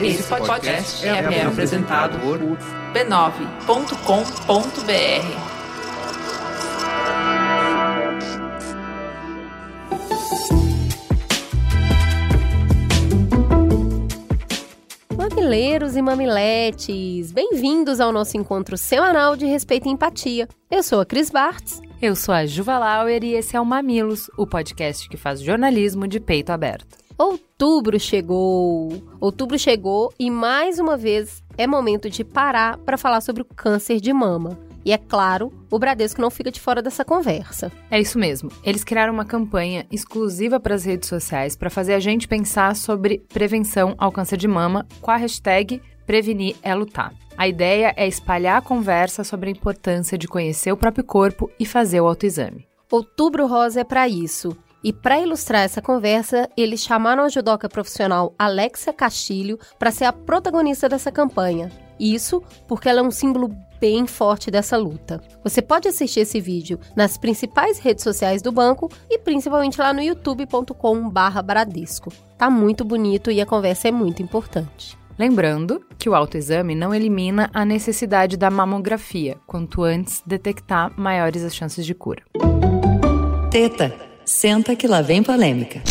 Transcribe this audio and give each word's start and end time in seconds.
Esse 0.00 0.22
podcast 0.24 1.06
é, 1.06 1.10
é 1.10 1.42
apresentado 1.44 2.18
por 2.20 2.38
b9.com.br. 2.92 3.72
Mamileiros 15.16 15.96
e 15.96 16.02
mamiletes, 16.02 17.32
bem-vindos 17.32 18.00
ao 18.00 18.12
nosso 18.12 18.36
encontro 18.36 18.76
semanal 18.76 19.36
de 19.36 19.46
respeito 19.46 19.86
e 19.88 19.90
empatia. 19.90 20.48
Eu 20.70 20.82
sou 20.82 21.00
a 21.00 21.06
Cris 21.06 21.30
Bartz. 21.30 21.80
Eu 22.00 22.16
sou 22.16 22.34
a 22.34 22.44
Juva 22.46 22.78
Lauer 22.78 23.22
e 23.22 23.34
esse 23.34 23.56
é 23.56 23.60
o 23.60 23.64
Mamilos, 23.64 24.28
o 24.36 24.44
podcast 24.44 25.08
que 25.08 25.16
faz 25.16 25.40
jornalismo 25.40 26.08
de 26.08 26.18
peito 26.18 26.50
aberto. 26.50 26.96
Outubro 27.18 27.98
chegou! 28.00 29.02
Outubro 29.20 29.58
chegou 29.58 30.12
e 30.18 30.30
mais 30.30 30.78
uma 30.78 30.96
vez 30.96 31.42
é 31.56 31.66
momento 31.66 32.08
de 32.08 32.24
parar 32.24 32.78
para 32.78 32.98
falar 32.98 33.20
sobre 33.20 33.42
o 33.42 33.46
câncer 33.46 34.00
de 34.00 34.12
mama. 34.12 34.58
E 34.84 34.92
é 34.92 34.98
claro, 34.98 35.52
o 35.70 35.78
Bradesco 35.78 36.20
não 36.20 36.30
fica 36.30 36.50
de 36.50 36.60
fora 36.60 36.82
dessa 36.82 37.04
conversa. 37.04 37.70
É 37.90 38.00
isso 38.00 38.18
mesmo. 38.18 38.50
Eles 38.64 38.82
criaram 38.82 39.12
uma 39.12 39.24
campanha 39.24 39.86
exclusiva 39.92 40.58
para 40.58 40.74
as 40.74 40.84
redes 40.84 41.08
sociais 41.08 41.54
para 41.54 41.70
fazer 41.70 41.94
a 41.94 42.00
gente 42.00 42.26
pensar 42.26 42.74
sobre 42.74 43.22
prevenção 43.32 43.94
ao 43.96 44.10
câncer 44.10 44.36
de 44.36 44.48
mama 44.48 44.86
com 45.00 45.10
a 45.10 45.16
hashtag 45.16 45.80
Prevenir 46.04 46.56
é 46.62 46.74
Lutar. 46.74 47.14
A 47.36 47.46
ideia 47.46 47.94
é 47.96 48.06
espalhar 48.06 48.58
a 48.58 48.62
conversa 48.62 49.22
sobre 49.22 49.48
a 49.48 49.52
importância 49.52 50.18
de 50.18 50.26
conhecer 50.26 50.72
o 50.72 50.76
próprio 50.76 51.04
corpo 51.04 51.50
e 51.58 51.64
fazer 51.64 52.00
o 52.00 52.06
autoexame. 52.06 52.66
Outubro 52.90 53.46
Rosa 53.46 53.80
é 53.80 53.84
para 53.84 54.08
isso. 54.08 54.56
E 54.82 54.92
para 54.92 55.20
ilustrar 55.20 55.62
essa 55.62 55.80
conversa, 55.80 56.48
eles 56.56 56.82
chamaram 56.82 57.22
a 57.22 57.28
judoca 57.28 57.68
profissional 57.68 58.34
Alexia 58.38 58.92
Castilho 58.92 59.58
para 59.78 59.92
ser 59.92 60.06
a 60.06 60.12
protagonista 60.12 60.88
dessa 60.88 61.12
campanha. 61.12 61.70
Isso 62.00 62.42
porque 62.66 62.88
ela 62.88 63.00
é 63.00 63.02
um 63.02 63.10
símbolo 63.10 63.54
bem 63.80 64.06
forte 64.06 64.50
dessa 64.50 64.76
luta. 64.76 65.20
Você 65.44 65.62
pode 65.62 65.88
assistir 65.88 66.20
esse 66.20 66.40
vídeo 66.40 66.78
nas 66.96 67.16
principais 67.16 67.78
redes 67.78 68.02
sociais 68.02 68.42
do 68.42 68.50
banco 68.50 68.90
e 69.08 69.18
principalmente 69.18 69.80
lá 69.80 69.92
no 69.92 70.00
youtube.com/bradesco. 70.00 72.12
Tá 72.36 72.50
muito 72.50 72.84
bonito 72.84 73.30
e 73.30 73.40
a 73.40 73.46
conversa 73.46 73.88
é 73.88 73.92
muito 73.92 74.22
importante. 74.22 74.98
Lembrando 75.18 75.84
que 75.98 76.08
o 76.08 76.14
autoexame 76.14 76.74
não 76.74 76.94
elimina 76.94 77.50
a 77.52 77.64
necessidade 77.64 78.36
da 78.36 78.50
mamografia, 78.50 79.36
quanto 79.46 79.84
antes 79.84 80.22
detectar 80.26 80.92
maiores 80.98 81.44
as 81.44 81.54
chances 81.54 81.84
de 81.84 81.94
cura. 81.94 82.22
Teta 83.50 84.11
Senta 84.24 84.76
que 84.76 84.86
lá 84.86 85.02
vem 85.02 85.22
polêmica. 85.22 85.82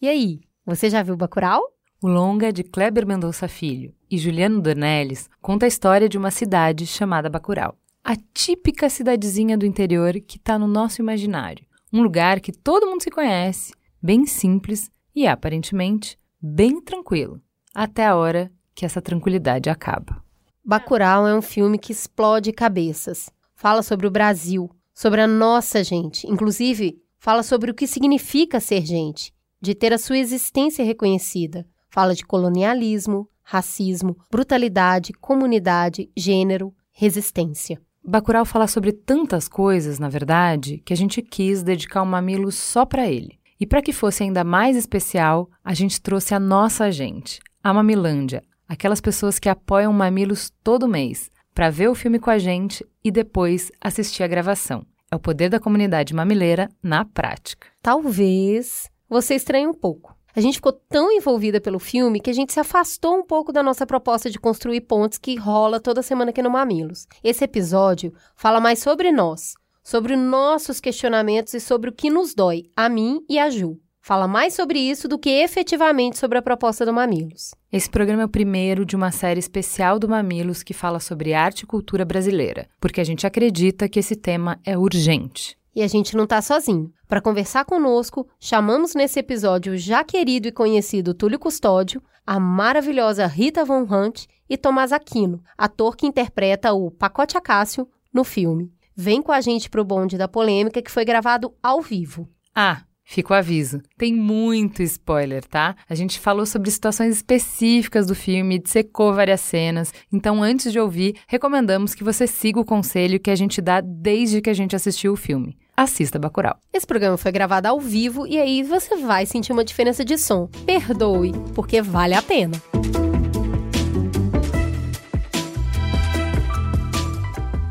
E 0.00 0.08
aí, 0.08 0.40
você 0.64 0.88
já 0.88 1.02
viu 1.02 1.16
Bacurau? 1.16 1.62
O 2.00 2.06
longa 2.06 2.52
de 2.52 2.62
Kleber 2.62 3.06
Mendonça 3.06 3.48
Filho 3.48 3.92
e 4.10 4.16
Juliano 4.16 4.60
Dornelles 4.60 5.28
conta 5.42 5.66
a 5.66 5.68
história 5.68 6.08
de 6.08 6.16
uma 6.16 6.30
cidade 6.30 6.86
chamada 6.86 7.28
Bacurau. 7.28 7.76
A 8.04 8.14
típica 8.32 8.88
cidadezinha 8.88 9.58
do 9.58 9.66
interior 9.66 10.14
que 10.20 10.36
está 10.36 10.58
no 10.58 10.66
nosso 10.66 11.02
imaginário. 11.02 11.66
Um 11.92 12.02
lugar 12.02 12.40
que 12.40 12.52
todo 12.52 12.86
mundo 12.86 13.02
se 13.02 13.10
conhece, 13.10 13.74
bem 14.00 14.24
simples 14.24 14.90
e 15.14 15.26
aparentemente 15.26 16.16
bem 16.40 16.80
tranquilo, 16.80 17.42
até 17.74 18.06
a 18.06 18.14
hora 18.14 18.50
que 18.74 18.86
essa 18.86 19.02
tranquilidade 19.02 19.68
acaba. 19.68 20.24
Bacurau 20.64 21.26
é 21.26 21.34
um 21.34 21.42
filme 21.42 21.78
que 21.78 21.92
explode 21.92 22.52
cabeças. 22.52 23.28
Fala 23.54 23.82
sobre 23.82 24.06
o 24.06 24.10
Brasil, 24.10 24.70
sobre 25.00 25.22
a 25.22 25.26
nossa 25.26 25.82
gente. 25.82 26.30
Inclusive, 26.30 27.00
fala 27.18 27.42
sobre 27.42 27.70
o 27.70 27.74
que 27.74 27.86
significa 27.86 28.60
ser 28.60 28.84
gente, 28.84 29.32
de 29.58 29.74
ter 29.74 29.94
a 29.94 29.98
sua 29.98 30.18
existência 30.18 30.84
reconhecida. 30.84 31.66
Fala 31.88 32.14
de 32.14 32.22
colonialismo, 32.22 33.26
racismo, 33.42 34.18
brutalidade, 34.30 35.14
comunidade, 35.14 36.10
gênero, 36.14 36.74
resistência. 36.92 37.80
Bacurau 38.04 38.44
fala 38.44 38.66
sobre 38.66 38.92
tantas 38.92 39.48
coisas, 39.48 39.98
na 39.98 40.10
verdade, 40.10 40.82
que 40.84 40.92
a 40.92 40.96
gente 40.96 41.22
quis 41.22 41.62
dedicar 41.62 42.02
um 42.02 42.06
mamilo 42.06 42.52
só 42.52 42.84
para 42.84 43.08
ele. 43.08 43.38
E 43.58 43.66
para 43.66 43.80
que 43.80 43.94
fosse 43.94 44.22
ainda 44.22 44.44
mais 44.44 44.76
especial, 44.76 45.48
a 45.64 45.72
gente 45.72 45.98
trouxe 45.98 46.34
a 46.34 46.38
nossa 46.38 46.92
gente, 46.92 47.40
a 47.64 47.72
Mamilândia, 47.72 48.42
aquelas 48.68 49.00
pessoas 49.00 49.38
que 49.38 49.48
apoiam 49.48 49.94
Mamilos 49.94 50.52
todo 50.62 50.86
mês, 50.86 51.30
para 51.54 51.70
ver 51.70 51.88
o 51.88 51.94
filme 51.94 52.18
com 52.18 52.30
a 52.30 52.38
gente 52.38 52.86
e 53.02 53.10
depois 53.10 53.72
assistir 53.80 54.22
a 54.22 54.28
gravação. 54.28 54.86
É 55.12 55.16
o 55.16 55.18
poder 55.18 55.48
da 55.48 55.58
comunidade 55.58 56.14
mamileira 56.14 56.68
na 56.80 57.04
prática. 57.04 57.66
Talvez 57.82 58.88
você 59.08 59.34
estranhe 59.34 59.66
um 59.66 59.74
pouco. 59.74 60.16
A 60.36 60.40
gente 60.40 60.54
ficou 60.54 60.72
tão 60.72 61.10
envolvida 61.10 61.60
pelo 61.60 61.80
filme 61.80 62.20
que 62.20 62.30
a 62.30 62.32
gente 62.32 62.52
se 62.52 62.60
afastou 62.60 63.16
um 63.16 63.26
pouco 63.26 63.52
da 63.52 63.60
nossa 63.60 63.84
proposta 63.84 64.30
de 64.30 64.38
construir 64.38 64.82
pontes 64.82 65.18
que 65.18 65.34
rola 65.34 65.80
toda 65.80 66.00
semana 66.00 66.30
aqui 66.30 66.40
no 66.40 66.48
Mamilos. 66.48 67.08
Esse 67.24 67.42
episódio 67.42 68.14
fala 68.36 68.60
mais 68.60 68.78
sobre 68.78 69.10
nós, 69.10 69.54
sobre 69.82 70.14
nossos 70.14 70.78
questionamentos 70.78 71.54
e 71.54 71.60
sobre 71.60 71.90
o 71.90 71.92
que 71.92 72.08
nos 72.08 72.32
dói, 72.32 72.70
a 72.76 72.88
mim 72.88 73.24
e 73.28 73.36
a 73.36 73.50
Ju 73.50 73.80
fala 74.00 74.26
mais 74.26 74.54
sobre 74.54 74.78
isso 74.78 75.06
do 75.06 75.18
que 75.18 75.30
efetivamente 75.30 76.18
sobre 76.18 76.38
a 76.38 76.42
proposta 76.42 76.84
do 76.84 76.92
Mamilos. 76.92 77.54
Esse 77.72 77.88
programa 77.88 78.22
é 78.22 78.24
o 78.26 78.28
primeiro 78.28 78.84
de 78.84 78.96
uma 78.96 79.10
série 79.10 79.40
especial 79.40 79.98
do 79.98 80.08
Mamilos 80.08 80.62
que 80.62 80.74
fala 80.74 80.98
sobre 80.98 81.34
arte 81.34 81.62
e 81.62 81.66
cultura 81.66 82.04
brasileira, 82.04 82.68
porque 82.80 83.00
a 83.00 83.04
gente 83.04 83.26
acredita 83.26 83.88
que 83.88 83.98
esse 83.98 84.16
tema 84.16 84.58
é 84.64 84.76
urgente. 84.76 85.56
E 85.74 85.82
a 85.82 85.86
gente 85.86 86.16
não 86.16 86.24
está 86.24 86.42
sozinho. 86.42 86.92
Para 87.06 87.20
conversar 87.20 87.64
conosco, 87.64 88.26
chamamos 88.38 88.94
nesse 88.94 89.20
episódio 89.20 89.74
o 89.74 89.76
já 89.76 90.02
querido 90.02 90.48
e 90.48 90.52
conhecido 90.52 91.14
Túlio 91.14 91.38
Custódio, 91.38 92.02
a 92.26 92.38
maravilhosa 92.38 93.26
Rita 93.26 93.64
Von 93.64 93.82
Hunt 93.82 94.26
e 94.48 94.56
Tomás 94.56 94.92
Aquino, 94.92 95.42
ator 95.56 95.96
que 95.96 96.06
interpreta 96.06 96.72
o 96.72 96.90
Pacote 96.90 97.36
Acácio 97.36 97.88
no 98.12 98.24
filme. 98.24 98.72
Vem 98.94 99.22
com 99.22 99.32
a 99.32 99.40
gente 99.40 99.70
pro 99.70 99.84
bonde 99.84 100.18
da 100.18 100.28
polêmica 100.28 100.82
que 100.82 100.90
foi 100.90 101.04
gravado 101.04 101.54
ao 101.62 101.80
vivo. 101.80 102.28
Ah, 102.54 102.82
Fica 103.10 103.34
o 103.34 103.36
aviso. 103.36 103.82
Tem 103.98 104.14
muito 104.14 104.84
spoiler, 104.84 105.44
tá? 105.44 105.74
A 105.88 105.96
gente 105.96 106.20
falou 106.20 106.46
sobre 106.46 106.70
situações 106.70 107.16
específicas 107.16 108.06
do 108.06 108.14
filme, 108.14 108.56
dissecou 108.56 109.12
várias 109.12 109.40
cenas. 109.40 109.92
Então, 110.12 110.40
antes 110.40 110.70
de 110.70 110.78
ouvir, 110.78 111.16
recomendamos 111.26 111.92
que 111.92 112.04
você 112.04 112.24
siga 112.24 112.60
o 112.60 112.64
conselho 112.64 113.18
que 113.18 113.28
a 113.28 113.34
gente 113.34 113.60
dá 113.60 113.80
desde 113.80 114.40
que 114.40 114.48
a 114.48 114.54
gente 114.54 114.76
assistiu 114.76 115.12
o 115.12 115.16
filme. 115.16 115.58
Assista 115.76 116.20
Bacurau. 116.20 116.56
Esse 116.72 116.86
programa 116.86 117.16
foi 117.16 117.32
gravado 117.32 117.66
ao 117.66 117.80
vivo 117.80 118.28
e 118.28 118.38
aí 118.38 118.62
você 118.62 118.94
vai 118.94 119.26
sentir 119.26 119.50
uma 119.50 119.64
diferença 119.64 120.04
de 120.04 120.16
som. 120.16 120.46
Perdoe, 120.64 121.32
porque 121.52 121.82
vale 121.82 122.14
a 122.14 122.22
pena. 122.22 122.62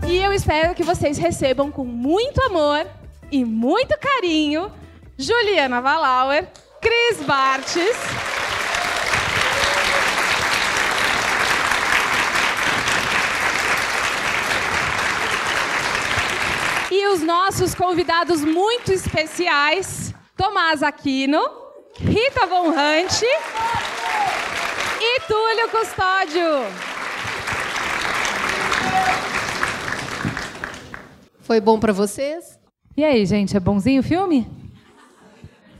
E 0.05 0.17
eu 0.17 0.33
espero 0.33 0.75
que 0.75 0.83
vocês 0.83 1.17
recebam 1.17 1.71
com 1.71 1.85
muito 1.85 2.41
amor 2.41 2.85
e 3.31 3.45
muito 3.45 3.97
carinho 3.97 4.69
Juliana 5.21 5.81
Valauer, 5.81 6.47
Cris 6.79 7.21
Bartes. 7.27 7.97
E 16.89 17.07
os 17.07 17.21
nossos 17.21 17.75
convidados 17.75 18.45
muito 18.45 18.93
especiais, 18.93 20.15
Tomás 20.37 20.81
Aquino, 20.81 21.43
Rita 21.97 22.47
Von 22.47 22.69
Hunt 22.69 23.21
e 25.01 25.19
Túlio 25.27 25.69
Custódio. 25.69 26.45
Foi 31.41 31.59
bom 31.59 31.77
para 31.77 31.91
vocês? 31.91 32.57
E 32.95 33.03
aí, 33.03 33.25
gente, 33.25 33.57
é 33.57 33.59
bonzinho 33.59 33.99
o 33.99 34.03
filme? 34.03 34.58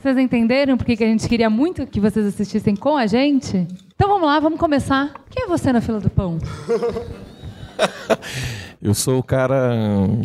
Vocês 0.00 0.16
entenderam 0.16 0.78
por 0.78 0.86
que 0.86 1.04
a 1.04 1.06
gente 1.06 1.28
queria 1.28 1.50
muito 1.50 1.86
que 1.86 2.00
vocês 2.00 2.24
assistissem 2.24 2.74
com 2.74 2.96
a 2.96 3.06
gente? 3.06 3.68
Então 3.94 4.08
vamos 4.08 4.26
lá, 4.26 4.40
vamos 4.40 4.58
começar. 4.58 5.12
Quem 5.28 5.44
é 5.44 5.46
você 5.46 5.70
na 5.74 5.82
fila 5.82 6.00
do 6.00 6.08
pão? 6.08 6.38
Eu 8.80 8.94
sou 8.94 9.18
o 9.18 9.22
cara 9.22 9.74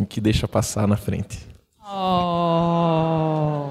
que 0.08 0.18
deixa 0.18 0.48
passar 0.48 0.88
na 0.88 0.96
frente. 0.96 1.46
Oh. 1.86 3.68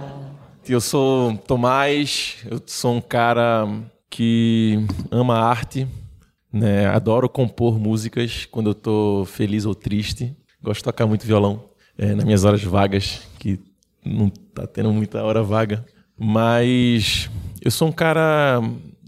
Eu 0.68 0.80
sou 0.80 1.36
Tomás, 1.38 2.38
eu 2.50 2.62
sou 2.66 2.96
um 2.96 3.02
cara 3.02 3.68
que 4.10 4.80
ama 5.12 5.40
arte, 5.40 5.88
né? 6.52 6.88
adoro 6.88 7.28
compor 7.28 7.80
músicas 7.80 8.46
quando 8.46 8.68
eu 8.68 8.72
estou 8.72 9.26
feliz 9.26 9.66
ou 9.66 9.76
triste. 9.76 10.36
Gosto 10.64 10.80
de 10.80 10.86
tocar 10.86 11.06
muito 11.06 11.26
violão 11.26 11.66
é, 11.98 12.16
nas 12.16 12.26
minhas 12.26 12.44
horas 12.44 12.64
vagas, 12.64 13.22
que 13.38 13.60
não 14.04 14.30
tá 14.30 14.66
tendo 14.66 14.92
muita 14.92 15.24
hora 15.24 15.44
vaga. 15.44 15.86
Mas 16.18 17.30
eu 17.62 17.72
sou 17.72 17.88
um 17.88 17.92
cara 17.92 18.62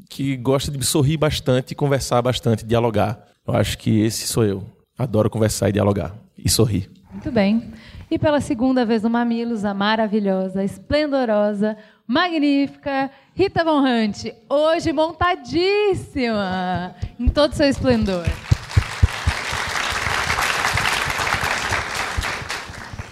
que 0.09 0.35
gosta 0.37 0.71
de 0.71 0.85
sorrir 0.85 1.17
bastante, 1.17 1.75
conversar 1.75 2.21
bastante, 2.21 2.65
dialogar. 2.65 3.19
Eu 3.47 3.55
acho 3.55 3.77
que 3.77 4.01
esse 4.01 4.27
sou 4.27 4.43
eu. 4.43 4.63
Adoro 4.97 5.29
conversar 5.29 5.69
e 5.69 5.73
dialogar 5.73 6.15
e 6.37 6.49
sorrir. 6.49 6.89
Muito 7.11 7.31
bem. 7.31 7.71
E 8.09 8.17
pela 8.17 8.39
segunda 8.39 8.85
vez 8.85 9.03
no 9.03 9.09
Mamilos, 9.09 9.65
a 9.65 9.73
maravilhosa, 9.73 10.63
esplendorosa, 10.63 11.77
magnífica 12.07 13.11
Rita 13.35 13.63
Von 13.63 13.81
Hunt, 13.81 14.25
hoje 14.49 14.93
montadíssima 14.93 16.95
em 17.19 17.27
todo 17.27 17.53
seu 17.53 17.67
esplendor. 17.67 18.25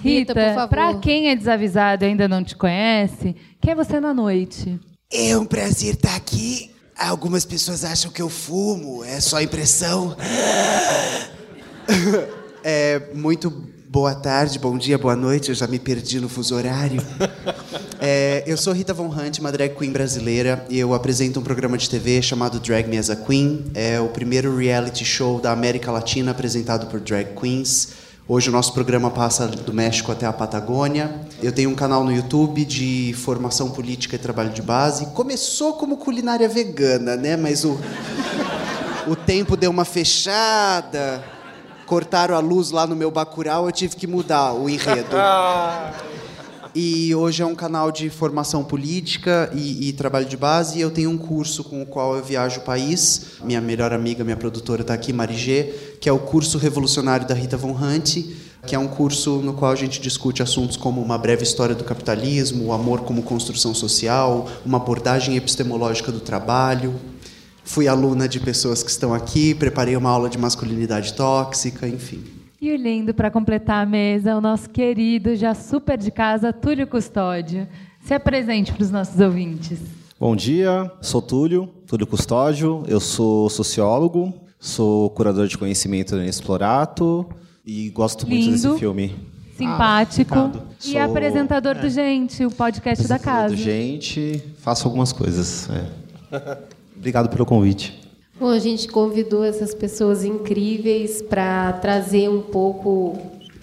Rita, 0.05 0.67
para 0.69 0.93
quem 0.99 1.29
é 1.29 1.35
desavisado 1.35 2.05
e 2.05 2.07
ainda 2.07 2.27
não 2.27 2.43
te 2.43 2.55
conhece, 2.55 3.35
quem 3.59 3.71
é 3.71 3.75
você 3.75 3.99
na 3.99 4.13
noite? 4.13 4.79
É 5.11 5.35
um 5.37 5.45
prazer 5.45 5.95
estar 5.95 6.15
aqui. 6.15 6.71
Algumas 6.97 7.43
pessoas 7.43 7.83
acham 7.83 8.11
que 8.11 8.21
eu 8.21 8.29
fumo, 8.29 9.03
é 9.03 9.19
só 9.19 9.41
impressão. 9.41 10.15
É 12.67 13.13
muito 13.13 13.51
boa 13.95 14.15
tarde, 14.15 14.57
bom 14.57 14.75
dia, 14.75 14.97
boa 14.97 15.15
noite. 15.15 15.49
Eu 15.49 15.55
já 15.55 15.67
me 15.67 15.77
perdi 15.77 16.19
no 16.19 16.27
fuso 16.27 16.55
horário. 16.55 16.99
É, 18.01 18.43
eu 18.47 18.57
sou 18.57 18.73
Rita 18.73 18.91
Von 18.91 19.07
Hunt, 19.07 19.37
uma 19.37 19.51
drag 19.51 19.75
queen 19.75 19.91
brasileira. 19.91 20.65
E 20.67 20.79
eu 20.79 20.95
apresento 20.95 21.39
um 21.39 21.43
programa 21.43 21.77
de 21.77 21.87
TV 21.87 22.23
chamado 22.23 22.59
Drag 22.59 22.89
Me 22.89 22.97
as 22.97 23.11
a 23.11 23.15
Queen. 23.15 23.65
É 23.75 23.99
o 23.99 24.09
primeiro 24.09 24.57
reality 24.57 25.05
show 25.05 25.39
da 25.39 25.51
América 25.51 25.91
Latina 25.91 26.31
apresentado 26.31 26.87
por 26.87 26.99
drag 26.99 27.39
queens. 27.39 27.89
Hoje 28.27 28.49
o 28.49 28.51
nosso 28.51 28.73
programa 28.73 29.11
passa 29.11 29.47
do 29.47 29.71
México 29.71 30.11
até 30.11 30.25
a 30.25 30.33
Patagônia. 30.33 31.21
Eu 31.43 31.51
tenho 31.51 31.69
um 31.69 31.75
canal 31.75 32.03
no 32.03 32.11
YouTube 32.11 32.65
de 32.65 33.13
formação 33.13 33.69
política 33.69 34.15
e 34.15 34.19
trabalho 34.19 34.49
de 34.49 34.63
base. 34.63 35.05
Começou 35.13 35.73
como 35.73 35.95
culinária 35.95 36.49
vegana, 36.49 37.15
né? 37.15 37.37
Mas 37.37 37.63
o, 37.63 37.79
o 39.05 39.15
tempo 39.15 39.55
deu 39.55 39.69
uma 39.69 39.85
fechada. 39.85 41.23
Cortaram 41.85 42.35
a 42.35 42.39
luz 42.39 42.71
lá 42.71 42.87
no 42.87 42.95
meu 42.95 43.11
bacural, 43.11 43.67
eu 43.67 43.71
tive 43.71 43.95
que 43.95 44.07
mudar 44.07 44.53
o 44.53 44.67
enredo. 44.67 45.15
E 46.77 47.15
hoje 47.15 47.41
é 47.41 47.45
um 47.45 47.55
canal 47.55 47.89
de 47.89 48.09
formação 48.09 48.61
política 48.61 49.49
e, 49.55 49.87
e, 49.87 49.93
trabalho 49.93 50.25
de 50.25 50.35
base. 50.35 50.77
E 50.77 50.81
eu 50.81 50.91
tenho 50.91 51.09
um 51.09 51.17
curso 51.17 51.63
com 51.63 51.81
o 51.81 51.85
qual 51.85 52.17
eu 52.17 52.21
viajo 52.21 52.59
o 52.59 52.63
país. 52.63 53.27
Minha 53.45 53.61
melhor 53.61 53.93
amiga, 53.93 54.25
minha 54.25 54.35
produtora 54.35 54.81
está 54.81 54.93
aqui, 54.93 55.13
Marigê, 55.13 55.73
que 56.01 56.09
é 56.09 56.11
o 56.11 56.19
curso 56.19 56.57
revolucionário 56.57 57.25
da 57.25 57.33
Rita 57.33 57.55
Von 57.55 57.71
Hunt, 57.71 58.17
que 58.67 58.75
é 58.75 58.79
um 58.79 58.89
curso 58.89 59.37
no 59.37 59.53
qual 59.53 59.71
a 59.71 59.75
gente 59.75 60.01
discute 60.01 60.43
assuntos 60.43 60.75
como 60.75 61.01
uma 61.01 61.17
breve 61.17 61.43
história 61.43 61.73
do 61.73 61.85
capitalismo, 61.85 62.65
o 62.65 62.73
amor 62.73 63.03
como 63.03 63.23
construção 63.23 63.73
social, 63.73 64.45
uma 64.65 64.75
abordagem 64.75 65.37
epistemológica 65.37 66.11
do 66.11 66.19
trabalho. 66.19 66.93
Fui 67.63 67.87
aluna 67.87 68.27
de 68.27 68.41
pessoas 68.41 68.83
que 68.83 68.91
estão 68.91 69.13
aqui, 69.13 69.55
preparei 69.55 69.95
uma 69.95 70.09
aula 70.09 70.29
de 70.29 70.37
masculinidade 70.37 71.13
tóxica, 71.13 71.87
enfim. 71.87 72.34
E 72.65 72.73
o 72.73 72.75
lindo 72.75 73.13
para 73.13 73.29
completar 73.29 73.83
a 73.83 73.85
mesa, 73.85 74.35
o 74.35 74.41
nosso 74.41 74.67
querido, 74.71 75.35
já 75.35 75.53
super 75.53 75.99
de 75.99 76.09
casa, 76.09 76.51
Túlio 76.51 76.87
Custódio. 76.87 77.67
Se 78.01 78.11
apresente 78.11 78.73
para 78.73 78.81
os 78.81 78.89
nossos 78.89 79.19
ouvintes. 79.19 79.79
Bom 80.19 80.35
dia, 80.35 80.91
sou 80.99 81.21
Túlio, 81.21 81.67
Túlio 81.85 82.07
Custódio, 82.07 82.81
eu 82.87 82.99
sou 82.99 83.51
sociólogo, 83.51 84.33
sou 84.59 85.11
curador 85.11 85.45
de 85.47 85.59
conhecimento 85.59 86.15
no 86.15 86.25
Explorato 86.25 87.29
e 87.63 87.91
gosto 87.91 88.25
lindo. 88.25 88.49
muito 88.49 88.63
desse 88.63 88.79
filme. 88.79 89.15
Simpático. 89.55 90.33
Ah, 90.33 90.51
e 90.83 90.93
sou... 90.93 91.01
apresentador 91.01 91.75
é. 91.75 91.81
do 91.81 91.89
Gente, 91.91 92.43
o 92.43 92.49
podcast 92.49 93.07
da 93.07 93.19
casa. 93.19 93.55
do 93.55 93.61
Gente, 93.61 94.41
faço 94.57 94.87
algumas 94.87 95.13
coisas. 95.13 95.69
É. 95.69 96.57
Obrigado 96.97 97.29
pelo 97.29 97.45
convite. 97.45 98.04
Bom, 98.37 98.49
a 98.49 98.59
gente 98.59 98.89
convidou 98.89 99.45
essas 99.45 99.73
pessoas 99.73 100.25
incríveis 100.25 101.21
para 101.21 101.71
trazer 101.73 102.29
um 102.29 102.41
pouco 102.41 103.17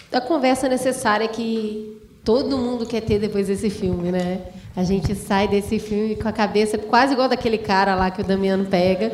da 0.09 0.19
conversa 0.19 0.67
necessária 0.67 1.27
que 1.27 1.95
todo 2.23 2.57
mundo 2.57 2.83
quer 2.83 3.01
ter 3.01 3.19
depois 3.19 3.47
desse 3.47 3.69
filme, 3.69 4.11
né? 4.11 4.41
A 4.75 4.83
gente 4.83 5.13
sai 5.13 5.47
desse 5.47 5.77
filme 5.77 6.15
com 6.15 6.27
a 6.27 6.31
cabeça 6.31 6.79
quase 6.79 7.13
igual 7.13 7.29
daquele 7.29 7.59
cara 7.59 7.93
lá 7.93 8.09
que 8.09 8.21
o 8.21 8.23
Damiano 8.23 8.65
pega, 8.65 9.11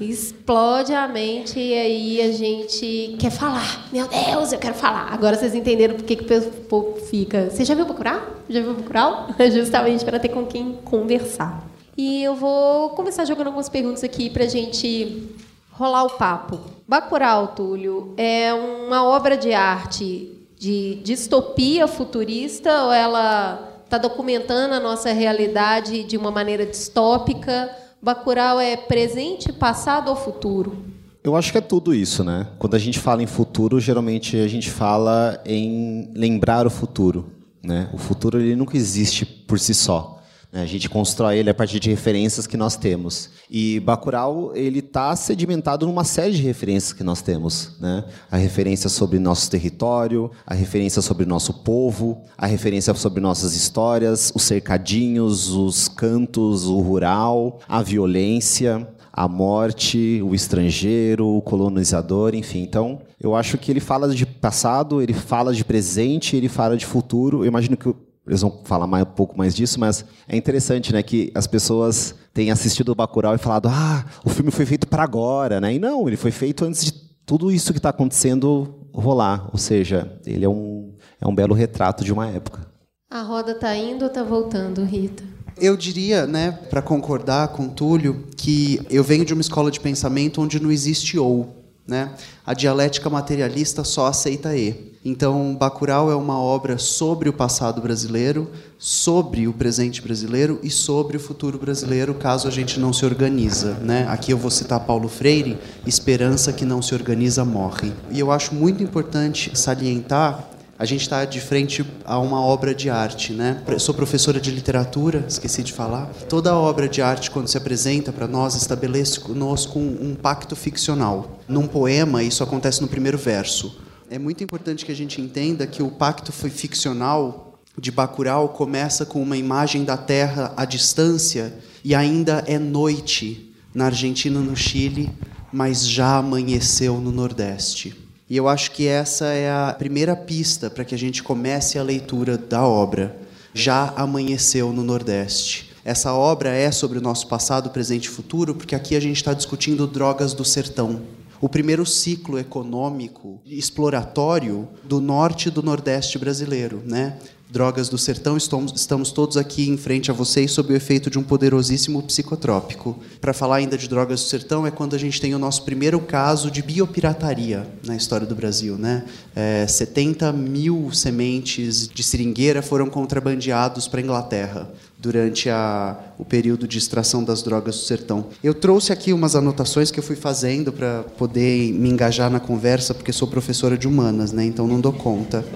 explode 0.00 0.94
a 0.94 1.06
mente 1.06 1.60
e 1.60 1.74
aí 1.74 2.22
a 2.22 2.32
gente 2.32 3.16
quer 3.18 3.30
falar. 3.30 3.88
Meu 3.92 4.08
Deus, 4.08 4.52
eu 4.54 4.58
quero 4.58 4.74
falar. 4.74 5.12
Agora 5.12 5.36
vocês 5.36 5.54
entenderam 5.54 5.96
por 5.96 6.04
que, 6.04 6.16
que 6.16 6.34
o 6.34 6.50
povo 6.62 6.96
fica. 7.00 7.50
Você 7.50 7.62
já 7.62 7.74
viu 7.74 7.84
Bacurau? 7.84 8.22
Já 8.48 8.62
viu 8.62 8.72
Bacurau? 8.72 9.28
Justamente 9.52 10.02
para 10.02 10.18
ter 10.18 10.30
com 10.30 10.46
quem 10.46 10.78
conversar. 10.82 11.68
E 11.98 12.22
eu 12.22 12.36
vou 12.36 12.90
começar 12.90 13.24
jogando 13.24 13.48
algumas 13.48 13.68
perguntas 13.68 14.04
aqui 14.04 14.30
para 14.30 14.44
a 14.44 14.48
gente 14.48 15.34
rolar 15.72 16.04
o 16.04 16.10
papo. 16.10 16.60
Bacurau, 16.86 17.48
Túlio, 17.48 18.14
é 18.16 18.54
uma 18.54 19.04
obra 19.04 19.36
de 19.36 19.52
arte 19.52 20.30
de 20.56 21.00
distopia 21.02 21.88
futurista 21.88 22.84
ou 22.84 22.92
ela 22.92 23.80
está 23.84 23.98
documentando 23.98 24.74
a 24.74 24.80
nossa 24.80 25.12
realidade 25.12 26.04
de 26.04 26.16
uma 26.16 26.30
maneira 26.30 26.64
distópica? 26.64 27.68
Bacurau 28.00 28.60
é 28.60 28.76
presente, 28.76 29.52
passado 29.52 30.08
ou 30.08 30.14
futuro? 30.14 30.78
Eu 31.24 31.34
acho 31.34 31.50
que 31.50 31.58
é 31.58 31.60
tudo 31.60 31.92
isso, 31.92 32.22
né? 32.22 32.46
Quando 32.60 32.76
a 32.76 32.78
gente 32.78 33.00
fala 33.00 33.24
em 33.24 33.26
futuro, 33.26 33.80
geralmente 33.80 34.36
a 34.36 34.46
gente 34.46 34.70
fala 34.70 35.42
em 35.44 36.12
lembrar 36.14 36.64
o 36.64 36.70
futuro, 36.70 37.32
né? 37.60 37.90
O 37.92 37.98
futuro 37.98 38.38
ele 38.38 38.54
nunca 38.54 38.76
existe 38.76 39.26
por 39.26 39.58
si 39.58 39.74
só. 39.74 40.17
Né? 40.52 40.62
A 40.62 40.66
gente 40.66 40.88
constrói 40.88 41.38
ele 41.38 41.50
a 41.50 41.54
partir 41.54 41.78
de 41.78 41.90
referências 41.90 42.46
que 42.46 42.56
nós 42.56 42.76
temos. 42.76 43.30
E 43.50 43.80
Bacurau 43.80 44.52
ele 44.54 44.80
está 44.80 45.14
sedimentado 45.14 45.86
numa 45.86 46.04
série 46.04 46.32
de 46.32 46.42
referências 46.42 46.92
que 46.92 47.04
nós 47.04 47.22
temos, 47.22 47.76
né? 47.80 48.04
A 48.30 48.36
referência 48.36 48.88
sobre 48.88 49.18
nosso 49.18 49.50
território, 49.50 50.30
a 50.46 50.54
referência 50.54 51.02
sobre 51.02 51.26
nosso 51.26 51.52
povo, 51.52 52.22
a 52.36 52.46
referência 52.46 52.92
sobre 52.94 53.20
nossas 53.20 53.54
histórias, 53.54 54.32
os 54.34 54.42
cercadinhos, 54.42 55.50
os 55.50 55.88
cantos, 55.88 56.66
o 56.66 56.78
rural, 56.80 57.60
a 57.68 57.82
violência, 57.82 58.86
a 59.12 59.26
morte, 59.26 60.22
o 60.22 60.34
estrangeiro, 60.34 61.26
o 61.26 61.42
colonizador, 61.42 62.34
enfim. 62.34 62.60
Então, 62.60 63.00
eu 63.20 63.34
acho 63.34 63.58
que 63.58 63.70
ele 63.70 63.80
fala 63.80 64.08
de 64.14 64.24
passado, 64.24 65.02
ele 65.02 65.12
fala 65.12 65.52
de 65.52 65.64
presente, 65.64 66.36
ele 66.36 66.48
fala 66.48 66.76
de 66.76 66.86
futuro. 66.86 67.42
Eu 67.42 67.46
imagino 67.46 67.76
que 67.76 67.92
eles 68.28 68.42
vão 68.42 68.60
falar 68.64 68.86
mais, 68.86 69.04
um 69.04 69.10
pouco 69.10 69.36
mais 69.36 69.54
disso, 69.54 69.80
mas 69.80 70.04
é 70.28 70.36
interessante, 70.36 70.92
né, 70.92 71.02
que 71.02 71.32
as 71.34 71.46
pessoas 71.46 72.14
têm 72.34 72.50
assistido 72.50 72.90
o 72.90 72.94
Bacurau 72.94 73.34
e 73.34 73.38
falado, 73.38 73.68
ah, 73.68 74.04
o 74.24 74.30
filme 74.30 74.50
foi 74.50 74.66
feito 74.66 74.86
para 74.86 75.02
agora, 75.02 75.60
né? 75.60 75.74
E 75.74 75.78
não, 75.78 76.06
ele 76.06 76.16
foi 76.16 76.30
feito 76.30 76.64
antes 76.64 76.84
de 76.84 76.92
tudo 77.26 77.50
isso 77.50 77.72
que 77.72 77.78
está 77.78 77.88
acontecendo 77.88 78.74
rolar. 78.92 79.48
Ou 79.52 79.58
seja, 79.58 80.18
ele 80.26 80.44
é 80.44 80.48
um, 80.48 80.94
é 81.20 81.26
um 81.26 81.34
belo 81.34 81.54
retrato 81.54 82.04
de 82.04 82.12
uma 82.12 82.28
época. 82.28 82.66
A 83.10 83.22
roda 83.22 83.52
está 83.52 83.74
indo 83.74 84.02
ou 84.02 84.08
está 84.08 84.22
voltando, 84.22 84.84
Rita? 84.84 85.24
Eu 85.56 85.76
diria, 85.76 86.26
né, 86.26 86.52
para 86.70 86.80
concordar 86.80 87.48
com 87.48 87.68
Túlio, 87.68 88.28
que 88.36 88.80
eu 88.90 89.02
venho 89.02 89.24
de 89.24 89.32
uma 89.32 89.40
escola 89.40 89.70
de 89.70 89.80
pensamento 89.80 90.40
onde 90.40 90.60
não 90.60 90.70
existe 90.70 91.18
ou. 91.18 91.56
Né? 91.86 92.14
A 92.46 92.54
dialética 92.54 93.08
materialista 93.08 93.82
só 93.82 94.06
aceita 94.06 94.54
E. 94.54 94.92
Então, 95.08 95.56
Bacurau 95.58 96.10
é 96.12 96.14
uma 96.14 96.38
obra 96.38 96.76
sobre 96.76 97.30
o 97.30 97.32
passado 97.32 97.80
brasileiro, 97.80 98.50
sobre 98.76 99.48
o 99.48 99.54
presente 99.54 100.02
brasileiro 100.02 100.60
e 100.62 100.68
sobre 100.68 101.16
o 101.16 101.20
futuro 101.20 101.58
brasileiro, 101.58 102.12
caso 102.12 102.46
a 102.46 102.50
gente 102.50 102.78
não 102.78 102.92
se 102.92 103.06
organiza. 103.06 103.72
Né? 103.80 104.06
Aqui 104.10 104.32
eu 104.32 104.36
vou 104.36 104.50
citar 104.50 104.80
Paulo 104.80 105.08
Freire: 105.08 105.56
esperança 105.86 106.52
que 106.52 106.66
não 106.66 106.82
se 106.82 106.94
organiza 106.94 107.42
morre. 107.42 107.90
E 108.10 108.20
eu 108.20 108.30
acho 108.30 108.54
muito 108.54 108.82
importante 108.82 109.50
salientar 109.54 110.50
a 110.78 110.84
gente 110.84 111.00
está 111.00 111.24
de 111.24 111.40
frente 111.40 111.84
a 112.04 112.20
uma 112.20 112.40
obra 112.40 112.72
de 112.72 112.88
arte, 112.88 113.32
né? 113.32 113.64
Sou 113.80 113.92
professora 113.92 114.40
de 114.40 114.52
literatura, 114.52 115.24
esqueci 115.26 115.64
de 115.64 115.72
falar. 115.72 116.06
Toda 116.28 116.54
obra 116.54 116.88
de 116.88 117.02
arte, 117.02 117.32
quando 117.32 117.48
se 117.48 117.58
apresenta 117.58 118.12
para 118.12 118.28
nós, 118.28 118.54
estabelece 118.54 119.18
conosco 119.18 119.76
um, 119.76 120.10
um 120.10 120.14
pacto 120.14 120.54
ficcional. 120.54 121.40
Num 121.48 121.66
poema, 121.66 122.22
isso 122.22 122.44
acontece 122.44 122.80
no 122.80 122.86
primeiro 122.86 123.18
verso. 123.18 123.87
É 124.10 124.18
muito 124.18 124.42
importante 124.42 124.86
que 124.86 124.92
a 124.92 124.96
gente 124.96 125.20
entenda 125.20 125.66
que 125.66 125.82
o 125.82 125.90
pacto 125.90 126.32
ficcional 126.32 127.58
de 127.76 127.90
Bacurau 127.90 128.48
começa 128.48 129.04
com 129.04 129.20
uma 129.20 129.36
imagem 129.36 129.84
da 129.84 129.98
Terra 129.98 130.54
à 130.56 130.64
distância 130.64 131.52
e 131.84 131.94
ainda 131.94 132.42
é 132.46 132.58
noite 132.58 133.54
na 133.74 133.84
Argentina, 133.84 134.40
no 134.40 134.56
Chile, 134.56 135.10
mas 135.52 135.86
já 135.86 136.16
amanheceu 136.16 136.98
no 136.98 137.12
Nordeste. 137.12 137.94
E 138.30 138.34
eu 138.34 138.48
acho 138.48 138.70
que 138.70 138.86
essa 138.86 139.26
é 139.26 139.50
a 139.50 139.76
primeira 139.78 140.16
pista 140.16 140.70
para 140.70 140.86
que 140.86 140.94
a 140.94 140.98
gente 140.98 141.22
comece 141.22 141.78
a 141.78 141.82
leitura 141.82 142.38
da 142.38 142.66
obra. 142.66 143.14
Já 143.52 143.92
amanheceu 143.94 144.72
no 144.72 144.82
Nordeste. 144.82 145.70
Essa 145.84 146.14
obra 146.14 146.48
é 146.48 146.70
sobre 146.70 146.96
o 146.96 147.02
nosso 147.02 147.26
passado, 147.26 147.68
presente 147.70 148.06
e 148.06 148.10
futuro, 148.10 148.54
porque 148.54 148.74
aqui 148.74 148.96
a 148.96 149.00
gente 149.00 149.16
está 149.16 149.34
discutindo 149.34 149.86
drogas 149.86 150.32
do 150.32 150.46
sertão. 150.46 151.17
O 151.40 151.48
primeiro 151.48 151.86
ciclo 151.86 152.38
econômico 152.38 153.40
exploratório 153.46 154.68
do 154.82 155.00
norte 155.00 155.48
e 155.48 155.50
do 155.50 155.62
nordeste 155.62 156.18
brasileiro, 156.18 156.82
né? 156.84 157.16
Drogas 157.50 157.88
do 157.88 157.96
Sertão, 157.96 158.36
estamos, 158.36 158.72
estamos 158.78 159.10
todos 159.10 159.38
aqui 159.38 159.70
em 159.70 159.78
frente 159.78 160.10
a 160.10 160.14
vocês 160.14 160.50
sob 160.50 160.70
o 160.70 160.76
efeito 160.76 161.08
de 161.08 161.18
um 161.18 161.22
poderosíssimo 161.22 162.02
psicotrópico. 162.02 162.98
Para 163.22 163.32
falar 163.32 163.56
ainda 163.56 163.78
de 163.78 163.88
Drogas 163.88 164.20
do 164.20 164.26
Sertão, 164.26 164.66
é 164.66 164.70
quando 164.70 164.94
a 164.94 164.98
gente 164.98 165.18
tem 165.18 165.34
o 165.34 165.38
nosso 165.38 165.62
primeiro 165.62 165.98
caso 165.98 166.50
de 166.50 166.60
biopirataria 166.60 167.66
na 167.86 167.96
história 167.96 168.26
do 168.26 168.34
Brasil. 168.34 168.76
Né? 168.76 169.02
É, 169.34 169.66
70 169.66 170.30
mil 170.30 170.90
sementes 170.92 171.88
de 171.88 172.02
seringueira 172.02 172.60
foram 172.60 172.90
contrabandeados 172.90 173.88
para 173.88 174.00
a 174.00 174.02
Inglaterra 174.02 174.70
durante 174.98 175.48
a, 175.48 175.96
o 176.18 176.24
período 176.24 176.66
de 176.66 176.76
extração 176.76 177.22
das 177.22 177.42
drogas 177.42 177.76
do 177.76 177.82
sertão. 177.82 178.26
Eu 178.42 178.52
trouxe 178.52 178.92
aqui 178.92 179.12
umas 179.12 179.36
anotações 179.36 179.90
que 179.90 179.98
eu 179.98 180.02
fui 180.02 180.16
fazendo 180.16 180.72
para 180.72 181.04
poder 181.16 181.72
me 181.72 181.88
engajar 181.88 182.30
na 182.30 182.40
conversa, 182.40 182.92
porque 182.92 183.12
sou 183.12 183.28
professora 183.28 183.78
de 183.78 183.86
humanas, 183.86 184.32
né? 184.32 184.44
então 184.44 184.66
não 184.66 184.80
dou 184.80 184.92
conta. 184.92 185.44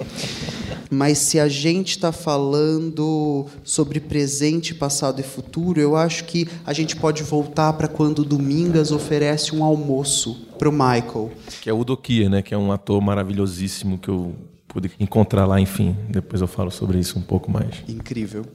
Mas 0.89 1.17
se 1.17 1.39
a 1.39 1.47
gente 1.47 1.91
está 1.91 2.11
falando 2.11 3.47
sobre 3.63 3.99
presente, 3.99 4.75
passado 4.75 5.19
e 5.19 5.23
futuro, 5.23 5.81
eu 5.81 5.95
acho 5.95 6.23
que 6.25 6.47
a 6.63 6.71
gente 6.71 6.95
pode 6.95 7.23
voltar 7.23 7.73
para 7.73 7.87
quando 7.87 8.23
Domingas 8.23 8.91
oferece 8.91 9.55
um 9.55 9.63
almoço 9.63 10.47
para 10.57 10.69
o 10.69 10.71
Michael. 10.71 11.31
Que 11.61 11.69
é 11.69 11.73
o 11.73 11.79
Udokia, 11.79 12.29
né? 12.29 12.41
Que 12.43 12.53
é 12.53 12.57
um 12.57 12.71
ator 12.71 13.01
maravilhosíssimo 13.01 13.97
que 13.97 14.09
eu 14.09 14.35
pude 14.67 14.91
encontrar 14.99 15.45
lá, 15.45 15.59
enfim. 15.59 15.95
Depois 16.09 16.41
eu 16.41 16.47
falo 16.47 16.69
sobre 16.69 16.99
isso 16.99 17.17
um 17.17 17.23
pouco 17.23 17.49
mais. 17.51 17.83
Incrível. 17.87 18.45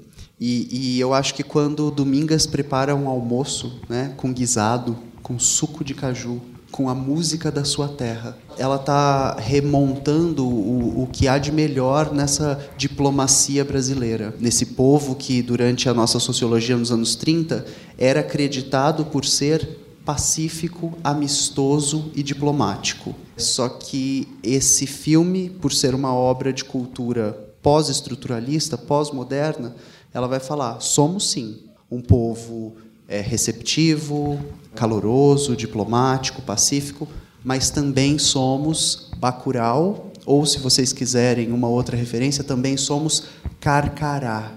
E, 0.40 0.68
e 0.71 1.00
eu 1.00 1.12
acho 1.12 1.35
que 1.35 1.42
quando 1.42 1.90
Domingas 1.90 2.47
prepara 2.47 2.95
um 2.95 3.09
almoço, 3.09 3.80
né, 3.88 4.12
com 4.16 4.33
guisado, 4.33 4.97
com 5.23 5.38
suco 5.38 5.83
de 5.83 5.95
caju, 5.95 6.40
com 6.71 6.88
a 6.88 6.95
música 6.95 7.50
da 7.50 7.64
sua 7.64 7.88
terra. 7.88 8.37
Ela 8.57 8.76
está 8.76 9.35
remontando 9.35 10.47
o, 10.47 11.02
o 11.02 11.07
que 11.07 11.26
há 11.26 11.38
de 11.38 11.50
melhor 11.50 12.12
nessa 12.12 12.68
diplomacia 12.76 13.64
brasileira, 13.64 14.35
nesse 14.38 14.66
povo 14.66 15.14
que, 15.14 15.42
durante 15.42 15.88
a 15.88 15.95
nossa 15.95 16.18
sociologia 16.21 16.76
nos 16.76 16.92
anos 16.92 17.16
30, 17.16 17.64
era 17.97 18.21
acreditado 18.21 19.07
por 19.07 19.25
ser 19.25 19.66
pacífico, 20.04 20.97
amistoso 21.02 22.11
e 22.14 22.23
diplomático. 22.23 23.14
Só 23.37 23.68
que 23.68 24.28
esse 24.42 24.87
filme, 24.87 25.50
por 25.50 25.73
ser 25.73 25.95
uma 25.95 26.14
obra 26.14 26.52
de 26.52 26.64
cultura 26.64 27.38
pós-estruturalista, 27.62 28.78
pós-moderna, 28.78 29.75
ela 30.18 30.28
vai 30.28 30.40
falar: 30.40 30.80
somos 30.80 31.30
sim 31.30 31.58
um 31.90 32.00
povo 32.00 32.75
é, 33.06 33.20
receptivo, 33.20 34.38
caloroso, 34.75 35.56
diplomático, 35.56 36.42
pacífico, 36.42 37.08
mas 37.42 37.70
também 37.70 38.18
somos 38.18 39.10
Bacurau, 39.16 40.12
ou 40.26 40.44
se 40.44 40.58
vocês 40.58 40.92
quiserem 40.92 41.52
uma 41.52 41.68
outra 41.68 41.96
referência, 41.96 42.44
também 42.44 42.76
somos 42.76 43.25
Carcará. 43.60 44.52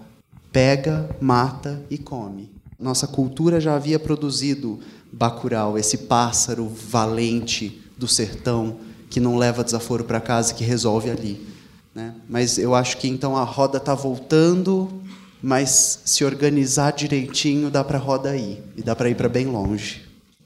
Pega, 0.51 1.09
mata 1.21 1.81
e 1.89 1.97
come. 1.97 2.51
Nossa 2.77 3.07
cultura 3.07 3.61
já 3.61 3.75
havia 3.75 3.97
produzido 3.97 4.79
Bacurau, 5.13 5.77
esse 5.77 5.99
pássaro 5.99 6.67
valente 6.67 7.81
do 7.97 8.07
sertão 8.07 8.77
que 9.09 9.19
não 9.19 9.37
leva 9.37 9.63
desaforo 9.63 10.03
para 10.03 10.19
casa 10.19 10.53
que 10.53 10.63
resolve 10.63 11.09
ali. 11.09 11.47
Né? 11.93 12.15
Mas 12.27 12.57
eu 12.57 12.73
acho 12.73 12.97
que 12.97 13.07
então 13.07 13.37
a 13.37 13.43
roda 13.43 13.77
está 13.77 13.93
voltando 13.93 15.01
mas 15.41 16.01
se 16.05 16.23
organizar 16.23 16.91
direitinho 16.91 17.69
dá 17.69 17.83
para 17.83 17.97
roda 17.97 18.35
ir 18.35 18.63
e 18.77 18.81
dá 18.81 18.95
para 18.95 19.09
ir 19.09 19.15
para 19.15 19.29
bem 19.29 19.47
longe. 19.47 20.01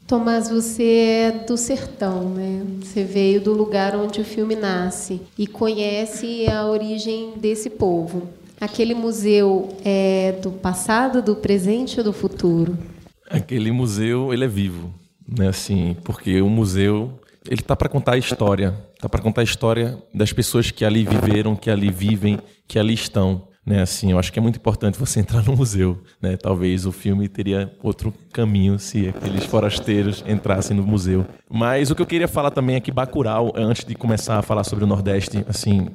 Tomás, 0.07 0.49
você 0.49 0.83
é 0.83 1.31
do 1.47 1.57
sertão, 1.57 2.29
né? 2.29 2.63
Você 2.79 3.03
veio 3.03 3.41
do 3.41 3.53
lugar 3.53 3.95
onde 3.95 4.21
o 4.21 4.25
filme 4.25 4.55
nasce 4.55 5.19
e 5.37 5.47
conhece 5.47 6.45
a 6.47 6.65
origem 6.67 7.33
desse 7.37 7.71
povo. 7.71 8.29
Aquele 8.61 8.93
museu 8.93 9.69
é 9.83 10.33
do 10.43 10.51
passado, 10.51 11.23
do 11.23 11.35
presente 11.35 11.97
ou 11.97 12.03
do 12.03 12.13
futuro? 12.13 12.77
Aquele 13.27 13.71
museu, 13.71 14.31
ele 14.31 14.45
é 14.45 14.47
vivo, 14.47 14.93
né? 15.27 15.47
Assim, 15.47 15.97
porque 16.03 16.39
o 16.39 16.49
museu 16.49 17.19
ele 17.49 17.61
tá 17.61 17.75
para 17.75 17.89
contar 17.89 18.13
a 18.13 18.17
história, 18.17 18.75
tá 18.99 19.09
para 19.09 19.21
contar 19.21 19.41
a 19.41 19.43
história 19.43 19.97
das 20.13 20.31
pessoas 20.31 20.71
que 20.71 20.85
ali 20.85 21.03
viveram, 21.03 21.55
que 21.55 21.69
ali 21.69 21.91
vivem, 21.91 22.39
que 22.67 22.77
ali 22.77 22.93
estão. 22.93 23.47
Né, 23.65 23.81
assim, 23.81 24.12
eu 24.12 24.19
acho 24.19 24.31
que 24.31 24.38
é 24.38 24.41
muito 24.41 24.57
importante 24.57 25.00
você 25.00 25.19
entrar 25.19 25.43
no 25.43 25.55
museu. 25.55 26.00
Né? 26.22 26.38
Talvez 26.38 26.86
o 26.86 26.91
filme 26.91 27.27
teria 27.27 27.74
outro 27.81 28.13
caminho 28.31 28.77
se 28.77 29.10
aqueles 29.10 29.43
forasteiros 29.45 30.24
entrassem 30.27 30.77
no 30.77 30.84
museu. 30.84 31.25
Mas 31.50 31.89
o 31.89 31.95
que 31.95 32.01
eu 32.01 32.05
queria 32.05 32.27
falar 32.27 32.51
também 32.51 32.75
é 32.75 32.79
que 32.79 32.91
Bacurau, 32.91 33.51
antes 33.55 33.84
de 33.84 33.95
começar 33.95 34.38
a 34.38 34.43
falar 34.43 34.63
sobre 34.63 34.84
o 34.84 34.88
Nordeste, 34.88 35.43
assim, 35.48 35.88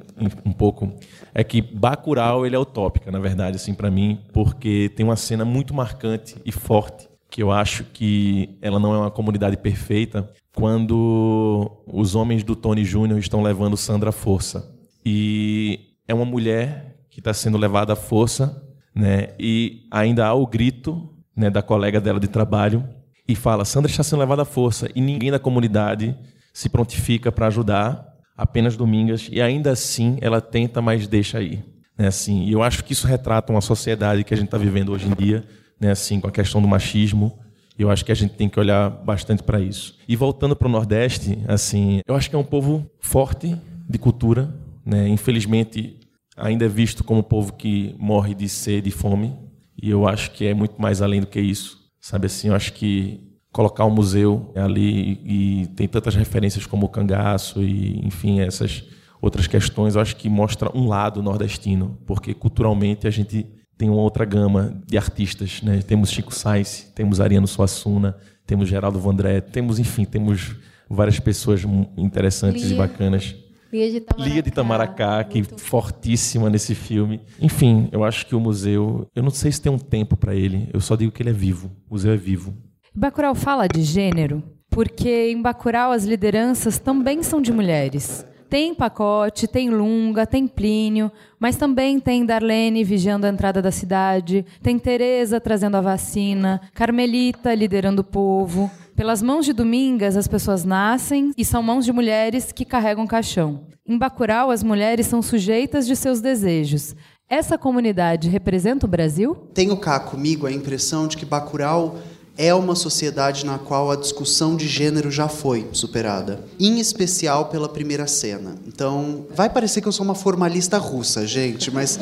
um 0.45 0.51
pouco, 0.51 0.91
é 1.33 1.45
que 1.45 1.61
Bacurau 1.61 2.45
ele 2.45 2.57
é 2.57 2.59
utópica, 2.59 3.09
na 3.09 3.19
verdade, 3.19 3.55
assim, 3.55 3.73
para 3.73 3.89
mim, 3.89 4.19
porque 4.33 4.91
tem 4.93 5.05
uma 5.05 5.15
cena 5.15 5.45
muito 5.45 5.73
marcante 5.73 6.35
e 6.43 6.51
forte 6.51 7.09
que 7.29 7.41
eu 7.41 7.49
acho 7.49 7.85
que 7.85 8.57
ela 8.61 8.77
não 8.77 8.93
é 8.93 8.97
uma 8.97 9.09
comunidade 9.09 9.55
perfeita 9.55 10.29
quando 10.53 11.71
os 11.87 12.13
homens 12.13 12.43
do 12.43 12.57
Tony 12.57 12.83
Júnior 12.83 13.17
estão 13.17 13.41
levando 13.41 13.77
Sandra 13.77 14.11
Força. 14.11 14.75
E 15.03 15.95
é 16.05 16.13
uma 16.13 16.25
mulher 16.25 16.90
que 17.11 17.19
está 17.19 17.33
sendo 17.33 17.57
levada 17.57 17.93
à 17.93 17.95
força, 17.95 18.65
né? 18.95 19.27
E 19.37 19.85
ainda 19.91 20.25
há 20.25 20.33
o 20.33 20.47
grito, 20.47 21.09
né, 21.35 21.49
da 21.49 21.61
colega 21.61 21.99
dela 22.01 22.19
de 22.19 22.27
trabalho 22.27 22.87
e 23.27 23.35
fala: 23.35 23.65
Sandra 23.65 23.91
está 23.91 24.01
sendo 24.01 24.19
levada 24.19 24.41
à 24.41 24.45
força 24.45 24.89
e 24.95 25.01
ninguém 25.01 25.29
da 25.29 25.37
comunidade 25.37 26.17
se 26.53 26.69
prontifica 26.69 27.31
para 27.31 27.47
ajudar. 27.47 28.09
Apenas 28.35 28.75
Domingas 28.75 29.29
e 29.31 29.39
ainda 29.39 29.71
assim 29.71 30.17
ela 30.19 30.41
tenta, 30.41 30.81
mas 30.81 31.05
deixa 31.05 31.37
aí, 31.37 31.63
né? 31.95 32.07
Assim, 32.07 32.45
e 32.45 32.53
eu 32.53 32.63
acho 32.63 32.83
que 32.83 32.93
isso 32.93 33.05
retrata 33.05 33.51
uma 33.51 33.61
sociedade 33.61 34.23
que 34.23 34.33
a 34.33 34.37
gente 34.37 34.47
está 34.47 34.57
vivendo 34.57 34.91
hoje 34.91 35.07
em 35.07 35.13
dia, 35.13 35.43
né? 35.79 35.91
Assim, 35.91 36.19
com 36.19 36.27
a 36.27 36.31
questão 36.31 36.61
do 36.61 36.67
machismo. 36.67 37.37
Eu 37.77 37.89
acho 37.89 38.05
que 38.05 38.11
a 38.11 38.15
gente 38.15 38.35
tem 38.35 38.47
que 38.49 38.59
olhar 38.59 38.89
bastante 38.89 39.43
para 39.43 39.59
isso. 39.59 39.97
E 40.07 40.15
voltando 40.15 40.55
para 40.55 40.67
o 40.67 40.71
Nordeste, 40.71 41.39
assim, 41.47 42.01
eu 42.07 42.15
acho 42.15 42.29
que 42.29 42.35
é 42.35 42.39
um 42.39 42.43
povo 42.43 42.89
forte 42.99 43.55
de 43.89 43.97
cultura, 43.97 44.53
né? 44.85 45.07
Infelizmente 45.07 46.00
ainda 46.35 46.65
é 46.65 46.69
visto 46.69 47.03
como 47.03 47.23
povo 47.23 47.53
que 47.53 47.95
morre 47.99 48.33
de 48.33 48.47
sede 48.47 48.89
e 48.89 48.91
fome. 48.91 49.37
E 49.81 49.89
eu 49.89 50.07
acho 50.07 50.31
que 50.31 50.45
é 50.45 50.53
muito 50.53 50.81
mais 50.81 51.01
além 51.01 51.21
do 51.21 51.27
que 51.27 51.39
isso. 51.39 51.79
Sabe 51.99 52.27
assim, 52.27 52.49
eu 52.49 52.55
acho 52.55 52.73
que 52.73 53.19
colocar 53.51 53.85
um 53.85 53.89
museu 53.91 54.51
ali 54.55 55.19
e 55.25 55.67
tem 55.75 55.87
tantas 55.87 56.15
referências 56.15 56.65
como 56.65 56.85
o 56.85 56.89
cangaço 56.89 57.61
e, 57.61 57.99
enfim, 58.05 58.39
essas 58.39 58.83
outras 59.21 59.45
questões, 59.45 59.95
eu 59.95 60.01
acho 60.01 60.15
que 60.15 60.29
mostra 60.29 60.75
um 60.75 60.87
lado 60.87 61.21
nordestino, 61.21 61.97
porque 62.07 62.33
culturalmente 62.33 63.07
a 63.07 63.11
gente 63.11 63.45
tem 63.77 63.89
uma 63.89 64.01
outra 64.01 64.25
gama 64.25 64.81
de 64.87 64.97
artistas, 64.97 65.61
né? 65.61 65.79
Temos 65.81 66.09
Chico 66.09 66.33
Sainz, 66.33 66.91
temos 66.95 67.19
Ariano 67.19 67.47
Suassuna, 67.47 68.15
temos 68.47 68.69
Geraldo 68.69 68.99
Vandré, 68.99 69.41
temos, 69.41 69.79
enfim, 69.79 70.05
temos 70.05 70.55
várias 70.89 71.19
pessoas 71.19 71.63
interessantes 71.97 72.63
Lia. 72.65 72.73
e 72.73 72.77
bacanas. 72.77 73.35
Lia 73.71 73.89
de 73.89 73.97
Itamaracá. 73.97 74.33
Lia 74.33 74.41
de 74.41 74.49
Itamaracá, 74.49 75.23
que 75.23 75.43
fortíssima 75.43 76.49
nesse 76.49 76.75
filme. 76.75 77.21
Enfim, 77.39 77.87
eu 77.91 78.03
acho 78.03 78.25
que 78.25 78.35
o 78.35 78.39
museu, 78.39 79.07
eu 79.15 79.23
não 79.23 79.31
sei 79.31 79.51
se 79.51 79.61
tem 79.61 79.71
um 79.71 79.79
tempo 79.79 80.17
para 80.17 80.35
ele, 80.35 80.69
eu 80.73 80.81
só 80.81 80.95
digo 80.95 81.11
que 81.11 81.21
ele 81.21 81.29
é 81.29 81.33
vivo. 81.33 81.71
O 81.89 81.93
museu 81.93 82.13
é 82.13 82.17
vivo. 82.17 82.53
Bacurau 82.93 83.33
fala 83.33 83.67
de 83.67 83.83
gênero 83.83 84.43
porque 84.71 85.29
em 85.29 85.41
Bacurau 85.41 85.91
as 85.91 86.05
lideranças 86.05 86.79
também 86.79 87.21
são 87.21 87.41
de 87.41 87.51
mulheres. 87.51 88.25
Tem 88.49 88.73
Pacote, 88.73 89.47
tem 89.47 89.69
Lunga, 89.69 90.25
tem 90.25 90.47
Plínio, 90.47 91.11
mas 91.39 91.55
também 91.55 91.99
tem 91.99 92.25
Darlene 92.25 92.83
vigiando 92.83 93.25
a 93.25 93.29
entrada 93.29 93.61
da 93.61 93.71
cidade, 93.71 94.45
tem 94.61 94.79
Teresa 94.79 95.39
trazendo 95.39 95.77
a 95.77 95.81
vacina, 95.81 96.59
Carmelita 96.73 97.53
liderando 97.53 98.01
o 98.01 98.05
povo. 98.05 98.71
Pelas 98.95 99.21
mãos 99.21 99.45
de 99.45 99.53
Domingas, 99.53 100.17
as 100.17 100.27
pessoas 100.27 100.63
nascem 100.63 101.31
e 101.37 101.45
são 101.45 101.63
mãos 101.63 101.85
de 101.85 101.91
mulheres 101.91 102.51
que 102.51 102.65
carregam 102.65 103.07
caixão. 103.07 103.61
Em 103.87 103.97
Bacurau, 103.97 104.51
as 104.51 104.61
mulheres 104.61 105.07
são 105.07 105.21
sujeitas 105.21 105.87
de 105.87 105.95
seus 105.95 106.21
desejos. 106.21 106.95
Essa 107.27 107.57
comunidade 107.57 108.29
representa 108.29 108.85
o 108.85 108.89
Brasil? 108.89 109.35
Tenho 109.53 109.77
cá 109.77 109.99
comigo 109.99 110.45
a 110.45 110.51
impressão 110.51 111.07
de 111.07 111.15
que 111.15 111.25
Bacurau 111.25 111.97
é 112.37 112.53
uma 112.53 112.75
sociedade 112.75 113.45
na 113.45 113.57
qual 113.57 113.89
a 113.89 113.95
discussão 113.95 114.55
de 114.55 114.67
gênero 114.67 115.09
já 115.09 115.27
foi 115.27 115.69
superada, 115.71 116.43
em 116.59 116.79
especial 116.79 117.45
pela 117.45 117.69
primeira 117.69 118.07
cena. 118.07 118.55
Então, 118.67 119.25
vai 119.33 119.49
parecer 119.49 119.81
que 119.81 119.87
eu 119.87 119.91
sou 119.91 120.05
uma 120.05 120.15
formalista 120.15 120.77
russa, 120.77 121.25
gente, 121.25 121.71
mas 121.71 121.99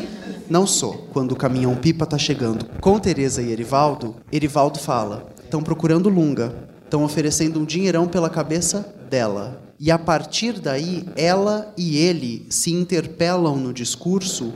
não 0.50 0.66
sou. 0.66 1.08
Quando 1.14 1.32
o 1.32 1.36
caminhão 1.36 1.76
pipa 1.76 2.06
está 2.06 2.18
chegando 2.18 2.66
com 2.80 3.00
Teresa 3.00 3.42
e 3.42 3.52
Erivaldo, 3.52 4.16
Erivaldo 4.32 4.80
fala: 4.80 5.30
"Estão 5.44 5.62
procurando 5.62 6.10
Lunga 6.10 6.69
estão 6.90 7.04
oferecendo 7.04 7.60
um 7.60 7.66
dinheirão 7.66 8.08
pela 8.08 8.30
cabeça 8.30 8.94
dela. 9.10 9.62
E 9.80 9.92
a 9.92 9.98
partir 9.98 10.60
daí, 10.60 11.06
ela 11.16 11.72
e 11.78 11.98
ele 11.98 12.48
se 12.50 12.74
interpelam 12.74 13.56
no 13.56 13.72
discurso 13.72 14.52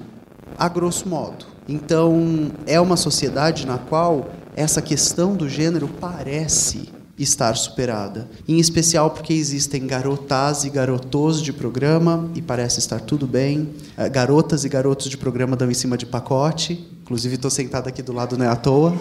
a 0.57 0.67
grosso 0.67 1.07
modo. 1.07 1.45
Então, 1.69 2.51
é 2.67 2.81
uma 2.81 2.97
sociedade 2.97 3.65
na 3.65 3.77
qual 3.77 4.31
essa 4.55 4.81
questão 4.81 5.33
do 5.35 5.47
gênero 5.47 5.87
parece 5.87 6.89
estar 7.17 7.55
superada. 7.55 8.27
Em 8.47 8.59
especial 8.59 9.11
porque 9.11 9.33
existem 9.33 9.85
garotas 9.85 10.65
e 10.65 10.69
garotos 10.69 11.41
de 11.41 11.53
programa 11.53 12.29
e 12.35 12.41
parece 12.41 12.79
estar 12.79 12.99
tudo 12.99 13.27
bem. 13.27 13.69
Eh, 13.95 14.09
Garotas 14.09 14.65
e 14.65 14.69
garotos 14.69 15.07
de 15.09 15.15
programa 15.15 15.55
dão 15.55 15.69
em 15.69 15.75
cima 15.75 15.97
de 15.97 16.05
pacote. 16.05 16.85
Inclusive, 17.03 17.35
estou 17.35 17.51
sentado 17.51 17.87
aqui 17.87 18.01
do 18.01 18.11
lado, 18.11 18.37
não 18.37 18.45
é 18.45 18.49
à 18.49 18.55
toa. 18.55 18.93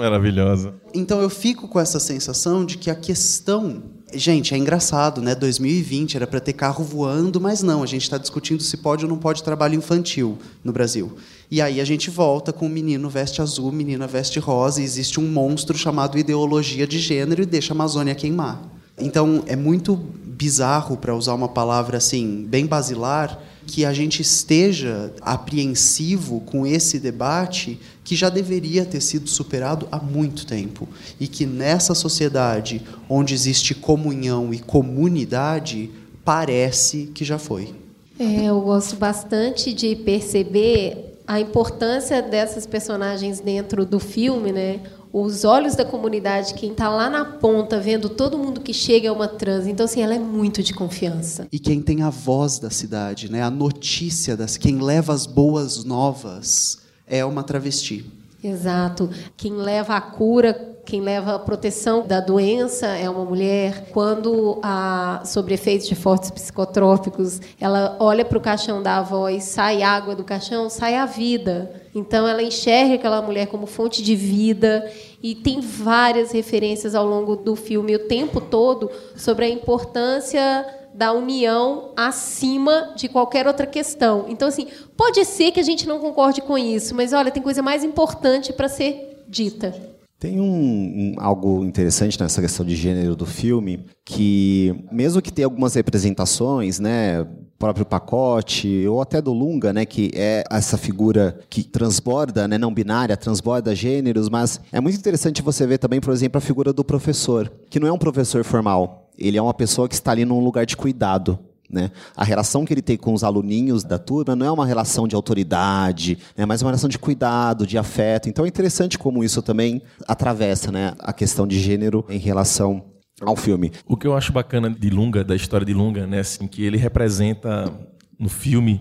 Maravilhosa. 0.00 0.74
Então 0.94 1.20
eu 1.20 1.28
fico 1.28 1.68
com 1.68 1.78
essa 1.78 2.00
sensação 2.00 2.64
de 2.64 2.78
que 2.78 2.90
a 2.90 2.94
questão. 2.94 3.82
Gente, 4.12 4.54
é 4.54 4.56
engraçado, 4.56 5.22
né? 5.22 5.36
2020 5.36 6.16
era 6.16 6.26
para 6.26 6.40
ter 6.40 6.52
carro 6.52 6.82
voando, 6.82 7.40
mas 7.40 7.62
não, 7.62 7.80
a 7.82 7.86
gente 7.86 8.02
está 8.02 8.18
discutindo 8.18 8.60
se 8.60 8.76
pode 8.78 9.04
ou 9.04 9.08
não 9.08 9.18
pode 9.18 9.42
trabalho 9.42 9.76
infantil 9.76 10.36
no 10.64 10.72
Brasil. 10.72 11.16
E 11.48 11.62
aí 11.62 11.80
a 11.80 11.84
gente 11.84 12.10
volta 12.10 12.52
com 12.52 12.66
o 12.66 12.68
menino 12.68 13.08
veste 13.08 13.40
azul, 13.40 13.70
menina 13.70 14.08
veste 14.08 14.40
rosa, 14.40 14.80
e 14.80 14.84
existe 14.84 15.20
um 15.20 15.28
monstro 15.28 15.78
chamado 15.78 16.18
ideologia 16.18 16.88
de 16.88 16.98
gênero 16.98 17.42
e 17.42 17.46
deixa 17.46 17.72
a 17.72 17.76
Amazônia 17.76 18.14
queimar. 18.14 18.60
Então 18.98 19.44
é 19.46 19.54
muito 19.54 19.98
bizarro, 20.40 20.96
para 20.96 21.14
usar 21.14 21.34
uma 21.34 21.50
palavra 21.50 21.98
assim, 21.98 22.46
bem 22.48 22.64
basilar, 22.64 23.38
que 23.66 23.84
a 23.84 23.92
gente 23.92 24.22
esteja 24.22 25.12
apreensivo 25.20 26.40
com 26.40 26.66
esse 26.66 26.98
debate 26.98 27.78
que 28.02 28.16
já 28.16 28.30
deveria 28.30 28.86
ter 28.86 29.02
sido 29.02 29.28
superado 29.28 29.86
há 29.92 29.98
muito 29.98 30.46
tempo. 30.46 30.88
E 31.20 31.28
que 31.28 31.44
nessa 31.44 31.94
sociedade 31.94 32.80
onde 33.06 33.34
existe 33.34 33.74
comunhão 33.74 34.54
e 34.54 34.58
comunidade, 34.58 35.90
parece 36.24 37.10
que 37.14 37.22
já 37.22 37.38
foi. 37.38 37.74
É, 38.18 38.46
eu 38.46 38.62
gosto 38.62 38.96
bastante 38.96 39.74
de 39.74 39.94
perceber 39.94 41.18
a 41.26 41.38
importância 41.38 42.22
dessas 42.22 42.66
personagens 42.66 43.40
dentro 43.40 43.84
do 43.84 44.00
filme, 44.00 44.52
né? 44.52 44.80
Os 45.12 45.44
olhos 45.44 45.74
da 45.74 45.84
comunidade, 45.84 46.54
quem 46.54 46.70
está 46.70 46.88
lá 46.88 47.10
na 47.10 47.24
ponta 47.24 47.80
vendo 47.80 48.08
todo 48.08 48.38
mundo 48.38 48.60
que 48.60 48.72
chega 48.72 49.08
é 49.08 49.12
uma 49.12 49.26
trans. 49.26 49.66
Então, 49.66 49.84
assim, 49.84 50.02
ela 50.02 50.14
é 50.14 50.18
muito 50.18 50.62
de 50.62 50.72
confiança. 50.72 51.48
E 51.50 51.58
quem 51.58 51.82
tem 51.82 52.02
a 52.02 52.10
voz 52.10 52.60
da 52.60 52.70
cidade, 52.70 53.30
né? 53.30 53.42
a 53.42 53.50
notícia, 53.50 54.36
das, 54.36 54.56
quem 54.56 54.80
leva 54.80 55.12
as 55.12 55.26
boas 55.26 55.84
novas, 55.84 56.78
é 57.06 57.24
uma 57.24 57.42
travesti. 57.42 58.04
Exato. 58.42 59.10
Quem 59.36 59.52
leva 59.54 59.96
a 59.96 60.00
cura, 60.00 60.69
quem 60.84 61.00
leva 61.00 61.34
a 61.34 61.38
proteção 61.38 62.06
da 62.06 62.20
doença 62.20 62.86
é 62.86 63.08
uma 63.08 63.24
mulher. 63.24 63.86
Quando, 63.92 64.58
a, 64.62 65.22
sobre 65.24 65.54
efeitos 65.54 65.86
de 65.86 65.94
fortes 65.94 66.30
psicotrópicos, 66.30 67.40
ela 67.60 67.96
olha 68.00 68.24
para 68.24 68.38
o 68.38 68.40
caixão 68.40 68.82
da 68.82 68.98
avó 68.98 69.28
e 69.28 69.40
sai 69.40 69.82
água 69.82 70.14
do 70.14 70.24
caixão, 70.24 70.68
sai 70.68 70.96
a 70.96 71.06
vida. 71.06 71.70
Então, 71.94 72.26
ela 72.26 72.42
enxerga 72.42 72.94
aquela 72.94 73.22
mulher 73.22 73.46
como 73.46 73.66
fonte 73.66 74.02
de 74.02 74.16
vida. 74.16 74.90
E 75.22 75.34
tem 75.34 75.60
várias 75.60 76.32
referências 76.32 76.94
ao 76.94 77.06
longo 77.06 77.36
do 77.36 77.54
filme, 77.54 77.94
o 77.94 78.08
tempo 78.08 78.40
todo, 78.40 78.90
sobre 79.14 79.44
a 79.44 79.48
importância 79.48 80.66
da 80.92 81.12
união 81.12 81.92
acima 81.96 82.92
de 82.96 83.08
qualquer 83.08 83.46
outra 83.46 83.66
questão. 83.66 84.26
Então, 84.28 84.48
assim, 84.48 84.66
pode 84.96 85.24
ser 85.24 85.52
que 85.52 85.60
a 85.60 85.64
gente 85.64 85.86
não 85.86 86.00
concorde 86.00 86.40
com 86.40 86.58
isso, 86.58 86.94
mas 86.94 87.12
olha, 87.12 87.30
tem 87.30 87.42
coisa 87.42 87.62
mais 87.62 87.84
importante 87.84 88.52
para 88.52 88.68
ser 88.68 89.24
dita. 89.28 89.99
Tem 90.20 90.38
um, 90.38 90.44
um, 90.44 91.14
algo 91.16 91.64
interessante 91.64 92.20
nessa 92.20 92.42
questão 92.42 92.64
de 92.66 92.76
gênero 92.76 93.16
do 93.16 93.24
filme, 93.24 93.86
que 94.04 94.84
mesmo 94.92 95.22
que 95.22 95.32
tenha 95.32 95.46
algumas 95.46 95.74
representações, 95.74 96.78
né, 96.78 97.26
próprio 97.58 97.86
pacote 97.86 98.86
ou 98.86 99.00
até 99.00 99.22
do 99.22 99.32
Lunga, 99.32 99.72
né, 99.72 99.86
que 99.86 100.10
é 100.14 100.44
essa 100.50 100.76
figura 100.76 101.40
que 101.48 101.62
transborda, 101.62 102.46
né, 102.46 102.58
não 102.58 102.72
binária, 102.72 103.16
transborda 103.16 103.74
gêneros, 103.74 104.28
mas 104.28 104.60
é 104.70 104.78
muito 104.78 104.98
interessante 104.98 105.40
você 105.40 105.66
ver 105.66 105.78
também, 105.78 106.02
por 106.02 106.12
exemplo, 106.12 106.36
a 106.36 106.42
figura 106.42 106.70
do 106.70 106.84
professor, 106.84 107.50
que 107.70 107.80
não 107.80 107.88
é 107.88 107.92
um 107.92 107.98
professor 107.98 108.44
formal, 108.44 109.08
ele 109.18 109.38
é 109.38 109.42
uma 109.42 109.54
pessoa 109.54 109.88
que 109.88 109.94
está 109.94 110.10
ali 110.10 110.26
num 110.26 110.44
lugar 110.44 110.66
de 110.66 110.76
cuidado. 110.76 111.38
Né? 111.70 111.90
A 112.16 112.24
relação 112.24 112.64
que 112.64 112.74
ele 112.74 112.82
tem 112.82 112.96
com 112.96 113.14
os 113.14 113.22
aluninhos 113.22 113.84
da 113.84 113.98
turma 113.98 114.34
não 114.34 114.46
é 114.46 114.50
uma 114.50 114.66
relação 114.66 115.06
de 115.06 115.14
autoridade, 115.14 116.18
né? 116.36 116.44
mas 116.44 116.62
uma 116.62 116.70
relação 116.70 116.88
de 116.88 116.98
cuidado, 116.98 117.66
de 117.66 117.78
afeto. 117.78 118.28
Então 118.28 118.44
é 118.44 118.48
interessante 118.48 118.98
como 118.98 119.22
isso 119.22 119.40
também 119.40 119.80
atravessa 120.08 120.72
né? 120.72 120.94
a 120.98 121.12
questão 121.12 121.46
de 121.46 121.58
gênero 121.60 122.04
em 122.08 122.18
relação 122.18 122.84
ao 123.20 123.36
filme. 123.36 123.70
O 123.86 123.96
que 123.96 124.06
eu 124.06 124.16
acho 124.16 124.32
bacana 124.32 124.70
de 124.70 124.90
Lunga, 124.90 125.22
da 125.22 125.36
história 125.36 125.64
de 125.64 125.74
Lunga, 125.74 126.06
né, 126.06 126.20
assim, 126.20 126.46
que 126.46 126.64
ele 126.64 126.76
representa 126.76 127.70
no 128.18 128.28
filme 128.28 128.80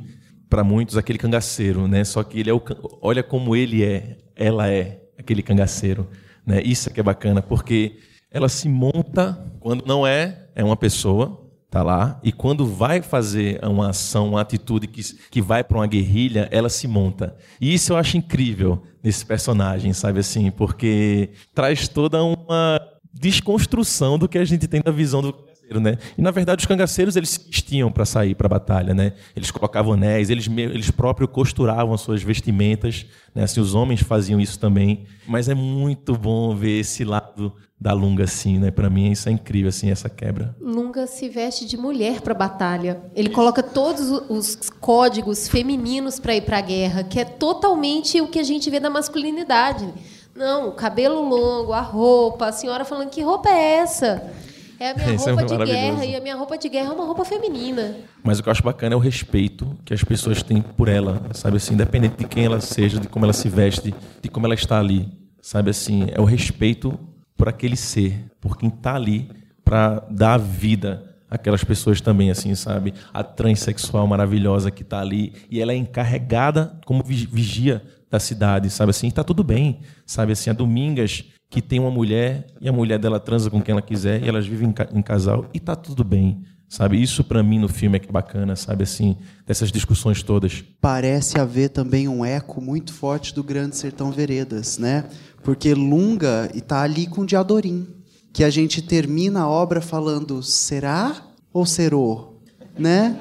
para 0.50 0.64
muitos 0.64 0.98
aquele 0.98 1.20
cangaceiro, 1.20 1.88
né? 1.88 2.04
Só 2.04 2.24
que 2.24 2.40
ele 2.40 2.50
é 2.50 2.54
o 2.54 2.62
olha 3.02 3.22
como 3.22 3.56
ele 3.56 3.84
é, 3.84 4.18
ela 4.36 4.68
é 4.68 5.02
aquele 5.18 5.44
cangaceiro, 5.44 6.08
né? 6.46 6.62
Isso 6.64 6.90
é 6.90 6.92
que 6.92 7.00
é 7.00 7.04
bacana, 7.04 7.42
porque 7.42 7.98
ela 8.32 8.50
se 8.50 8.68
monta 8.68 9.46
quando 9.60 9.86
não 9.86 10.08
é, 10.08 10.50
é 10.56 10.64
uma 10.64 10.76
pessoa, 10.76 11.49
tá 11.70 11.84
lá, 11.84 12.20
e 12.24 12.32
quando 12.32 12.66
vai 12.66 13.02
fazer 13.02 13.64
uma 13.64 13.90
ação, 13.90 14.30
uma 14.30 14.42
atitude 14.42 14.88
que, 14.88 15.02
que 15.30 15.42
vai 15.42 15.64
para 15.64 15.78
uma 15.78 15.88
guerrilha, 15.88 16.48
ela 16.52 16.68
se 16.68 16.88
monta. 16.88 17.36
E 17.62 17.74
isso 17.74 17.94
eu 17.94 17.98
acho 17.98 18.18
incrível 18.18 18.82
nesse 19.04 19.26
personagem, 19.26 19.94
sabe 19.94 20.20
assim, 20.20 20.50
porque 20.50 21.30
traz 21.54 21.88
toda 21.88 22.24
uma 22.24 22.82
desconstrução 23.14 24.18
do 24.18 24.28
que 24.28 24.38
a 24.38 24.46
gente 24.46 24.68
tem 24.68 24.82
da 24.82 24.92
visão 24.92 25.22
do 25.22 25.32
cangaceiro, 25.32 25.80
né? 25.80 25.98
E 26.18 26.22
na 26.22 26.32
verdade 26.32 26.62
os 26.62 26.66
cangaceiros 26.66 27.16
eles 27.16 27.30
se 27.30 27.48
vestiam 27.48 27.92
para 27.92 28.06
sair 28.06 28.34
para 28.34 28.48
a 28.48 28.50
batalha, 28.50 28.94
né? 28.94 29.14
Eles 29.36 29.52
colocavam 29.52 29.94
anéis, 29.94 30.30
eles 30.30 30.48
eles 30.48 30.90
próprios 30.90 31.30
costuravam 31.32 31.96
suas 31.98 32.24
vestimentas, 32.24 33.06
né? 33.34 33.44
Assim 33.44 33.60
os 33.60 33.76
homens 33.76 34.02
faziam 34.02 34.40
isso 34.40 34.60
também. 34.60 35.06
Mas 35.28 35.48
é 35.48 35.54
muito 35.54 36.14
bom 36.18 36.56
ver 36.56 36.80
esse 36.80 37.04
lado 37.04 37.54
da 37.80 37.94
Lunga 37.94 38.26
assim, 38.26 38.60
né? 38.60 38.72
Para 38.72 38.90
mim 38.90 39.10
isso 39.12 39.30
é 39.30 39.32
incrível 39.32 39.70
assim 39.70 39.90
essa 39.90 40.10
quebra. 40.10 40.54
Lunga 40.60 41.08
se 41.08 41.30
veste 41.30 41.66
de 41.66 41.78
mulher 41.78 42.20
para 42.20 42.34
a 42.34 42.38
batalha. 42.38 43.02
Ele 43.16 43.30
coloca 43.30 43.64
todos 43.64 44.10
os 44.30 44.56
códigos 44.82 45.48
femininos 45.48 46.20
para 46.20 46.36
ir 46.36 46.42
para 46.42 46.58
a 46.58 46.62
guerra, 46.62 47.04
que 47.04 47.20
é 47.20 47.26
totalmente 47.26 48.20
o 48.20 48.28
que 48.28 48.40
a 48.40 48.44
gente 48.44 48.70
vê 48.70 48.80
da 48.80 48.90
masculinidade. 48.90 49.94
Não, 50.36 50.70
o 50.70 50.72
cabelo 50.74 51.22
longo, 51.22 51.72
a 51.72 51.82
roupa, 51.82 52.48
a 52.48 52.52
senhora 52.52 52.84
falando 52.84 53.10
que 53.10 53.22
roupa 53.22 53.50
é 53.50 53.76
essa? 53.78 54.30
É 54.78 54.92
a 54.92 54.94
minha 54.96 55.16
Isso 55.16 55.30
é 55.30 55.32
roupa 55.32 55.46
de 55.46 55.54
maravilhoso. 55.54 55.82
guerra 55.86 56.06
e 56.06 56.16
a 56.16 56.22
minha 56.22 56.36
roupa 56.36 56.58
de 56.58 56.70
guerra 56.70 56.90
é 56.90 56.94
uma 56.94 57.06
roupa 57.06 57.24
feminina. 57.24 57.96
Mas 58.24 58.40
o 58.40 58.44
que 58.44 58.50
eu 58.50 58.52
acho 58.52 58.64
bacana 58.64 58.94
é 58.94 58.98
o 58.98 59.00
respeito 59.00 59.78
que 59.86 59.94
as 59.94 60.04
pessoas 60.04 60.44
têm 60.44 60.62
por 60.62 60.90
ela, 60.90 61.22
sabe 61.34 61.58
assim, 61.58 61.74
independente 61.76 62.18
de 62.18 62.26
quem 62.26 62.46
ela 62.46 62.60
seja, 62.60 63.00
de 63.00 63.08
como 63.08 63.26
ela 63.26 63.34
se 63.34 63.48
veste, 63.48 63.94
de 64.22 64.30
como 64.30 64.46
ela 64.46 64.56
está 64.56 64.80
ali, 64.80 65.10
sabe 65.42 65.70
assim, 65.70 66.08
é 66.12 66.20
o 66.20 66.26
respeito 66.26 66.98
por 67.40 67.48
aquele 67.48 67.78
ser, 67.78 68.26
por 68.42 68.58
quem 68.58 68.68
está 68.70 68.94
ali 68.96 69.30
para 69.64 70.06
dar 70.12 70.38
vida 70.38 71.16
àquelas 71.30 71.64
pessoas 71.64 72.02
também, 72.02 72.30
assim, 72.30 72.54
sabe? 72.54 72.94
A 73.14 73.24
transexual 73.24 74.06
maravilhosa 74.06 74.70
que 74.70 74.82
está 74.84 75.00
ali 75.00 75.32
e 75.50 75.62
ela 75.62 75.72
é 75.72 75.76
encarregada 75.76 76.78
como 76.86 77.02
vi- 77.04 77.26
vigia 77.32 77.82
da 78.12 78.20
cidade, 78.20 78.70
sabe 78.70 78.90
assim? 78.90 79.08
Está 79.08 79.24
tudo 79.24 79.44
bem, 79.44 79.80
sabe 80.06 80.34
assim? 80.34 80.50
A 80.50 80.54
Domingas 80.54 81.24
que 81.50 81.62
tem 81.62 81.80
uma 81.80 81.90
mulher 81.92 82.46
e 82.60 82.68
a 82.68 82.72
mulher 82.74 83.00
dela 83.00 83.20
transa 83.20 83.50
com 83.50 83.62
quem 83.62 83.72
ela 83.72 83.82
quiser 83.82 84.22
e 84.24 84.28
elas 84.28 84.46
vivem 84.46 84.70
em, 84.70 84.74
ca- 84.74 84.90
em 84.94 85.02
casal 85.02 85.46
e 85.54 85.60
tá 85.60 85.76
tudo 85.76 86.04
bem, 86.04 86.44
sabe? 86.68 87.02
Isso 87.02 87.24
para 87.24 87.42
mim 87.42 87.58
no 87.60 87.68
filme 87.70 87.98
é 87.98 88.02
é 88.08 88.12
bacana, 88.12 88.56
sabe 88.56 88.84
assim? 88.84 89.16
Dessas 89.48 89.72
discussões 89.72 90.22
todas. 90.24 90.64
Parece 90.82 91.40
haver 91.40 91.70
também 91.70 92.08
um 92.08 92.24
eco 92.26 92.60
muito 92.62 92.94
forte 92.94 93.34
do 93.34 93.44
Grande 93.44 93.76
Sertão 93.76 94.12
Veredas, 94.12 94.78
né? 94.78 95.06
Porque 95.44 95.74
Lunga 95.74 96.50
está 96.54 96.82
ali 96.82 97.08
com 97.08 97.26
Diadorim, 97.26 97.88
que 98.32 98.44
a 98.44 98.50
gente 98.50 98.82
termina 98.82 99.42
a 99.42 99.50
obra 99.50 99.82
falando 99.82 100.44
será 100.44 101.16
ou 101.54 101.66
serou, 101.66 102.42
né? 102.78 103.20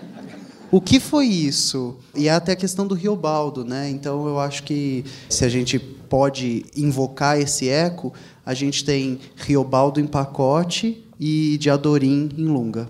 O 0.71 0.81
que 0.81 1.01
foi 1.01 1.27
isso? 1.27 1.97
E 2.15 2.29
é 2.29 2.33
até 2.33 2.53
a 2.53 2.57
questão 2.57 2.87
do 2.87 2.95
Riobaldo, 2.95 3.65
né? 3.65 3.89
Então 3.89 4.27
eu 4.27 4.39
acho 4.39 4.65
que 4.65 5.05
se 5.29 5.45
a 5.45 5.49
gente 5.49 5.79
pode 5.79 6.67
invocar 6.77 7.41
esse 7.41 7.69
eco, 7.69 8.13
a 8.45 8.53
gente 8.53 8.85
tem 8.85 9.19
Riobaldo 9.37 9.99
em 9.99 10.07
pacote 10.07 11.05
e 11.19 11.57
Diadorim 11.59 12.29
em 12.37 12.45
Lunga. 12.45 12.89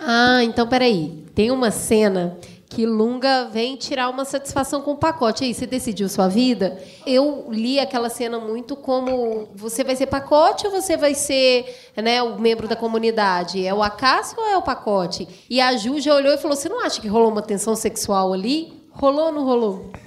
Ah, 0.00 0.42
então 0.42 0.66
peraí. 0.66 1.22
Tem 1.34 1.50
uma 1.50 1.70
cena 1.70 2.36
que 2.72 2.86
Lunga 2.86 3.44
vem 3.52 3.76
tirar 3.76 4.08
uma 4.08 4.24
satisfação 4.24 4.80
com 4.80 4.92
o 4.92 4.96
pacote. 4.96 5.44
Aí, 5.44 5.52
você 5.52 5.66
decidiu 5.66 6.08
sua 6.08 6.26
vida? 6.26 6.78
Eu 7.06 7.46
li 7.50 7.78
aquela 7.78 8.08
cena 8.08 8.38
muito 8.38 8.74
como 8.74 9.48
você 9.54 9.84
vai 9.84 9.94
ser 9.94 10.06
pacote 10.06 10.66
ou 10.66 10.72
você 10.72 10.96
vai 10.96 11.14
ser 11.14 11.92
né, 11.96 12.22
o 12.22 12.40
membro 12.40 12.66
da 12.66 12.74
comunidade? 12.74 13.64
É 13.66 13.74
o 13.74 13.82
Acácio 13.82 14.38
ou 14.40 14.46
é 14.46 14.56
o 14.56 14.62
pacote? 14.62 15.28
E 15.48 15.60
a 15.60 15.76
Ju 15.76 16.00
já 16.00 16.14
olhou 16.14 16.32
e 16.32 16.38
falou: 16.38 16.56
Você 16.56 16.68
não 16.68 16.84
acha 16.84 17.00
que 17.00 17.08
rolou 17.08 17.30
uma 17.30 17.42
tensão 17.42 17.76
sexual 17.76 18.32
ali? 18.32 18.72
Rolou 18.90 19.26
ou 19.26 19.32
não 19.32 19.44
rolou? 19.44 19.90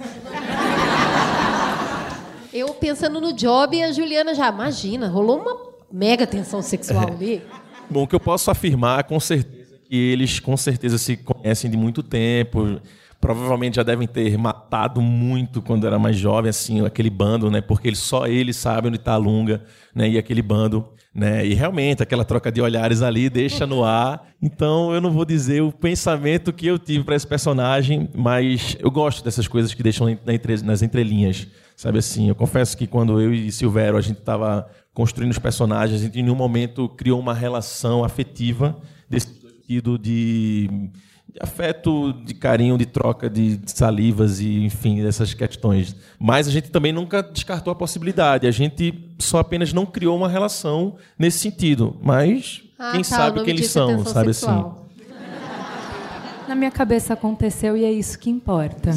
Eu 2.52 2.68
pensando 2.68 3.20
no 3.20 3.32
job 3.34 3.76
e 3.76 3.82
a 3.82 3.92
Juliana 3.92 4.34
já, 4.34 4.48
imagina, 4.48 5.08
rolou 5.08 5.40
uma 5.40 5.58
mega 5.92 6.26
tensão 6.26 6.62
sexual 6.62 7.08
ali. 7.08 7.42
Bom, 7.90 8.04
o 8.04 8.08
que 8.08 8.14
eu 8.14 8.20
posso 8.20 8.50
afirmar 8.50 9.04
com 9.04 9.20
certeza 9.20 9.55
que 9.88 9.96
eles 9.96 10.40
com 10.40 10.56
certeza 10.56 10.98
se 10.98 11.16
conhecem 11.16 11.70
de 11.70 11.76
muito 11.76 12.02
tempo. 12.02 12.80
provavelmente 13.20 13.76
já 13.76 13.82
devem 13.82 14.06
ter 14.06 14.36
matado 14.36 15.00
muito 15.00 15.62
quando 15.62 15.86
era 15.86 15.98
mais 15.98 16.16
jovem, 16.16 16.50
assim, 16.50 16.84
aquele 16.84 17.10
bando, 17.10 17.50
né? 17.50 17.60
Porque 17.60 17.88
ele, 17.88 17.96
só 17.96 18.26
ele 18.26 18.52
sabe 18.52 18.88
onde 18.88 18.98
está 18.98 19.14
a 19.14 19.16
Lunga, 19.16 19.64
né? 19.94 20.08
E 20.08 20.18
aquele 20.18 20.42
bando, 20.42 20.86
né? 21.14 21.44
E 21.44 21.54
realmente 21.54 22.02
aquela 22.02 22.24
troca 22.24 22.52
de 22.52 22.60
olhares 22.60 23.02
ali 23.02 23.28
deixa 23.30 23.66
no 23.66 23.84
ar. 23.84 24.28
Então 24.40 24.92
eu 24.92 25.00
não 25.00 25.10
vou 25.10 25.24
dizer 25.24 25.62
o 25.62 25.72
pensamento 25.72 26.52
que 26.52 26.66
eu 26.66 26.78
tive 26.78 27.04
para 27.04 27.16
esse 27.16 27.26
personagem, 27.26 28.08
mas 28.14 28.76
eu 28.78 28.90
gosto 28.90 29.24
dessas 29.24 29.48
coisas 29.48 29.72
que 29.72 29.82
deixam 29.82 30.06
nas 30.64 30.82
entrelinhas, 30.82 31.48
sabe 31.74 31.98
assim? 31.98 32.28
Eu 32.28 32.34
confesso 32.34 32.76
que 32.76 32.86
quando 32.86 33.20
eu 33.20 33.32
e 33.32 33.50
Silvério 33.50 33.98
a 33.98 34.02
gente 34.02 34.18
estava 34.18 34.68
construindo 34.92 35.30
os 35.30 35.38
personagens, 35.38 36.00
a 36.00 36.04
gente 36.04 36.18
em 36.18 36.22
nenhum 36.22 36.36
momento 36.36 36.88
criou 36.88 37.18
uma 37.18 37.34
relação 37.34 38.04
afetiva 38.04 38.76
desse 39.08 39.26
sentido 39.66 39.98
de 39.98 40.70
de 41.28 41.40
afeto, 41.42 42.14
de 42.24 42.32
carinho, 42.32 42.78
de 42.78 42.86
troca 42.86 43.28
de 43.28 43.60
salivas 43.66 44.40
e, 44.40 44.64
enfim, 44.64 45.02
dessas 45.02 45.34
questões. 45.34 45.94
Mas 46.18 46.48
a 46.48 46.50
gente 46.50 46.70
também 46.70 46.92
nunca 46.92 47.22
descartou 47.22 47.70
a 47.70 47.74
possibilidade. 47.74 48.46
A 48.46 48.50
gente 48.50 48.94
só 49.18 49.40
apenas 49.40 49.70
não 49.72 49.84
criou 49.84 50.16
uma 50.16 50.28
relação 50.30 50.94
nesse 51.18 51.40
sentido. 51.40 51.94
Mas 52.00 52.62
Ah, 52.78 52.92
quem 52.92 53.02
tá, 53.02 53.08
sabe 53.08 53.42
quem 53.42 53.54
eles 53.54 53.66
é 53.66 53.68
são, 53.68 54.04
sabe 54.06 54.32
sexual. 54.32 54.86
assim? 54.88 55.04
Na 56.48 56.54
minha 56.54 56.70
cabeça 56.70 57.12
aconteceu 57.12 57.76
e 57.76 57.84
é 57.84 57.92
isso 57.92 58.18
que 58.18 58.30
importa. 58.30 58.92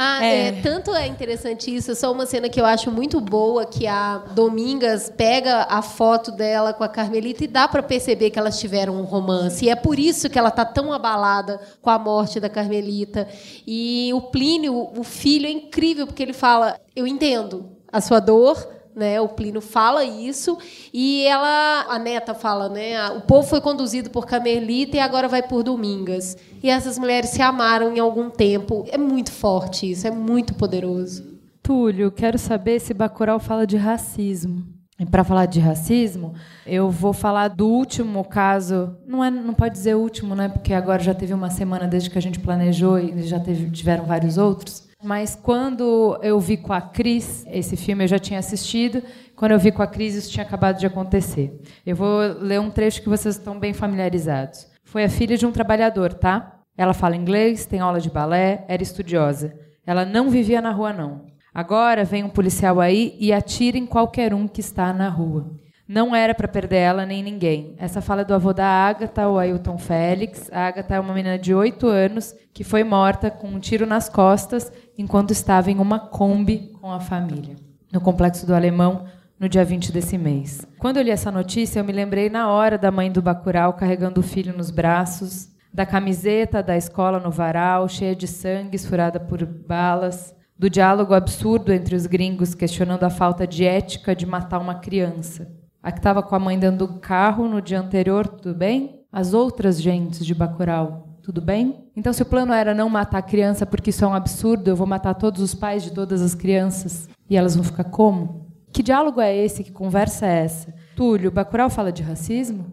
Ah, 0.00 0.24
é, 0.24 0.52
tanto 0.62 0.94
é 0.94 1.08
interessante 1.08 1.74
isso, 1.74 1.92
só 1.96 2.12
uma 2.12 2.24
cena 2.24 2.48
que 2.48 2.60
eu 2.60 2.64
acho 2.64 2.88
muito 2.88 3.20
boa, 3.20 3.66
que 3.66 3.84
a 3.84 4.18
Domingas 4.30 5.10
pega 5.10 5.66
a 5.68 5.82
foto 5.82 6.30
dela 6.30 6.72
com 6.72 6.84
a 6.84 6.88
Carmelita 6.88 7.42
e 7.42 7.48
dá 7.48 7.66
para 7.66 7.82
perceber 7.82 8.30
que 8.30 8.38
elas 8.38 8.60
tiveram 8.60 8.94
um 8.94 9.02
romance. 9.02 9.64
E 9.64 9.68
é 9.68 9.74
por 9.74 9.98
isso 9.98 10.30
que 10.30 10.38
ela 10.38 10.52
tá 10.52 10.64
tão 10.64 10.92
abalada 10.92 11.60
com 11.82 11.90
a 11.90 11.98
morte 11.98 12.38
da 12.38 12.48
Carmelita. 12.48 13.26
E 13.66 14.12
o 14.14 14.20
Plínio, 14.20 14.88
o 14.96 15.02
filho, 15.02 15.48
é 15.48 15.50
incrível, 15.50 16.06
porque 16.06 16.22
ele 16.22 16.32
fala: 16.32 16.78
Eu 16.94 17.04
entendo 17.04 17.68
a 17.92 18.00
sua 18.00 18.20
dor, 18.20 18.68
né? 18.98 19.20
O 19.20 19.28
Plínio 19.28 19.60
fala 19.60 20.04
isso 20.04 20.58
e 20.92 21.24
ela, 21.24 21.86
a 21.88 21.98
neta 21.98 22.34
fala, 22.34 22.68
né? 22.68 23.08
O 23.10 23.20
povo 23.22 23.46
foi 23.46 23.60
conduzido 23.60 24.10
por 24.10 24.26
Carmelita 24.26 24.96
e 24.96 25.00
agora 25.00 25.28
vai 25.28 25.42
por 25.42 25.62
Domingas. 25.62 26.36
E 26.62 26.68
essas 26.68 26.98
mulheres 26.98 27.30
se 27.30 27.40
amaram 27.40 27.94
em 27.94 28.00
algum 28.00 28.28
tempo. 28.28 28.84
É 28.90 28.98
muito 28.98 29.30
forte 29.30 29.90
isso, 29.90 30.06
é 30.06 30.10
muito 30.10 30.54
poderoso. 30.54 31.38
Túlio, 31.62 32.10
quero 32.10 32.38
saber 32.38 32.80
se 32.80 32.92
Bacurau 32.92 33.38
fala 33.38 33.66
de 33.66 33.76
racismo. 33.76 34.66
E 34.98 35.06
para 35.06 35.22
falar 35.22 35.46
de 35.46 35.60
racismo, 35.60 36.34
eu 36.66 36.90
vou 36.90 37.12
falar 37.12 37.48
do 37.48 37.68
último 37.68 38.24
caso. 38.24 38.96
Não 39.06 39.22
é, 39.22 39.30
não 39.30 39.54
pode 39.54 39.74
dizer 39.74 39.94
último, 39.94 40.34
né? 40.34 40.48
Porque 40.48 40.74
agora 40.74 41.00
já 41.00 41.14
teve 41.14 41.32
uma 41.32 41.50
semana 41.50 41.86
desde 41.86 42.10
que 42.10 42.18
a 42.18 42.22
gente 42.22 42.40
planejou 42.40 42.98
e 42.98 43.22
já 43.22 43.38
teve, 43.38 43.70
tiveram 43.70 44.04
vários 44.04 44.36
outros. 44.38 44.87
Mas 45.02 45.36
quando 45.36 46.18
eu 46.22 46.40
vi 46.40 46.56
com 46.56 46.72
a 46.72 46.80
Cris, 46.80 47.44
esse 47.48 47.76
filme 47.76 48.02
eu 48.02 48.08
já 48.08 48.18
tinha 48.18 48.40
assistido, 48.40 49.00
quando 49.36 49.52
eu 49.52 49.58
vi 49.58 49.70
com 49.70 49.80
a 49.80 49.86
Cris 49.86 50.16
isso 50.16 50.30
tinha 50.30 50.44
acabado 50.44 50.78
de 50.78 50.86
acontecer. 50.86 51.56
Eu 51.86 51.94
vou 51.94 52.20
ler 52.40 52.60
um 52.60 52.68
trecho 52.68 53.00
que 53.02 53.08
vocês 53.08 53.36
estão 53.36 53.60
bem 53.60 53.72
familiarizados. 53.72 54.66
Foi 54.82 55.04
a 55.04 55.08
filha 55.08 55.36
de 55.36 55.46
um 55.46 55.52
trabalhador, 55.52 56.14
tá? 56.14 56.60
Ela 56.76 56.92
fala 56.92 57.14
inglês, 57.14 57.64
tem 57.64 57.78
aula 57.78 58.00
de 58.00 58.10
balé, 58.10 58.64
era 58.66 58.82
estudiosa. 58.82 59.54
Ela 59.86 60.04
não 60.04 60.30
vivia 60.30 60.60
na 60.60 60.72
rua, 60.72 60.92
não. 60.92 61.26
Agora 61.54 62.04
vem 62.04 62.24
um 62.24 62.28
policial 62.28 62.80
aí 62.80 63.16
e 63.20 63.32
atira 63.32 63.78
em 63.78 63.86
qualquer 63.86 64.34
um 64.34 64.48
que 64.48 64.60
está 64.60 64.92
na 64.92 65.08
rua. 65.08 65.50
Não 65.88 66.14
era 66.14 66.34
para 66.34 66.46
perder 66.46 66.76
ela 66.76 67.06
nem 67.06 67.22
ninguém. 67.22 67.74
Essa 67.78 68.02
fala 68.02 68.20
é 68.20 68.24
do 68.24 68.34
avô 68.34 68.52
da 68.52 68.66
Agatha, 68.66 69.26
o 69.26 69.38
Ailton 69.38 69.78
Félix. 69.78 70.50
A 70.52 70.66
Agatha 70.66 70.96
é 70.96 71.00
uma 71.00 71.14
menina 71.14 71.38
de 71.38 71.54
8 71.54 71.86
anos 71.86 72.34
que 72.52 72.62
foi 72.62 72.84
morta 72.84 73.30
com 73.30 73.48
um 73.48 73.58
tiro 73.58 73.86
nas 73.86 74.08
costas 74.08 74.70
enquanto 74.98 75.30
estava 75.30 75.70
em 75.70 75.78
uma 75.78 76.00
Kombi 76.00 76.72
com 76.80 76.90
a 76.90 76.98
família, 76.98 77.54
no 77.92 78.00
Complexo 78.00 78.44
do 78.44 78.54
Alemão, 78.54 79.04
no 79.38 79.48
dia 79.48 79.64
20 79.64 79.92
desse 79.92 80.18
mês. 80.18 80.66
Quando 80.78 80.96
eu 80.96 81.04
li 81.04 81.10
essa 81.10 81.30
notícia, 81.30 81.78
eu 81.78 81.84
me 81.84 81.92
lembrei 81.92 82.28
na 82.28 82.50
hora 82.50 82.76
da 82.76 82.90
mãe 82.90 83.10
do 83.10 83.22
Bacurau 83.22 83.74
carregando 83.74 84.20
o 84.20 84.24
filho 84.24 84.56
nos 84.56 84.72
braços, 84.72 85.48
da 85.72 85.86
camiseta 85.86 86.60
da 86.60 86.76
escola 86.76 87.20
no 87.20 87.30
varal, 87.30 87.88
cheia 87.88 88.16
de 88.16 88.26
sangue, 88.26 88.74
esfurada 88.74 89.20
por 89.20 89.46
balas, 89.46 90.34
do 90.58 90.68
diálogo 90.68 91.14
absurdo 91.14 91.72
entre 91.72 91.94
os 91.94 92.06
gringos 92.06 92.52
questionando 92.52 93.04
a 93.04 93.10
falta 93.10 93.46
de 93.46 93.64
ética 93.64 94.16
de 94.16 94.26
matar 94.26 94.58
uma 94.58 94.74
criança. 94.74 95.56
A 95.80 95.92
que 95.92 95.98
estava 95.98 96.20
com 96.20 96.34
a 96.34 96.40
mãe 96.40 96.58
dentro 96.58 96.88
do 96.88 96.94
carro 96.98 97.46
no 97.46 97.62
dia 97.62 97.78
anterior, 97.78 98.26
tudo 98.26 98.56
bem? 98.56 99.04
As 99.12 99.32
outras 99.32 99.80
gentes 99.80 100.26
de 100.26 100.34
Bacurau, 100.34 101.07
tudo 101.28 101.42
bem? 101.42 101.84
Então, 101.94 102.10
se 102.10 102.22
o 102.22 102.24
plano 102.24 102.54
era 102.54 102.72
não 102.72 102.88
matar 102.88 103.18
a 103.18 103.22
criança 103.22 103.66
porque 103.66 103.90
isso 103.90 104.02
é 104.02 104.08
um 104.08 104.14
absurdo, 104.14 104.66
eu 104.66 104.74
vou 104.74 104.86
matar 104.86 105.12
todos 105.12 105.42
os 105.42 105.54
pais 105.54 105.82
de 105.82 105.92
todas 105.92 106.22
as 106.22 106.34
crianças 106.34 107.06
e 107.28 107.36
elas 107.36 107.54
vão 107.54 107.62
ficar 107.62 107.84
como? 107.84 108.46
Que 108.72 108.82
diálogo 108.82 109.20
é 109.20 109.36
esse? 109.36 109.62
Que 109.62 109.70
conversa 109.70 110.26
é 110.26 110.44
essa? 110.44 110.74
Túlio, 110.96 111.30
Bacurau 111.30 111.68
fala 111.68 111.92
de 111.92 112.02
racismo? 112.02 112.64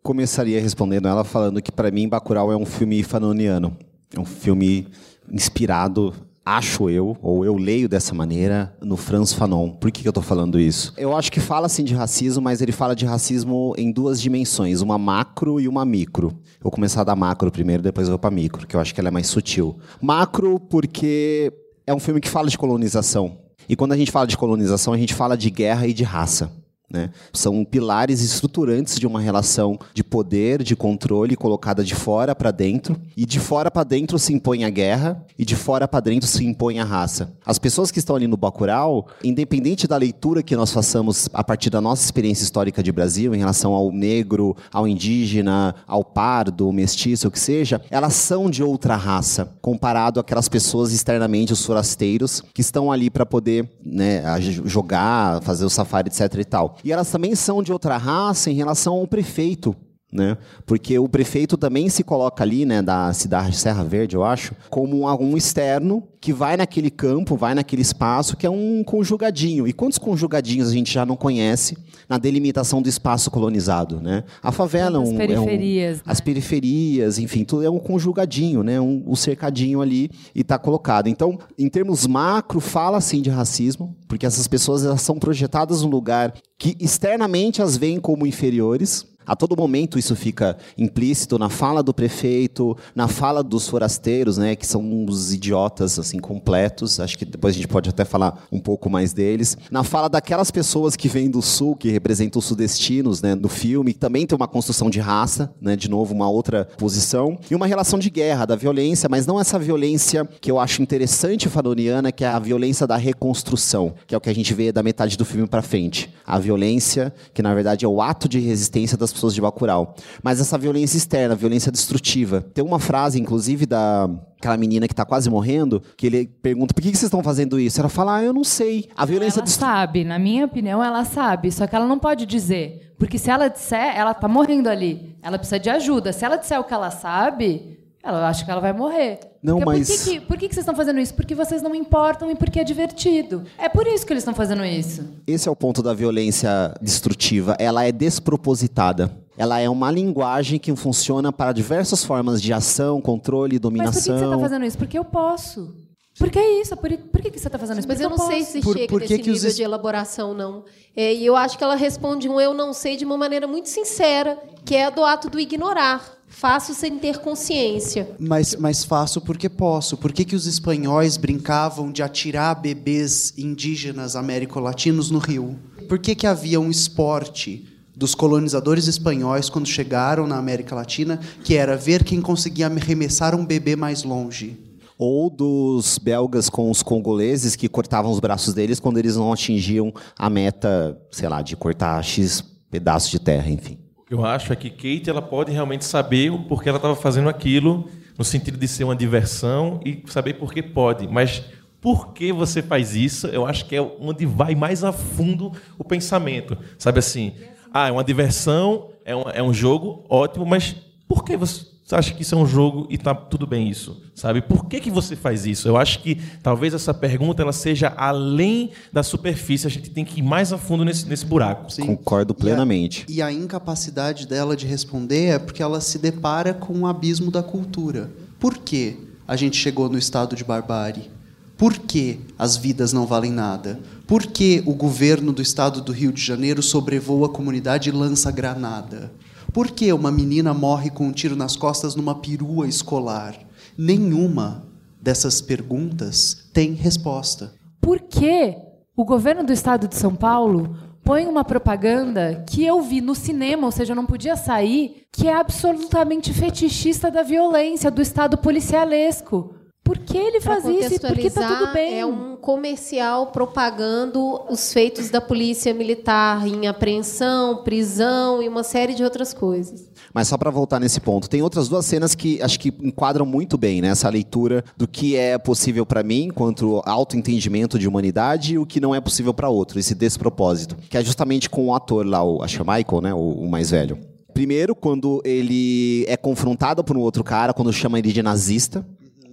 Começaria 0.00 0.60
respondendo 0.60 1.08
ela 1.08 1.24
falando 1.24 1.60
que 1.60 1.72
para 1.72 1.90
mim 1.90 2.08
Bacurau 2.08 2.52
é 2.52 2.56
um 2.56 2.64
filme 2.64 3.02
fanoniano. 3.02 3.76
É 4.16 4.20
um 4.20 4.24
filme 4.24 4.86
inspirado, 5.28 6.14
acho 6.44 6.90
eu, 6.90 7.16
ou 7.22 7.44
eu 7.44 7.56
leio 7.56 7.88
dessa 7.88 8.14
maneira, 8.14 8.76
no 8.82 8.96
Franz 8.96 9.32
Fanon. 9.32 9.70
Por 9.70 9.90
que, 9.90 10.02
que 10.02 10.08
eu 10.08 10.10
estou 10.10 10.22
falando 10.22 10.60
isso? 10.60 10.92
Eu 10.96 11.16
acho 11.16 11.32
que 11.32 11.40
fala 11.40 11.68
sim 11.68 11.84
de 11.84 11.94
racismo, 11.94 12.42
mas 12.42 12.60
ele 12.60 12.72
fala 12.72 12.94
de 12.94 13.06
racismo 13.06 13.74
em 13.78 13.90
duas 13.90 14.20
dimensões, 14.20 14.80
uma 14.80 14.98
macro 14.98 15.60
e 15.60 15.66
uma 15.66 15.84
micro. 15.84 16.28
Eu 16.28 16.64
vou 16.64 16.72
começar 16.72 17.04
da 17.04 17.16
macro 17.16 17.50
primeiro, 17.50 17.82
depois 17.82 18.06
eu 18.06 18.12
vou 18.12 18.18
para 18.18 18.30
micro, 18.30 18.66
que 18.66 18.76
eu 18.76 18.80
acho 18.80 18.94
que 18.94 19.00
ela 19.00 19.08
é 19.08 19.12
mais 19.12 19.26
sutil. 19.26 19.76
Macro 20.00 20.60
porque 20.60 21.52
é 21.86 21.94
um 21.94 22.00
filme 22.00 22.20
que 22.20 22.28
fala 22.28 22.48
de 22.48 22.58
colonização. 22.58 23.38
E 23.68 23.74
quando 23.74 23.92
a 23.92 23.96
gente 23.96 24.10
fala 24.10 24.26
de 24.26 24.36
colonização, 24.36 24.92
a 24.92 24.98
gente 24.98 25.14
fala 25.14 25.36
de 25.36 25.48
guerra 25.48 25.86
e 25.86 25.94
de 25.94 26.04
raça. 26.04 26.52
Né? 26.94 27.10
São 27.32 27.64
pilares 27.64 28.22
estruturantes 28.22 29.00
de 29.00 29.06
uma 29.06 29.20
relação 29.20 29.76
de 29.92 30.04
poder, 30.04 30.62
de 30.62 30.76
controle 30.76 31.34
colocada 31.34 31.82
de 31.82 31.92
fora 31.92 32.36
para 32.36 32.52
dentro. 32.52 32.96
E 33.16 33.26
de 33.26 33.40
fora 33.40 33.68
para 33.68 33.82
dentro 33.82 34.16
se 34.16 34.32
impõe 34.32 34.64
a 34.64 34.70
guerra, 34.70 35.20
e 35.36 35.44
de 35.44 35.56
fora 35.56 35.88
para 35.88 35.98
dentro 35.98 36.28
se 36.28 36.44
impõe 36.44 36.78
a 36.78 36.84
raça. 36.84 37.32
As 37.44 37.58
pessoas 37.58 37.90
que 37.90 37.98
estão 37.98 38.14
ali 38.14 38.28
no 38.28 38.36
Bacurau, 38.36 39.08
independente 39.24 39.88
da 39.88 39.96
leitura 39.96 40.40
que 40.40 40.54
nós 40.54 40.72
façamos 40.72 41.28
a 41.32 41.42
partir 41.42 41.68
da 41.68 41.80
nossa 41.80 42.04
experiência 42.04 42.44
histórica 42.44 42.80
de 42.80 42.92
Brasil 42.92 43.34
em 43.34 43.38
relação 43.38 43.72
ao 43.72 43.90
negro, 43.90 44.56
ao 44.72 44.86
indígena, 44.86 45.74
ao 45.84 46.04
pardo, 46.04 46.70
mestiço, 46.72 47.26
o 47.26 47.30
que 47.30 47.40
seja, 47.40 47.82
elas 47.90 48.14
são 48.14 48.48
de 48.48 48.62
outra 48.62 48.94
raça, 48.94 49.52
comparado 49.60 50.20
àquelas 50.20 50.48
pessoas 50.48 50.92
externamente, 50.92 51.52
os 51.52 51.66
forasteiros, 51.66 52.40
que 52.54 52.60
estão 52.60 52.92
ali 52.92 53.10
para 53.10 53.26
poder 53.26 53.68
né, 53.84 54.22
jogar, 54.64 55.42
fazer 55.42 55.64
o 55.64 55.70
safari, 55.70 56.08
etc 56.08 56.32
e 56.38 56.44
tal. 56.44 56.76
E 56.84 56.92
elas 56.92 57.10
também 57.10 57.34
são 57.34 57.62
de 57.62 57.72
outra 57.72 57.96
raça 57.96 58.50
em 58.50 58.54
relação 58.54 58.92
ao 58.92 59.06
prefeito. 59.06 59.74
Né? 60.14 60.38
Porque 60.64 60.96
o 60.96 61.08
prefeito 61.08 61.56
também 61.56 61.88
se 61.88 62.04
coloca 62.04 62.44
ali, 62.44 62.64
né, 62.64 62.80
da 62.80 63.12
cidade 63.12 63.50
de 63.50 63.56
Serra 63.56 63.82
Verde, 63.82 64.14
eu 64.14 64.22
acho, 64.22 64.54
como 64.70 65.08
um 65.20 65.36
externo 65.36 66.04
que 66.20 66.32
vai 66.32 66.56
naquele 66.56 66.88
campo, 66.88 67.36
vai 67.36 67.52
naquele 67.52 67.82
espaço, 67.82 68.36
que 68.36 68.46
é 68.46 68.50
um 68.50 68.82
conjugadinho. 68.82 69.66
E 69.66 69.72
quantos 69.72 69.98
conjugadinhos 69.98 70.70
a 70.70 70.72
gente 70.72 70.90
já 70.90 71.04
não 71.04 71.16
conhece 71.16 71.76
na 72.08 72.16
delimitação 72.16 72.80
do 72.80 72.88
espaço 72.88 73.30
colonizado, 73.30 74.00
né? 74.00 74.24
A 74.42 74.50
favela 74.50 75.02
As 75.02 75.08
é 75.08 75.12
um, 75.12 75.16
periferias, 75.16 75.98
é 75.98 76.00
um, 76.00 76.12
as 76.12 76.20
periferias, 76.20 77.18
enfim, 77.18 77.44
tudo 77.44 77.64
é 77.64 77.68
um 77.68 77.78
conjugadinho, 77.78 78.62
né? 78.62 78.80
Um, 78.80 79.02
um 79.06 79.16
cercadinho 79.16 79.82
ali 79.82 80.10
e 80.34 80.40
está 80.40 80.58
colocado. 80.58 81.08
Então, 81.08 81.38
em 81.58 81.68
termos 81.68 82.06
macro, 82.06 82.58
fala 82.58 83.00
sim 83.02 83.20
de 83.20 83.28
racismo, 83.28 83.94
porque 84.08 84.24
essas 84.24 84.48
pessoas 84.48 84.82
elas 84.82 85.02
são 85.02 85.18
projetadas 85.18 85.82
num 85.82 85.90
lugar 85.90 86.32
que 86.56 86.74
externamente 86.80 87.60
as 87.60 87.76
veem 87.76 88.00
como 88.00 88.26
inferiores, 88.26 89.06
a 89.26 89.34
todo 89.34 89.56
momento 89.56 89.98
isso 89.98 90.14
fica 90.14 90.56
implícito 90.76 91.38
na 91.38 91.48
fala 91.48 91.82
do 91.82 91.94
prefeito, 91.94 92.76
na 92.94 93.08
fala 93.08 93.42
dos 93.42 93.68
forasteiros, 93.68 94.38
né, 94.38 94.54
que 94.54 94.66
são 94.66 94.82
uns 94.82 95.32
idiotas 95.32 95.98
assim 95.98 96.18
completos. 96.18 97.00
Acho 97.00 97.18
que 97.18 97.24
depois 97.24 97.54
a 97.54 97.56
gente 97.56 97.68
pode 97.68 97.88
até 97.88 98.04
falar 98.04 98.46
um 98.52 98.58
pouco 98.58 98.90
mais 98.90 99.12
deles. 99.12 99.56
Na 99.70 99.82
fala 99.82 100.08
daquelas 100.08 100.50
pessoas 100.50 100.96
que 100.96 101.08
vêm 101.08 101.30
do 101.30 101.40
sul, 101.40 101.76
que 101.76 101.90
representam 101.90 102.38
os 102.38 102.44
sudestinos, 102.44 103.22
né, 103.22 103.34
no 103.34 103.48
filme, 103.48 103.94
também 103.94 104.26
tem 104.26 104.36
uma 104.36 104.48
construção 104.48 104.90
de 104.90 105.00
raça, 105.00 105.52
né, 105.60 105.76
de 105.76 105.88
novo 105.88 106.14
uma 106.14 106.28
outra 106.28 106.66
posição 106.76 107.38
e 107.50 107.54
uma 107.54 107.66
relação 107.66 107.98
de 107.98 108.10
guerra, 108.10 108.44
da 108.44 108.56
violência, 108.56 109.08
mas 109.08 109.26
não 109.26 109.40
essa 109.40 109.58
violência 109.58 110.28
que 110.40 110.50
eu 110.50 110.58
acho 110.58 110.82
interessante 110.82 111.48
fanoniana, 111.48 112.12
que 112.12 112.24
é 112.24 112.28
a 112.28 112.38
violência 112.38 112.86
da 112.86 112.96
reconstrução, 112.96 113.94
que 114.06 114.14
é 114.14 114.18
o 114.18 114.20
que 114.20 114.30
a 114.30 114.34
gente 114.34 114.52
vê 114.52 114.70
da 114.70 114.82
metade 114.82 115.16
do 115.16 115.24
filme 115.24 115.46
para 115.46 115.62
frente. 115.62 116.12
A 116.26 116.38
violência 116.38 117.12
que 117.32 117.42
na 117.42 117.54
verdade 117.54 117.84
é 117.84 117.88
o 117.88 118.02
ato 118.02 118.28
de 118.28 118.38
resistência 118.38 118.96
das 118.96 119.12
pessoas 119.14 119.34
de 119.34 119.40
Bacurau. 119.40 119.94
Mas 120.22 120.40
essa 120.40 120.58
violência 120.58 120.96
externa, 120.96 121.34
violência 121.34 121.72
destrutiva. 121.72 122.42
Tem 122.52 122.64
uma 122.64 122.78
frase, 122.78 123.20
inclusive, 123.20 123.66
da 123.66 124.10
aquela 124.38 124.56
menina 124.58 124.86
que 124.86 124.92
está 124.92 125.06
quase 125.06 125.30
morrendo, 125.30 125.82
que 125.96 126.06
ele 126.06 126.26
pergunta, 126.26 126.74
por 126.74 126.82
que, 126.82 126.90
que 126.90 126.98
vocês 126.98 127.08
estão 127.08 127.22
fazendo 127.22 127.58
isso? 127.58 127.80
Ela 127.80 127.88
fala, 127.88 128.16
ah, 128.16 128.22
eu 128.22 128.32
não 128.32 128.44
sei. 128.44 128.90
A 128.94 129.06
violência 129.06 129.40
Ela 129.40 129.46
sabe, 129.46 130.04
na 130.04 130.18
minha 130.18 130.44
opinião, 130.44 130.84
ela 130.84 131.02
sabe, 131.06 131.50
só 131.50 131.66
que 131.66 131.74
ela 131.74 131.86
não 131.86 131.98
pode 131.98 132.26
dizer. 132.26 132.94
Porque 132.98 133.18
se 133.18 133.30
ela 133.30 133.48
disser, 133.48 133.96
ela 133.96 134.12
tá 134.12 134.28
morrendo 134.28 134.68
ali. 134.68 135.16
Ela 135.22 135.38
precisa 135.38 135.58
de 135.58 135.70
ajuda. 135.70 136.12
Se 136.12 136.24
ela 136.24 136.36
disser 136.36 136.60
o 136.60 136.64
que 136.64 136.74
ela 136.74 136.90
sabe, 136.90 137.78
ela 138.04 138.28
acha 138.28 138.44
que 138.44 138.50
ela 138.50 138.60
vai 138.60 138.72
morrer. 138.72 139.18
Não, 139.42 139.58
Porque 139.58 139.78
mas- 139.78 139.88
Por, 139.88 139.98
que, 140.04 140.10
que, 140.20 140.20
por 140.26 140.36
que, 140.38 140.48
que 140.48 140.54
vocês 140.54 140.62
estão 140.64 140.74
fazendo 140.76 141.00
isso? 141.00 141.14
Porque 141.14 141.34
vocês 141.34 141.62
não 141.62 141.74
importam 141.74 142.30
e 142.30 142.34
porque 142.34 142.60
é 142.60 142.64
divertido. 142.64 143.44
É 143.58 143.68
por 143.68 143.86
isso 143.86 144.04
que 144.06 144.12
eles 144.12 144.22
estão 144.22 144.34
fazendo 144.34 144.64
isso. 144.64 145.04
Esse 145.26 145.48
é 145.48 145.50
o 145.52 145.56
ponto 145.56 145.82
da 145.82 145.92
violência 145.94 146.74
destrutiva. 146.80 147.56
Ela 147.58 147.84
é 147.84 147.92
despropositada. 147.92 149.10
Ela 149.36 149.58
é 149.60 149.68
uma 149.68 149.90
linguagem 149.90 150.58
que 150.58 150.74
funciona 150.76 151.32
para 151.32 151.52
diversas 151.52 152.04
formas 152.04 152.40
de 152.40 152.52
ação, 152.52 153.00
controle, 153.00 153.54
Mas 153.56 153.60
por 153.60 153.70
que, 153.70 153.78
que 153.78 153.78
dominação. 153.80 154.18
você 154.18 154.24
está 154.24 154.38
fazendo 154.38 154.64
isso? 154.64 154.78
Porque 154.78 154.98
eu 154.98 155.04
posso. 155.04 155.74
Porque 156.18 156.38
é 156.38 156.60
isso. 156.60 156.76
Por, 156.76 156.88
por 156.96 157.20
que, 157.20 157.30
que 157.30 157.38
você 157.40 157.48
está 157.48 157.58
fazendo 157.58 157.78
isso? 157.80 157.88
Mas 157.88 158.00
eu 158.00 158.08
não 158.08 158.18
sei 158.18 158.38
posso. 158.40 158.52
se 158.52 158.60
Por- 158.60 158.74
chega 158.76 158.88
por 158.88 159.00
que 159.02 159.08
nesse 159.08 159.22
que 159.22 159.30
os 159.30 159.36
nível 159.38 159.50
es- 159.50 159.56
de 159.56 159.62
elaboração, 159.64 160.32
não. 160.32 160.64
É, 160.96 161.12
e 161.12 161.26
eu 161.26 161.34
acho 161.36 161.58
que 161.58 161.64
ela 161.64 161.74
responde 161.74 162.28
um 162.28 162.40
eu 162.40 162.54
não 162.54 162.72
sei 162.72 162.96
de 162.96 163.04
uma 163.04 163.16
maneira 163.18 163.48
muito 163.48 163.68
sincera, 163.68 164.38
que 164.64 164.76
é 164.76 164.84
a 164.86 164.90
do 164.90 165.04
ato 165.04 165.28
do 165.28 165.40
ignorar. 165.40 166.14
Faço 166.34 166.74
sem 166.74 166.98
ter 166.98 167.18
consciência. 167.18 168.10
Mas, 168.18 168.56
mas 168.56 168.84
faço 168.84 169.20
porque 169.20 169.48
posso. 169.48 169.96
Por 169.96 170.12
que, 170.12 170.24
que 170.24 170.34
os 170.34 170.46
espanhóis 170.46 171.16
brincavam 171.16 171.92
de 171.92 172.02
atirar 172.02 172.60
bebês 172.60 173.32
indígenas 173.38 174.16
américo-latinos 174.16 175.12
no 175.12 175.18
rio? 175.18 175.56
Por 175.88 175.98
que, 175.98 176.14
que 176.14 176.26
havia 176.26 176.60
um 176.60 176.70
esporte 176.70 177.68
dos 177.94 178.16
colonizadores 178.16 178.88
espanhóis 178.88 179.48
quando 179.48 179.68
chegaram 179.68 180.26
na 180.26 180.36
América 180.36 180.74
Latina 180.74 181.20
que 181.44 181.54
era 181.54 181.76
ver 181.76 182.02
quem 182.02 182.20
conseguia 182.20 182.66
arremessar 182.66 183.34
um 183.34 183.46
bebê 183.46 183.76
mais 183.76 184.02
longe? 184.02 184.58
Ou 184.98 185.30
dos 185.30 185.98
belgas 185.98 186.50
com 186.50 186.68
os 186.68 186.82
congoleses 186.82 187.54
que 187.54 187.68
cortavam 187.68 188.10
os 188.10 188.18
braços 188.18 188.52
deles 188.54 188.80
quando 188.80 188.98
eles 188.98 189.14
não 189.14 189.32
atingiam 189.32 189.94
a 190.18 190.28
meta, 190.28 191.00
sei 191.12 191.28
lá, 191.28 191.42
de 191.42 191.56
cortar 191.56 192.02
X 192.02 192.42
pedaços 192.70 193.10
de 193.10 193.20
terra, 193.20 193.48
enfim. 193.48 193.83
Eu 194.14 194.24
acho 194.24 194.52
é 194.52 194.56
que 194.56 194.70
Kate 194.70 195.10
ela 195.10 195.20
pode 195.20 195.50
realmente 195.50 195.84
saber 195.84 196.30
o 196.30 196.38
porquê 196.44 196.68
ela 196.68 196.78
estava 196.78 196.94
fazendo 196.94 197.28
aquilo, 197.28 197.88
no 198.16 198.24
sentido 198.24 198.56
de 198.56 198.68
ser 198.68 198.84
uma 198.84 198.94
diversão 198.94 199.80
e 199.84 200.04
saber 200.06 200.34
por 200.34 200.54
que 200.54 200.62
pode. 200.62 201.08
Mas 201.08 201.42
por 201.80 202.12
que 202.12 202.32
você 202.32 202.62
faz 202.62 202.94
isso? 202.94 203.26
Eu 203.26 203.44
acho 203.44 203.66
que 203.66 203.74
é 203.74 203.82
onde 203.82 204.24
vai 204.24 204.54
mais 204.54 204.84
a 204.84 204.92
fundo 204.92 205.50
o 205.76 205.82
pensamento. 205.82 206.56
Sabe 206.78 207.00
assim, 207.00 207.34
ah, 207.72 207.88
é 207.88 207.90
uma 207.90 208.04
diversão, 208.04 208.92
é 209.04 209.16
um, 209.16 209.22
é 209.22 209.42
um 209.42 209.52
jogo, 209.52 210.04
ótimo, 210.08 210.46
mas 210.46 210.76
por 211.08 211.24
que 211.24 211.36
você 211.36 211.73
acha 211.92 212.14
que 212.14 212.22
isso 212.22 212.34
é 212.34 212.38
um 212.38 212.46
jogo 212.46 212.86
e 212.88 212.96
tá 212.96 213.14
tudo 213.14 213.46
bem 213.46 213.68
isso? 213.68 214.00
Sabe? 214.14 214.40
Por 214.40 214.66
que, 214.66 214.80
que 214.80 214.90
você 214.90 215.14
faz 215.14 215.44
isso? 215.44 215.68
Eu 215.68 215.76
acho 215.76 215.98
que 216.00 216.16
talvez 216.42 216.72
essa 216.72 216.94
pergunta 216.94 217.42
ela 217.42 217.52
seja 217.52 217.92
além 217.96 218.70
da 218.92 219.02
superfície. 219.02 219.66
A 219.66 219.70
gente 219.70 219.90
tem 219.90 220.04
que 220.04 220.20
ir 220.20 220.22
mais 220.22 220.52
a 220.52 220.56
fundo 220.58 220.84
nesse, 220.84 221.06
nesse 221.06 221.26
buraco. 221.26 221.70
Sim. 221.70 221.84
Concordo 221.84 222.32
E 222.32 222.36
a- 222.36 222.40
plenamente. 222.40 223.04
E 223.08 223.20
a, 223.20 223.30
incapacidade 223.30 224.26
dela 224.26 224.56
de 224.56 224.66
responder 224.66 225.26
é 225.26 225.38
porque 225.38 225.62
ela 225.62 225.80
se 225.80 225.98
depara 225.98 226.54
com 226.54 226.72
um 226.72 226.86
abismo 226.86 227.30
da 227.30 227.42
cultura. 227.42 228.10
Por 228.40 228.56
que 228.58 228.96
a 229.28 229.36
gente 229.36 229.56
chegou 229.56 229.88
no 229.90 229.98
estado 229.98 230.34
de 230.36 230.44
barbárie? 230.44 231.10
Por 231.56 231.76
que 231.78 232.20
as 232.38 232.56
vidas 232.56 232.92
não 232.92 233.06
valem 233.06 233.30
nada? 233.30 233.78
Por 234.06 234.26
que 234.26 234.62
o 234.66 234.74
governo 234.74 235.32
do 235.32 235.40
estado 235.42 235.80
do 235.80 235.92
Rio 235.92 236.10
de 236.12 236.20
Janeiro 236.22 236.62
sobrevoa 236.62 237.26
a 237.26 237.30
comunidade 237.30 237.90
e 237.90 237.92
lança 237.92 238.30
granada? 238.30 239.12
Por 239.54 239.70
que 239.70 239.92
uma 239.92 240.10
menina 240.10 240.52
morre 240.52 240.90
com 240.90 241.06
um 241.06 241.12
tiro 241.12 241.36
nas 241.36 241.54
costas 241.54 241.94
numa 241.94 242.16
perua 242.16 242.66
escolar? 242.66 243.38
Nenhuma 243.78 244.66
dessas 245.00 245.40
perguntas 245.40 246.50
tem 246.52 246.72
resposta. 246.72 247.54
Por 247.80 248.00
que 248.00 248.56
o 248.96 249.04
governo 249.04 249.44
do 249.44 249.52
estado 249.52 249.86
de 249.86 249.94
São 249.94 250.12
Paulo 250.12 250.76
põe 251.04 251.24
uma 251.26 251.44
propaganda 251.44 252.44
que 252.48 252.64
eu 252.64 252.82
vi 252.82 253.00
no 253.00 253.14
cinema, 253.14 253.66
ou 253.66 253.70
seja, 253.70 253.92
eu 253.92 253.96
não 253.96 254.06
podia 254.06 254.34
sair, 254.34 255.06
que 255.12 255.28
é 255.28 255.34
absolutamente 255.34 256.32
fetichista 256.32 257.08
da 257.08 257.22
violência, 257.22 257.92
do 257.92 258.02
estado 258.02 258.36
policialesco? 258.36 259.54
Por 259.84 259.98
que 259.98 260.16
ele 260.16 260.40
faz 260.40 260.64
isso 260.64 260.94
e 260.94 260.98
por 260.98 261.14
que 261.14 261.28
tá 261.30 261.46
tudo 261.46 261.66
contextualizar, 261.66 261.74
bem? 261.74 262.00
É 262.00 262.06
um 262.06 262.36
comercial 262.36 263.26
propagando 263.26 264.40
os 264.48 264.72
feitos 264.72 265.10
da 265.10 265.20
polícia 265.20 265.74
militar 265.74 266.46
em 266.48 266.66
apreensão, 266.66 267.62
prisão 267.62 268.42
e 268.42 268.48
uma 268.48 268.62
série 268.62 268.94
de 268.94 269.04
outras 269.04 269.34
coisas. 269.34 269.84
Mas 270.12 270.28
só 270.28 270.38
para 270.38 270.50
voltar 270.50 270.80
nesse 270.80 271.00
ponto, 271.00 271.28
tem 271.28 271.42
outras 271.42 271.68
duas 271.68 271.84
cenas 271.84 272.14
que 272.14 272.40
acho 272.40 272.58
que 272.58 272.72
enquadram 272.80 273.26
muito 273.26 273.58
bem 273.58 273.82
né, 273.82 273.88
essa 273.88 274.08
leitura 274.08 274.64
do 274.74 274.88
que 274.88 275.16
é 275.16 275.36
possível 275.36 275.84
para 275.84 276.02
mim 276.02 276.30
quanto 276.34 276.80
autoentendimento 276.86 277.78
de 277.78 277.86
humanidade 277.86 278.54
e 278.54 278.58
o 278.58 278.64
que 278.64 278.80
não 278.80 278.94
é 278.94 279.00
possível 279.02 279.34
para 279.34 279.50
outro, 279.50 279.78
esse 279.78 279.94
despropósito, 279.94 280.76
que 280.88 280.96
é 280.96 281.04
justamente 281.04 281.50
com 281.50 281.66
o 281.66 281.74
ator 281.74 282.06
lá, 282.06 282.24
o, 282.24 282.42
acho 282.42 282.56
que 282.56 282.70
é 282.70 282.76
Michael, 282.76 283.02
né, 283.02 283.12
o, 283.12 283.18
o 283.18 283.50
mais 283.50 283.70
velho. 283.70 283.98
Primeiro, 284.32 284.74
quando 284.74 285.20
ele 285.24 286.04
é 286.08 286.16
confrontado 286.16 286.82
por 286.82 286.96
um 286.96 287.00
outro 287.00 287.22
cara, 287.22 287.52
quando 287.52 287.72
chama 287.72 287.98
ele 287.98 288.12
de 288.12 288.22
nazista, 288.22 288.84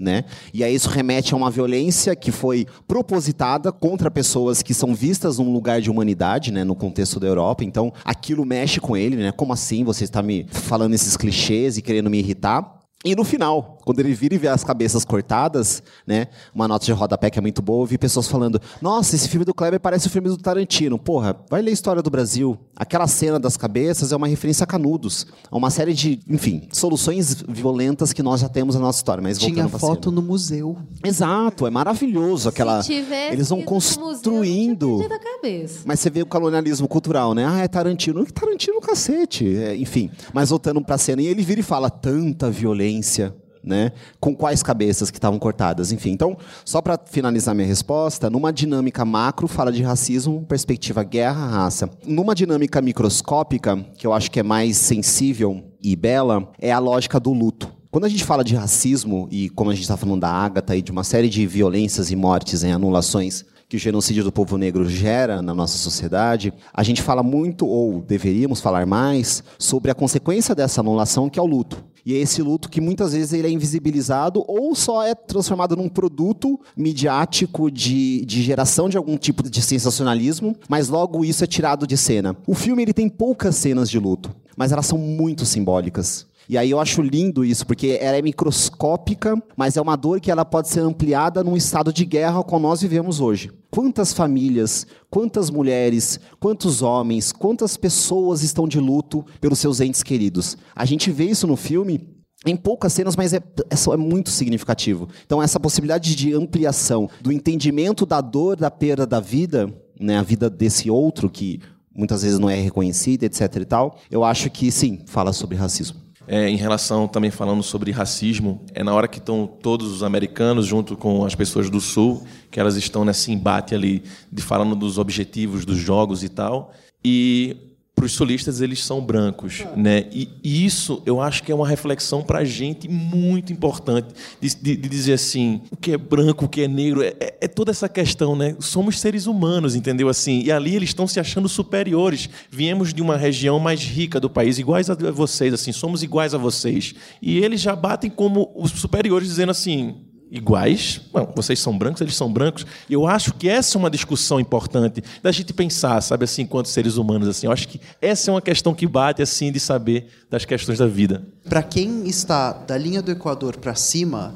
né? 0.01 0.25
E 0.53 0.63
aí 0.63 0.73
isso 0.73 0.89
remete 0.89 1.33
a 1.33 1.37
uma 1.37 1.49
violência 1.49 2.15
que 2.15 2.31
foi 2.31 2.65
propositada 2.87 3.71
contra 3.71 4.09
pessoas 4.09 4.61
que 4.61 4.73
são 4.73 4.93
vistas 4.93 5.37
num 5.37 5.53
lugar 5.53 5.79
de 5.79 5.89
humanidade, 5.89 6.51
né, 6.51 6.63
no 6.63 6.75
contexto 6.75 7.19
da 7.19 7.27
Europa. 7.27 7.63
Então, 7.63 7.93
aquilo 8.03 8.45
mexe 8.45 8.79
com 8.79 8.97
ele, 8.97 9.15
né? 9.15 9.31
Como 9.31 9.53
assim 9.53 9.83
você 9.83 10.03
está 10.03 10.21
me 10.21 10.45
falando 10.49 10.93
esses 10.93 11.15
clichês 11.15 11.77
e 11.77 11.81
querendo 11.81 12.09
me 12.09 12.19
irritar? 12.19 12.81
E 13.03 13.15
no 13.15 13.23
final, 13.23 13.79
quando 13.83 13.99
ele 13.99 14.13
vira 14.13 14.35
e 14.35 14.37
vê 14.37 14.47
as 14.47 14.63
cabeças 14.63 15.03
cortadas, 15.05 15.81
né? 16.05 16.27
Uma 16.53 16.67
nota 16.67 16.85
de 16.85 16.91
rodapé 16.91 17.29
que 17.29 17.39
é 17.39 17.41
muito 17.41 17.61
boa, 17.61 17.83
eu 17.83 17.87
vi 17.87 17.97
pessoas 17.97 18.27
falando: 18.27 18.59
Nossa, 18.81 19.15
esse 19.15 19.27
filme 19.27 19.45
do 19.45 19.53
Kleber 19.53 19.79
parece 19.79 20.07
o 20.07 20.09
filme 20.09 20.27
do 20.29 20.37
Tarantino. 20.37 20.97
Porra, 20.99 21.35
vai 21.49 21.61
ler 21.61 21.71
a 21.71 21.73
história 21.73 22.01
do 22.01 22.09
Brasil. 22.09 22.57
Aquela 22.75 23.07
cena 23.07 23.39
das 23.39 23.57
cabeças 23.57 24.11
é 24.11 24.15
uma 24.15 24.27
referência 24.27 24.63
a 24.63 24.67
Canudos. 24.67 25.27
É 25.51 25.55
uma 25.55 25.69
série 25.69 25.93
de, 25.93 26.19
enfim, 26.27 26.67
soluções 26.71 27.43
violentas 27.47 28.11
que 28.13 28.23
nós 28.23 28.41
já 28.41 28.49
temos 28.49 28.75
na 28.75 28.81
nossa 28.81 28.99
história. 28.99 29.21
Mas 29.21 29.37
Tinha 29.37 29.67
foto 29.69 30.09
cena. 30.09 30.15
no 30.15 30.21
museu. 30.21 30.77
Exato, 31.03 31.67
é 31.67 31.69
maravilhoso 31.69 32.49
aquela. 32.49 32.81
Se 32.81 32.93
tivesse 32.95 33.33
Eles 33.33 33.49
vão 33.49 33.59
ido 33.59 33.69
no 33.69 33.75
museu, 33.75 33.91
construindo. 33.95 35.01
a 35.03 35.19
cabeça. 35.19 35.81
Mas 35.85 35.99
você 35.99 36.09
vê 36.09 36.21
o 36.21 36.25
colonialismo 36.25 36.87
cultural, 36.87 37.33
né? 37.33 37.45
Ah, 37.47 37.59
é 37.59 37.67
Tarantino. 37.67 38.25
Que 38.25 38.33
Tarantino 38.33 38.79
cacete. 38.81 39.55
É, 39.55 39.75
enfim. 39.75 40.09
Mas 40.33 40.49
voltando 40.49 40.81
pra 40.81 40.97
cena, 40.97 41.21
e 41.21 41.27
ele 41.27 41.43
vira 41.43 41.59
e 41.59 41.63
fala 41.63 41.89
tanta 41.89 42.49
violência. 42.49 43.35
Né? 43.63 43.91
Com 44.19 44.35
quais 44.35 44.63
cabeças 44.63 45.11
que 45.11 45.17
estavam 45.17 45.37
cortadas, 45.37 45.91
enfim. 45.91 46.11
Então, 46.11 46.35
só 46.65 46.81
para 46.81 46.99
finalizar 47.05 47.53
minha 47.53 47.67
resposta, 47.67 48.29
numa 48.29 48.51
dinâmica 48.51 49.05
macro 49.05 49.47
fala 49.47 49.71
de 49.71 49.83
racismo, 49.83 50.43
perspectiva 50.47 51.03
guerra, 51.03 51.45
raça. 51.45 51.89
Numa 52.05 52.33
dinâmica 52.33 52.81
microscópica, 52.81 53.77
que 53.97 54.07
eu 54.07 54.13
acho 54.13 54.31
que 54.31 54.39
é 54.39 54.43
mais 54.43 54.77
sensível 54.77 55.63
e 55.81 55.95
bela, 55.95 56.51
é 56.59 56.71
a 56.71 56.79
lógica 56.79 57.19
do 57.19 57.31
luto. 57.33 57.71
Quando 57.91 58.05
a 58.05 58.09
gente 58.09 58.23
fala 58.23 58.43
de 58.43 58.55
racismo, 58.55 59.27
e 59.29 59.49
como 59.49 59.69
a 59.69 59.73
gente 59.73 59.83
está 59.83 59.97
falando 59.97 60.21
da 60.21 60.29
Ágata 60.29 60.75
e 60.75 60.81
de 60.81 60.91
uma 60.91 61.03
série 61.03 61.27
de 61.27 61.45
violências 61.45 62.09
e 62.09 62.15
mortes 62.15 62.63
em 62.63 62.71
anulações 62.71 63.45
que 63.71 63.77
o 63.77 63.79
genocídio 63.79 64.21
do 64.21 64.33
povo 64.33 64.57
negro 64.57 64.85
gera 64.89 65.41
na 65.41 65.53
nossa 65.53 65.77
sociedade, 65.77 66.53
a 66.73 66.83
gente 66.83 67.01
fala 67.01 67.23
muito, 67.23 67.65
ou 67.65 68.01
deveríamos 68.01 68.59
falar 68.59 68.85
mais, 68.85 69.41
sobre 69.57 69.89
a 69.89 69.95
consequência 69.95 70.53
dessa 70.53 70.81
anulação, 70.81 71.29
que 71.29 71.39
é 71.39 71.41
o 71.41 71.45
luto. 71.45 71.81
E 72.05 72.13
é 72.13 72.17
esse 72.17 72.41
luto 72.41 72.67
que 72.67 72.81
muitas 72.81 73.13
vezes 73.13 73.31
ele 73.31 73.47
é 73.47 73.49
invisibilizado 73.49 74.43
ou 74.45 74.75
só 74.75 75.05
é 75.05 75.15
transformado 75.15 75.77
num 75.77 75.87
produto 75.87 76.59
midiático 76.75 77.71
de, 77.71 78.25
de 78.25 78.41
geração 78.41 78.89
de 78.89 78.97
algum 78.97 79.15
tipo 79.15 79.41
de 79.49 79.61
sensacionalismo, 79.61 80.53
mas 80.67 80.89
logo 80.89 81.23
isso 81.23 81.41
é 81.41 81.47
tirado 81.47 81.87
de 81.87 81.95
cena. 81.95 82.35
O 82.45 82.53
filme 82.53 82.81
ele 82.81 82.91
tem 82.91 83.07
poucas 83.07 83.55
cenas 83.55 83.89
de 83.89 83.97
luto, 83.97 84.35
mas 84.57 84.73
elas 84.73 84.85
são 84.85 84.97
muito 84.97 85.45
simbólicas. 85.45 86.27
E 86.51 86.57
aí 86.57 86.69
eu 86.69 86.81
acho 86.81 87.01
lindo 87.01 87.45
isso, 87.45 87.65
porque 87.65 87.97
ela 88.01 88.17
é 88.17 88.21
microscópica, 88.21 89.41
mas 89.55 89.77
é 89.77 89.81
uma 89.81 89.95
dor 89.95 90.19
que 90.19 90.29
ela 90.29 90.43
pode 90.43 90.67
ser 90.67 90.81
ampliada 90.81 91.45
num 91.45 91.55
estado 91.55 91.93
de 91.93 92.03
guerra 92.03 92.43
como 92.43 92.67
nós 92.67 92.81
vivemos 92.81 93.21
hoje. 93.21 93.49
Quantas 93.69 94.11
famílias, 94.11 94.85
quantas 95.09 95.49
mulheres, 95.49 96.19
quantos 96.41 96.81
homens, 96.81 97.31
quantas 97.31 97.77
pessoas 97.77 98.43
estão 98.43 98.67
de 98.67 98.81
luto 98.81 99.25
pelos 99.39 99.59
seus 99.59 99.79
entes 99.79 100.03
queridos? 100.03 100.57
A 100.75 100.83
gente 100.83 101.09
vê 101.09 101.23
isso 101.23 101.47
no 101.47 101.55
filme 101.55 102.05
em 102.45 102.57
poucas 102.57 102.91
cenas, 102.91 103.15
mas 103.15 103.31
é, 103.31 103.37
é, 103.37 103.93
é 103.93 103.97
muito 103.97 104.29
significativo. 104.29 105.07
Então, 105.25 105.41
essa 105.41 105.57
possibilidade 105.57 106.13
de 106.17 106.33
ampliação 106.33 107.09
do 107.21 107.31
entendimento 107.31 108.05
da 108.05 108.19
dor 108.19 108.57
da 108.57 108.69
perda 108.69 109.07
da 109.07 109.21
vida, 109.21 109.73
né, 109.97 110.17
a 110.17 110.23
vida 110.23 110.49
desse 110.49 110.91
outro 110.91 111.29
que 111.29 111.61
muitas 111.95 112.23
vezes 112.23 112.39
não 112.39 112.49
é 112.49 112.55
reconhecida, 112.55 113.25
etc. 113.25 113.55
e 113.55 113.65
tal, 113.65 113.97
eu 114.11 114.25
acho 114.25 114.49
que 114.49 114.69
sim, 114.69 114.99
fala 115.05 115.31
sobre 115.31 115.55
racismo. 115.55 116.00
É, 116.27 116.47
em 116.47 116.55
relação 116.55 117.07
também 117.07 117.31
falando 117.31 117.63
sobre 117.63 117.91
racismo, 117.91 118.61
é 118.73 118.83
na 118.83 118.93
hora 118.93 119.07
que 119.07 119.17
estão 119.17 119.47
todos 119.47 119.91
os 119.91 120.03
americanos 120.03 120.65
junto 120.65 120.95
com 120.95 121.25
as 121.25 121.35
pessoas 121.35 121.69
do 121.69 121.81
Sul, 121.81 122.25
que 122.49 122.59
elas 122.59 122.75
estão 122.75 123.03
nesse 123.03 123.31
embate 123.31 123.73
ali 123.73 124.03
de 124.31 124.41
falando 124.41 124.75
dos 124.75 124.97
objetivos 124.97 125.65
dos 125.65 125.77
jogos 125.77 126.23
e 126.23 126.29
tal. 126.29 126.73
E 127.03 127.70
para 128.01 128.07
os 128.07 128.13
sulistas 128.13 128.61
eles 128.61 128.83
são 128.83 128.99
brancos, 128.99 129.63
né? 129.77 130.07
E 130.11 130.27
isso 130.43 131.03
eu 131.05 131.21
acho 131.21 131.43
que 131.43 131.51
é 131.51 131.55
uma 131.55 131.67
reflexão 131.67 132.23
para 132.23 132.39
a 132.39 132.43
gente 132.43 132.89
muito 132.89 133.53
importante 133.53 134.07
de, 134.39 134.55
de, 134.55 134.75
de, 134.75 134.89
dizer 134.89 135.13
assim, 135.13 135.61
o 135.69 135.77
que 135.77 135.91
é 135.91 135.97
branco, 135.99 136.45
o 136.45 136.49
que 136.49 136.61
é 136.61 136.67
negro, 136.67 137.03
é, 137.03 137.13
é, 137.19 137.37
é, 137.41 137.47
toda 137.47 137.69
essa 137.69 137.87
questão, 137.87 138.35
né? 138.35 138.55
Somos 138.59 138.99
seres 138.99 139.27
humanos, 139.27 139.75
entendeu? 139.75 140.09
Assim, 140.09 140.41
e 140.41 140.51
ali 140.51 140.75
eles 140.75 140.89
estão 140.89 141.05
se 141.05 141.19
achando 141.19 141.47
superiores. 141.47 142.27
Viemos 142.49 142.91
de 142.91 143.03
uma 143.03 143.17
região 143.17 143.59
mais 143.59 143.83
rica 143.83 144.19
do 144.19 144.31
país, 144.31 144.57
iguais 144.57 144.89
a 144.89 144.95
vocês, 144.95 145.53
assim, 145.53 145.71
somos 145.71 146.01
iguais 146.01 146.33
a 146.33 146.39
vocês. 146.39 146.95
E 147.21 147.37
eles 147.37 147.61
já 147.61 147.75
batem 147.75 148.09
como 148.09 148.51
os 148.55 148.71
superiores, 148.71 149.27
dizendo 149.27 149.51
assim, 149.51 149.95
iguais. 150.31 151.01
Não, 151.13 151.27
vocês 151.35 151.59
são 151.59 151.77
brancos, 151.77 151.99
eles 151.99 152.15
são 152.15 152.31
brancos. 152.31 152.65
Eu 152.89 153.05
acho 153.05 153.33
que 153.33 153.49
essa 153.49 153.77
é 153.77 153.79
uma 153.79 153.89
discussão 153.89 154.39
importante 154.39 155.03
da 155.21 155.31
gente 155.31 155.53
pensar, 155.53 156.01
sabe 156.01 156.23
assim, 156.23 156.43
enquanto 156.43 156.67
seres 156.67 156.95
humanos 156.95 157.27
assim. 157.27 157.47
Eu 157.47 157.51
acho 157.51 157.67
que 157.67 157.81
essa 158.01 158.31
é 158.31 158.33
uma 158.33 158.41
questão 158.41 158.73
que 158.73 158.87
bate 158.87 159.21
assim 159.21 159.51
de 159.51 159.59
saber 159.59 160.07
das 160.29 160.45
questões 160.45 160.79
da 160.79 160.87
vida. 160.87 161.21
Para 161.43 161.61
quem 161.61 162.07
está 162.07 162.53
da 162.53 162.77
linha 162.77 163.01
do 163.01 163.11
Equador 163.11 163.57
para 163.57 163.75
cima, 163.75 164.33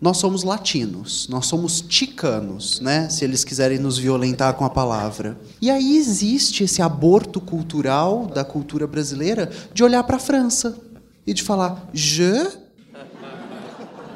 nós 0.00 0.18
somos 0.18 0.44
latinos, 0.44 1.26
nós 1.28 1.46
somos 1.46 1.80
ticanos, 1.80 2.80
né? 2.80 3.08
Se 3.08 3.24
eles 3.24 3.42
quiserem 3.42 3.78
nos 3.78 3.98
violentar 3.98 4.54
com 4.54 4.64
a 4.64 4.70
palavra. 4.70 5.36
E 5.60 5.70
aí 5.70 5.96
existe 5.96 6.62
esse 6.62 6.82
aborto 6.82 7.40
cultural 7.40 8.26
da 8.26 8.44
cultura 8.44 8.86
brasileira 8.86 9.50
de 9.72 9.82
olhar 9.82 10.04
para 10.04 10.16
a 10.16 10.20
França 10.20 10.78
e 11.26 11.32
de 11.32 11.42
falar 11.42 11.88
je, 11.92 12.48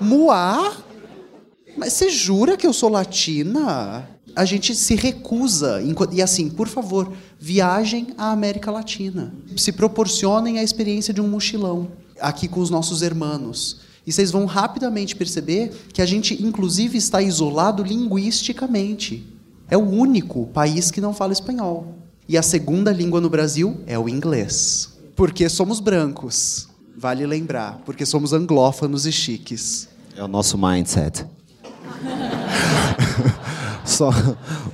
moi, 0.01 0.73
mas 1.77 1.93
você 1.93 2.11
jura 2.11 2.57
que 2.57 2.67
eu 2.67 2.73
sou 2.73 2.89
latina? 2.89 4.09
A 4.35 4.45
gente 4.45 4.75
se 4.75 4.95
recusa. 4.95 5.81
E 6.13 6.23
assim, 6.23 6.49
por 6.49 6.69
favor, 6.69 7.13
viajem 7.39 8.09
à 8.17 8.31
América 8.31 8.71
Latina. 8.71 9.33
Se 9.57 9.73
proporcionem 9.73 10.59
a 10.59 10.63
experiência 10.63 11.13
de 11.13 11.21
um 11.21 11.29
mochilão 11.29 11.89
aqui 12.21 12.49
com 12.49 12.61
os 12.61 12.71
nossos 12.71 13.03
irmãos. 13.03 13.81
E 14.07 14.13
vocês 14.13 14.31
vão 14.31 14.47
rapidamente 14.47 15.15
perceber 15.15 15.73
que 15.93 16.03
a 16.03 16.07
gente, 16.07 16.43
inclusive, 16.43 16.99
está 16.99 17.23
isolado 17.23 17.83
linguisticamente. 17.83 19.27
É 19.69 19.77
o 19.77 19.89
único 19.89 20.47
país 20.47 20.91
que 20.91 21.01
não 21.01 21.15
fala 21.15 21.33
espanhol. 21.33 21.95
E 22.29 22.37
a 22.37 22.43
segunda 22.43 22.93
língua 22.93 23.21
no 23.21 23.31
Brasil 23.31 23.81
é 23.87 23.99
o 23.99 24.09
inglês. 24.09 24.93
Porque 25.15 25.49
somos 25.49 25.81
brancos. 25.81 26.69
Vale 26.97 27.27
lembrar, 27.27 27.81
porque 27.85 28.07
somos 28.07 28.33
anglófonos 28.33 29.07
e 29.07 29.13
chiques. 29.13 29.89
É 30.17 30.23
o 30.23 30.29
nosso 30.29 30.59
mindset. 30.59 31.25
Só 33.85 34.11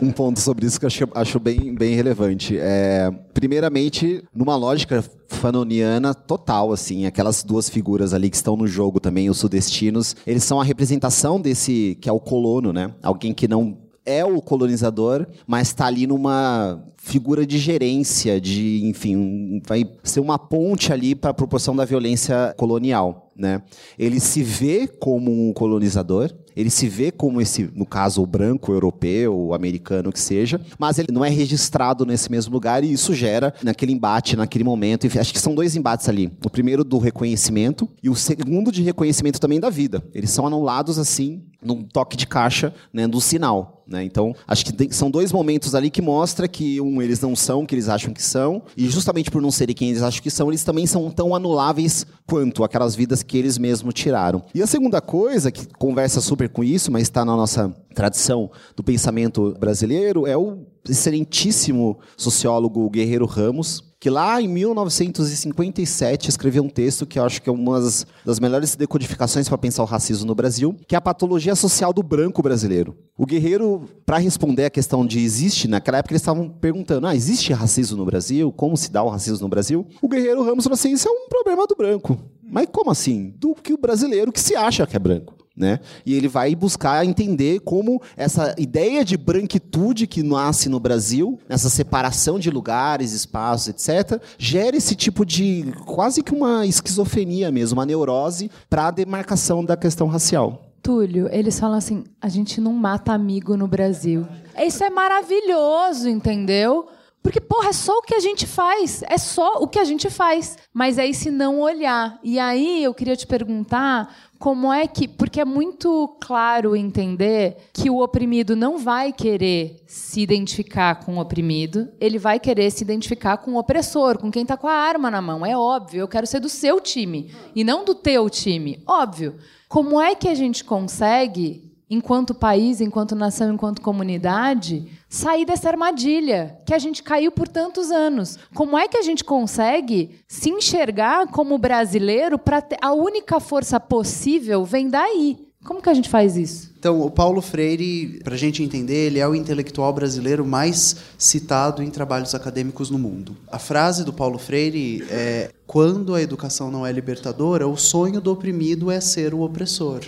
um 0.00 0.12
ponto 0.12 0.38
sobre 0.38 0.66
isso 0.66 0.78
que 0.78 0.84
eu 0.84 0.88
acho, 0.88 1.08
acho 1.14 1.40
bem, 1.40 1.74
bem 1.74 1.94
relevante. 1.94 2.56
É, 2.58 3.10
primeiramente, 3.32 4.22
numa 4.34 4.56
lógica 4.56 5.02
fanoniana 5.28 6.14
total, 6.14 6.72
assim, 6.72 7.06
aquelas 7.06 7.42
duas 7.42 7.68
figuras 7.68 8.12
ali 8.12 8.28
que 8.30 8.36
estão 8.36 8.56
no 8.56 8.66
jogo 8.66 9.00
também, 9.00 9.30
os 9.30 9.38
sudestinos, 9.38 10.14
eles 10.26 10.44
são 10.44 10.60
a 10.60 10.64
representação 10.64 11.40
desse 11.40 11.96
que 12.00 12.08
é 12.08 12.12
o 12.12 12.20
colono, 12.20 12.72
né? 12.72 12.92
Alguém 13.02 13.32
que 13.32 13.48
não 13.48 13.78
é 14.08 14.24
o 14.24 14.40
colonizador, 14.40 15.26
mas 15.46 15.68
está 15.68 15.86
ali 15.86 16.06
numa 16.06 16.82
figura 16.96 17.46
de 17.46 17.58
gerência, 17.58 18.40
de, 18.40 18.86
enfim, 18.86 19.60
vai 19.66 19.84
ser 20.02 20.20
uma 20.20 20.38
ponte 20.38 20.92
ali 20.92 21.14
para 21.14 21.30
a 21.30 21.34
proporção 21.34 21.76
da 21.76 21.84
violência 21.84 22.54
colonial, 22.56 23.30
né? 23.36 23.62
Ele 23.98 24.18
se 24.18 24.42
vê 24.42 24.86
como 24.86 25.30
um 25.30 25.52
colonizador, 25.52 26.34
ele 26.58 26.70
se 26.70 26.88
vê 26.88 27.12
como 27.12 27.40
esse, 27.40 27.70
no 27.72 27.86
caso, 27.86 28.20
o 28.20 28.26
branco, 28.26 28.72
o 28.72 28.74
europeu, 28.74 29.32
o 29.32 29.54
americano, 29.54 30.10
que 30.10 30.18
seja, 30.18 30.60
mas 30.76 30.98
ele 30.98 31.12
não 31.12 31.24
é 31.24 31.28
registrado 31.30 32.04
nesse 32.04 32.28
mesmo 32.28 32.52
lugar 32.52 32.82
e 32.82 32.92
isso 32.92 33.14
gera 33.14 33.54
naquele 33.62 33.92
embate, 33.92 34.36
naquele 34.36 34.64
momento. 34.64 35.06
Enfim, 35.06 35.20
acho 35.20 35.32
que 35.32 35.38
são 35.38 35.54
dois 35.54 35.76
embates 35.76 36.08
ali. 36.08 36.32
O 36.44 36.50
primeiro 36.50 36.82
do 36.82 36.98
reconhecimento 36.98 37.88
e 38.02 38.10
o 38.10 38.16
segundo 38.16 38.72
de 38.72 38.82
reconhecimento 38.82 39.38
também 39.38 39.60
da 39.60 39.70
vida. 39.70 40.02
Eles 40.12 40.30
são 40.30 40.48
anulados 40.48 40.98
assim, 40.98 41.44
num 41.62 41.84
toque 41.84 42.16
de 42.16 42.26
caixa, 42.26 42.74
né, 42.92 43.06
do 43.06 43.20
sinal. 43.20 43.78
Né? 43.88 44.04
Então, 44.04 44.34
acho 44.46 44.66
que 44.66 44.94
são 44.94 45.10
dois 45.10 45.32
momentos 45.32 45.74
ali 45.74 45.88
que 45.88 46.02
mostra 46.02 46.46
que 46.46 46.78
um 46.78 47.00
eles 47.00 47.20
não 47.20 47.34
são 47.34 47.62
o 47.62 47.66
que 47.66 47.74
eles 47.74 47.88
acham 47.88 48.12
que 48.12 48.22
são 48.22 48.62
e 48.76 48.86
justamente 48.86 49.30
por 49.30 49.40
não 49.40 49.50
serem 49.50 49.74
quem 49.74 49.88
eles 49.88 50.02
acham 50.02 50.22
que 50.22 50.30
são, 50.30 50.48
eles 50.48 50.62
também 50.62 50.86
são 50.86 51.10
tão 51.10 51.34
anuláveis 51.34 52.06
quanto 52.26 52.62
aquelas 52.62 52.94
vidas 52.94 53.22
que 53.22 53.38
eles 53.38 53.56
mesmos 53.56 53.94
tiraram. 53.94 54.42
E 54.54 54.62
a 54.62 54.66
segunda 54.66 55.00
coisa 55.00 55.50
que 55.50 55.66
conversa 55.78 56.20
super 56.20 56.47
com 56.48 56.64
isso, 56.64 56.90
mas 56.90 57.02
está 57.02 57.24
na 57.24 57.36
nossa 57.36 57.74
tradição 57.94 58.50
do 58.76 58.82
pensamento 58.82 59.54
brasileiro, 59.58 60.26
é 60.26 60.36
o 60.36 60.66
excelentíssimo 60.88 61.98
sociólogo 62.16 62.88
Guerreiro 62.88 63.26
Ramos, 63.26 63.82
que 64.00 64.08
lá 64.08 64.40
em 64.40 64.46
1957 64.46 66.28
escreveu 66.28 66.62
um 66.62 66.68
texto 66.68 67.04
que 67.04 67.18
eu 67.18 67.24
acho 67.24 67.42
que 67.42 67.48
é 67.48 67.52
uma 67.52 67.80
das, 67.80 68.06
das 68.24 68.38
melhores 68.38 68.76
decodificações 68.76 69.48
para 69.48 69.58
pensar 69.58 69.82
o 69.82 69.86
racismo 69.86 70.26
no 70.26 70.34
Brasil, 70.34 70.76
que 70.86 70.94
é 70.94 70.98
a 70.98 71.00
patologia 71.00 71.56
social 71.56 71.92
do 71.92 72.02
branco 72.02 72.40
brasileiro. 72.40 72.96
O 73.16 73.26
Guerreiro, 73.26 73.88
para 74.06 74.18
responder 74.18 74.66
a 74.66 74.70
questão 74.70 75.04
de 75.04 75.18
existe, 75.18 75.66
naquela 75.66 75.98
época 75.98 76.12
eles 76.12 76.22
estavam 76.22 76.48
perguntando, 76.48 77.08
ah, 77.08 77.16
existe 77.16 77.52
racismo 77.52 77.96
no 77.96 78.04
Brasil? 78.04 78.52
Como 78.52 78.76
se 78.76 78.92
dá 78.92 79.02
o 79.02 79.08
racismo 79.08 79.40
no 79.40 79.48
Brasil? 79.48 79.84
O 80.00 80.08
Guerreiro 80.08 80.44
Ramos 80.44 80.64
falou 80.64 80.74
assim, 80.74 80.92
isso 80.92 81.08
é 81.08 81.10
um 81.10 81.28
problema 81.28 81.66
do 81.66 81.74
branco. 81.74 82.16
Mas 82.40 82.68
como 82.70 82.90
assim? 82.90 83.34
Do 83.36 83.54
que 83.54 83.72
o 83.72 83.78
brasileiro 83.78 84.32
que 84.32 84.40
se 84.40 84.54
acha 84.54 84.86
que 84.86 84.96
é 84.96 84.98
branco. 84.98 85.37
Né? 85.58 85.80
E 86.06 86.14
ele 86.14 86.28
vai 86.28 86.54
buscar 86.54 87.04
entender 87.04 87.60
como 87.60 88.00
essa 88.16 88.54
ideia 88.56 89.04
de 89.04 89.16
branquitude 89.16 90.06
que 90.06 90.22
nasce 90.22 90.68
no 90.68 90.78
Brasil, 90.78 91.36
essa 91.48 91.68
separação 91.68 92.38
de 92.38 92.48
lugares, 92.48 93.12
espaços, 93.12 93.68
etc., 93.68 94.22
gera 94.38 94.76
esse 94.76 94.94
tipo 94.94 95.26
de 95.26 95.72
quase 95.84 96.22
que 96.22 96.32
uma 96.32 96.64
esquizofrenia 96.64 97.50
mesmo, 97.50 97.78
uma 97.78 97.86
neurose 97.86 98.50
para 98.70 98.86
a 98.86 98.90
demarcação 98.92 99.64
da 99.64 99.76
questão 99.76 100.06
racial. 100.06 100.64
Túlio, 100.80 101.28
eles 101.32 101.58
falam 101.58 101.76
assim: 101.76 102.04
a 102.20 102.28
gente 102.28 102.60
não 102.60 102.72
mata 102.72 103.12
amigo 103.12 103.56
no 103.56 103.66
Brasil. 103.66 104.26
Isso 104.56 104.84
é 104.84 104.90
maravilhoso, 104.90 106.08
entendeu? 106.08 106.86
Porque, 107.22 107.40
porra, 107.40 107.68
é 107.68 107.72
só 107.72 107.98
o 107.98 108.02
que 108.02 108.14
a 108.14 108.20
gente 108.20 108.46
faz. 108.46 109.02
É 109.06 109.18
só 109.18 109.58
o 109.60 109.68
que 109.68 109.78
a 109.78 109.84
gente 109.84 110.08
faz. 110.08 110.56
Mas 110.72 110.98
aí, 110.98 111.12
se 111.12 111.30
não 111.30 111.60
olhar. 111.60 112.18
E 112.22 112.38
aí, 112.38 112.82
eu 112.82 112.94
queria 112.94 113.16
te 113.16 113.26
perguntar 113.26 114.14
como 114.38 114.72
é 114.72 114.86
que. 114.86 115.08
Porque 115.08 115.40
é 115.40 115.44
muito 115.44 116.16
claro 116.20 116.76
entender 116.76 117.56
que 117.72 117.90
o 117.90 118.02
oprimido 118.02 118.54
não 118.54 118.78
vai 118.78 119.12
querer 119.12 119.82
se 119.86 120.20
identificar 120.20 121.04
com 121.04 121.16
o 121.16 121.20
oprimido, 121.20 121.88
ele 122.00 122.18
vai 122.18 122.38
querer 122.38 122.70
se 122.70 122.82
identificar 122.82 123.38
com 123.38 123.52
o 123.52 123.58
opressor, 123.58 124.18
com 124.18 124.30
quem 124.30 124.42
está 124.42 124.56
com 124.56 124.68
a 124.68 124.72
arma 124.72 125.10
na 125.10 125.20
mão. 125.20 125.44
É 125.44 125.56
óbvio. 125.56 126.00
Eu 126.00 126.08
quero 126.08 126.26
ser 126.26 126.40
do 126.40 126.48
seu 126.48 126.80
time 126.80 127.32
e 127.54 127.64
não 127.64 127.84
do 127.84 127.94
teu 127.94 128.30
time. 128.30 128.82
Óbvio. 128.86 129.36
Como 129.68 130.00
é 130.00 130.14
que 130.14 130.28
a 130.28 130.34
gente 130.34 130.64
consegue 130.64 131.67
enquanto 131.90 132.34
país, 132.34 132.80
enquanto 132.80 133.14
nação, 133.14 133.52
enquanto 133.52 133.80
comunidade, 133.82 134.86
sair 135.08 135.44
dessa 135.44 135.68
armadilha 135.68 136.58
que 136.66 136.74
a 136.74 136.78
gente 136.78 137.02
caiu 137.02 137.32
por 137.32 137.48
tantos 137.48 137.90
anos. 137.90 138.38
Como 138.54 138.76
é 138.76 138.86
que 138.88 138.96
a 138.96 139.02
gente 139.02 139.24
consegue 139.24 140.20
se 140.26 140.50
enxergar 140.50 141.28
como 141.28 141.58
brasileiro 141.58 142.38
para 142.38 142.62
a 142.82 142.92
única 142.92 143.40
força 143.40 143.80
possível 143.80 144.64
vem 144.64 144.88
daí? 144.88 145.48
Como 145.64 145.82
que 145.82 145.90
a 145.90 145.94
gente 145.94 146.08
faz 146.08 146.36
isso? 146.36 146.72
Então, 146.78 147.02
o 147.02 147.10
Paulo 147.10 147.42
Freire, 147.42 148.20
para 148.22 148.34
a 148.34 148.38
gente 148.38 148.62
entender, 148.62 149.06
ele 149.06 149.18
é 149.18 149.26
o 149.26 149.34
intelectual 149.34 149.92
brasileiro 149.92 150.46
mais 150.46 150.96
citado 151.18 151.82
em 151.82 151.90
trabalhos 151.90 152.34
acadêmicos 152.34 152.88
no 152.90 152.98
mundo. 152.98 153.36
A 153.50 153.58
frase 153.58 154.04
do 154.04 154.12
Paulo 154.12 154.38
Freire 154.38 155.04
é: 155.10 155.50
quando 155.66 156.14
a 156.14 156.22
educação 156.22 156.70
não 156.70 156.86
é 156.86 156.92
libertadora, 156.92 157.66
o 157.66 157.76
sonho 157.76 158.20
do 158.20 158.32
oprimido 158.32 158.90
é 158.90 159.00
ser 159.00 159.34
o 159.34 159.40
opressor. 159.40 160.02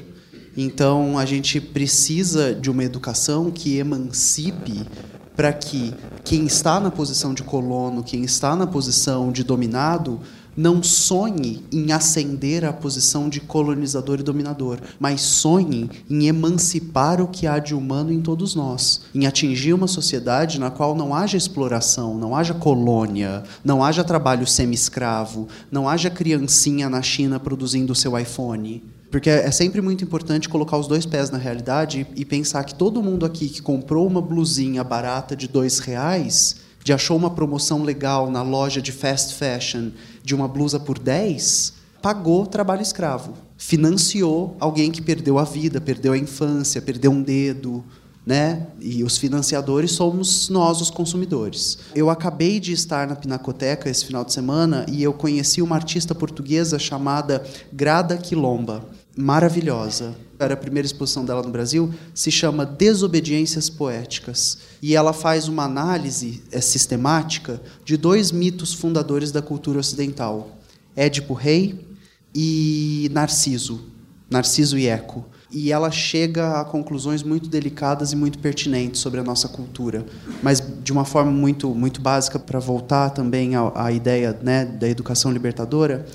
Então, 0.63 1.17
a 1.17 1.25
gente 1.25 1.59
precisa 1.59 2.55
de 2.55 2.71
uma 2.71 2.85
educação 2.85 3.51
que 3.51 3.79
emancipe 3.79 4.87
para 5.35 5.55
que 5.55 5.95
quem 6.23 6.45
está 6.45 6.79
na 6.79 6.91
posição 6.91 7.33
de 7.33 7.43
colono, 7.43 8.03
quem 8.03 8.25
está 8.25 8.55
na 8.55 8.67
posição 8.67 9.33
de 9.33 9.43
dominado, 9.43 10.21
não 10.55 10.83
sonhe 10.83 11.65
em 11.73 11.93
ascender 11.93 12.67
à 12.67 12.75
posição 12.75 13.31
de 13.31 13.41
colonizador 13.41 14.21
e 14.21 14.23
dominador, 14.23 14.79
mas 14.99 15.23
sonhe 15.23 15.89
em 16.11 16.27
emancipar 16.27 17.23
o 17.23 17.29
que 17.29 17.47
há 17.47 17.59
de 17.59 17.75
humano 17.75 18.13
em 18.13 18.21
todos 18.21 18.55
nós, 18.55 19.01
em 19.15 19.27
atingir 19.27 19.73
uma 19.73 19.89
sociedade 19.89 20.61
na 20.61 20.71
qual 20.71 20.95
não 20.95 21.15
haja 21.15 21.39
exploração, 21.39 22.19
não 22.19 22.37
haja 22.37 22.53
colônia, 22.53 23.45
não 23.65 23.83
haja 23.83 24.05
trabalho 24.05 24.47
semi-escravo, 24.47 25.49
não 25.73 25.89
haja 25.89 26.11
criancinha 26.11 26.91
na 26.91 27.01
China 27.01 27.41
produzindo 27.41 27.95
seu 27.95 28.19
iPhone. 28.19 28.83
Porque 29.11 29.29
é 29.29 29.51
sempre 29.51 29.81
muito 29.81 30.05
importante 30.05 30.49
colocar 30.49 30.77
os 30.77 30.87
dois 30.87 31.05
pés 31.05 31.31
na 31.31 31.39
realidade 31.39 32.07
e 32.15 32.25
pensar 32.25 32.63
que 32.65 32.75
todo 32.75 33.03
mundo 33.03 33.27
aqui 33.27 33.49
que 33.49 33.61
comprou 33.61 34.07
uma 34.07 34.23
blusinha 34.23 34.85
barata 34.85 35.35
de 35.35 35.49
dois 35.49 35.81
reais, 35.81 36.57
de 36.85 36.93
achou 36.93 37.17
uma 37.17 37.31
promoção 37.31 37.83
legal 37.83 38.31
na 38.31 38.43
loja 38.43 38.81
de 38.81 38.93
fast 38.93 39.35
fashion 39.35 39.91
de 40.23 40.35
uma 40.35 40.47
blusa 40.47 40.79
por 40.79 40.99
10, 40.99 41.75
pagou 42.01 42.47
trabalho 42.47 42.83
escravo. 42.83 43.35
Financiou 43.59 44.57
alguém 44.61 44.91
que 44.91 45.03
perdeu 45.03 45.39
a 45.39 45.45
vida, 45.45 45.81
perdeu 45.81 46.13
a 46.13 46.19
infância, 46.19 46.81
perdeu 46.81 47.11
um 47.11 47.23
dedo. 47.23 47.85
né? 48.25 48.67
E 48.81 49.03
os 49.03 49.19
financiadores 49.19 49.93
somos 49.93 50.49
nós, 50.51 50.81
os 50.81 50.91
consumidores. 50.91 51.79
Eu 51.95 52.09
acabei 52.11 52.61
de 52.61 52.73
estar 52.73 53.07
na 53.09 53.17
Pinacoteca 53.17 53.91
esse 53.91 54.05
final 54.05 54.25
de 54.25 54.33
semana 54.33 54.87
e 54.89 55.03
eu 55.03 55.13
conheci 55.13 55.61
uma 55.61 55.75
artista 55.75 56.15
portuguesa 56.15 56.79
chamada 56.79 57.43
Grada 57.73 58.17
Quilomba. 58.17 58.85
Maravilhosa. 59.17 60.15
Era 60.39 60.55
a 60.55 60.57
primeira 60.57 60.87
exposição 60.87 61.25
dela 61.25 61.43
no 61.43 61.51
Brasil, 61.51 61.93
se 62.15 62.31
chama 62.31 62.65
Desobediências 62.65 63.69
Poéticas. 63.69 64.59
E 64.81 64.95
ela 64.95 65.13
faz 65.13 65.49
uma 65.49 65.65
análise 65.65 66.43
é, 66.51 66.61
sistemática 66.61 67.61
de 67.85 67.97
dois 67.97 68.31
mitos 68.31 68.73
fundadores 68.73 69.31
da 69.31 69.43
cultura 69.43 69.79
ocidental: 69.79 70.59
Édipo 70.97 71.35
Rei 71.35 71.87
e 72.35 73.11
Narciso. 73.13 73.89
Narciso 74.31 74.79
e 74.79 74.87
Eco 74.87 75.27
e 75.53 75.73
ela 75.73 75.91
chega 75.91 76.61
a 76.61 76.65
conclusões 76.65 77.23
muito 77.23 77.49
delicadas 77.49 78.13
e 78.13 78.17
muito 78.17 78.39
pertinentes 78.39 79.01
sobre 79.01 79.19
a 79.21 79.25
nossa 79.25 79.49
cultura, 79.49 80.07
mas 80.43 80.63
de 80.83 80.93
uma 80.93 81.05
forma 81.05 81.31
muito 81.31 81.75
muito 81.75 82.01
básica 82.01 82.39
para 82.39 82.61
voltar 82.61 83.11
também 83.11 83.57
à, 83.57 83.73
à 83.75 83.93
ideia 83.93 84.39
né, 84.43 84.65
da 84.65 84.89
educação 84.89 85.33
libertadora. 85.33 86.07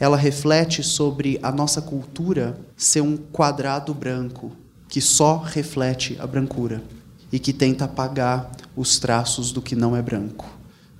Ela 0.00 0.16
reflete 0.16 0.82
sobre 0.82 1.38
a 1.42 1.50
nossa 1.50 1.82
cultura 1.82 2.58
ser 2.76 3.00
um 3.00 3.16
quadrado 3.16 3.92
branco 3.92 4.52
que 4.88 5.00
só 5.00 5.38
reflete 5.38 6.16
a 6.20 6.26
brancura 6.26 6.82
e 7.32 7.38
que 7.38 7.52
tenta 7.52 7.84
apagar 7.84 8.50
os 8.76 8.98
traços 8.98 9.52
do 9.52 9.60
que 9.60 9.74
não 9.74 9.96
é 9.96 10.00
branco 10.00 10.48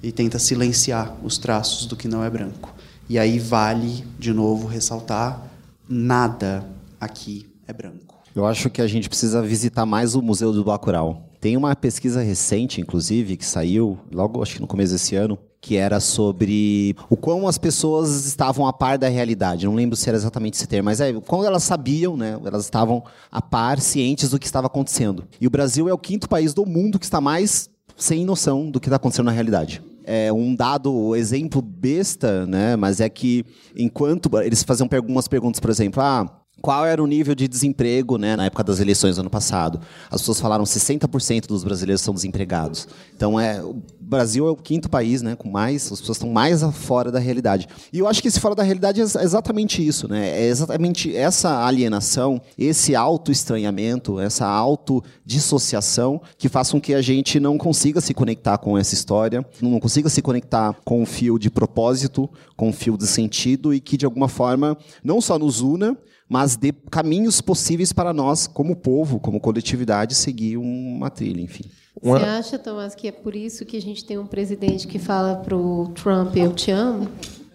e 0.03 0.13
tenta 0.13 0.39
silenciar 0.39 1.17
os 1.23 1.39
traços 1.39 1.87
do 1.87 1.97
que 1.97 2.09
não 2.09 2.23
é 2.23 2.31
branco. 2.31 2.75
E 3.09 3.19
aí 3.19 3.39
vale 3.39 4.05
de 4.19 4.33
novo 4.33 4.67
ressaltar 4.67 5.43
nada 5.89 6.69
aqui 7.01 7.47
é 7.67 7.73
branco. 7.73 8.17
Eu 8.35 8.47
acho 8.47 8.69
que 8.69 8.83
a 8.83 8.87
gente 8.87 9.09
precisa 9.09 9.43
visitar 9.43 9.87
mais 9.87 10.15
o 10.15 10.23
Museu 10.23 10.53
do 10.53 10.63
Bacurau. 10.63 11.28
Tem 11.41 11.57
uma 11.57 11.74
pesquisa 11.76 12.22
recente, 12.22 12.80
inclusive, 12.80 13.36
que 13.36 13.45
saiu 13.45 13.99
logo, 14.12 14.43
acho 14.43 14.57
que 14.57 14.61
no 14.61 14.66
começo 14.66 14.93
desse 14.93 15.14
ano, 15.14 15.39
que 15.61 15.76
era 15.76 16.01
sobre 16.01 16.97
o 17.09 17.16
quão 17.16 17.47
as 17.47 17.59
pessoas 17.59 18.26
estavam 18.26 18.66
a 18.66 18.72
par 18.72 18.99
da 18.99 19.09
realidade. 19.09 19.66
Não 19.66 19.74
lembro 19.74 19.97
se 19.97 20.09
era 20.09 20.16
exatamente 20.16 20.55
esse 20.55 20.66
termo, 20.66 20.86
mas 20.86 21.01
é 21.01 21.12
quando 21.12 21.47
elas 21.47 21.62
sabiam, 21.62 22.16
né? 22.16 22.39
Elas 22.45 22.64
estavam 22.64 23.03
a 23.30 23.43
par, 23.43 23.80
cientes 23.80 24.30
do 24.30 24.39
que 24.39 24.47
estava 24.47 24.66
acontecendo. 24.66 25.26
E 25.41 25.47
o 25.47 25.51
Brasil 25.51 25.89
é 25.89 25.93
o 25.93 25.99
quinto 25.99 26.28
país 26.28 26.55
do 26.55 26.64
mundo 26.64 26.99
que 26.99 27.05
está 27.05 27.20
mais 27.20 27.68
sem 27.97 28.24
noção 28.24 28.70
do 28.70 28.78
que 28.80 28.86
está 28.86 28.97
acontecendo 28.97 29.26
na 29.26 29.32
realidade 29.32 29.82
é, 30.09 30.32
um 30.32 30.55
dado 30.55 31.14
exemplo 31.14 31.61
besta, 31.61 32.47
né? 32.47 32.76
Mas 32.76 32.99
é 32.99 33.11
que 33.11 33.45
enquanto 33.76 34.30
eles 34.41 34.62
faziam 34.62 34.89
algumas 34.91 35.28
perguntas, 35.28 35.61
por 35.61 35.68
exemplo, 35.68 36.03
ah, 36.03 36.26
qual 36.61 36.85
era 36.85 37.03
o 37.03 37.07
nível 37.07 37.35
de 37.35 37.47
desemprego 37.47 38.19
né, 38.19 38.37
na 38.37 38.47
época 38.47 38.65
das 38.65 38.81
eleições 38.81 39.17
do 39.17 39.21
ano 39.21 39.31
passado? 39.31 39.81
As 40.11 40.21
pessoas 40.21 40.41
falaram 40.41 40.65
60% 40.65 41.47
dos 41.47 41.63
brasileiros 41.63 42.03
são 42.03 42.13
desempregados. 42.13 42.89
Então, 43.15 43.39
é, 43.39 43.63
o 43.63 43.77
Brasil 44.01 44.47
é 44.47 44.51
o 44.51 44.57
quinto 44.57 44.89
país 44.91 45.23
né, 45.23 45.37
com 45.37 45.49
mais, 45.49 45.91
as 45.93 46.01
pessoas 46.01 46.17
estão 46.17 46.31
mais 46.31 46.63
fora 46.73 47.13
da 47.13 47.19
realidade. 47.19 47.69
E 47.93 47.99
eu 47.99 48.09
acho 48.09 48.21
que 48.21 48.29
esse 48.29 48.41
fora 48.41 48.55
da 48.55 48.63
realidade 48.63 49.01
é 49.01 49.05
exatamente 49.05 49.87
isso. 49.87 50.09
Né? 50.09 50.31
É 50.31 50.49
exatamente 50.49 51.15
essa 51.17 51.65
alienação, 51.65 52.41
esse 52.57 52.95
auto-estranhamento, 52.95 54.19
essa 54.19 54.47
auto-dissociação 54.47 56.21
que 56.37 56.49
faz 56.49 56.71
com 56.71 56.81
que 56.81 56.95
a 56.95 57.03
gente 57.03 57.39
não 57.39 57.57
consiga 57.57 58.01
se 58.01 58.13
conectar 58.13 58.59
com 58.59 58.77
essa 58.77 58.95
história, 58.95 59.47
não 59.61 59.79
consiga 59.79 60.09
se 60.09 60.21
conectar 60.23 60.75
com 60.85 61.03
um 61.03 61.07
fio 61.07 61.39
de 61.39 61.51
propósito, 61.51 62.29
com 62.57 62.69
um 62.69 62.73
fio 62.73 62.97
de 62.97 63.07
sentido 63.07 63.73
e 63.73 63.81
que, 63.81 63.97
de 63.97 64.05
alguma 64.05 64.29
forma, 64.29 64.77
não 65.05 65.21
só 65.21 65.39
nos 65.39 65.61
una, 65.61 65.97
mas 66.29 66.57
dê 66.57 66.72
caminhos 66.91 67.41
possíveis 67.41 67.93
para 67.93 68.12
nós, 68.12 68.47
como 68.47 68.76
povo, 68.76 69.18
como 69.18 69.41
coletividade, 69.41 70.14
seguir 70.14 70.57
uma 70.57 71.11
trilha, 71.11 71.41
enfim. 71.41 71.64
Você 72.01 72.24
acha, 72.24 72.59
Tomás, 72.59 72.95
que 72.95 73.09
é 73.09 73.12
por 73.12 73.35
isso 73.35 73.64
que 73.64 73.76
a 73.76 73.81
gente 73.81 74.05
tem 74.05 74.18
um 74.18 74.26
presidente 74.26 74.87
que 74.87 74.99
fala 74.99 75.37
para 75.37 75.57
o 75.57 75.89
Trump, 75.95 76.37
eu 76.37 76.53
te 76.53 76.70
amo? 76.70 77.09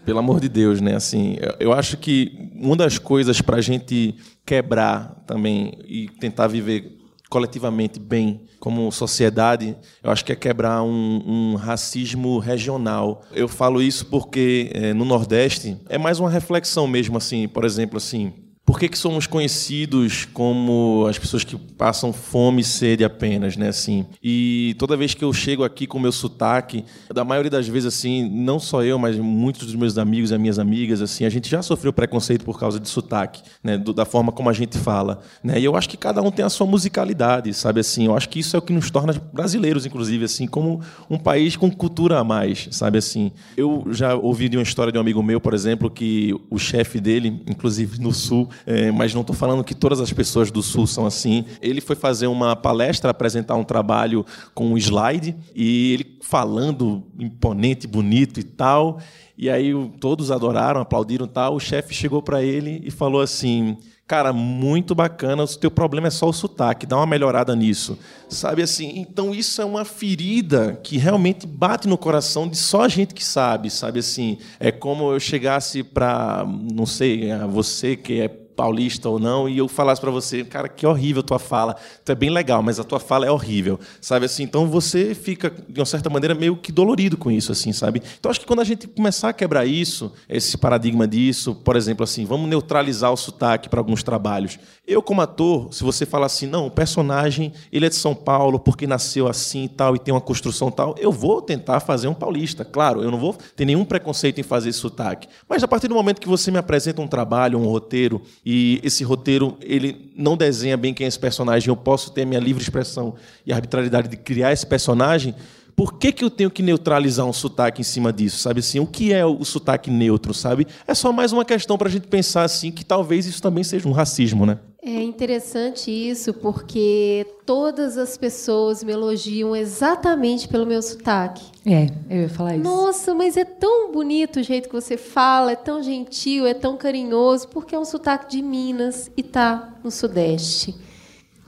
Pelo 0.06 0.20
amor 0.20 0.42
de 0.42 0.50
Deus, 0.50 0.82
né? 0.82 0.96
Assim, 0.96 1.38
eu 1.60 1.72
acho 1.72 1.96
que 1.98 2.50
uma 2.54 2.76
das 2.76 2.98
coisas 2.98 3.40
para 3.40 3.58
a 3.58 3.62
gente 3.62 4.16
quebrar 4.46 5.24
também 5.26 5.78
e 5.88 6.10
tentar 6.20 6.48
viver 6.48 7.00
coletivamente 7.30 8.00
bem 8.00 8.42
como 8.60 8.92
sociedade, 8.92 9.76
eu 10.04 10.12
acho 10.12 10.24
que 10.24 10.32
é 10.32 10.36
quebrar 10.36 10.84
um, 10.84 11.24
um 11.26 11.56
racismo 11.56 12.38
regional. 12.38 13.24
Eu 13.34 13.48
falo 13.48 13.82
isso 13.82 14.06
porque 14.06 14.70
é, 14.74 14.94
no 14.94 15.04
Nordeste 15.04 15.78
é 15.90 15.98
mais 15.98 16.20
uma 16.20 16.30
reflexão 16.30 16.86
mesmo, 16.86 17.18
assim, 17.18 17.48
por 17.48 17.66
exemplo, 17.66 17.98
assim, 17.98 18.34
por 18.66 18.80
que, 18.80 18.88
que 18.88 18.98
somos 18.98 19.28
conhecidos 19.28 20.26
como 20.26 21.06
as 21.10 21.20
pessoas 21.20 21.44
que 21.44 21.58
passam 21.58 22.14
fome 22.14 22.62
e 22.62 22.64
sede 22.64 23.04
apenas, 23.04 23.58
né? 23.58 23.68
Assim, 23.68 24.06
e 24.24 24.74
toda 24.80 24.96
vez 24.96 25.14
que 25.14 25.24
eu 25.24 25.34
chego 25.34 25.66
aqui 25.66 25.86
com 25.86 26.00
meu 26.00 26.14
sotaque, 26.14 26.86
da 27.14 27.26
maioria 27.26 27.52
das 27.52 27.68
vezes, 27.68 27.94
assim, 27.94 28.30
não 28.30 28.60
só 28.60 28.82
eu, 28.82 28.98
mas 28.98 29.18
muitos 29.18 29.66
dos 29.66 29.76
meus 29.76 29.98
amigos 29.98 30.32
e 30.32 30.38
minhas 30.38 30.60
amigas, 30.60 31.02
assim, 31.02 31.26
a 31.26 31.30
gente 31.30 31.50
já 31.50 31.62
sofreu 31.62 31.92
preconceito 31.92 32.46
por 32.46 32.58
causa 32.58 32.80
de 32.80 32.88
sotaque, 32.88 33.42
né? 33.62 33.78
Do, 33.78 33.94
da 33.94 34.06
forma 34.06 34.32
como 34.32 34.50
a 34.50 34.54
gente 34.54 34.78
fala, 34.78 35.22
né? 35.44 35.60
E 35.60 35.66
eu 35.66 35.76
acho 35.76 35.90
que 35.90 35.98
cada 35.98 36.22
um 36.22 36.32
tem 36.32 36.46
a 36.46 36.50
sua 36.50 36.66
musicalidade, 36.66 37.54
sabe? 37.54 37.82
Assim, 37.82 38.06
eu 38.06 38.16
acho 38.16 38.30
que 38.30 38.40
isso 38.40 38.56
é 38.56 38.60
o 38.60 38.62
que 38.62 38.72
nos 38.72 38.90
torna 38.90 39.14
brasileiros, 39.34 39.86
inclusive, 39.86 40.24
assim, 40.24 40.48
como 40.48 40.82
um 41.10 41.18
país 41.18 41.58
com 41.58 41.70
cultura 41.70 42.18
a 42.18 42.24
mais, 42.24 42.70
sabe? 42.72 42.98
Assim, 42.98 43.34
eu 43.58 43.84
já 43.92 44.16
ouvi 44.16 44.48
de 44.48 44.56
uma 44.56 44.64
história 44.64 44.92
de 44.92 44.98
um 44.98 45.02
amigo 45.02 45.22
meu, 45.22 45.42
por 45.42 45.54
exemplo, 45.54 45.90
que 45.90 46.34
o 46.50 46.58
chefe 46.58 47.02
dele, 47.02 47.44
inclusive 47.46 48.00
no 48.00 48.14
Sul, 48.14 48.50
é, 48.66 48.92
mas 48.92 49.14
não 49.14 49.22
estou 49.22 49.36
falando 49.36 49.64
que 49.64 49.76
todas 49.76 50.00
as 50.00 50.12
pessoas 50.12 50.52
do 50.52 50.62
Sul 50.62 50.88
são 50.88 51.06
assim. 51.06 51.46
Ele 51.62 51.82
foi 51.82 51.96
fazer 51.96 52.28
uma 52.28 52.56
palestra, 52.56 53.12
apresentar 53.12 53.56
um 53.56 53.64
trabalho 53.64 54.26
com 54.54 54.68
um 54.74 54.78
slide, 54.78 55.36
e 55.56 55.94
ele 55.94 56.18
falando 56.22 57.04
imponente, 57.20 57.88
bonito 57.88 58.40
e 58.40 58.44
tal. 58.44 59.00
E 59.38 59.50
aí 59.50 59.74
todos 60.00 60.32
adoraram, 60.32 60.82
aplaudiram 60.82 61.28
tal. 61.28 61.56
O 61.56 61.60
chefe 61.60 61.94
chegou 61.94 62.22
para 62.22 62.44
ele 62.44 62.82
e 62.84 62.92
falou 62.92 63.22
assim: 63.22 63.78
Cara, 64.06 64.34
muito 64.34 64.94
bacana, 64.94 65.44
o 65.44 65.48
teu 65.48 65.72
problema 65.72 66.08
é 66.08 66.12
só 66.12 66.28
o 66.28 66.34
sotaque, 66.34 66.86
dá 66.86 66.98
uma 66.98 67.06
melhorada 67.06 67.56
nisso. 67.56 67.98
Sabe 68.28 68.62
assim? 68.62 69.00
Então 69.00 69.34
isso 69.34 69.62
é 69.62 69.66
uma 69.66 69.86
ferida 69.86 70.80
que 70.84 70.98
realmente 70.98 71.48
bate 71.48 71.88
no 71.88 71.98
coração 71.98 72.48
de 72.48 72.58
só 72.58 72.82
a 72.82 72.90
gente 72.90 73.14
que 73.14 73.24
sabe, 73.24 73.70
sabe 73.70 74.00
assim? 74.00 74.38
É 74.60 74.72
como 74.72 75.14
eu 75.14 75.20
chegasse 75.22 75.84
para, 75.84 76.46
não 76.46 76.86
sei, 76.86 77.30
você 77.50 77.96
que 77.96 78.22
é 78.22 78.43
paulista 78.56 79.10
ou 79.10 79.20
não, 79.20 79.48
e 79.48 79.58
eu 79.58 79.68
falasse 79.68 80.00
para 80.00 80.12
você, 80.12 80.44
cara, 80.44 80.70
que 80.70 80.86
horrível 80.86 81.24
tua 81.24 81.40
fala. 81.40 81.76
Tu 82.04 82.12
é 82.12 82.16
bem 82.16 82.30
legal, 82.30 82.62
mas 82.62 82.80
a 82.80 82.84
tua 82.84 83.00
fala 83.00 83.26
é 83.26 83.32
horrível, 83.32 83.80
sabe 84.00 84.26
assim? 84.26 84.44
Então 84.44 84.68
você 84.68 85.16
fica 85.16 85.54
de 85.68 85.80
uma 85.80 85.86
certa 85.86 86.10
maneira 86.10 86.36
meio 86.36 86.56
que 86.56 86.72
dolorido 86.72 87.18
com 87.18 87.32
isso, 87.32 87.52
assim, 87.52 87.74
sabe? 87.74 88.02
Então 88.20 88.30
acho 88.30 88.40
que 88.40 88.46
quando 88.46 88.62
a 88.62 88.64
gente 88.64 88.88
começar 88.88 89.30
a 89.30 89.34
quebrar 89.34 89.66
isso, 89.66 90.12
esse 90.30 90.58
paradigma 90.58 91.08
disso, 91.08 91.56
por 91.56 91.76
exemplo, 91.76 92.04
assim, 92.04 92.26
vamos 92.26 92.50
neutralizar 92.50 93.12
o 93.12 93.18
sotaque 93.18 93.70
para 93.70 93.80
alguns 93.80 94.04
trabalhos. 94.04 94.60
Eu 94.86 95.02
como 95.02 95.22
ator, 95.22 95.74
se 95.74 95.84
você 95.84 96.06
falar 96.06 96.26
assim, 96.26 96.46
não, 96.46 96.68
o 96.68 96.72
personagem 96.72 97.54
ele 97.72 97.86
é 97.86 97.90
de 97.90 97.96
São 97.96 98.14
Paulo 98.14 98.60
porque 98.60 98.86
nasceu 98.86 99.28
assim 99.28 99.64
e 99.64 99.70
tal 99.70 99.96
e 99.96 100.00
tem 100.00 100.14
uma 100.14 100.22
construção 100.22 100.70
tal, 100.70 100.96
eu 101.00 101.12
vou 101.12 101.42
tentar 101.42 101.80
fazer 101.80 102.08
um 102.08 102.14
paulista, 102.14 102.66
claro, 102.66 103.02
eu 103.02 103.10
não 103.10 103.18
vou 103.18 103.36
ter 103.56 103.66
nenhum 103.66 103.86
preconceito 103.86 104.40
em 104.40 104.44
fazer 104.44 104.74
sotaque. 104.74 105.28
Mas 105.48 105.64
a 105.64 105.68
partir 105.68 105.88
do 105.88 105.96
momento 105.96 106.20
que 106.20 106.28
você 106.28 106.52
me 106.52 106.58
apresenta 106.58 107.02
um 107.02 107.08
trabalho, 107.08 107.58
um 107.58 107.66
roteiro 107.66 108.22
e 108.46 108.80
esse 108.84 109.04
roteiro 109.04 109.58
ele 109.62 110.12
não 110.16 110.36
desenha 110.36 110.76
bem 110.76 110.94
quem 110.94 111.06
é 111.06 111.08
esse 111.08 111.20
personagem, 111.20 111.70
eu 111.70 111.76
posso 111.76 112.12
ter 112.12 112.24
a 112.24 112.26
minha 112.26 112.40
livre 112.40 112.62
expressão 112.62 113.16
e 113.46 113.54
arbitrariedade 113.54 114.08
de 114.08 114.18
criar 114.18 114.52
esse 114.52 114.66
personagem, 114.66 115.34
por 115.76 115.94
que, 115.94 116.12
que 116.12 116.24
eu 116.24 116.30
tenho 116.30 116.52
que 116.52 116.62
neutralizar 116.62 117.26
um 117.26 117.34
sotaque 117.34 117.82
em 117.82 117.84
cima 117.84 118.14
disso, 118.14 118.38
sabe 118.38 118.60
assim? 118.60 118.80
O 118.80 118.86
que 118.86 119.12
é 119.12 119.26
o 119.26 119.44
sotaque 119.44 119.90
neutro, 119.90 120.34
sabe? 120.34 120.68
É 120.88 120.94
só 120.94 121.12
mais 121.12 121.32
uma 121.32 121.44
questão 121.44 121.78
para 121.78 121.88
a 121.88 121.92
gente 121.92 122.08
pensar 122.08 122.44
assim 122.44 122.72
que 122.72 122.86
talvez 122.86 123.26
isso 123.26 123.42
também 123.42 123.64
seja 123.64 123.88
um 123.88 123.92
racismo, 123.92 124.46
né? 124.46 124.60
É 124.86 125.02
interessante 125.02 125.90
isso 125.90 126.34
porque 126.34 127.26
todas 127.46 127.98
as 127.98 128.18
pessoas 128.18 128.84
me 128.84 128.92
elogiam 128.92 129.56
exatamente 129.56 130.46
pelo 130.50 130.66
meu 130.66 130.82
sotaque. 130.82 131.42
É, 131.66 131.88
eu 132.10 132.24
ia 132.24 132.30
falar 132.30 132.56
isso. 132.56 132.64
Nossa, 132.66 133.14
mas 133.14 133.38
é 133.38 133.46
tão 133.46 133.94
bonito 133.94 134.42
o 134.42 134.44
jeito 134.44 134.68
que 134.68 134.76
você 134.76 134.98
fala, 134.98 135.54
é 135.54 135.56
tão 135.56 135.82
gentil, 135.82 136.46
é 136.46 136.54
tão 136.54 136.76
carinhoso, 136.76 137.48
porque 137.48 137.74
é 137.74 137.80
um 137.80 137.86
sotaque 137.86 138.30
de 138.30 138.42
Minas 138.42 139.10
e 139.16 139.24
tá 139.24 139.74
no 139.82 139.90
Sudeste. 139.90 140.76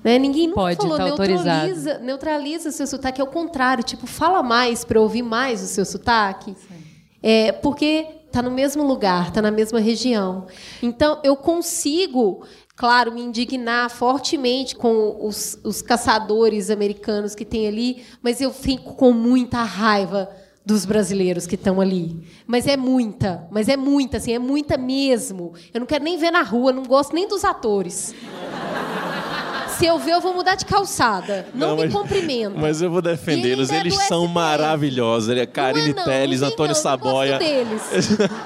Né? 0.02 0.18
Ninguém 0.18 0.48
nunca 0.48 0.62
Pode, 0.62 0.78
falou 0.78 0.98
tá 0.98 1.04
neutraliza, 1.04 1.98
neutraliza 1.98 2.72
seu 2.72 2.88
sotaque, 2.88 3.20
é 3.20 3.24
o 3.24 3.28
contrário, 3.28 3.84
tipo, 3.84 4.08
fala 4.08 4.42
mais 4.42 4.86
para 4.86 5.02
ouvir 5.02 5.24
mais 5.24 5.62
o 5.62 5.68
seu 5.68 5.84
sotaque. 5.84 6.56
É, 7.22 7.52
porque 7.52 8.08
está 8.28 8.42
no 8.42 8.52
mesmo 8.52 8.86
lugar, 8.86 9.30
está 9.30 9.42
na 9.42 9.50
mesma 9.50 9.80
região. 9.80 10.46
Então, 10.84 11.20
eu 11.24 11.36
consigo, 11.36 12.46
claro, 12.76 13.12
me 13.12 13.22
indignar 13.22 13.90
fortemente 13.90 14.76
com 14.76 15.18
os, 15.26 15.58
os 15.64 15.82
caçadores 15.82 16.70
americanos 16.70 17.34
que 17.34 17.46
tem 17.46 17.68
ali, 17.68 18.04
mas 18.22 18.42
eu 18.42 18.52
fico 18.52 18.94
com 18.96 19.12
muita 19.14 19.64
raiva 19.64 20.30
dos 20.66 20.84
brasileiros 20.84 21.46
que 21.46 21.56
estão 21.56 21.80
ali. 21.80 22.28
Mas 22.48 22.68
é 22.68 22.76
muita, 22.76 23.48
mas 23.52 23.70
é 23.70 23.78
muita, 23.78 24.18
assim, 24.18 24.34
é 24.34 24.40
muita 24.40 24.78
mesmo. 24.78 25.54
Eu 25.74 25.80
não 25.80 25.86
quero 25.88 26.04
nem 26.04 26.18
ver 26.18 26.32
na 26.32 26.42
rua, 26.42 26.74
não 26.74 26.84
gosto 26.84 27.14
nem 27.14 27.28
dos 27.28 27.46
atores. 27.46 28.14
Se 29.78 29.86
eu 29.86 30.00
ver, 30.00 30.14
eu 30.14 30.22
vou 30.22 30.34
mudar 30.34 30.56
de 30.56 30.66
calçada. 30.66 31.48
Não, 31.54 31.70
Não, 31.70 31.76
me 31.78 31.84
mas- 31.84 31.94
cumprimenta. 31.94 32.58
Mas 32.58 32.82
eu 32.82 32.90
vou 32.90 33.02
defendê-los, 33.02 33.70
é 33.70 33.80
eles 33.80 33.94
do 33.94 34.02
são 34.04 34.22
STF. 34.24 34.34
maravilhosos. 34.34 35.30
Ele 35.30 35.42
é 35.42 35.46
Karine 35.46 35.94
não, 35.94 36.04
Telles, 36.06 36.40
não 36.42 36.48
vem 36.48 36.54
Antônio 36.54 36.72
não, 36.74 36.78
eu 36.80 36.82
Saboia. 36.84 37.38
gosto 37.38 37.44
deles. 37.48 37.82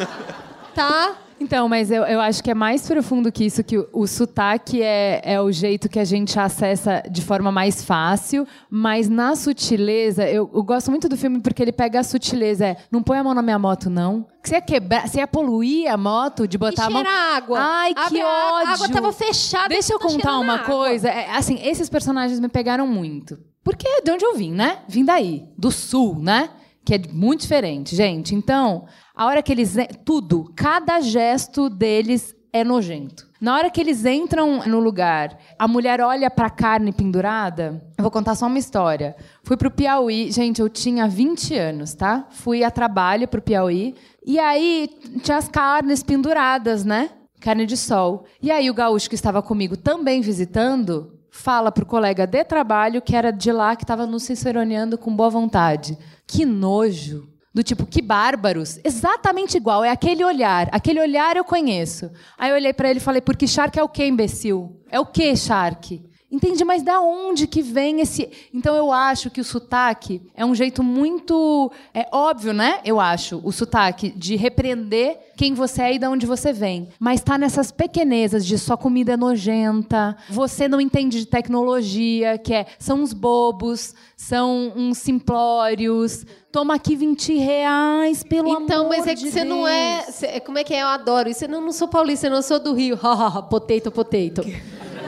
tá? 0.74 1.16
Então, 1.40 1.70
mas 1.70 1.90
eu, 1.90 2.04
eu 2.04 2.20
acho 2.20 2.44
que 2.44 2.52
é 2.52 2.54
mais 2.54 2.86
profundo 2.88 3.32
que 3.32 3.46
isso, 3.46 3.64
que 3.64 3.78
o, 3.78 3.88
o 3.94 4.08
sotaque 4.08 4.82
é, 4.82 5.22
é 5.24 5.42
o 5.42 5.52
jeito 5.52 5.88
que 5.88 5.98
a 5.98 6.04
gente 6.04 6.38
acessa 6.38 7.02
de 7.10 7.22
forma 7.22 7.52
mais 7.52 7.84
fácil, 7.84 8.46
mas 8.70 9.08
na 9.08 9.36
sutileza, 9.36 10.28
eu, 10.28 10.50
eu 10.54 10.64
gosto 10.64 10.92
muito 10.92 11.08
do 11.08 11.16
filme 11.16 11.40
porque 11.40 11.62
ele 11.62 11.72
pega 11.72 12.00
a 12.00 12.04
sutileza, 12.04 12.66
é, 12.66 12.78
não 12.92 13.02
põe 13.02 13.18
a 13.18 13.24
mão 13.24 13.34
na 13.34 13.42
minha 13.42 13.58
moto, 13.58 13.90
não. 13.90 14.28
Que 14.44 14.50
Você 14.50 14.56
ia 14.56 14.62
quebrar, 14.62 15.08
você 15.08 15.20
ia 15.20 15.28
poluir 15.28 15.92
a 15.92 15.98
moto 15.98 16.48
de 16.48 16.58
botar 16.58 16.84
e 16.84 16.88
a 16.88 16.90
mão. 16.90 17.04
água. 17.06 17.60
Ai, 17.60 17.94
Abre 17.96 18.20
que 18.20 18.24
ódio. 18.24 18.70
A 18.70 18.74
água 18.74 18.90
tava 18.90 19.12
fechada. 19.14 19.70
Deixa 19.70 19.94
eu 19.94 20.00
tá 20.00 20.08
contar 20.08 20.40
uma 20.40 20.60
coisa. 20.60 21.10
É, 21.10 21.32
assim, 21.32 21.60
esses 21.62 21.90
personagens 21.90 22.40
me 22.40 22.48
pegaram 22.48 22.88
muito. 22.88 23.38
Porque 23.64 23.88
é 23.88 24.02
de 24.02 24.12
onde 24.12 24.26
eu 24.26 24.36
vim, 24.36 24.52
né? 24.52 24.80
Vim 24.88 25.04
daí, 25.06 25.46
do 25.58 25.72
sul, 25.72 26.18
né? 26.20 26.50
Que 26.86 26.96
é 26.96 27.02
muito 27.12 27.42
diferente, 27.42 27.96
gente. 27.96 28.34
Então, 28.34 28.86
a 29.20 29.26
hora 29.26 29.44
que 29.44 29.52
eles. 29.52 29.76
Tudo, 30.06 30.50
cada 30.56 31.02
gesto 31.02 31.70
deles 31.70 32.34
é 32.54 32.64
nojento. 32.64 33.28
Na 33.42 33.54
hora 33.54 33.70
que 33.70 33.82
eles 33.82 34.06
entram 34.06 34.66
no 34.66 34.80
lugar, 34.80 35.38
a 35.58 35.68
mulher 35.68 36.00
olha 36.00 36.32
pra 36.32 36.50
carne 36.50 36.94
pendurada. 36.94 37.84
Eu 37.98 38.02
vou 38.02 38.12
contar 38.12 38.36
só 38.36 38.48
uma 38.48 38.58
história. 38.58 39.18
Fui 39.44 39.58
pro 39.58 39.70
Piauí, 39.70 40.32
gente, 40.32 40.62
eu 40.62 40.70
tinha 40.70 41.06
20 41.06 41.54
anos, 41.54 41.94
tá? 41.94 42.28
Fui 42.30 42.64
a 42.64 42.72
trabalho 42.72 43.28
pro 43.28 43.42
Piauí. 43.42 43.94
E 44.26 44.40
aí 44.40 44.90
tinha 45.22 45.36
as 45.36 45.50
carnes 45.50 46.02
penduradas, 46.02 46.86
né? 46.86 47.10
Carne 47.42 47.66
de 47.66 47.76
sol. 47.76 48.24
E 48.42 48.50
aí 48.50 48.70
o 48.70 48.74
gaúcho 48.74 49.10
que 49.10 49.16
estava 49.16 49.42
comigo 49.42 49.76
também 49.76 50.22
visitando 50.22 51.20
fala 51.30 51.74
pro 51.74 51.86
colega 51.86 52.26
de 52.26 52.44
trabalho 52.46 53.02
que 53.02 53.18
era 53.18 53.32
de 53.32 53.52
lá 53.52 53.76
que 53.76 53.84
estava 53.84 54.06
nos 54.06 54.24
ciceroneando 54.24 54.98
com 54.98 55.14
boa 55.14 55.30
vontade. 55.30 55.98
Que 56.26 56.46
nojo. 56.46 57.28
Do 57.54 57.64
tipo, 57.64 57.86
que 57.86 58.02
bárbaros. 58.02 58.80
Exatamente 58.84 59.58
igual. 59.58 59.84
É 59.84 59.90
aquele 59.90 60.24
olhar. 60.24 60.70
Aquele 60.72 61.00
olhar 61.00 61.36
eu 61.36 61.44
conheço. 61.44 62.12
Aí 62.38 62.52
eu 62.52 62.56
olhei 62.56 62.74
para 62.74 62.90
ele 62.90 63.00
e 63.00 63.02
falei, 63.02 63.22
porque 63.22 63.48
Shark 63.48 63.78
é 63.78 63.84
o 63.84 63.90
quê, 63.90 64.06
imbecil? 64.06 64.80
É 64.92 65.00
o 65.00 65.06
quê, 65.06 65.36
Shark? 65.36 66.09
Entendi, 66.32 66.64
mas 66.64 66.84
da 66.84 67.02
onde 67.02 67.48
que 67.48 67.62
vem 67.62 68.02
esse. 68.02 68.30
Então 68.54 68.76
eu 68.76 68.92
acho 68.92 69.32
que 69.32 69.42
o 69.42 69.44
sotaque 69.44 70.22
é 70.36 70.46
um 70.46 70.54
jeito 70.54 70.84
muito. 70.84 71.72
É 71.92 72.08
óbvio, 72.12 72.54
né? 72.54 72.80
Eu 72.86 73.00
acho, 73.00 73.42
o 73.44 73.52
sotaque 73.52 74.12
de 74.12 74.36
repreender 74.36 75.18
quem 75.36 75.56
você 75.56 75.82
é 75.82 75.96
e 75.96 76.00
de 76.00 76.06
onde 76.06 76.28
você 76.28 76.54
vem. 76.54 76.90
Mas 77.00 77.22
tá 77.22 77.36
nessas 77.36 77.72
pequenezas 77.72 78.46
de 78.46 78.60
sua 78.60 78.78
comida 78.78 79.14
é 79.14 79.18
nojenta, 79.18 80.16
você 80.30 80.68
não 80.68 80.80
entende 80.80 81.20
de 81.20 81.26
tecnologia, 81.26 82.38
que 82.38 82.54
é. 82.54 82.68
São 82.78 83.02
uns 83.02 83.12
bobos, 83.12 83.96
são 84.16 84.72
uns 84.76 85.00
simplórios. 85.00 86.26
Toma 86.52 86.76
aqui 86.76 86.96
20 86.96 87.38
reais, 87.38 88.22
pelo 88.24 88.50
amor 88.50 88.62
Então, 88.64 88.90
mas 88.90 89.08
é 89.08 89.16
que 89.16 89.24
de 89.24 89.32
você 89.32 89.44
não 89.44 89.68
é. 89.68 90.04
Deus. 90.06 90.44
Como 90.46 90.58
é 90.60 90.64
que 90.64 90.74
é? 90.76 90.84
Eu 90.84 90.88
adoro 90.88 91.30
isso. 91.30 91.46
Eu 91.46 91.50
não, 91.50 91.62
não 91.62 91.72
sou 91.72 91.88
paulista, 91.88 92.28
eu 92.28 92.32
não 92.32 92.42
sou 92.42 92.60
do 92.60 92.74
Rio. 92.74 92.98
potato, 93.50 93.92
potato. 93.92 94.44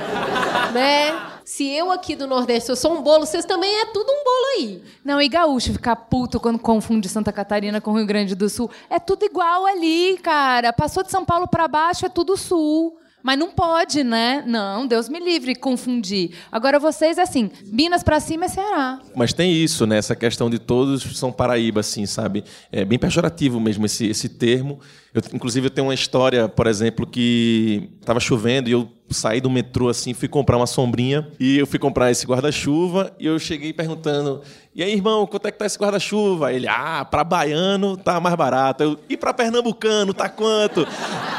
né? 0.73 1.31
Se 1.43 1.67
eu 1.67 1.91
aqui 1.91 2.15
do 2.15 2.27
Nordeste 2.27 2.69
eu 2.69 2.75
sou 2.75 2.93
um 2.93 3.01
bolo, 3.01 3.25
vocês 3.25 3.43
também 3.43 3.69
é 3.81 3.85
tudo 3.87 4.09
um 4.09 4.23
bolo 4.23 4.45
aí. 4.55 4.83
Não, 5.03 5.21
e 5.21 5.27
gaúcho 5.27 5.73
ficar 5.73 5.95
puto 5.95 6.39
quando 6.39 6.59
confunde 6.59 7.09
Santa 7.09 7.31
Catarina 7.31 7.81
com 7.81 7.93
Rio 7.93 8.05
Grande 8.05 8.35
do 8.35 8.47
Sul. 8.47 8.69
É 8.89 8.99
tudo 8.99 9.25
igual 9.25 9.65
ali, 9.65 10.17
cara. 10.23 10.71
Passou 10.71 11.03
de 11.03 11.11
São 11.11 11.25
Paulo 11.25 11.47
pra 11.47 11.67
baixo, 11.67 12.05
é 12.05 12.09
tudo 12.09 12.37
sul. 12.37 12.97
Mas 13.23 13.37
não 13.37 13.51
pode, 13.51 14.03
né? 14.03 14.43
Não, 14.45 14.87
Deus 14.87 15.07
me 15.07 15.19
livre 15.19 15.55
confundir. 15.55 16.31
Agora 16.51 16.79
vocês, 16.79 17.17
assim, 17.19 17.51
Minas 17.65 18.03
pra 18.03 18.19
cima 18.19 18.45
é 18.45 18.47
Ceará. 18.47 18.99
Mas 19.15 19.33
tem 19.33 19.51
isso, 19.51 19.85
né? 19.85 19.97
Essa 19.97 20.15
questão 20.15 20.49
de 20.49 20.59
todos 20.59 21.17
são 21.17 21.31
Paraíba, 21.31 21.81
assim, 21.81 22.05
sabe? 22.05 22.43
É 22.71 22.83
bem 22.83 22.97
pejorativo 22.97 23.59
mesmo 23.59 23.85
esse, 23.85 24.07
esse 24.07 24.29
termo. 24.29 24.79
Eu, 25.13 25.21
inclusive, 25.33 25.67
eu 25.67 25.71
tenho 25.71 25.87
uma 25.87 25.93
história, 25.93 26.47
por 26.47 26.67
exemplo, 26.67 27.05
que 27.05 27.89
estava 27.99 28.19
chovendo 28.19 28.69
e 28.69 28.71
eu 28.71 28.89
saí 29.09 29.41
do 29.41 29.49
metrô, 29.49 29.89
assim, 29.89 30.13
fui 30.13 30.27
comprar 30.29 30.55
uma 30.55 30.65
sombrinha 30.65 31.27
e 31.37 31.57
eu 31.57 31.67
fui 31.67 31.77
comprar 31.77 32.09
esse 32.11 32.25
guarda-chuva 32.25 33.11
e 33.19 33.25
eu 33.25 33.37
cheguei 33.37 33.73
perguntando, 33.73 34.41
e 34.73 34.81
aí, 34.81 34.93
irmão, 34.93 35.27
quanto 35.27 35.47
é 35.47 35.51
que 35.51 35.57
tá 35.57 35.65
esse 35.65 35.77
guarda-chuva? 35.77 36.53
Ele, 36.53 36.65
ah, 36.65 37.03
para 37.03 37.25
baiano 37.25 37.97
tá 37.97 38.21
mais 38.21 38.35
barato. 38.35 38.83
Eu, 38.83 38.99
e 39.09 39.17
para 39.17 39.33
pernambucano, 39.33 40.13
tá 40.13 40.29
quanto? 40.29 40.87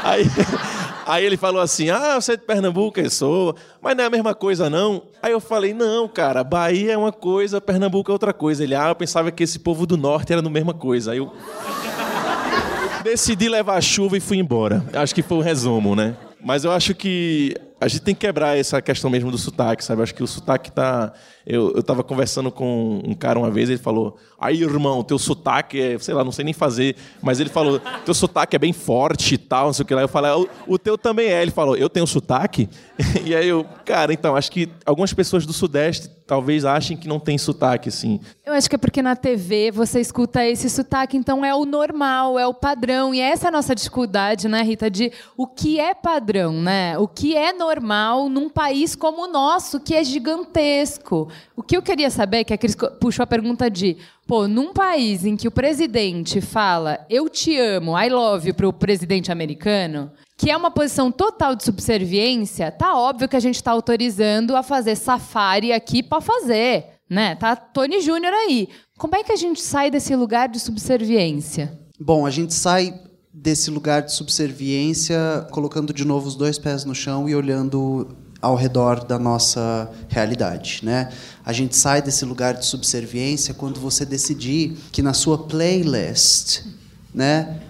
Aí... 0.03 0.23
Aí 1.05 1.25
ele 1.25 1.37
falou 1.37 1.61
assim: 1.61 1.89
Ah, 1.89 2.19
você 2.19 2.33
é 2.33 2.37
de 2.37 2.43
Pernambuco? 2.43 2.99
Eu 2.99 3.09
sou, 3.09 3.55
mas 3.81 3.95
não 3.95 4.03
é 4.03 4.07
a 4.07 4.09
mesma 4.09 4.33
coisa, 4.33 4.69
não. 4.69 5.03
Aí 5.21 5.31
eu 5.31 5.39
falei: 5.39 5.73
Não, 5.73 6.07
cara, 6.07 6.43
Bahia 6.43 6.93
é 6.93 6.97
uma 6.97 7.11
coisa, 7.11 7.59
Pernambuco 7.59 8.11
é 8.11 8.13
outra 8.13 8.33
coisa. 8.33 8.63
Ele, 8.63 8.75
ah, 8.75 8.89
eu 8.89 8.95
pensava 8.95 9.31
que 9.31 9.43
esse 9.43 9.59
povo 9.59 9.85
do 9.85 9.97
norte 9.97 10.31
era 10.31 10.45
a 10.45 10.49
mesma 10.49 10.73
coisa. 10.73 11.11
Aí 11.11 11.17
eu. 11.17 11.33
Decidi 13.03 13.49
levar 13.49 13.75
a 13.75 13.81
chuva 13.81 14.15
e 14.15 14.21
fui 14.21 14.37
embora. 14.37 14.83
Acho 14.93 15.13
que 15.13 15.21
foi 15.21 15.37
o 15.37 15.41
resumo, 15.41 15.93
né? 15.93 16.15
Mas 16.41 16.63
eu 16.63 16.71
acho 16.71 16.95
que 16.95 17.53
a 17.79 17.87
gente 17.87 18.01
tem 18.01 18.15
que 18.15 18.21
quebrar 18.21 18.57
essa 18.57 18.81
questão 18.81 19.09
mesmo 19.09 19.29
do 19.29 19.37
sotaque, 19.37 19.83
sabe? 19.83 20.01
Acho 20.01 20.15
que 20.15 20.23
o 20.23 20.27
sotaque 20.27 20.71
tá. 20.71 21.11
Eu, 21.45 21.73
eu 21.75 21.83
tava 21.83 22.03
conversando 22.03 22.51
com 22.51 23.01
um 23.05 23.13
cara 23.13 23.37
uma 23.37 23.51
vez, 23.51 23.69
ele 23.69 23.79
falou: 23.79 24.17
Aí, 24.39 24.61
irmão, 24.61 25.03
teu 25.03 25.19
sotaque 25.19 25.79
é, 25.79 25.99
sei 25.99 26.13
lá, 26.13 26.23
não 26.23 26.31
sei 26.31 26.45
nem 26.45 26.53
fazer, 26.53 26.95
mas 27.21 27.39
ele 27.39 27.49
falou: 27.49 27.81
Teu 28.05 28.13
sotaque 28.13 28.55
é 28.55 28.59
bem 28.59 28.71
forte 28.71 29.35
e 29.35 29.37
tal, 29.37 29.67
não 29.67 29.73
sei 29.73 29.83
o 29.83 29.85
que 29.85 29.93
lá. 29.93 30.01
Eu 30.01 30.07
falei: 30.07 30.31
"Ah, 30.31 30.37
o, 30.37 30.47
o 30.67 30.79
teu 30.79 30.97
também 30.97 31.27
é. 31.27 31.41
Ele 31.41 31.51
falou: 31.51 31.75
Eu 31.75 31.89
tenho 31.89 32.07
sotaque? 32.07 32.69
E 33.25 33.33
aí 33.33 33.47
eu, 33.47 33.65
cara, 33.85 34.11
então, 34.11 34.35
acho 34.35 34.51
que 34.51 34.69
algumas 34.85 35.13
pessoas 35.13 35.45
do 35.45 35.53
Sudeste 35.53 36.09
talvez 36.25 36.65
achem 36.65 36.97
que 36.97 37.07
não 37.07 37.19
tem 37.19 37.37
sotaque, 37.37 37.89
assim. 37.89 38.19
Eu 38.45 38.53
acho 38.53 38.69
que 38.69 38.75
é 38.75 38.77
porque 38.77 39.01
na 39.01 39.15
TV 39.15 39.71
você 39.71 39.99
escuta 39.99 40.45
esse 40.45 40.69
sotaque, 40.69 41.17
então 41.17 41.43
é 41.43 41.53
o 41.53 41.65
normal, 41.65 42.39
é 42.39 42.47
o 42.47 42.53
padrão. 42.53 43.13
E 43.13 43.19
essa 43.19 43.47
é 43.47 43.49
a 43.49 43.51
nossa 43.51 43.75
dificuldade, 43.75 44.47
né, 44.47 44.61
Rita, 44.61 44.89
de 44.89 45.11
o 45.37 45.45
que 45.45 45.79
é 45.79 45.93
padrão, 45.93 46.53
né? 46.53 46.97
O 46.97 47.07
que 47.07 47.35
é 47.35 47.53
normal 47.53 48.29
num 48.29 48.49
país 48.49 48.95
como 48.95 49.23
o 49.23 49.31
nosso, 49.31 49.79
que 49.79 49.93
é 49.93 50.03
gigantesco. 50.03 51.29
O 51.55 51.63
que 51.63 51.77
eu 51.77 51.81
queria 51.81 52.09
saber, 52.09 52.43
que 52.43 52.53
a 52.53 52.57
Cris 52.57 52.75
puxou 52.99 53.23
a 53.23 53.27
pergunta 53.27 53.69
de, 53.69 53.97
pô, 54.27 54.47
num 54.47 54.73
país 54.73 55.25
em 55.25 55.35
que 55.35 55.47
o 55.47 55.51
presidente 55.51 56.41
fala 56.41 57.05
eu 57.09 57.29
te 57.29 57.57
amo, 57.57 57.97
I 57.97 58.09
love 58.09 58.47
you, 58.47 58.53
para 58.53 58.67
o 58.67 58.73
presidente 58.73 59.31
americano, 59.31 60.11
que 60.37 60.49
é 60.49 60.57
uma 60.57 60.71
posição 60.71 61.11
total 61.11 61.55
de 61.55 61.63
subserviência, 61.63 62.71
tá 62.71 62.97
óbvio 62.97 63.29
que 63.29 63.35
a 63.35 63.39
gente 63.39 63.55
está 63.55 63.71
autorizando 63.71 64.55
a 64.55 64.63
fazer 64.63 64.95
safari 64.95 65.71
aqui 65.71 66.01
para 66.03 66.21
fazer, 66.21 66.85
né? 67.09 67.35
Tá 67.35 67.55
Tony 67.55 68.01
Júnior 68.01 68.33
aí. 68.33 68.69
Como 68.97 69.15
é 69.15 69.23
que 69.23 69.31
a 69.31 69.37
gente 69.37 69.61
sai 69.61 69.89
desse 69.89 70.15
lugar 70.15 70.49
de 70.49 70.59
subserviência? 70.59 71.79
Bom, 71.99 72.25
a 72.25 72.29
gente 72.31 72.53
sai 72.53 72.93
desse 73.33 73.71
lugar 73.71 74.03
de 74.03 74.13
subserviência 74.13 75.47
colocando 75.51 75.91
de 75.91 76.05
novo 76.05 76.27
os 76.27 76.35
dois 76.35 76.59
pés 76.59 76.85
no 76.85 76.93
chão 76.93 77.27
e 77.27 77.35
olhando 77.35 78.15
ao 78.43 78.55
redor 78.55 79.05
da 79.05 79.17
nossa 79.17 79.89
realidade, 80.09 80.81
né? 80.83 81.09
A 81.45 81.53
gente 81.53 81.77
sai 81.77 82.01
desse 82.01 82.25
lugar 82.25 82.55
de 82.55 82.65
subserviência 82.65 83.53
quando 83.53 83.79
você 83.79 84.05
decidir 84.05 84.77
que 84.91 85.01
na 85.01 85.13
sua 85.13 85.37
playlist, 85.37 86.65
né, 87.13 87.61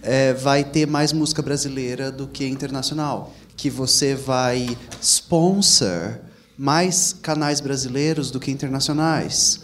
é, 0.00 0.32
vai 0.32 0.64
ter 0.64 0.86
mais 0.86 1.12
música 1.12 1.42
brasileira 1.42 2.10
do 2.10 2.26
que 2.26 2.46
internacional, 2.46 3.34
que 3.54 3.68
você 3.68 4.14
vai 4.14 4.74
sponsor 5.02 6.18
mais 6.56 7.14
canais 7.20 7.60
brasileiros 7.60 8.30
do 8.30 8.40
que 8.40 8.50
internacionais, 8.50 9.60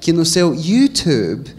que 0.00 0.12
no 0.12 0.24
seu 0.24 0.54
YouTube 0.54 1.52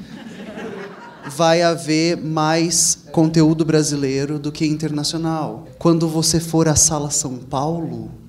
vai 1.35 1.61
haver 1.61 2.15
mais 2.15 2.99
conteúdo 3.11 3.65
brasileiro 3.65 4.39
do 4.39 4.53
que 4.53 4.65
internacional. 4.65 5.67
Quando 5.77 6.07
você 6.07 6.39
for 6.39 6.69
à 6.69 6.77
Sala 6.77 7.11
São 7.11 7.35
Paulo, 7.37 8.22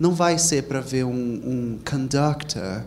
não 0.00 0.14
vai 0.14 0.38
ser 0.38 0.62
para 0.62 0.80
ver 0.80 1.04
um, 1.04 1.12
um 1.12 1.78
conductor 1.88 2.82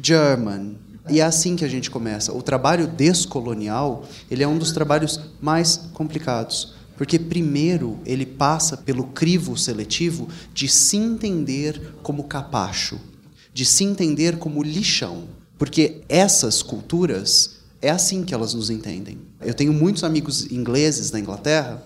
German. 0.00 0.76
E 1.08 1.18
é 1.18 1.22
assim 1.22 1.56
que 1.56 1.64
a 1.64 1.68
gente 1.68 1.90
começa. 1.90 2.32
O 2.32 2.42
trabalho 2.42 2.86
descolonial, 2.86 4.04
ele 4.30 4.42
é 4.42 4.46
um 4.46 4.58
dos 4.58 4.70
trabalhos 4.70 5.18
mais 5.40 5.78
complicados. 5.94 6.74
Porque, 6.98 7.18
primeiro, 7.18 7.98
ele 8.04 8.26
passa 8.26 8.76
pelo 8.76 9.04
crivo 9.04 9.56
seletivo 9.56 10.28
de 10.52 10.68
se 10.68 10.98
entender 10.98 11.94
como 12.02 12.24
capacho, 12.24 13.00
de 13.54 13.64
se 13.64 13.84
entender 13.84 14.36
como 14.36 14.62
lixão. 14.62 15.24
Porque 15.58 16.02
essas 16.10 16.62
culturas, 16.62 17.60
é 17.80 17.90
assim 17.90 18.22
que 18.22 18.34
elas 18.34 18.52
nos 18.52 18.68
entendem. 18.68 19.18
Eu 19.40 19.54
tenho 19.54 19.72
muitos 19.72 20.04
amigos 20.04 20.52
ingleses 20.52 21.10
na 21.10 21.18
Inglaterra. 21.18 21.82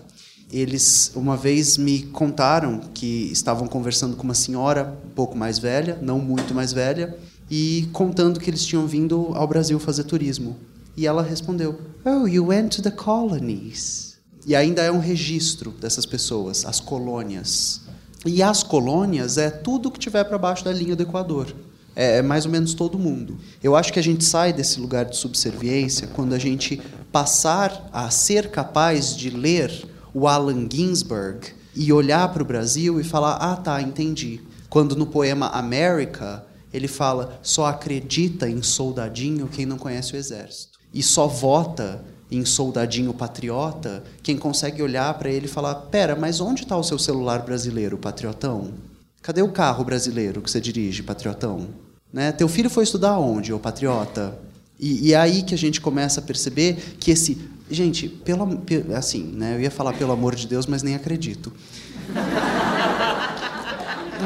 Eles 0.51 1.11
uma 1.15 1.35
vez 1.35 1.77
me 1.77 2.03
contaram 2.03 2.79
que 2.93 3.29
estavam 3.31 3.67
conversando 3.67 4.15
com 4.15 4.23
uma 4.23 4.33
senhora 4.33 4.97
um 5.05 5.09
pouco 5.09 5.37
mais 5.37 5.57
velha, 5.59 5.97
não 6.01 6.19
muito 6.19 6.53
mais 6.53 6.71
velha, 6.71 7.17
e 7.49 7.89
contando 7.91 8.39
que 8.39 8.49
eles 8.49 8.65
tinham 8.65 8.87
vindo 8.87 9.31
ao 9.33 9.47
Brasil 9.47 9.79
fazer 9.79 10.03
turismo. 10.03 10.55
E 10.95 11.05
ela 11.05 11.23
respondeu: 11.23 11.79
Oh, 12.05 12.27
you 12.27 12.47
went 12.47 12.69
to 12.75 12.81
the 12.81 12.91
colonies. 12.91 14.15
E 14.45 14.55
ainda 14.55 14.83
é 14.83 14.91
um 14.91 14.99
registro 14.99 15.71
dessas 15.71 16.05
pessoas, 16.05 16.65
as 16.65 16.79
colônias. 16.79 17.81
E 18.25 18.41
as 18.41 18.63
colônias 18.63 19.37
é 19.37 19.49
tudo 19.49 19.91
que 19.91 19.99
tiver 19.99 20.23
para 20.23 20.37
baixo 20.37 20.63
da 20.63 20.71
linha 20.71 20.95
do 20.95 21.03
Equador. 21.03 21.53
É, 21.95 22.17
é 22.17 22.21
mais 22.21 22.45
ou 22.45 22.51
menos 22.51 22.73
todo 22.73 22.99
mundo. 22.99 23.37
Eu 23.63 23.75
acho 23.75 23.91
que 23.91 23.99
a 23.99 24.03
gente 24.03 24.23
sai 24.23 24.53
desse 24.53 24.79
lugar 24.79 25.05
de 25.05 25.17
subserviência 25.17 26.07
quando 26.07 26.33
a 26.33 26.39
gente 26.39 26.81
passar 27.11 27.89
a 27.91 28.09
ser 28.09 28.51
capaz 28.51 29.15
de 29.15 29.29
ler 29.29 29.71
o 30.15 30.29
Allen 30.29 30.69
Ginsberg 30.71 31.49
e 31.75 31.91
olhar 31.91 32.31
para 32.31 32.41
o 32.41 32.45
Brasil 32.45 33.01
e 33.01 33.03
falar: 33.03 33.33
ah, 33.33 33.57
tá, 33.57 33.81
entendi. 33.81 34.39
Quando 34.69 34.95
no 34.95 35.05
poema 35.05 35.49
America 35.49 36.45
ele 36.73 36.87
fala: 36.87 37.37
só 37.43 37.65
acredita 37.65 38.49
em 38.49 38.63
soldadinho 38.63 39.47
quem 39.47 39.65
não 39.65 39.77
conhece 39.77 40.13
o 40.13 40.17
exército. 40.17 40.79
E 40.93 41.03
só 41.03 41.27
vota 41.27 42.01
em 42.31 42.45
soldadinho 42.45 43.13
patriota 43.13 44.03
quem 44.23 44.37
consegue 44.37 44.81
olhar 44.81 45.13
para 45.15 45.29
ele 45.29 45.47
e 45.47 45.49
falar: 45.49 45.75
pera, 45.75 46.15
mas 46.15 46.39
onde 46.39 46.63
está 46.63 46.77
o 46.77 46.83
seu 46.83 46.97
celular 46.97 47.43
brasileiro, 47.43 47.97
patriotão? 47.97 48.73
Cadê 49.21 49.41
o 49.41 49.51
carro 49.51 49.83
brasileiro 49.83 50.41
que 50.41 50.49
você 50.49 50.61
dirige, 50.61 51.03
patriotão? 51.03 51.67
Né? 52.13 52.31
Teu 52.31 52.47
filho 52.47 52.69
foi 52.69 52.85
estudar 52.85 53.19
onde, 53.19 53.51
ô 53.51 53.59
patriota? 53.59 54.39
E, 54.79 55.09
e 55.09 55.13
é 55.13 55.17
aí 55.17 55.41
que 55.41 55.53
a 55.53 55.57
gente 55.57 55.81
começa 55.81 56.21
a 56.21 56.23
perceber 56.23 56.95
que 56.99 57.11
esse. 57.11 57.37
Gente, 57.69 58.07
pelo, 58.07 58.61
assim, 58.95 59.23
né? 59.23 59.55
eu 59.55 59.61
ia 59.61 59.71
falar 59.71 59.93
pelo 59.93 60.11
amor 60.11 60.35
de 60.35 60.47
Deus, 60.47 60.65
mas 60.67 60.83
nem 60.83 60.95
acredito. 60.95 61.51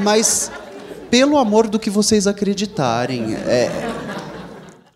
mas 0.04 0.52
pelo 1.10 1.38
amor 1.38 1.68
do 1.68 1.80
que 1.80 1.90
vocês 1.90 2.28
acreditarem, 2.28 3.34
é, 3.36 3.70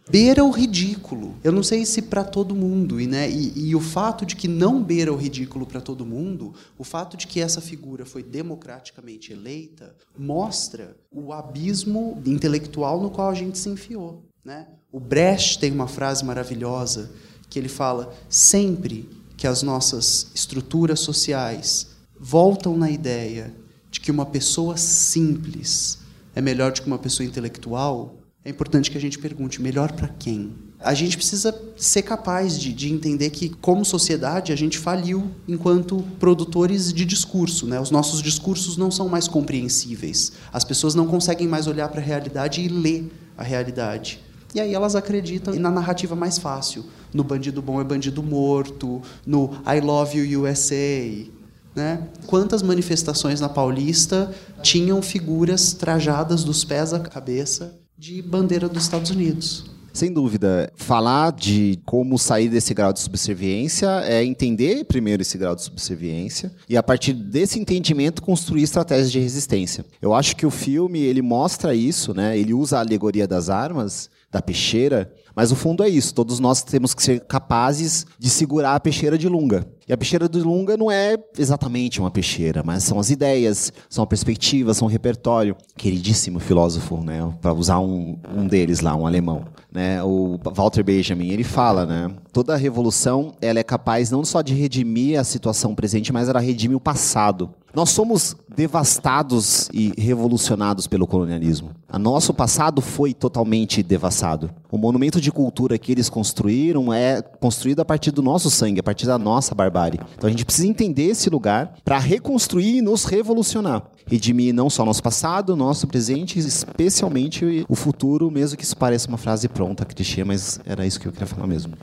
beira 0.09 0.43
o 0.43 0.51
ridículo. 0.51 1.35
Eu 1.43 1.51
não 1.51 1.63
sei 1.63 1.85
se 1.85 2.01
para 2.01 2.23
todo 2.23 2.53
mundo, 2.53 2.99
e, 3.01 3.07
né, 3.07 3.29
e, 3.29 3.69
e, 3.69 3.75
o 3.75 3.79
fato 3.79 4.25
de 4.25 4.35
que 4.35 4.47
não 4.47 4.83
beira 4.83 5.11
o 5.11 5.15
ridículo 5.15 5.65
para 5.65 5.81
todo 5.81 6.05
mundo, 6.05 6.53
o 6.77 6.83
fato 6.83 7.17
de 7.17 7.25
que 7.25 7.39
essa 7.39 7.61
figura 7.61 8.05
foi 8.05 8.21
democraticamente 8.21 9.33
eleita, 9.33 9.95
mostra 10.17 10.95
o 11.11 11.33
abismo 11.33 12.21
intelectual 12.25 13.01
no 13.01 13.09
qual 13.09 13.29
a 13.29 13.33
gente 13.33 13.57
se 13.57 13.69
enfiou. 13.69 14.23
Né? 14.45 14.67
O 14.91 14.99
Brecht 14.99 15.57
tem 15.57 15.71
uma 15.71 15.87
frase 15.87 16.23
maravilhosa 16.23 17.09
que 17.54 17.60
ele 17.60 17.70
fala: 17.70 18.14
sempre 18.28 19.08
que 19.38 19.45
as 19.45 19.62
nossas 19.62 20.28
estruturas 20.34 20.99
sociais 20.99 21.88
voltam 22.20 22.76
na 22.76 22.89
ideia 22.89 23.54
de 23.91 23.99
que 23.99 24.10
uma 24.10 24.26
pessoa 24.26 24.76
simples 24.76 25.99
é 26.36 26.41
melhor 26.41 26.72
do 26.72 26.82
que 26.82 26.88
uma 26.88 26.97
pessoa 26.97 27.28
intelectual, 27.28 28.16
é 28.43 28.49
importante 28.49 28.89
que 28.89 28.97
a 28.97 29.01
gente 29.01 29.20
pergunte: 29.20 29.62
melhor 29.62 29.91
para 29.91 30.08
quem? 30.08 30.51
A 30.80 30.93
gente 30.93 31.16
precisa 31.16 31.58
ser 31.78 32.01
capaz 32.01 32.60
de, 32.60 32.74
de, 32.74 32.91
entender 32.91 33.30
que, 33.30 33.47
como 33.47 33.86
sociedade, 33.86 34.51
a 34.51 34.56
gente 34.56 34.78
faliu 34.78 35.32
enquanto 35.47 36.04
produtores 36.20 36.91
de 36.91 37.06
discurso. 37.06 37.66
Né? 37.66 37.80
Os 37.80 37.89
nossos 37.89 38.22
discursos 38.22 38.76
não 38.76 38.91
são 38.91 39.08
mais 39.08 39.26
compreensíveis. 39.26 40.34
As 40.51 40.66
pessoas 40.66 40.93
não 40.93 41.08
conseguem 41.08 41.47
mais 41.47 41.68
olhar 41.68 41.88
para 41.88 42.01
a 42.01 42.04
realidade 42.04 42.60
e 42.60 42.68
ler 42.68 43.10
a 43.38 43.43
realidade. 43.43 44.20
E 44.54 44.60
aí 44.60 44.74
elas 44.74 44.95
acreditam 44.95 45.54
na 45.56 45.72
narrativa 45.72 46.16
mais 46.16 46.38
fácil. 46.38 46.86
No 47.14 47.24
bandido 47.24 47.62
bom 47.62 47.82
é 47.82 47.84
bandido 47.84 48.22
morto, 48.22 49.01
no 49.26 49.51
I 49.66 49.80
love 49.82 50.18
you 50.18 50.41
USA. 50.41 51.32
Né? 51.76 52.08
Quantas 52.28 52.62
manifestações 52.62 53.41
na 53.41 53.49
Paulista 53.49 54.34
tinham 54.62 55.01
figuras 55.01 55.74
trajadas 55.74 56.43
dos 56.43 56.64
pés 56.64 56.93
à 56.93 56.99
cabeça 56.99 57.80
de 57.97 58.22
bandeira 58.22 58.70
dos 58.70 58.84
Estados 58.84 59.10
Unidos. 59.10 59.74
Sem 59.93 60.12
dúvida, 60.12 60.74
falar 60.76 61.32
de 61.32 61.80
como 61.86 62.18
sair 62.18 62.49
desse 62.49 62.74
grau 62.74 62.91
de 62.91 62.99
subserviência 62.99 64.01
é 64.04 64.26
entender 64.26 64.84
primeiro 64.86 65.22
esse 65.22 65.38
grau 65.38 65.56
de 65.56 65.62
subserviência 65.62 66.51
e 66.68 66.76
a 66.76 66.82
partir 66.82 67.14
desse 67.14 67.60
entendimento 67.60 68.24
construir 68.24 68.64
estratégias 68.64 69.12
de 69.12 69.20
resistência. 69.20 69.86
Eu 70.01 70.12
acho 70.12 70.36
que 70.36 70.47
o 70.47 70.49
filme 70.49 70.99
ele 70.99 71.22
mostra 71.22 71.76
isso, 71.76 72.12
né? 72.12 72.36
Ele 72.36 72.56
usa 72.56 72.78
a 72.78 72.80
alegoria 72.80 73.28
das 73.28 73.51
armas, 73.51 74.10
da 74.34 74.41
peixeira, 74.41 75.13
mas 75.36 75.51
o 75.51 75.55
fundo 75.55 75.84
é 75.84 75.88
isso. 75.88 76.13
Todos 76.13 76.39
nós 76.39 76.63
temos 76.63 76.95
que 76.95 77.03
ser 77.03 77.21
capazes 77.21 78.05
de 78.17 78.29
segurar 78.29 78.73
a 78.73 78.79
peixeira 78.79 79.17
de 79.17 79.29
Lunga. 79.29 79.65
E 79.88 79.93
a 79.93 79.97
peixeira 79.97 80.29
de 80.29 80.39
Lunga 80.39 80.77
não 80.77 80.89
é 80.89 81.17
exatamente 81.38 81.99
uma 81.99 82.09
peixeira, 82.09 82.63
mas 82.63 82.84
são 82.84 82.99
as 82.99 83.09
ideias, 83.09 83.71
são 83.89 84.03
a 84.03 84.07
perspectiva, 84.07 84.73
são 84.73 84.88
o 84.88 84.91
repertório. 84.91 85.55
Queridíssimo 85.75 86.39
filósofo, 86.39 86.97
né? 87.03 87.34
Para 87.41 87.53
usar 87.53 87.79
um, 87.79 88.17
um 88.36 88.47
deles 88.47 88.79
lá, 88.79 88.95
um 88.95 89.05
alemão, 89.05 89.45
né? 89.71 90.01
O 90.03 90.39
Walter 90.53 90.84
Benjamin, 90.84 91.29
ele 91.29 91.43
fala, 91.43 91.86
né? 91.86 92.11
Toda 92.31 92.55
revolução 92.55 93.34
ela 93.41 93.59
é 93.59 93.63
capaz 93.63 94.09
não 94.09 94.23
só 94.23 94.41
de 94.41 94.53
redimir 94.53 95.19
a 95.19 95.23
situação 95.23 95.75
presente, 95.75 96.13
mas 96.13 96.29
ela 96.29 96.39
redime 96.39 96.75
o 96.75 96.79
passado. 96.79 97.49
Nós 97.73 97.89
somos 97.89 98.36
devastados 98.55 99.67
e 99.73 99.91
revolucionados 99.97 100.86
pelo 100.86 101.07
colonialismo. 101.07 101.71
O 101.91 101.97
nosso 101.97 102.31
passado 102.31 102.81
foi 102.81 103.15
totalmente 103.15 103.81
devastado. 103.81 104.51
O 104.71 104.77
monumento 104.77 105.19
de 105.19 105.31
cultura 105.31 105.77
que 105.79 105.91
eles 105.91 106.07
construíram 106.07 106.93
é 106.93 107.19
construído 107.21 107.79
a 107.79 107.86
partir 107.86 108.11
do 108.11 108.21
nosso 108.21 108.51
sangue, 108.51 108.79
a 108.79 108.84
partir 108.84 109.07
da 109.07 109.17
nossa 109.17 109.55
barbárie. 109.55 109.72
Então 110.15 110.28
a 110.28 110.30
gente 110.30 110.45
precisa 110.45 110.67
entender 110.67 111.07
esse 111.07 111.30
lugar 111.30 111.76
para 111.84 111.97
reconstruir 111.97 112.78
e 112.78 112.82
nos 112.82 113.05
revolucionar. 113.05 113.84
Redimir 114.05 114.53
não 114.53 114.69
só 114.69 114.84
nosso 114.84 115.01
passado, 115.01 115.55
nosso 115.55 115.88
presente, 115.88 116.38
especialmente 116.38 117.65
o 117.69 117.76
futuro, 117.76 118.30
mesmo 118.30 118.57
que 118.57 118.63
isso 118.63 118.76
pareça 118.76 119.07
uma 119.07 119.17
frase 119.17 119.47
pronta, 119.47 119.86
clichê, 119.86 120.24
mas 120.24 120.59
era 120.65 120.86
isso 120.86 120.99
que 120.99 121.07
eu 121.07 121.11
queria 121.11 121.26
falar 121.26 121.47
mesmo. 121.47 121.74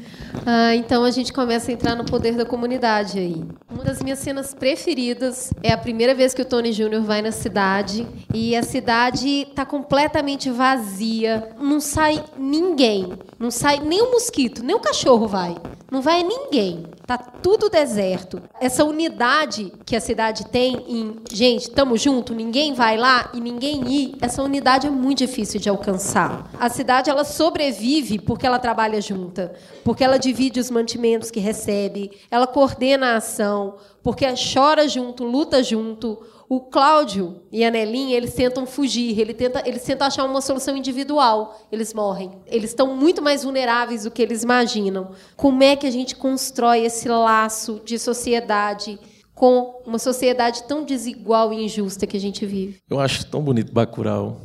Ah, 0.44 0.74
então 0.74 1.02
a 1.02 1.10
gente 1.10 1.32
começa 1.32 1.70
a 1.70 1.74
entrar 1.74 1.96
no 1.96 2.04
poder 2.04 2.36
da 2.36 2.44
comunidade 2.44 3.18
aí. 3.18 3.42
Uma 3.70 3.84
das 3.84 4.02
minhas 4.02 4.18
cenas 4.18 4.52
preferidas 4.52 5.50
é 5.62 5.72
a 5.72 5.78
primeira 5.78 6.14
vez 6.14 6.34
que 6.34 6.42
o 6.42 6.44
Tony 6.44 6.72
Júnior 6.72 7.02
vai 7.02 7.22
na 7.22 7.32
cidade 7.32 8.06
e 8.34 8.54
a 8.54 8.62
cidade 8.62 9.46
está 9.48 9.64
completamente 9.64 10.50
vazia, 10.50 11.48
não 11.58 11.80
sai 11.80 12.22
ninguém, 12.38 13.12
não 13.38 13.50
sai 13.50 13.80
nem 13.80 14.02
o 14.02 14.12
mosquito, 14.12 14.62
nem 14.62 14.76
o 14.76 14.80
cachorro 14.80 15.26
vai, 15.26 15.56
não 15.90 16.02
vai 16.02 16.22
ninguém. 16.22 16.84
Tá 17.10 17.18
tudo 17.18 17.68
deserto. 17.68 18.40
Essa 18.60 18.84
unidade 18.84 19.72
que 19.84 19.96
a 19.96 20.00
cidade 20.00 20.46
tem 20.46 20.76
em, 20.86 21.16
gente, 21.32 21.62
estamos 21.62 22.00
junto, 22.00 22.32
ninguém 22.32 22.72
vai 22.72 22.96
lá 22.96 23.32
e 23.34 23.40
ninguém 23.40 23.82
ir, 23.92 24.16
essa 24.20 24.40
unidade 24.44 24.86
é 24.86 24.90
muito 24.90 25.18
difícil 25.18 25.58
de 25.58 25.68
alcançar. 25.68 26.48
A 26.56 26.68
cidade 26.68 27.10
ela 27.10 27.24
sobrevive 27.24 28.20
porque 28.20 28.46
ela 28.46 28.60
trabalha 28.60 29.00
junta, 29.00 29.52
porque 29.82 30.04
ela 30.04 30.20
divide 30.20 30.60
os 30.60 30.70
mantimentos 30.70 31.32
que 31.32 31.40
recebe, 31.40 32.12
ela 32.30 32.46
coordena 32.46 33.14
a 33.14 33.16
ação, 33.16 33.74
porque 34.04 34.24
chora 34.54 34.86
junto, 34.86 35.24
luta 35.24 35.64
junto. 35.64 36.16
O 36.52 36.58
Cláudio 36.58 37.42
e 37.52 37.64
a 37.64 37.70
Nelinha, 37.70 38.16
eles 38.16 38.34
tentam 38.34 38.66
fugir, 38.66 39.16
ele 39.20 39.32
tenta, 39.32 39.62
eles 39.64 39.84
tentam 39.84 40.08
achar 40.08 40.24
uma 40.24 40.40
solução 40.40 40.76
individual, 40.76 41.56
eles 41.70 41.94
morrem. 41.94 42.32
Eles 42.44 42.70
estão 42.70 42.96
muito 42.96 43.22
mais 43.22 43.44
vulneráveis 43.44 44.02
do 44.02 44.10
que 44.10 44.20
eles 44.20 44.42
imaginam. 44.42 45.12
Como 45.36 45.62
é 45.62 45.76
que 45.76 45.86
a 45.86 45.90
gente 45.92 46.16
constrói 46.16 46.80
esse 46.80 47.08
laço 47.08 47.80
de 47.84 48.00
sociedade 48.00 48.98
com 49.32 49.80
uma 49.86 50.00
sociedade 50.00 50.64
tão 50.64 50.84
desigual 50.84 51.52
e 51.52 51.64
injusta 51.64 52.04
que 52.04 52.16
a 52.16 52.20
gente 52.20 52.44
vive? 52.44 52.78
Eu 52.90 52.98
acho 52.98 53.24
tão 53.26 53.40
bonito 53.40 53.72
Bacurau. 53.72 54.40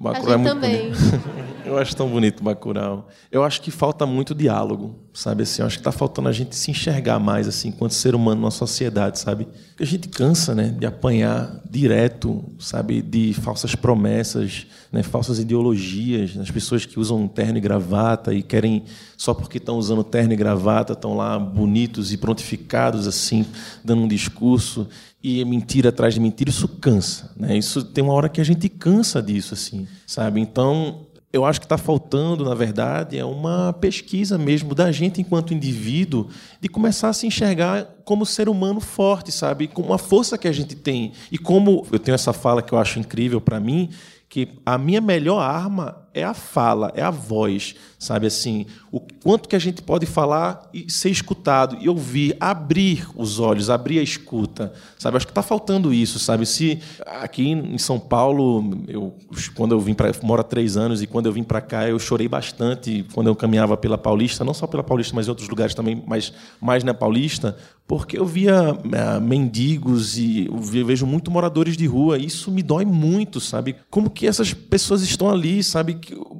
Bacurau 0.00 0.34
a 0.34 0.38
gente 0.38 0.46
é 0.46 0.50
também. 0.50 0.92
Eu 1.68 1.76
acho 1.76 1.94
tão 1.94 2.08
bonito 2.08 2.42
Bacurau. 2.42 3.08
Eu 3.30 3.44
acho 3.44 3.60
que 3.60 3.70
falta 3.70 4.06
muito 4.06 4.34
diálogo, 4.34 4.98
sabe 5.12 5.42
assim? 5.42 5.60
Eu 5.60 5.66
acho 5.66 5.76
que 5.76 5.80
está 5.82 5.92
faltando 5.92 6.26
a 6.26 6.32
gente 6.32 6.56
se 6.56 6.70
enxergar 6.70 7.18
mais 7.18 7.46
assim, 7.46 7.68
enquanto 7.68 7.92
ser 7.92 8.14
humano 8.14 8.40
numa 8.40 8.50
sociedade, 8.50 9.18
sabe? 9.18 9.46
A 9.78 9.84
gente 9.84 10.08
cansa, 10.08 10.54
né, 10.54 10.74
de 10.78 10.86
apanhar 10.86 11.60
direto, 11.68 12.42
sabe, 12.58 13.02
de 13.02 13.34
falsas 13.34 13.74
promessas, 13.74 14.66
né, 14.90 15.02
falsas 15.02 15.38
ideologias, 15.38 16.38
as 16.38 16.50
pessoas 16.50 16.86
que 16.86 16.98
usam 16.98 17.28
terno 17.28 17.58
e 17.58 17.60
gravata 17.60 18.32
e 18.32 18.42
querem 18.42 18.84
só 19.14 19.34
porque 19.34 19.58
estão 19.58 19.76
usando 19.76 20.02
terno 20.02 20.32
e 20.32 20.36
gravata 20.36 20.94
estão 20.94 21.14
lá 21.14 21.38
bonitos 21.38 22.14
e 22.14 22.16
prontificados 22.16 23.06
assim, 23.06 23.44
dando 23.84 24.02
um 24.02 24.08
discurso 24.08 24.88
e 25.22 25.44
mentira 25.44 25.88
atrás 25.88 26.14
de 26.14 26.20
mentira, 26.20 26.48
isso 26.48 26.68
cansa, 26.68 27.32
né? 27.36 27.56
Isso 27.56 27.84
tem 27.84 28.04
uma 28.04 28.12
hora 28.12 28.28
que 28.28 28.40
a 28.40 28.44
gente 28.44 28.68
cansa 28.68 29.20
disso, 29.20 29.52
assim, 29.52 29.86
sabe? 30.06 30.40
Então, 30.40 31.07
eu 31.32 31.44
acho 31.44 31.60
que 31.60 31.66
está 31.66 31.76
faltando, 31.76 32.44
na 32.44 32.54
verdade, 32.54 33.18
é 33.18 33.24
uma 33.24 33.72
pesquisa 33.74 34.38
mesmo 34.38 34.74
da 34.74 34.90
gente 34.90 35.20
enquanto 35.20 35.52
indivíduo 35.52 36.28
de 36.60 36.68
começar 36.68 37.10
a 37.10 37.12
se 37.12 37.26
enxergar 37.26 37.84
como 38.04 38.24
ser 38.24 38.48
humano 38.48 38.80
forte, 38.80 39.30
sabe? 39.30 39.68
Com 39.68 39.82
uma 39.82 39.98
força 39.98 40.38
que 40.38 40.48
a 40.48 40.52
gente 40.52 40.74
tem. 40.74 41.12
E 41.30 41.36
como 41.36 41.86
eu 41.92 41.98
tenho 41.98 42.14
essa 42.14 42.32
fala 42.32 42.62
que 42.62 42.72
eu 42.72 42.78
acho 42.78 42.98
incrível 42.98 43.40
para 43.42 43.60
mim, 43.60 43.90
que 44.28 44.48
a 44.64 44.78
minha 44.78 45.02
melhor 45.02 45.40
arma 45.40 46.07
é 46.18 46.24
a 46.24 46.34
fala, 46.34 46.92
é 46.94 47.02
a 47.02 47.10
voz, 47.10 47.74
sabe 47.98 48.26
assim, 48.26 48.66
o 48.90 49.00
quanto 49.00 49.48
que 49.48 49.56
a 49.56 49.58
gente 49.58 49.82
pode 49.82 50.06
falar 50.06 50.68
e 50.72 50.90
ser 50.90 51.10
escutado 51.10 51.76
e 51.80 51.88
ouvir, 51.88 52.36
abrir 52.40 53.08
os 53.16 53.38
olhos, 53.40 53.70
abrir 53.70 53.98
a 53.98 54.02
escuta, 54.02 54.72
sabe? 54.98 55.16
Acho 55.16 55.26
que 55.26 55.32
está 55.32 55.42
faltando 55.42 55.92
isso, 55.92 56.18
sabe? 56.18 56.46
Se 56.46 56.80
aqui 57.06 57.48
em 57.48 57.78
São 57.78 57.98
Paulo, 57.98 58.84
eu 58.86 59.14
quando 59.54 59.72
eu 59.72 59.80
vim 59.80 59.94
para 59.94 60.12
moro 60.22 60.40
há 60.40 60.44
três 60.44 60.76
anos 60.76 61.02
e 61.02 61.06
quando 61.06 61.26
eu 61.26 61.32
vim 61.32 61.42
para 61.42 61.60
cá 61.60 61.88
eu 61.88 61.98
chorei 61.98 62.28
bastante 62.28 63.04
quando 63.12 63.26
eu 63.26 63.36
caminhava 63.36 63.76
pela 63.76 63.98
Paulista, 63.98 64.44
não 64.44 64.54
só 64.54 64.66
pela 64.66 64.82
Paulista, 64.82 65.14
mas 65.14 65.26
em 65.26 65.30
outros 65.30 65.48
lugares 65.48 65.74
também, 65.74 66.02
mas 66.06 66.32
mais 66.60 66.84
na 66.84 66.94
Paulista, 66.94 67.56
porque 67.88 68.18
eu 68.18 68.26
via 68.26 68.74
uh, 68.74 69.20
mendigos 69.20 70.18
e 70.18 70.46
eu 70.46 70.84
vejo 70.84 71.06
muito 71.06 71.30
moradores 71.30 71.74
de 71.74 71.86
rua. 71.86 72.18
E 72.18 72.26
isso 72.26 72.50
me 72.50 72.62
dói 72.62 72.84
muito, 72.84 73.40
sabe? 73.40 73.76
Como 73.88 74.10
que 74.10 74.26
essas 74.26 74.52
pessoas 74.52 75.00
estão 75.00 75.30
ali, 75.30 75.64
sabe? 75.64 75.98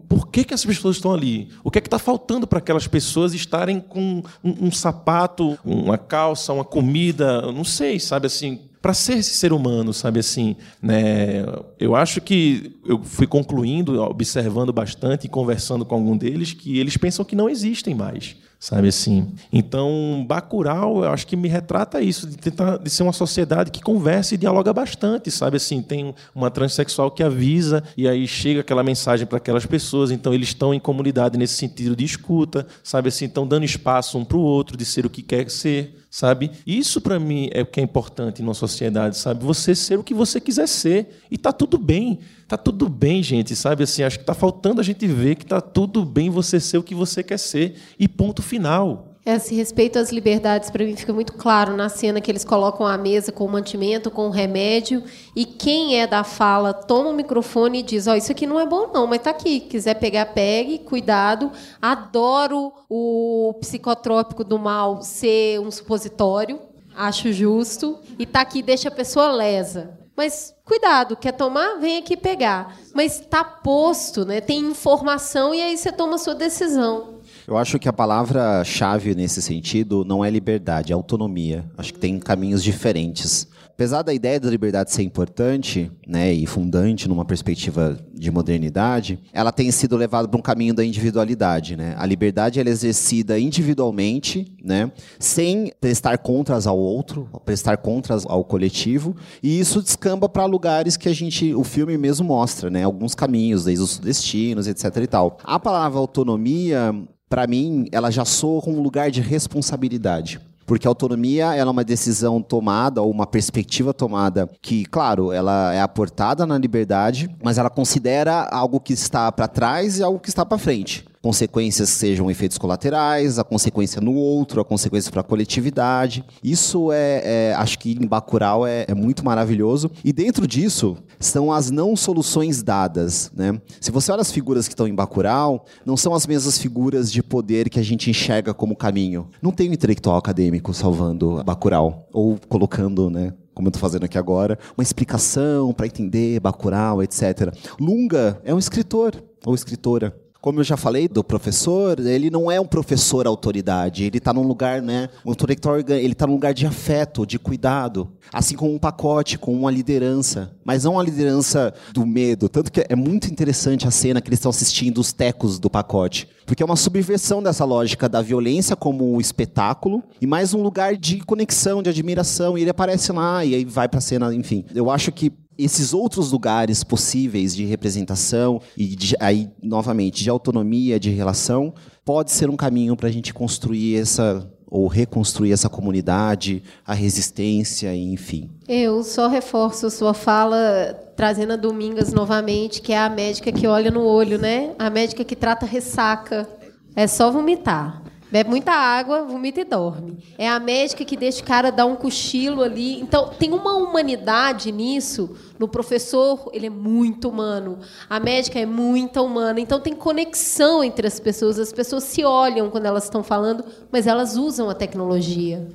Por 0.09 0.29
que, 0.29 0.45
que 0.45 0.55
essas 0.55 0.67
pessoas 0.67 0.97
estão 0.97 1.13
ali? 1.13 1.49
O 1.63 1.71
que 1.71 1.79
é 1.79 1.81
que 1.81 1.87
está 1.87 1.99
faltando 1.99 2.47
para 2.47 2.59
aquelas 2.59 2.87
pessoas 2.87 3.35
estarem 3.35 3.81
com 3.81 4.23
um, 4.43 4.67
um, 4.67 4.73
sapato, 4.73 5.59
uma 5.65 5.99
calça, 5.99 6.53
uma 6.53 6.65
comida? 6.65 7.43
Não 7.53 7.65
sei, 7.65 7.99
sabe 7.99 8.27
assim? 8.27 8.61
Para 8.81 8.95
ser 8.95 9.19
esse 9.19 9.35
ser 9.35 9.53
humano, 9.53 9.93
sabe 9.93 10.21
assim, 10.21 10.57
né? 10.81 11.45
Eu 11.79 11.97
acho 11.97 12.21
que 12.21 12.77
eu 12.87 13.03
fui 13.03 13.27
concluindo, 13.27 14.01
observando 14.01 14.73
bastante 14.73 15.27
e 15.27 15.29
conversando 15.29 15.85
com 15.85 15.95
algum 15.97 16.17
deles 16.17 16.53
que 16.53 16.79
eles 16.79 16.97
pensam 16.97 17.25
que 17.25 17.35
não 17.35 17.49
existem 17.49 17.95
mais 17.95 18.37
sabe 18.59 18.89
assim. 18.89 19.29
Então, 19.53 20.25
Bacurau, 20.27 21.05
eu 21.05 21.11
acho 21.11 21.27
que 21.27 21.37
me 21.37 21.49
retrata 21.49 22.01
isso 22.01 22.27
de 22.27 22.37
tentar 22.37 22.79
de 22.79 22.91
ser 22.91 23.05
uma 23.05 23.13
sociedade 23.13 23.71
que 23.71 23.81
conversa 23.81 24.35
e 24.35 24.39
dialoga 24.39 24.73
bastante, 24.73 25.31
sabe 25.31 25.57
assim. 25.57 25.81
Tem 25.81 26.15
uma 26.35 26.51
transexual 26.51 27.11
que 27.11 27.23
avisa 27.23 27.85
e 27.97 28.09
aí 28.09 28.27
chega 28.27 28.61
aquela 28.61 28.83
mensagem 28.83 29.27
para 29.27 29.39
aquelas 29.39 29.65
pessoas. 29.65 30.11
Então, 30.11 30.35
eles 30.35 30.49
estão 30.49 30.75
em 30.75 30.81
comunidade 30.81 31.39
nesse 31.39 31.55
sentido 31.55 31.95
de 31.95 32.05
escuta, 32.05 32.67
sabe 32.83 33.09
assim, 33.09 33.27
estão 33.27 33.47
dando 33.47 33.65
espaço 33.65 34.19
um 34.19 34.25
para 34.25 34.37
o 34.37 34.43
outro 34.43 34.77
de 34.77 34.85
ser 34.85 35.07
o 35.07 35.11
que 35.11 35.23
quer 35.23 35.49
ser, 35.51 35.95
sabe? 36.11 36.51
Isso 36.67 37.01
para 37.01 37.19
mim 37.19 37.49
é 37.53 37.63
o 37.63 37.67
que 37.67 37.81
é 37.81 37.83
importante 37.83 38.43
numa 38.43 38.55
sociedade, 38.55 39.17
sabe? 39.17 39.45
Você 39.45 39.75
ser 39.75 39.99
o 39.99 40.05
que 40.05 40.15
você 40.15 40.41
quiser 40.41 40.67
ser 40.67 41.23
e 41.31 41.39
tá 41.39 41.53
tudo 41.53 41.79
bem. 41.79 42.19
Tá 42.49 42.57
tudo 42.57 42.89
bem, 42.89 43.23
gente, 43.23 43.55
sabe 43.55 43.85
assim, 43.85 44.03
acho 44.03 44.19
que 44.19 44.25
tá 44.25 44.33
faltando 44.33 44.81
a 44.81 44.85
gente 44.85 45.07
ver 45.07 45.35
que 45.35 45.45
tá 45.45 45.61
tudo 45.61 46.03
bem 46.03 46.31
você 46.31 46.59
ser 46.59 46.79
o 46.79 46.83
que 46.83 46.95
você 46.95 47.23
quer 47.23 47.39
ser 47.39 47.77
e 47.99 48.09
ponto 48.09 48.41
final. 48.41 49.09
Esse 49.27 49.55
respeito 49.55 49.99
às 49.99 50.11
liberdades, 50.11 50.71
para 50.71 50.83
mim, 50.83 50.97
fica 50.97 51.13
muito 51.13 51.35
claro 51.35 51.77
na 51.77 51.91
cena 51.91 52.19
que 52.19 52.31
eles 52.31 52.47
colocam 52.47 52.87
a 52.87 52.97
mesa 52.97 53.31
com 53.31 53.45
o 53.45 53.53
mantimento, 53.53 54.11
com 54.11 54.29
o 54.29 54.31
remédio, 54.31 55.05
e 55.37 55.45
quem 55.45 56.01
é 56.01 56.07
da 56.07 56.25
fala 56.25 56.73
toma 56.73 57.11
o 57.11 57.13
microfone 57.13 57.81
e 57.81 57.83
diz: 57.83 58.07
Ó, 58.07 58.13
oh, 58.13 58.15
isso 58.15 58.33
aqui 58.33 58.47
não 58.47 58.59
é 58.59 58.65
bom, 58.65 58.91
não, 58.95 59.07
mas 59.07 59.21
tá 59.21 59.29
aqui. 59.29 59.61
Quiser 59.61 59.97
pegar, 59.97 60.25
pegue, 60.33 60.79
cuidado. 60.79 61.53
Adoro 61.83 62.73
o 62.89 63.53
psicotrópico 63.61 64.43
do 64.43 64.59
mal 64.59 65.03
ser 65.03 65.61
um 65.61 65.71
supositório, 65.71 66.59
acho 66.97 67.31
justo. 67.31 67.99
E 68.19 68.25
tá 68.25 68.41
aqui, 68.41 68.63
deixa 68.63 68.89
a 68.89 68.93
pessoa 68.93 69.31
lesa. 69.31 69.99
Mas 70.17 70.55
cuidado, 70.69 71.17
quer 71.17 71.33
tomar? 71.33 71.81
Vem 71.81 71.97
aqui 71.97 72.17
pegar. 72.17 72.77
Mas 72.95 73.19
está 73.19 73.43
posto, 73.43 74.25
né? 74.25 74.41
tem 74.41 74.61
informação 74.61 75.55
e 75.55 75.61
aí 75.61 75.77
você 75.77 75.91
toma 75.91 76.17
a 76.17 76.19
sua 76.19 76.35
decisão. 76.35 77.19
Eu 77.47 77.57
acho 77.57 77.79
que 77.79 77.89
a 77.89 77.93
palavra-chave 77.93 79.15
nesse 79.15 79.41
sentido 79.41 80.05
não 80.05 80.23
é 80.23 80.29
liberdade, 80.29 80.93
é 80.93 80.95
autonomia. 80.95 81.65
Acho 81.79 81.95
que 81.95 81.99
tem 81.99 82.21
caminhos 82.21 82.63
diferentes. 82.63 83.49
Apesar 83.79 84.03
da 84.03 84.13
ideia 84.13 84.41
da 84.41 84.51
liberdade 84.51 84.91
ser 84.91 85.05
importante 85.05 85.89
né, 86.05 86.33
e 86.33 86.45
fundante 86.49 87.09
numa 87.09 87.25
perspectiva 87.25 87.97
de 88.13 88.29
modernidade, 88.29 89.21
ela 89.33 89.53
tem 89.53 89.71
sido 89.71 89.97
levada 89.97 90.27
para 90.27 90.37
um 90.37 90.43
caminho 90.43 90.75
da 90.75 90.85
individualidade. 90.85 91.77
Né? 91.77 91.95
A 91.97 92.05
liberdade 92.05 92.59
é 92.59 92.69
exercida 92.69 93.39
individualmente, 93.39 94.53
né, 94.65 94.91
sem 95.21 95.73
prestar 95.81 96.19
contas 96.19 96.67
ao 96.67 96.77
outro, 96.77 97.31
prestar 97.45 97.77
contas 97.77 98.27
ao 98.27 98.43
coletivo, 98.43 99.15
e 99.41 99.61
isso 99.61 99.81
descamba 99.81 100.29
para 100.29 100.45
lugares 100.45 100.97
que 100.97 101.09
a 101.09 101.15
gente, 101.15 101.55
o 101.55 101.63
filme 101.63 101.97
mesmo 101.97 102.27
mostra, 102.27 102.69
né, 102.69 102.83
alguns 102.83 103.15
caminhos, 103.15 103.67
desde 103.67 103.85
os 103.85 104.01
destinos, 104.01 104.67
etc. 104.67 104.87
E 104.97 105.07
tal. 105.07 105.39
A 105.45 105.61
palavra 105.61 106.01
autonomia 106.01 106.93
para 107.29 107.47
mim, 107.47 107.87
ela 107.93 108.11
já 108.11 108.25
soa 108.25 108.61
com 108.61 108.73
um 108.73 108.83
lugar 108.83 109.09
de 109.09 109.21
responsabilidade. 109.21 110.41
Porque 110.69 110.87
a 110.87 110.91
autonomia 110.91 111.55
ela 111.55 111.71
é 111.71 111.73
uma 111.73 111.83
decisão 111.83 112.43
tomada 112.43 113.01
ou 113.01 113.11
uma 113.11 113.27
perspectiva 113.27 113.95
tomada 113.95 114.51
que, 114.61 114.85
claro, 114.85 115.33
ela 115.33 115.73
é 115.73 115.81
aportada 115.81 116.45
na 116.45 116.59
liberdade, 116.59 117.35
mas 117.43 117.57
ela 117.57 117.71
considera 117.71 118.47
algo 118.53 118.79
que 118.79 118.93
está 118.93 119.33
para 119.33 119.49
trás 119.49 119.99
e 119.99 120.03
algo 120.03 120.21
que 120.21 120.29
está 120.29 120.45
para 120.45 120.59
frente 120.59 121.09
consequências 121.23 121.89
sejam 121.91 122.31
efeitos 122.31 122.59
colaterais, 122.59 123.39
a 123.39 123.45
consequência 123.45 124.01
no 124.01 124.15
outro, 124.15 124.61
a 124.61 124.65
consequência 124.65 125.11
para 125.11 125.21
a 125.21 125.25
coletividade. 125.25 126.25
Isso 126.43 126.93
é, 126.93 127.23
é, 127.51 127.55
acho 127.55 127.79
que 127.79 127.93
em 127.93 128.07
Bacurau 128.07 128.67
é, 128.67 128.85
é, 128.89 128.95
muito 128.95 129.25
maravilhoso. 129.25 129.91
E 130.05 130.13
dentro 130.13 130.47
disso 130.47 130.97
são 131.19 131.53
as 131.53 131.71
não 131.71 131.97
soluções 131.97 132.63
dadas, 132.63 133.31
né? 133.35 133.61
Se 133.81 133.91
você 133.91 134.13
olha 134.13 134.23
as 134.23 134.33
figuras 134.33 134.69
que 134.69 134.75
estão 134.75 134.87
em 134.87 134.95
Bacurau, 134.95 135.65
não 135.85 135.97
são 135.97 136.15
as 136.15 136.27
mesmas 136.27 136.59
figuras 136.59 137.11
de 137.11 137.23
poder 137.23 137.69
que 137.69 137.81
a 137.81 137.83
gente 137.83 138.11
enxerga 138.11 138.55
como 138.55 138.77
caminho. 138.77 139.29
Não 139.43 139.51
tem 139.51 139.71
um 139.71 139.73
intelectual 139.73 140.17
acadêmico 140.17 140.73
salvando 140.73 141.43
Bacurau 141.45 142.09
ou 142.13 142.39
colocando, 142.49 143.11
né? 143.11 143.33
como 143.59 143.67
eu 143.67 143.71
estou 143.71 143.81
fazendo 143.81 144.05
aqui 144.05 144.17
agora, 144.17 144.57
uma 144.77 144.85
explicação 144.85 145.73
para 145.73 145.87
entender 145.87 146.39
Bacurau, 146.39 147.03
etc. 147.03 147.53
Lunga 147.81 148.41
é 148.45 148.55
um 148.55 148.59
escritor 148.59 149.21
ou 149.45 149.53
escritora. 149.53 150.15
Como 150.41 150.61
eu 150.61 150.65
já 150.65 150.77
falei 150.77 151.09
do 151.09 151.25
professor, 151.25 151.99
ele 151.99 152.31
não 152.31 152.49
é 152.49 152.61
um 152.61 152.67
professor 152.67 153.27
autoridade, 153.27 154.05
ele 154.05 154.19
está 154.19 154.33
num 154.33 154.47
lugar, 154.47 154.81
né? 154.81 155.09
O 155.25 155.33
intelectual 155.33 155.79
ele 155.79 156.13
está 156.13 156.29
num 156.29 156.35
lugar 156.35 156.55
de 156.55 156.65
afeto, 156.65 157.27
de 157.27 157.41
cuidado, 157.41 158.09
assim 158.33 158.55
como 158.55 158.73
um 158.73 158.79
pacote, 158.79 159.37
com 159.37 159.53
uma 159.53 159.71
liderança, 159.71 160.53
mas 160.65 160.85
não 160.85 160.93
uma 160.93 161.03
liderança 161.03 161.75
do 161.93 162.07
medo. 162.07 162.49
Tanto 162.49 162.71
que 162.71 162.87
é 162.89 162.95
muito 162.95 163.29
interessante 163.29 163.89
a 163.89 163.91
cena 163.91 164.21
que 164.21 164.29
eles 164.29 164.39
estão 164.39 164.51
assistindo 164.51 164.99
os 164.99 165.13
tecos 165.13 165.59
do 165.59 165.69
pacote, 165.69 166.29
porque 166.47 166.63
é 166.63 166.67
uma 166.67 166.77
subversão 166.77 167.43
dessa 167.43 167.65
lógica 167.65 168.09
da 168.09 168.23
violência 168.23 168.77
como 168.77 169.13
um 169.13 169.21
espetáculo 169.21 170.05
e 170.21 170.27
mais 170.27 170.55
um 170.55 170.63
lugar 170.63 170.97
de 170.97 171.19
conexão, 171.19 171.83
de 171.83 171.91
admiração. 171.91 172.57
E 172.57 172.61
ele 172.61 172.71
aparece 172.71 173.11
lá 173.11 173.45
e 173.45 173.57
aí 173.57 173.65
vai 173.65 173.89
para 173.89 173.99
a 173.99 174.01
cena, 174.01 174.33
enfim. 174.33 174.65
Eu 174.73 174.89
acho 174.89 175.11
que 175.11 175.33
esses 175.59 175.93
outros 175.93 176.31
lugares 176.31 176.85
possíveis 176.85 177.55
de 177.55 177.65
representação 177.65 178.61
e 178.77 178.87
de, 178.87 179.17
aí 179.19 179.51
novamente 179.61 180.23
de 180.23 180.31
autonomia 180.31 181.01
de 181.01 181.11
relação 181.11 181.75
pode 182.05 182.31
ser 182.31 182.49
um 182.49 182.57
caminho 182.57 182.97
para 182.97 183.09
a 183.09 183.13
gente 183.13 183.35
construir 183.35 183.97
essa 183.97 184.49
ou 184.71 184.87
reconstruir 184.87 185.51
essa 185.51 185.69
comunidade, 185.69 186.63
a 186.87 186.93
resistência, 186.93 187.95
enfim. 187.97 188.51
Eu 188.69 189.03
só 189.03 189.27
reforço 189.27 189.91
sua 189.91 190.13
fala 190.13 190.95
trazendo 191.17 191.55
a 191.55 191.57
Domingas 191.57 192.13
novamente, 192.13 192.83
que 192.83 192.93
é 192.93 192.99
a 192.99 193.09
médica 193.09 193.51
que 193.51 193.67
olha 193.67 193.91
no 193.91 194.03
olho, 194.03 194.39
né? 194.39 194.75
A 194.79 194.91
médica 194.91 195.25
que 195.25 195.35
trata 195.35 195.65
ressaca. 195.65 196.47
É 196.95 197.07
só 197.07 197.31
vomitar. 197.31 198.03
Bebe 198.31 198.51
muita 198.51 198.73
água, 198.73 199.23
vomita 199.25 199.61
e 199.61 199.65
dorme. 199.65 200.19
É 200.37 200.49
a 200.49 200.61
médica 200.61 201.05
que 201.05 201.17
deixa 201.17 201.41
o 201.41 201.45
cara 201.45 201.71
dar 201.71 201.87
um 201.87 201.97
cochilo 201.97 202.63
ali. 202.63 203.01
Então, 203.01 203.31
tem 203.39 203.53
uma 203.53 203.75
humanidade 203.75 204.71
nisso. 204.71 205.35
No 205.59 205.67
professor, 205.67 206.51
ele 206.53 206.67
é 206.67 206.71
muito 206.71 207.29
humano. 207.29 207.79
A 208.09 208.21
médica 208.21 208.59
é 208.59 208.67
muito 208.67 209.23
humana. 209.23 209.61
Então, 209.61 209.81
tem 209.81 209.95
conexão 209.95 210.85
entre 210.85 211.07
as 211.07 211.19
pessoas. 211.19 211.59
As 211.59 211.73
pessoas 211.73 212.05
se 212.05 212.23
olham 212.23 212.69
quando 212.69 212.85
elas 212.85 213.05
estão 213.05 213.23
falando, 213.23 213.65
mas 213.91 214.07
elas 214.07 214.37
usam 214.37 214.69
a 214.69 214.75
tecnologia. 214.75 215.67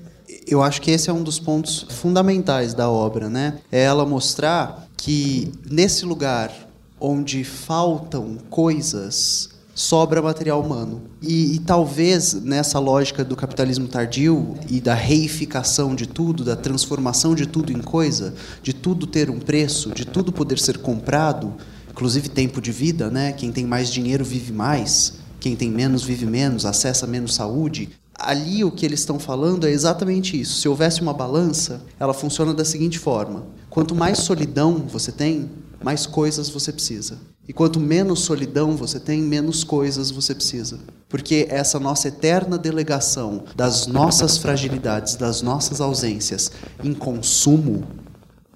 Eu 0.47 0.61
acho 0.61 0.81
que 0.81 0.91
esse 0.91 1.09
é 1.09 1.13
um 1.13 1.23
dos 1.23 1.39
pontos 1.39 1.87
fundamentais 1.89 2.73
da 2.73 2.89
obra, 2.89 3.29
né? 3.29 3.59
É 3.71 3.83
ela 3.83 4.05
mostrar 4.05 4.87
que 4.95 5.51
nesse 5.69 6.05
lugar 6.05 6.51
onde 6.99 7.43
faltam 7.43 8.37
coisas, 8.49 9.49
sobra 9.75 10.21
material 10.21 10.61
humano. 10.61 11.01
E, 11.25 11.55
e, 11.55 11.59
talvez 11.59 12.33
nessa 12.33 12.77
lógica 12.79 13.23
do 13.23 13.33
capitalismo 13.33 13.87
tardio 13.87 14.55
e 14.69 14.81
da 14.81 14.93
reificação 14.93 15.95
de 15.95 16.05
tudo, 16.05 16.43
da 16.43 16.53
transformação 16.53 17.33
de 17.33 17.45
tudo 17.45 17.71
em 17.71 17.81
coisa, 17.81 18.33
de 18.61 18.73
tudo 18.73 19.07
ter 19.07 19.29
um 19.29 19.39
preço, 19.39 19.91
de 19.91 20.03
tudo 20.03 20.33
poder 20.33 20.59
ser 20.59 20.79
comprado, 20.79 21.53
inclusive 21.89 22.27
tempo 22.27 22.61
de 22.61 22.73
vida, 22.73 23.09
né? 23.09 23.31
Quem 23.31 23.53
tem 23.53 23.65
mais 23.65 23.89
dinheiro 23.89 24.25
vive 24.25 24.51
mais, 24.51 25.13
quem 25.39 25.55
tem 25.55 25.71
menos 25.71 26.03
vive 26.03 26.25
menos, 26.25 26.65
acessa 26.65 27.07
menos 27.07 27.35
saúde. 27.35 27.89
Ali 28.19 28.65
o 28.65 28.71
que 28.71 28.85
eles 28.85 28.99
estão 28.99 29.17
falando 29.17 29.65
é 29.65 29.71
exatamente 29.71 30.37
isso. 30.37 30.59
Se 30.59 30.67
houvesse 30.67 31.01
uma 31.01 31.13
balança, 31.13 31.81
ela 31.97 32.13
funciona 32.13 32.53
da 32.53 32.65
seguinte 32.65 32.99
forma: 32.99 33.45
quanto 33.69 33.95
mais 33.95 34.17
solidão 34.17 34.83
você 34.89 35.11
tem, 35.11 35.49
mais 35.81 36.05
coisas 36.05 36.49
você 36.49 36.73
precisa. 36.73 37.17
E 37.47 37.51
quanto 37.51 37.79
menos 37.79 38.21
solidão 38.21 38.77
você 38.77 38.99
tem, 38.99 39.21
menos 39.21 39.63
coisas 39.63 40.09
você 40.09 40.33
precisa. 40.33 40.79
Porque 41.09 41.45
essa 41.49 41.79
nossa 41.79 42.07
eterna 42.07 42.57
delegação 42.57 43.43
das 43.55 43.85
nossas 43.85 44.37
fragilidades, 44.37 45.15
das 45.15 45.41
nossas 45.41 45.81
ausências 45.81 46.51
em 46.83 46.93
consumo 46.93 47.83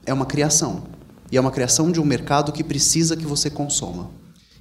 é 0.05 0.13
uma 0.13 0.25
criação. 0.25 0.83
E 1.29 1.35
é 1.35 1.41
uma 1.41 1.51
criação 1.51 1.91
de 1.91 1.99
um 1.99 2.05
mercado 2.05 2.53
que 2.53 2.63
precisa 2.63 3.17
que 3.17 3.25
você 3.25 3.49
consoma. 3.49 4.09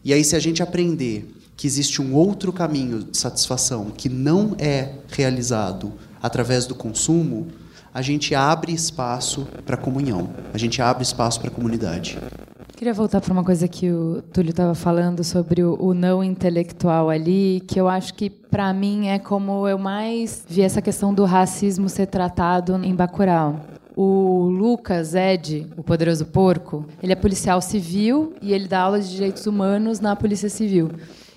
E 0.05 0.13
aí, 0.13 0.25
se 0.25 0.35
a 0.35 0.41
gente 0.41 0.63
aprender 0.63 1.33
que 1.57 1.67
existe 1.67 2.03
um 2.03 2.15
outro 2.15 2.53
caminho 2.53 3.05
de 3.05 3.17
satisfação 3.17 3.87
que 3.97 4.09
não 4.09 4.57
é 4.59 4.95
realizado 5.09 5.93
através 6.21 6.67
do 6.67 6.75
consumo, 6.75 7.47
a 7.95 8.03
gente 8.03 8.35
abre 8.35 8.73
espaço 8.73 9.47
para 9.65 9.77
comunhão, 9.77 10.31
a 10.53 10.59
gente 10.59 10.83
abre 10.83 11.03
espaço 11.03 11.41
para 11.41 11.51
comunidade. 11.51 12.19
Queria 12.77 12.93
voltar 12.93 13.23
para 13.23 13.33
uma 13.33 13.43
coisa 13.43 13.67
que 13.67 13.91
o 13.91 14.21
Túlio 14.21 14.51
estava 14.51 14.75
falando 14.75 15.25
sobre 15.25 15.63
o, 15.63 15.83
o, 15.83 15.95
não 15.95 16.23
intelectual 16.23 17.09
ali, 17.09 17.63
que 17.67 17.81
eu 17.81 17.89
acho 17.89 18.13
que 18.13 18.29
para 18.29 18.71
mim 18.75 19.07
é 19.09 19.19
como 19.19 19.67
eu 19.67 19.79
mais 19.79 20.45
vi 20.47 20.61
essa 20.61 20.83
questão 20.83 21.15
do 21.15 21.25
racismo 21.25 21.89
ser 21.89 22.05
tratado 22.05 22.75
em 22.85 22.95
Bacurau. 22.95 23.63
O 23.97 24.51
Lucas 24.51 25.15
Ed, 25.15 25.67
o 25.75 25.83
poderoso 25.83 26.27
porco, 26.27 26.85
ele 27.03 27.15
é 27.15 27.17
policial 27.17 27.63
civil 27.63 28.35
e 28.43 28.53
ele 28.53 28.69
dá 28.69 28.81
aula 28.81 29.01
de 29.01 29.11
direitos 29.11 29.47
humanos 29.47 29.99
na 29.99 30.15
Polícia 30.15 30.51
Civil. 30.51 30.91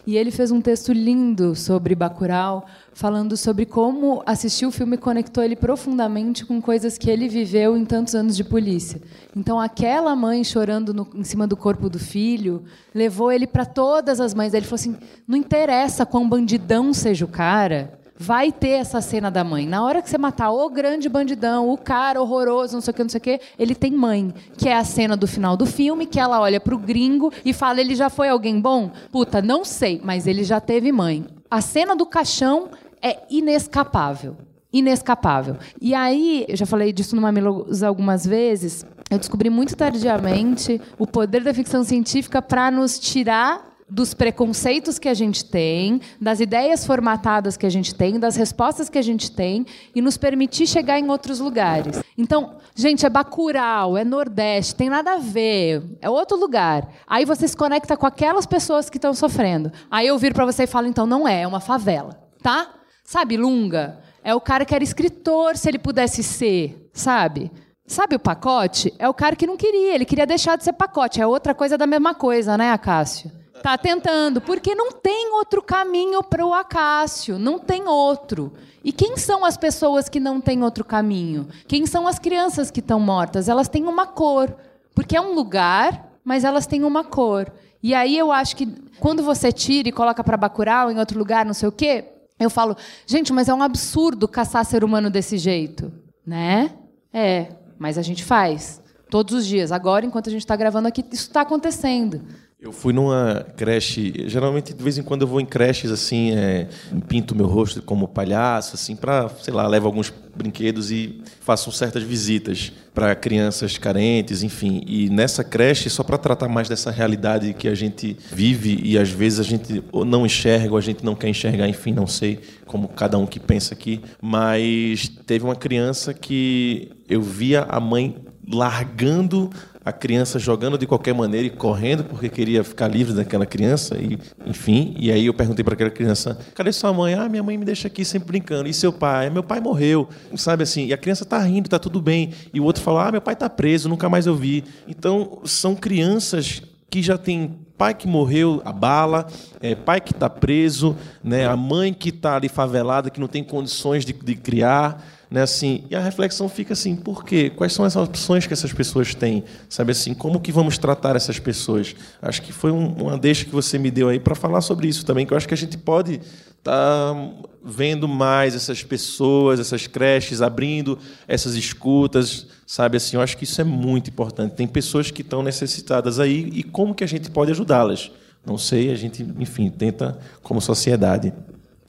E 0.09 0.17
ele 0.17 0.31
fez 0.31 0.49
um 0.49 0.59
texto 0.59 0.91
lindo 0.91 1.55
sobre 1.55 1.93
Bacurau, 1.93 2.65
falando 2.93 3.37
sobre 3.37 3.63
como 3.63 4.23
assistir 4.25 4.65
o 4.65 4.71
filme 4.71 4.97
conectou 4.97 5.43
ele 5.43 5.55
profundamente 5.55 6.43
com 6.43 6.59
coisas 6.59 6.97
que 6.97 7.11
ele 7.11 7.29
viveu 7.29 7.77
em 7.77 7.85
tantos 7.85 8.15
anos 8.15 8.35
de 8.35 8.43
polícia. 8.43 8.99
Então, 9.37 9.59
aquela 9.59 10.15
mãe 10.15 10.43
chorando 10.43 10.95
no, 10.95 11.07
em 11.13 11.23
cima 11.23 11.45
do 11.45 11.55
corpo 11.55 11.87
do 11.91 11.99
filho 11.99 12.63
levou 12.91 13.31
ele 13.31 13.45
para 13.45 13.67
todas 13.67 14.19
as 14.19 14.33
mães. 14.33 14.55
Ele 14.55 14.65
falou 14.65 14.79
assim: 14.79 14.97
não 15.27 15.37
interessa 15.37 16.07
quão 16.07 16.27
bandidão 16.27 16.91
seja 16.91 17.23
o 17.23 17.27
cara, 17.27 17.98
vai 18.21 18.51
ter 18.51 18.71
essa 18.71 18.99
cena 18.99 19.31
da 19.31 19.45
mãe. 19.45 19.65
Na 19.65 19.81
hora 19.81 20.01
que 20.01 20.09
você 20.09 20.17
matar 20.17 20.51
o 20.51 20.69
grande 20.69 21.07
bandidão, 21.07 21.69
o 21.69 21.77
cara 21.77 22.21
horroroso, 22.21 22.73
não 22.73 22.81
sei 22.81 22.91
o 22.91 22.93
que, 22.93 23.03
não 23.03 23.09
sei 23.09 23.17
o 23.17 23.21
que, 23.21 23.39
ele 23.57 23.73
tem 23.73 23.91
mãe, 23.91 24.33
que 24.57 24.67
é 24.67 24.75
a 24.75 24.83
cena 24.83 25.15
do 25.15 25.25
final 25.25 25.55
do 25.55 25.65
filme, 25.65 26.05
que 26.05 26.19
ela 26.19 26.41
olha 26.41 26.59
pro 26.59 26.77
gringo 26.77 27.31
e 27.45 27.53
fala: 27.53 27.79
ele 27.79 27.95
já 27.95 28.09
foi 28.09 28.27
alguém 28.27 28.59
bom? 28.59 28.91
Puta, 29.09 29.41
não 29.41 29.63
sei, 29.63 30.01
mas 30.03 30.27
ele 30.27 30.43
já 30.43 30.59
teve 30.59 30.91
mãe. 30.91 31.25
A 31.49 31.61
cena 31.61 31.95
do 31.95 32.05
caixão 32.05 32.69
é 33.01 33.19
inescapável. 33.29 34.35
Inescapável. 34.71 35.55
E 35.81 35.95
aí, 35.95 36.45
eu 36.47 36.57
já 36.57 36.65
falei 36.65 36.91
disso 36.91 37.15
no 37.15 37.21
Mamilos 37.21 37.81
algumas 37.81 38.25
vezes, 38.25 38.85
eu 39.09 39.17
descobri 39.17 39.49
muito 39.49 39.75
tardiamente 39.75 40.79
o 40.99 41.07
poder 41.07 41.43
da 41.43 41.53
ficção 41.53 41.83
científica 41.83 42.41
para 42.41 42.69
nos 42.69 42.99
tirar 42.99 43.68
dos 43.89 44.13
preconceitos 44.13 44.99
que 44.99 45.09
a 45.09 45.13
gente 45.13 45.43
tem, 45.43 46.01
das 46.19 46.39
ideias 46.39 46.85
formatadas 46.85 47.57
que 47.57 47.65
a 47.65 47.69
gente 47.69 47.95
tem, 47.95 48.19
das 48.19 48.35
respostas 48.35 48.89
que 48.89 48.97
a 48.97 49.01
gente 49.01 49.31
tem 49.31 49.65
e 49.95 50.01
nos 50.01 50.17
permitir 50.17 50.67
chegar 50.67 50.99
em 50.99 51.09
outros 51.09 51.39
lugares. 51.39 52.01
Então, 52.17 52.57
gente, 52.75 53.05
é 53.05 53.09
Bacurau, 53.09 53.97
é 53.97 54.03
Nordeste, 54.03 54.75
tem 54.75 54.89
nada 54.89 55.13
a 55.13 55.17
ver, 55.17 55.83
é 56.01 56.09
outro 56.09 56.37
lugar. 56.37 56.87
Aí 57.07 57.25
você 57.25 57.47
se 57.47 57.57
conecta 57.57 57.97
com 57.97 58.05
aquelas 58.05 58.45
pessoas 58.45 58.89
que 58.89 58.97
estão 58.97 59.13
sofrendo. 59.13 59.71
Aí 59.89 60.07
eu 60.07 60.17
viro 60.17 60.35
para 60.35 60.45
você 60.45 60.63
e 60.63 60.67
falo, 60.67 60.87
então 60.87 61.05
não 61.05 61.27
é, 61.27 61.41
é 61.41 61.47
uma 61.47 61.59
favela, 61.59 62.21
tá? 62.41 62.75
Sabe, 63.03 63.37
Lunga? 63.37 63.99
É 64.23 64.35
o 64.35 64.41
cara 64.41 64.65
que 64.65 64.75
era 64.75 64.83
escritor, 64.83 65.57
se 65.57 65.67
ele 65.67 65.79
pudesse 65.79 66.21
ser, 66.21 66.89
sabe? 66.93 67.51
Sabe 67.87 68.15
o 68.15 68.19
pacote? 68.19 68.93
É 68.99 69.09
o 69.09 69.13
cara 69.15 69.35
que 69.35 69.47
não 69.47 69.57
queria, 69.57 69.95
ele 69.95 70.05
queria 70.05 70.27
deixar 70.27 70.55
de 70.55 70.63
ser 70.63 70.73
pacote. 70.73 71.19
É 71.19 71.25
outra 71.25 71.55
coisa 71.55 71.75
da 71.75 71.87
mesma 71.87 72.13
coisa, 72.13 72.55
né, 72.55 72.71
Acácio? 72.71 73.31
Tá 73.61 73.77
tentando, 73.77 74.39
porque 74.41 74.73
não 74.73 74.91
tem 74.91 75.31
outro 75.33 75.61
caminho 75.61 76.23
para 76.23 76.45
o 76.45 76.53
Acácio, 76.53 77.37
não 77.37 77.59
tem 77.59 77.87
outro. 77.87 78.53
E 78.83 78.91
quem 78.91 79.17
são 79.17 79.43
as 79.43 79.57
pessoas 79.57 80.07
que 80.07 80.19
não 80.19 80.39
têm 80.39 80.63
outro 80.63 80.85
caminho? 80.85 81.47
Quem 81.67 81.85
são 81.85 82.07
as 82.07 82.17
crianças 82.17 82.71
que 82.71 82.79
estão 82.79 82.99
mortas? 82.99 83.49
Elas 83.49 83.67
têm 83.67 83.85
uma 83.85 84.07
cor, 84.07 84.55
porque 84.95 85.17
é 85.17 85.21
um 85.21 85.33
lugar, 85.33 86.11
mas 86.23 86.43
elas 86.43 86.65
têm 86.65 86.83
uma 86.83 87.03
cor. 87.03 87.51
E 87.83 87.93
aí 87.93 88.17
eu 88.17 88.31
acho 88.31 88.55
que 88.55 88.65
quando 88.99 89.23
você 89.23 89.51
tira 89.51 89.89
e 89.89 89.91
coloca 89.91 90.23
para 90.23 90.37
Bacurau 90.37 90.91
em 90.91 90.99
outro 90.99 91.17
lugar, 91.17 91.45
não 91.45 91.53
sei 91.53 91.67
o 91.67 91.71
quê, 91.71 92.05
eu 92.39 92.49
falo, 92.49 92.75
gente, 93.05 93.33
mas 93.33 93.49
é 93.49 93.53
um 93.53 93.61
absurdo 93.61 94.27
caçar 94.27 94.63
ser 94.65 94.83
humano 94.83 95.09
desse 95.09 95.37
jeito, 95.37 95.91
né? 96.25 96.71
É, 97.13 97.47
mas 97.77 97.97
a 97.97 98.01
gente 98.01 98.23
faz 98.23 98.81
todos 99.09 99.33
os 99.33 99.45
dias. 99.45 99.71
Agora, 99.71 100.05
enquanto 100.05 100.27
a 100.27 100.31
gente 100.31 100.41
está 100.41 100.55
gravando 100.55 100.87
aqui, 100.87 101.01
isso 101.11 101.27
está 101.27 101.41
acontecendo. 101.41 102.21
Eu 102.61 102.73
fui 102.73 102.91
numa 102.91 103.45
creche, 103.55 104.25
geralmente 104.27 104.73
de 104.73 104.83
vez 104.83 104.97
em 104.97 105.01
quando 105.01 105.21
eu 105.21 105.27
vou 105.29 105.39
em 105.39 105.45
creches 105.45 105.89
assim, 105.91 106.31
é, 106.31 106.67
pinto 107.07 107.33
meu 107.33 107.47
rosto 107.47 107.81
como 107.81 108.05
palhaço, 108.05 108.75
assim, 108.75 108.97
para, 108.97 109.29
sei 109.41 109.53
lá, 109.53 109.65
levo 109.65 109.85
alguns 109.85 110.13
brinquedos 110.35 110.91
e 110.91 111.21
faço 111.39 111.71
certas 111.71 112.03
visitas 112.03 112.73
para 112.93 113.15
crianças 113.15 113.77
carentes, 113.77 114.43
enfim. 114.43 114.83
E 114.85 115.09
nessa 115.09 115.41
creche, 115.41 115.89
só 115.89 116.03
para 116.03 116.17
tratar 116.17 116.49
mais 116.49 116.67
dessa 116.67 116.91
realidade 116.91 117.53
que 117.53 117.69
a 117.69 117.75
gente 117.75 118.17
vive 118.29 118.77
e 118.83 118.97
às 118.97 119.09
vezes 119.09 119.39
a 119.39 119.43
gente 119.43 119.81
não 120.05 120.25
enxerga, 120.25 120.71
ou 120.71 120.77
a 120.77 120.81
gente 120.81 121.05
não 121.05 121.15
quer 121.15 121.29
enxergar, 121.29 121.65
enfim, 121.65 121.93
não 121.93 122.07
sei 122.07 122.41
como 122.65 122.89
cada 122.89 123.17
um 123.17 123.25
que 123.25 123.39
pensa 123.39 123.73
aqui, 123.73 124.01
mas 124.21 125.07
teve 125.25 125.45
uma 125.45 125.55
criança 125.55 126.13
que 126.13 126.91
eu 127.07 127.21
via 127.21 127.61
a 127.69 127.79
mãe 127.79 128.17
largando 128.51 129.49
a 129.89 129.93
criança 129.93 130.39
jogando 130.39 130.77
de 130.77 130.85
qualquer 130.87 131.13
maneira 131.13 131.47
e 131.47 131.49
correndo 131.49 132.03
porque 132.03 132.29
queria 132.29 132.63
ficar 132.63 132.87
livre 132.87 133.13
daquela 133.13 133.45
criança 133.45 133.97
e 133.97 134.17
enfim 134.45 134.95
e 134.97 135.11
aí 135.11 135.25
eu 135.25 135.33
perguntei 135.33 135.63
para 135.63 135.73
aquela 135.73 135.89
criança 135.89 136.37
cadê 136.55 136.71
sua 136.71 136.93
mãe? 136.93 137.13
Ah 137.13 137.27
minha 137.27 137.43
mãe 137.43 137.57
me 137.57 137.65
deixa 137.65 137.87
aqui 137.87 138.05
sempre 138.05 138.27
brincando. 138.27 138.69
E 138.69 138.73
seu 138.73 138.93
pai? 138.93 139.29
Meu 139.29 139.43
pai 139.43 139.59
morreu. 139.59 140.07
Sabe 140.35 140.63
assim 140.63 140.85
e 140.87 140.93
a 140.93 140.97
criança 140.97 141.23
está 141.23 141.39
rindo 141.39 141.67
está 141.67 141.79
tudo 141.79 142.01
bem 142.01 142.31
e 142.53 142.59
o 142.59 142.63
outro 142.63 142.81
falou 142.81 142.99
ah 142.99 143.11
meu 143.11 143.21
pai 143.21 143.33
está 143.33 143.49
preso 143.49 143.89
nunca 143.89 144.07
mais 144.07 144.25
eu 144.25 144.35
vi. 144.35 144.63
Então 144.87 145.39
são 145.43 145.75
crianças 145.75 146.61
que 146.89 147.01
já 147.01 147.17
tem 147.17 147.59
pai 147.79 147.93
que 147.93 148.07
morreu 148.07 148.61
a 148.65 148.73
bala, 148.73 149.25
é, 149.61 149.73
pai 149.73 150.01
que 150.01 150.11
está 150.11 150.29
preso, 150.29 150.97
né, 151.23 151.47
a 151.47 151.55
mãe 151.55 151.93
que 151.93 152.09
está 152.09 152.35
ali 152.35 152.49
favelada, 152.49 153.09
que 153.09 153.21
não 153.21 153.27
tem 153.27 153.41
condições 153.41 154.03
de, 154.03 154.11
de 154.11 154.35
criar. 154.35 155.01
Né, 155.29 155.43
assim, 155.43 155.83
e 155.91 155.95
a 155.95 155.99
reflexão 155.99 156.49
fica 156.49 156.73
assim, 156.73 156.95
por 156.95 157.23
quê? 157.23 157.51
Quais 157.51 157.71
são 157.71 157.85
as 157.85 157.95
opções 157.95 158.47
que 158.47 158.53
essas 158.53 158.73
pessoas 158.73 159.13
têm? 159.13 159.43
Sabe 159.69 159.91
assim, 159.91 160.15
como 160.15 160.39
que 160.39 160.51
vamos 160.51 160.79
tratar 160.79 161.15
essas 161.15 161.37
pessoas? 161.37 161.95
Acho 162.19 162.41
que 162.41 162.51
foi 162.51 162.71
um, 162.71 162.87
uma 162.93 163.15
deixa 163.15 163.45
que 163.45 163.51
você 163.51 163.77
me 163.77 163.91
deu 163.91 164.09
aí 164.09 164.19
para 164.19 164.33
falar 164.33 164.61
sobre 164.61 164.87
isso 164.87 165.05
também, 165.05 165.27
que 165.27 165.33
eu 165.33 165.37
acho 165.37 165.47
que 165.47 165.53
a 165.53 165.57
gente 165.57 165.77
pode 165.77 166.13
estar 166.13 167.13
tá 167.13 167.31
vendo 167.63 168.07
mais 168.07 168.55
essas 168.55 168.81
pessoas, 168.83 169.59
essas 169.59 169.85
creches, 169.85 170.41
abrindo 170.41 170.97
essas 171.27 171.53
escutas, 171.53 172.47
sabe 172.65 172.97
assim, 172.97 173.15
eu 173.15 173.21
acho 173.21 173.37
que 173.37 173.43
isso 173.43 173.61
é 173.61 173.63
muito 173.63 174.09
importante. 174.09 174.55
Tem 174.55 174.67
pessoas 174.67 175.11
que 175.11 175.21
estão 175.21 175.43
necessitadas 175.43 176.19
aí 176.19 176.49
e 176.53 176.63
como 176.63 176.95
que 176.95 177.03
a 177.03 177.07
gente 177.07 177.29
pode 177.29 177.51
ajudá-las? 177.51 178.09
Não 178.43 178.57
sei, 178.57 178.91
a 178.91 178.95
gente, 178.95 179.21
enfim, 179.37 179.69
tenta 179.69 180.17
como 180.41 180.59
sociedade. 180.59 181.31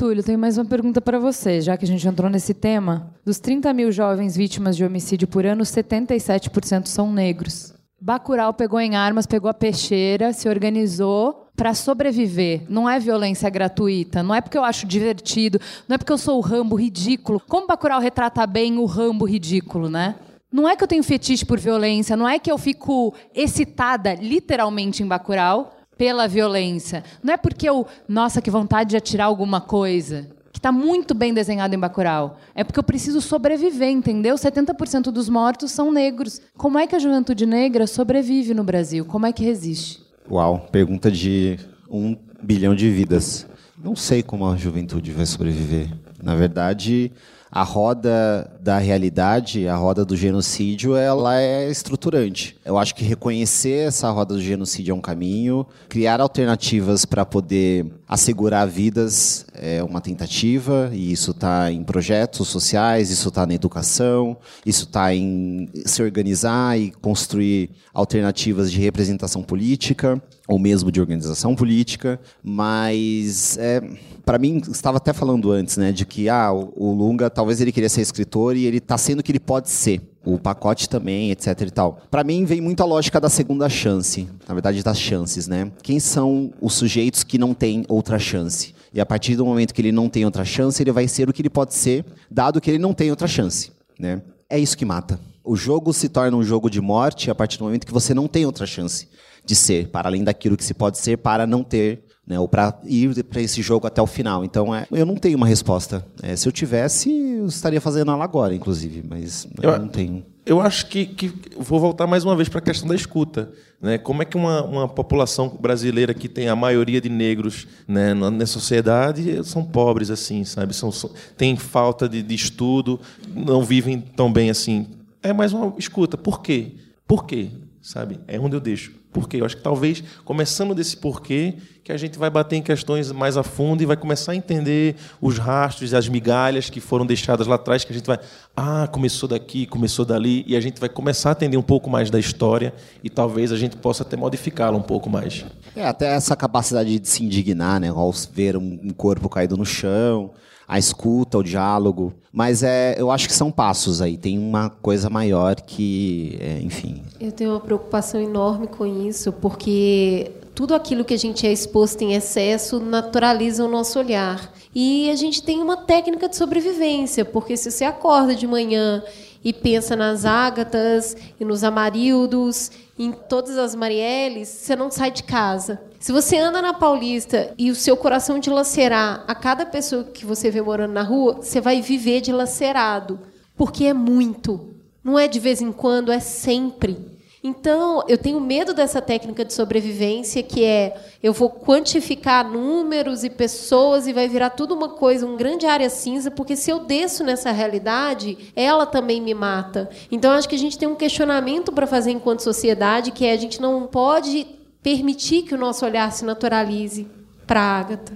Túlio, 0.01 0.25
tenho 0.25 0.39
mais 0.39 0.57
uma 0.57 0.65
pergunta 0.65 0.99
para 0.99 1.19
você, 1.19 1.61
já 1.61 1.77
que 1.77 1.85
a 1.85 1.87
gente 1.87 2.09
entrou 2.09 2.31
nesse 2.31 2.55
tema. 2.55 3.13
Dos 3.23 3.39
30 3.39 3.71
mil 3.75 3.93
jovens 3.93 4.35
vítimas 4.35 4.75
de 4.75 4.83
homicídio 4.83 5.29
por 5.29 5.45
ano, 5.45 5.63
77% 5.63 6.87
são 6.87 7.13
negros. 7.13 7.75
Bacurau 8.01 8.55
pegou 8.55 8.81
em 8.81 8.97
armas, 8.97 9.27
pegou 9.27 9.51
a 9.51 9.53
peixeira, 9.53 10.33
se 10.33 10.49
organizou 10.49 11.49
para 11.55 11.75
sobreviver. 11.75 12.63
Não 12.67 12.89
é 12.89 12.99
violência 12.99 13.51
gratuita, 13.51 14.23
não 14.23 14.35
é 14.35 14.41
porque 14.41 14.57
eu 14.57 14.65
acho 14.65 14.87
divertido, 14.87 15.61
não 15.87 15.97
é 15.97 15.99
porque 15.99 16.13
eu 16.15 16.17
sou 16.17 16.39
o 16.39 16.41
Rambo 16.41 16.77
ridículo. 16.77 17.39
Como 17.47 17.67
Bacurau 17.67 18.01
retrata 18.01 18.47
bem 18.47 18.79
o 18.79 18.87
Rambo 18.87 19.27
ridículo, 19.27 19.91
né? 19.91 20.15
Não 20.51 20.67
é 20.67 20.77
que 20.77 20.83
eu 20.83 20.89
tenho 20.89 21.03
fetiche 21.03 21.45
por 21.45 21.61
violência, 21.61 22.17
não 22.17 22.27
é 22.27 22.39
que 22.39 22.51
eu 22.51 22.57
fico 22.57 23.13
excitada 23.35 24.15
literalmente 24.15 25.03
em 25.03 25.07
Bacurau, 25.07 25.77
pela 26.01 26.27
violência. 26.27 27.05
Não 27.23 27.35
é 27.35 27.37
porque 27.37 27.69
eu, 27.69 27.87
nossa, 28.09 28.41
que 28.41 28.51
vontade 28.51 28.89
de 28.89 28.97
atirar 28.97 29.27
alguma 29.27 29.61
coisa, 29.61 30.31
que 30.51 30.59
está 30.59 30.73
muito 30.73 31.13
bem 31.13 31.35
desenhado 31.35 31.75
em 31.75 31.79
Bacurau. 31.79 32.39
É 32.55 32.65
porque 32.65 32.79
eu 32.79 32.83
preciso 32.83 33.21
sobreviver, 33.21 33.91
entendeu? 33.91 34.35
70% 34.35 35.11
dos 35.11 35.29
mortos 35.29 35.73
são 35.73 35.93
negros. 35.93 36.41
Como 36.57 36.79
é 36.79 36.87
que 36.87 36.97
a 36.97 36.99
juventude 36.99 37.45
negra 37.45 37.87
sobrevive 37.87 38.55
no 38.55 38.65
Brasil? 38.65 39.05
Como 39.05 39.27
é 39.27 39.33
que 39.33 39.45
resiste? 39.45 40.03
Uau, 40.31 40.67
pergunta 40.73 41.11
de 41.11 41.59
um 41.91 42.17
bilhão 42.43 42.75
de 42.75 42.89
vidas. 42.89 43.47
Não 43.77 43.95
sei 43.95 44.23
como 44.23 44.47
a 44.47 44.57
juventude 44.57 45.13
vai 45.13 45.27
sobreviver. 45.27 45.91
Na 46.23 46.35
verdade, 46.35 47.13
a 47.51 47.65
roda 47.65 48.49
da 48.61 48.79
realidade, 48.79 49.67
a 49.67 49.75
roda 49.75 50.05
do 50.05 50.17
genocídio, 50.17 50.95
ela 50.95 51.41
é 51.41 51.69
estruturante. 51.69 52.57
Eu 52.65 52.79
acho 52.79 52.95
que 52.95 53.05
reconhecer 53.05 53.89
essa 53.89 54.09
roda 54.11 54.35
do 54.35 54.41
genocídio 54.41 54.93
é 54.93 54.95
um 54.95 55.01
caminho, 55.01 55.67
criar 55.89 56.21
alternativas 56.21 57.05
para 57.05 57.27
poder 57.27 57.87
assegurar 58.07 58.69
vidas 58.69 59.47
é 59.63 59.83
uma 59.83 60.01
tentativa, 60.01 60.91
e 60.93 61.13
isso 61.13 61.33
está 61.33 61.71
em 61.71 61.85
projetos 61.85 62.49
sociais, 62.49 63.11
isso 63.11 63.29
está 63.29 63.47
na 63.47 63.53
educação, 63.53 64.37
isso 64.65 64.85
está 64.85 65.15
em 65.15 65.69
se 65.85 66.03
organizar 66.03 66.79
e 66.79 66.91
construir 66.91 67.71
alternativas 67.93 68.73
de 68.73 68.81
representação 68.81 69.43
política 69.43 70.21
ou 70.49 70.59
mesmo 70.59 70.91
de 70.91 71.01
organização 71.01 71.55
política, 71.55 72.19
mas 72.43 73.59
é, 73.59 73.83
para 74.25 74.39
mim 74.39 74.63
estava 74.69 74.97
até 74.97 75.13
falando 75.13 75.53
antes, 75.53 75.77
né, 75.77 75.93
de 75.93 76.05
que 76.11 76.29
ah, 76.29 76.53
o 76.53 76.93
Lunga 76.93 77.31
talvez 77.31 77.61
ele 77.61 77.71
queria 77.71 77.89
ser 77.89 78.01
escritor 78.03 78.57
e 78.57 78.67
ele 78.67 78.79
está 78.79 78.99
sendo 78.99 79.21
o 79.21 79.23
que 79.23 79.31
ele 79.31 79.41
pode 79.41 79.71
ser. 79.71 80.03
o 80.27 80.39
pacote 80.39 80.87
também, 80.87 81.31
etc 81.31 81.59
e 81.63 81.71
tal. 81.71 82.03
Para 82.11 82.23
mim 82.23 82.45
vem 82.45 82.61
muito 82.61 82.83
a 82.83 82.87
lógica 82.87 83.19
da 83.19 83.31
segunda 83.31 83.71
chance, 83.71 84.29
na 84.47 84.53
verdade 84.53 84.83
das 84.83 84.99
chances, 84.99 85.49
né? 85.49 85.73
Quem 85.83 85.99
são 85.99 86.53
os 86.61 86.75
sujeitos 86.75 87.25
que 87.25 87.39
não 87.39 87.55
têm 87.55 87.87
outra 87.89 88.19
chance? 88.19 88.75
E 88.93 89.01
a 89.01 89.07
partir 89.07 89.37
do 89.37 89.47
momento 89.47 89.73
que 89.73 89.81
ele 89.81 89.93
não 89.93 90.11
tem 90.11 90.27
outra 90.27 90.45
chance, 90.45 90.83
ele 90.83 90.93
vai 90.93 91.09
ser 91.09 91.31
o 91.31 91.33
que 91.33 91.41
ele 91.41 91.49
pode 91.49 91.73
ser, 91.73 92.05
dado 92.31 92.61
que 92.61 92.71
ele 92.71 92.79
não 92.79 92.93
tem 92.93 93.09
outra 93.09 93.27
chance, 93.27 93.73
né? 93.99 94.21
É 94.49 94.59
isso 94.59 94.77
que 94.77 94.85
mata. 94.85 95.19
O 95.43 95.57
jogo 95.57 95.93
se 95.93 96.09
torna 96.09 96.37
um 96.37 96.43
jogo 96.43 96.69
de 96.69 96.81
morte 96.81 97.31
a 97.31 97.35
partir 97.35 97.57
do 97.57 97.65
momento 97.65 97.87
que 97.87 97.93
você 97.93 98.13
não 98.13 98.29
tem 98.29 98.45
outra 98.45 98.67
chance 98.67 99.09
de 99.43 99.55
ser, 99.55 99.89
para 99.89 100.09
além 100.09 100.23
daquilo 100.23 100.57
que 100.57 100.65
se 100.65 100.75
pode 100.75 100.99
ser, 100.99 101.17
para 101.17 101.47
não 101.47 101.65
ter 101.65 102.05
né, 102.31 102.39
ou 102.39 102.47
para 102.47 102.79
ir 102.85 103.25
para 103.25 103.43
esse 103.43 103.61
jogo 103.61 103.89
até 103.89 104.01
o 104.01 104.07
final. 104.07 104.45
Então, 104.45 104.73
é, 104.73 104.87
eu 104.93 105.05
não 105.05 105.17
tenho 105.17 105.37
uma 105.37 105.49
resposta. 105.49 106.07
É, 106.23 106.37
se 106.37 106.47
eu 106.47 106.53
tivesse, 106.53 107.11
eu 107.11 107.47
estaria 107.47 107.81
fazendo 107.81 108.13
ela 108.13 108.23
agora, 108.23 108.55
inclusive, 108.55 109.03
mas 109.11 109.49
eu, 109.61 109.69
eu 109.69 109.79
não 109.81 109.89
tenho. 109.89 110.25
Eu 110.47 110.61
acho 110.61 110.87
que, 110.87 111.07
que 111.07 111.33
vou 111.59 111.81
voltar 111.81 112.07
mais 112.07 112.25
uma 112.25 112.37
vez 112.37 112.49
para 112.49 112.61
a 112.61 112.63
questão 112.63 112.87
da 112.87 112.95
escuta. 112.95 113.51
Né? 113.83 113.99
Como 113.99 114.23
é 114.23 114.25
que 114.25 114.37
uma, 114.37 114.63
uma 114.63 114.89
população 114.89 115.49
brasileira 115.61 116.15
que 116.15 116.29
tem 116.29 116.49
a 116.49 116.55
maioria 116.55 117.01
de 117.01 117.09
negros 117.09 117.67
né, 117.89 118.15
na, 118.15 118.31
na 118.31 118.47
sociedade 118.47 119.45
são 119.45 119.65
pobres 119.65 120.09
assim, 120.09 120.45
sabe? 120.45 120.73
São, 120.73 120.93
são, 120.93 121.11
tem 121.37 121.57
falta 121.57 122.09
de, 122.09 122.23
de 122.23 122.35
estudo, 122.37 123.01
não 123.35 123.65
vivem 123.65 124.01
tão 124.01 124.33
bem 124.33 124.51
assim. 124.51 124.87
É 125.21 125.33
mais 125.33 125.53
uma 125.53 125.75
escuta. 125.77 126.17
Por 126.17 126.41
quê? 126.41 126.75
Por 127.09 127.27
quê? 127.27 127.51
Sabe? 127.83 128.21
É 128.29 128.39
onde 128.39 128.55
eu 128.55 128.61
deixo. 128.61 128.93
Porquê? 129.11 129.39
Eu 129.41 129.45
acho 129.45 129.57
que 129.57 129.63
talvez, 129.63 130.05
começando 130.25 130.75
desse 130.75 130.97
porquê, 130.97 131.55
que 131.83 131.91
a 131.91 131.97
gente 131.97 132.19
vai 132.19 132.29
bater 132.29 132.57
em 132.57 132.63
questões 132.63 133.11
mais 133.11 133.37
a 133.37 133.43
fundo 133.43 133.83
e 133.83 133.87
vai 133.87 133.97
começar 133.97 134.33
a 134.33 134.37
entender 134.37 134.97
os 135.21 135.39
rastros, 135.39 135.95
as 135.95 136.07
migalhas 136.09 136.69
que 136.69 136.79
foram 136.79 137.07
deixadas 137.07 137.47
lá 137.47 137.57
atrás, 137.57 137.83
que 137.83 137.93
a 137.93 137.97
gente 137.97 138.07
vai, 138.07 138.21
ah, 138.55 138.87
começou 138.87 139.29
daqui, 139.29 139.67
começou 139.67 140.05
dali, 140.05 140.45
e 140.47 140.55
a 140.55 140.61
gente 140.61 140.79
vai 140.79 140.89
começar 140.89 141.31
a 141.31 141.33
entender 141.33 141.57
um 141.57 141.63
pouco 141.63 141.89
mais 141.89 142.11
da 142.11 142.21
história 142.21 142.73
e 143.03 143.09
talvez 143.09 143.51
a 143.51 143.57
gente 143.57 143.77
possa 143.77 144.03
até 144.03 144.17
modificá-la 144.17 144.77
um 144.77 144.83
pouco 144.83 145.09
mais. 145.09 145.45
É, 145.75 145.87
até 145.87 146.15
essa 146.15 146.37
capacidade 146.37 146.99
de 146.99 147.09
se 147.09 147.25
indignar, 147.25 147.81
né, 147.81 147.89
ao 147.89 148.13
ver 148.33 148.57
um 148.57 148.91
corpo 148.91 149.29
caído 149.29 149.57
no 149.57 149.65
chão, 149.65 150.33
a 150.71 150.79
escuta, 150.79 151.37
o 151.37 151.43
diálogo. 151.43 152.15
Mas 152.33 152.63
é, 152.63 152.95
eu 152.97 153.11
acho 153.11 153.27
que 153.27 153.35
são 153.35 153.51
passos 153.51 154.01
aí. 154.01 154.17
Tem 154.17 154.39
uma 154.39 154.71
coisa 154.71 155.11
maior 155.11 155.57
que, 155.57 156.39
é, 156.41 156.61
enfim. 156.61 157.03
Eu 157.21 157.33
tenho 157.33 157.51
uma 157.51 157.59
preocupação 157.59 158.21
enorme 158.21 158.69
com 158.69 158.87
isso, 158.87 159.33
porque 159.33 160.31
tudo 160.55 160.73
aquilo 160.73 161.05
que 161.05 161.13
a 161.13 161.19
gente 161.19 161.45
é 161.45 161.53
exposto 161.53 162.03
em 162.03 162.15
excesso 162.15 162.79
naturaliza 162.79 163.65
o 163.65 163.69
nosso 163.69 163.99
olhar. 163.99 164.53
E 164.73 165.11
a 165.11 165.17
gente 165.17 165.43
tem 165.43 165.61
uma 165.61 165.77
técnica 165.77 166.29
de 166.29 166.37
sobrevivência, 166.37 167.25
porque 167.25 167.57
se 167.57 167.69
você 167.69 167.85
acorda 167.85 168.33
de 168.33 168.47
manhã 168.47 169.03
e 169.43 169.53
pensa 169.53 169.97
nas 169.97 170.25
ágatas 170.25 171.17
e 171.41 171.45
nos 171.45 171.65
amarildos, 171.65 172.71
em 172.97 173.11
todas 173.11 173.59
as 173.59 173.75
Marielles, 173.75 174.47
você 174.47 174.77
não 174.77 174.89
sai 174.89 175.11
de 175.11 175.25
casa. 175.25 175.81
Se 176.01 176.13
você 176.13 176.39
anda 176.39 176.63
na 176.63 176.73
Paulista 176.73 177.53
e 177.59 177.71
o 177.71 177.75
seu 177.75 177.95
coração 177.95 178.39
dilacerar 178.39 179.23
a 179.29 179.35
cada 179.35 179.67
pessoa 179.67 180.03
que 180.03 180.25
você 180.25 180.51
vê 180.51 180.63
morando 180.63 180.95
na 180.95 181.03
rua, 181.03 181.35
você 181.35 181.61
vai 181.61 181.83
viver 181.83 182.23
dilacerado, 182.23 183.21
porque 183.55 183.85
é 183.85 183.93
muito. 183.93 184.71
Não 185.05 185.19
é 185.19 185.29
de 185.29 185.39
vez 185.39 185.61
em 185.61 185.71
quando, 185.71 186.11
é 186.11 186.19
sempre. 186.19 186.97
Então, 187.45 188.03
eu 188.09 188.17
tenho 188.17 188.41
medo 188.41 188.73
dessa 188.73 189.03
técnica 189.03 189.45
de 189.45 189.53
sobrevivência, 189.53 190.43
que 190.43 190.65
é 190.65 190.97
eu 191.23 191.35
vou 191.35 191.51
quantificar 191.51 192.51
números 192.51 193.23
e 193.23 193.29
pessoas 193.29 194.07
e 194.07 194.13
vai 194.15 194.27
virar 194.27 194.51
tudo 194.51 194.75
uma 194.75 194.89
coisa, 194.89 195.27
um 195.27 195.37
grande 195.37 195.67
área 195.67 195.91
cinza, 195.91 196.31
porque 196.31 196.57
se 196.57 196.71
eu 196.71 196.79
desço 196.79 197.23
nessa 197.23 197.51
realidade, 197.51 198.53
ela 198.57 198.87
também 198.87 199.21
me 199.21 199.35
mata. 199.35 199.91
Então, 200.11 200.33
acho 200.33 200.49
que 200.49 200.55
a 200.55 200.59
gente 200.59 200.79
tem 200.79 200.89
um 200.89 200.97
questionamento 200.97 201.71
para 201.71 201.87
fazer 201.87 202.11
enquanto 202.11 202.41
sociedade, 202.41 203.11
que 203.11 203.27
é 203.27 203.33
a 203.33 203.39
gente 203.39 203.61
não 203.61 203.87
pode 203.87 204.60
permitir 204.83 205.43
que 205.43 205.55
o 205.55 205.59
nosso 205.59 205.85
olhar 205.85 206.11
se 206.13 206.25
naturalize 206.25 207.07
para 207.47 207.61
a 207.61 207.79
Ágata. 207.79 208.13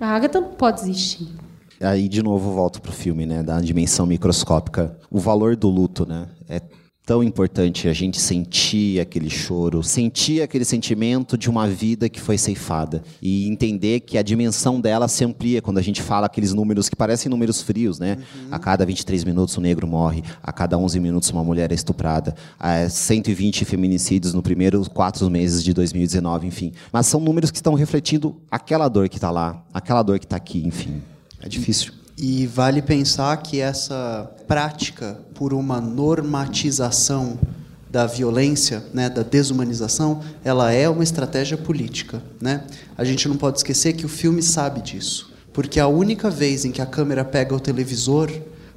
A 0.00 0.06
Ágata 0.08 0.40
não 0.40 0.50
pode 0.50 0.80
existir. 0.80 1.28
Aí, 1.80 2.08
de 2.08 2.22
novo, 2.22 2.52
volto 2.52 2.80
para 2.80 2.90
o 2.90 2.94
filme, 2.94 3.26
né, 3.26 3.42
da 3.42 3.60
dimensão 3.60 4.06
microscópica. 4.06 4.96
O 5.10 5.18
valor 5.18 5.56
do 5.56 5.68
luto, 5.68 6.06
né, 6.06 6.28
é 6.48 6.60
tão 7.04 7.22
importante 7.22 7.88
a 7.88 7.92
gente 7.92 8.20
sentir 8.20 9.00
aquele 9.00 9.28
choro, 9.28 9.82
sentir 9.82 10.40
aquele 10.40 10.64
sentimento 10.64 11.36
de 11.36 11.50
uma 11.50 11.66
vida 11.68 12.08
que 12.08 12.20
foi 12.20 12.38
ceifada 12.38 13.02
e 13.20 13.48
entender 13.48 14.00
que 14.00 14.16
a 14.16 14.22
dimensão 14.22 14.80
dela 14.80 15.08
se 15.08 15.24
amplia 15.24 15.60
quando 15.60 15.78
a 15.78 15.82
gente 15.82 16.00
fala 16.00 16.26
aqueles 16.26 16.52
números 16.52 16.88
que 16.88 16.94
parecem 16.94 17.28
números 17.28 17.60
frios, 17.60 17.98
né? 17.98 18.18
Uhum. 18.18 18.48
A 18.52 18.58
cada 18.58 18.86
23 18.86 19.24
minutos 19.24 19.58
um 19.58 19.60
negro 19.60 19.86
morre, 19.86 20.22
a 20.42 20.52
cada 20.52 20.78
11 20.78 21.00
minutos 21.00 21.28
uma 21.30 21.42
mulher 21.42 21.72
é 21.72 21.74
estuprada, 21.74 22.36
a 22.58 22.88
120 22.88 23.64
feminicídios 23.64 24.32
no 24.32 24.42
primeiro 24.42 24.88
quatro 24.88 25.28
meses 25.28 25.64
de 25.64 25.74
2019, 25.74 26.46
enfim. 26.46 26.72
Mas 26.92 27.06
são 27.06 27.20
números 27.20 27.50
que 27.50 27.58
estão 27.58 27.74
refletindo 27.74 28.40
aquela 28.50 28.88
dor 28.88 29.08
que 29.08 29.16
está 29.16 29.30
lá, 29.30 29.64
aquela 29.74 30.02
dor 30.02 30.20
que 30.20 30.26
está 30.26 30.36
aqui, 30.36 30.64
enfim. 30.64 31.02
É 31.40 31.48
difícil. 31.48 32.01
E 32.16 32.46
vale 32.46 32.82
pensar 32.82 33.36
que 33.38 33.60
essa 33.60 34.30
prática 34.46 35.18
por 35.34 35.54
uma 35.54 35.80
normatização 35.80 37.38
da 37.90 38.06
violência, 38.06 38.82
né, 38.92 39.10
da 39.10 39.22
desumanização, 39.22 40.22
ela 40.44 40.72
é 40.72 40.88
uma 40.88 41.02
estratégia 41.02 41.58
política. 41.58 42.22
Né? 42.40 42.64
A 42.96 43.04
gente 43.04 43.28
não 43.28 43.36
pode 43.36 43.58
esquecer 43.58 43.94
que 43.94 44.06
o 44.06 44.08
filme 44.08 44.42
sabe 44.42 44.80
disso. 44.80 45.32
Porque 45.52 45.78
a 45.78 45.86
única 45.86 46.30
vez 46.30 46.64
em 46.64 46.70
que 46.70 46.80
a 46.80 46.86
câmera 46.86 47.24
pega 47.24 47.54
o 47.54 47.60
televisor, 47.60 48.30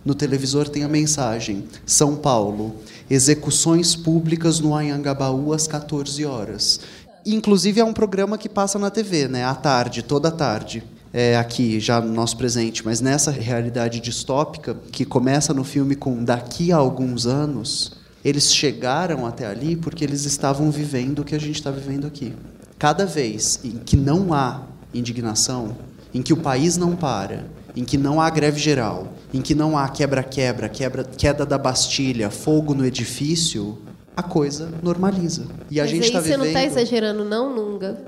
no 0.03 0.13
televisor 0.13 0.67
tem 0.67 0.83
a 0.83 0.89
mensagem: 0.89 1.65
São 1.85 2.17
Paulo, 2.17 2.75
execuções 3.09 3.95
públicas 3.95 4.59
no 4.59 4.75
Anhangabaú 4.75 5.53
às 5.53 5.67
14 5.67 6.25
horas. 6.25 6.81
Inclusive 7.25 7.79
é 7.79 7.85
um 7.85 7.93
programa 7.93 8.37
que 8.37 8.49
passa 8.49 8.77
na 8.77 8.89
TV, 8.89 9.29
né, 9.29 9.45
à 9.45 9.55
tarde, 9.55 10.03
toda 10.03 10.29
tarde 10.29 10.83
é, 11.17 11.37
aqui, 11.37 11.79
já 11.79 12.01
no 12.01 12.11
nosso 12.11 12.35
presente, 12.35 12.83
mas 12.83 12.99
nessa 12.99 13.31
realidade 13.31 14.01
distópica, 14.01 14.75
que 14.91 15.05
começa 15.05 15.53
no 15.53 15.63
filme 15.63 15.95
com 15.95 16.21
daqui 16.21 16.73
a 16.73 16.75
alguns 16.75 17.25
anos, 17.25 17.93
eles 18.21 18.53
chegaram 18.53 19.25
até 19.25 19.45
ali 19.47 19.77
porque 19.77 20.03
eles 20.03 20.25
estavam 20.25 20.69
vivendo 20.69 21.19
o 21.19 21.23
que 21.23 21.33
a 21.33 21.39
gente 21.39 21.55
está 21.55 21.71
vivendo 21.71 22.05
aqui. 22.05 22.33
Cada 22.77 23.05
vez 23.05 23.61
em 23.63 23.77
que 23.77 23.95
não 23.95 24.33
há 24.33 24.63
indignação, 24.93 25.77
em 26.13 26.21
que 26.21 26.33
o 26.33 26.37
país 26.37 26.75
não 26.75 26.97
para, 26.97 27.45
em 27.77 27.85
que 27.85 27.97
não 27.97 28.19
há 28.19 28.29
greve 28.29 28.59
geral, 28.59 29.13
em 29.33 29.41
que 29.41 29.55
não 29.55 29.77
há 29.77 29.87
quebra-quebra, 29.87 30.67
quebra, 30.67 31.05
queda 31.05 31.45
da 31.45 31.57
Bastilha, 31.57 32.29
fogo 32.29 32.73
no 32.73 32.85
edifício, 32.85 33.77
a 34.17 34.21
coisa 34.21 34.69
normaliza. 34.83 35.45
E 35.71 35.79
a 35.79 35.83
Mas 35.83 35.91
gente 35.91 36.07
está 36.07 36.19
você 36.19 36.23
vivendo. 36.31 36.39
não 36.39 36.47
está 36.47 36.65
exagerando, 36.65 37.23
não, 37.23 37.55
Nunga? 37.55 38.03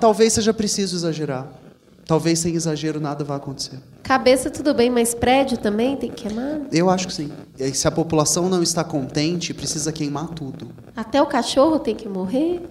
Talvez 0.00 0.32
seja 0.32 0.52
preciso 0.52 0.96
exagerar. 0.96 1.59
Talvez 2.10 2.40
sem 2.40 2.56
exagero 2.56 2.98
nada 2.98 3.22
vá 3.22 3.36
acontecer. 3.36 3.78
Cabeça 4.02 4.50
tudo 4.50 4.74
bem, 4.74 4.90
mas 4.90 5.14
prédio 5.14 5.56
também 5.56 5.96
tem 5.96 6.10
que 6.10 6.24
queimar? 6.26 6.62
Eu 6.72 6.90
acho 6.90 7.06
que 7.06 7.14
sim. 7.14 7.30
E 7.56 7.72
se 7.72 7.86
a 7.86 7.90
população 7.92 8.48
não 8.48 8.64
está 8.64 8.82
contente, 8.82 9.54
precisa 9.54 9.92
queimar 9.92 10.26
tudo. 10.30 10.72
Até 10.96 11.22
o 11.22 11.26
cachorro 11.26 11.78
tem 11.78 11.94
que 11.94 12.08
morrer? 12.08 12.68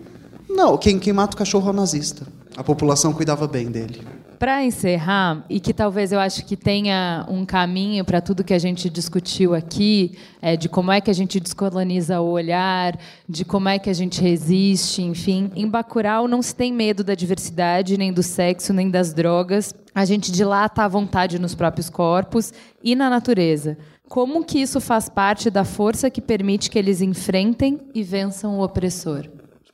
Não, 0.49 0.77
quem, 0.77 0.99
quem 0.99 1.13
mata 1.13 1.35
o 1.35 1.37
cachorro 1.37 1.69
é 1.69 1.71
o 1.71 1.73
nazista. 1.73 2.27
A 2.57 2.65
população 2.65 3.13
cuidava 3.13 3.47
bem 3.47 3.71
dele. 3.71 4.05
Para 4.39 4.63
encerrar, 4.63 5.43
e 5.49 5.59
que 5.59 5.73
talvez 5.73 6.13
eu 6.13 6.19
acho 6.19 6.45
que 6.45 6.55
tenha 6.55 7.25
um 7.27 7.45
caminho 7.45 8.05
para 8.05 8.21
tudo 8.21 8.41
que 8.41 8.53
a 8.53 8.57
gente 8.57 8.89
discutiu 8.89 9.53
aqui, 9.53 10.17
é, 10.41 10.55
de 10.55 10.69
como 10.69 10.93
é 10.93 11.01
que 11.01 11.11
a 11.11 11.13
gente 11.13 11.41
descoloniza 11.41 12.21
o 12.21 12.29
olhar, 12.29 12.97
de 13.27 13.43
como 13.43 13.67
é 13.67 13.77
que 13.77 13.89
a 13.89 13.93
gente 13.93 14.21
resiste, 14.21 15.01
enfim. 15.01 15.51
Em 15.57 15.67
Bacurau 15.67 16.25
não 16.25 16.41
se 16.41 16.55
tem 16.55 16.71
medo 16.71 17.03
da 17.03 17.15
diversidade, 17.15 17.97
nem 17.97 18.13
do 18.13 18.23
sexo, 18.23 18.71
nem 18.71 18.89
das 18.89 19.13
drogas. 19.13 19.75
A 19.93 20.05
gente 20.05 20.31
dilata 20.31 20.83
a 20.83 20.87
vontade 20.87 21.37
nos 21.37 21.53
próprios 21.53 21.89
corpos 21.89 22.53
e 22.81 22.95
na 22.95 23.09
natureza. 23.09 23.77
Como 24.07 24.45
que 24.45 24.61
isso 24.61 24.79
faz 24.79 25.09
parte 25.09 25.49
da 25.49 25.65
força 25.65 26.09
que 26.09 26.21
permite 26.21 26.71
que 26.71 26.79
eles 26.79 27.01
enfrentem 27.01 27.77
e 27.93 28.03
vençam 28.03 28.57
o 28.57 28.63
opressor? 28.63 29.27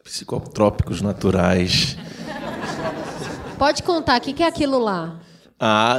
Psicotrópicos 0.04 1.04
naturais. 1.04 1.96
Pode 3.58 3.84
contar, 3.84 4.20
o 4.20 4.22
que 4.22 4.44
é 4.44 4.48
aquilo 4.48 4.80
lá? 4.80 5.16
Ah, 5.60 5.98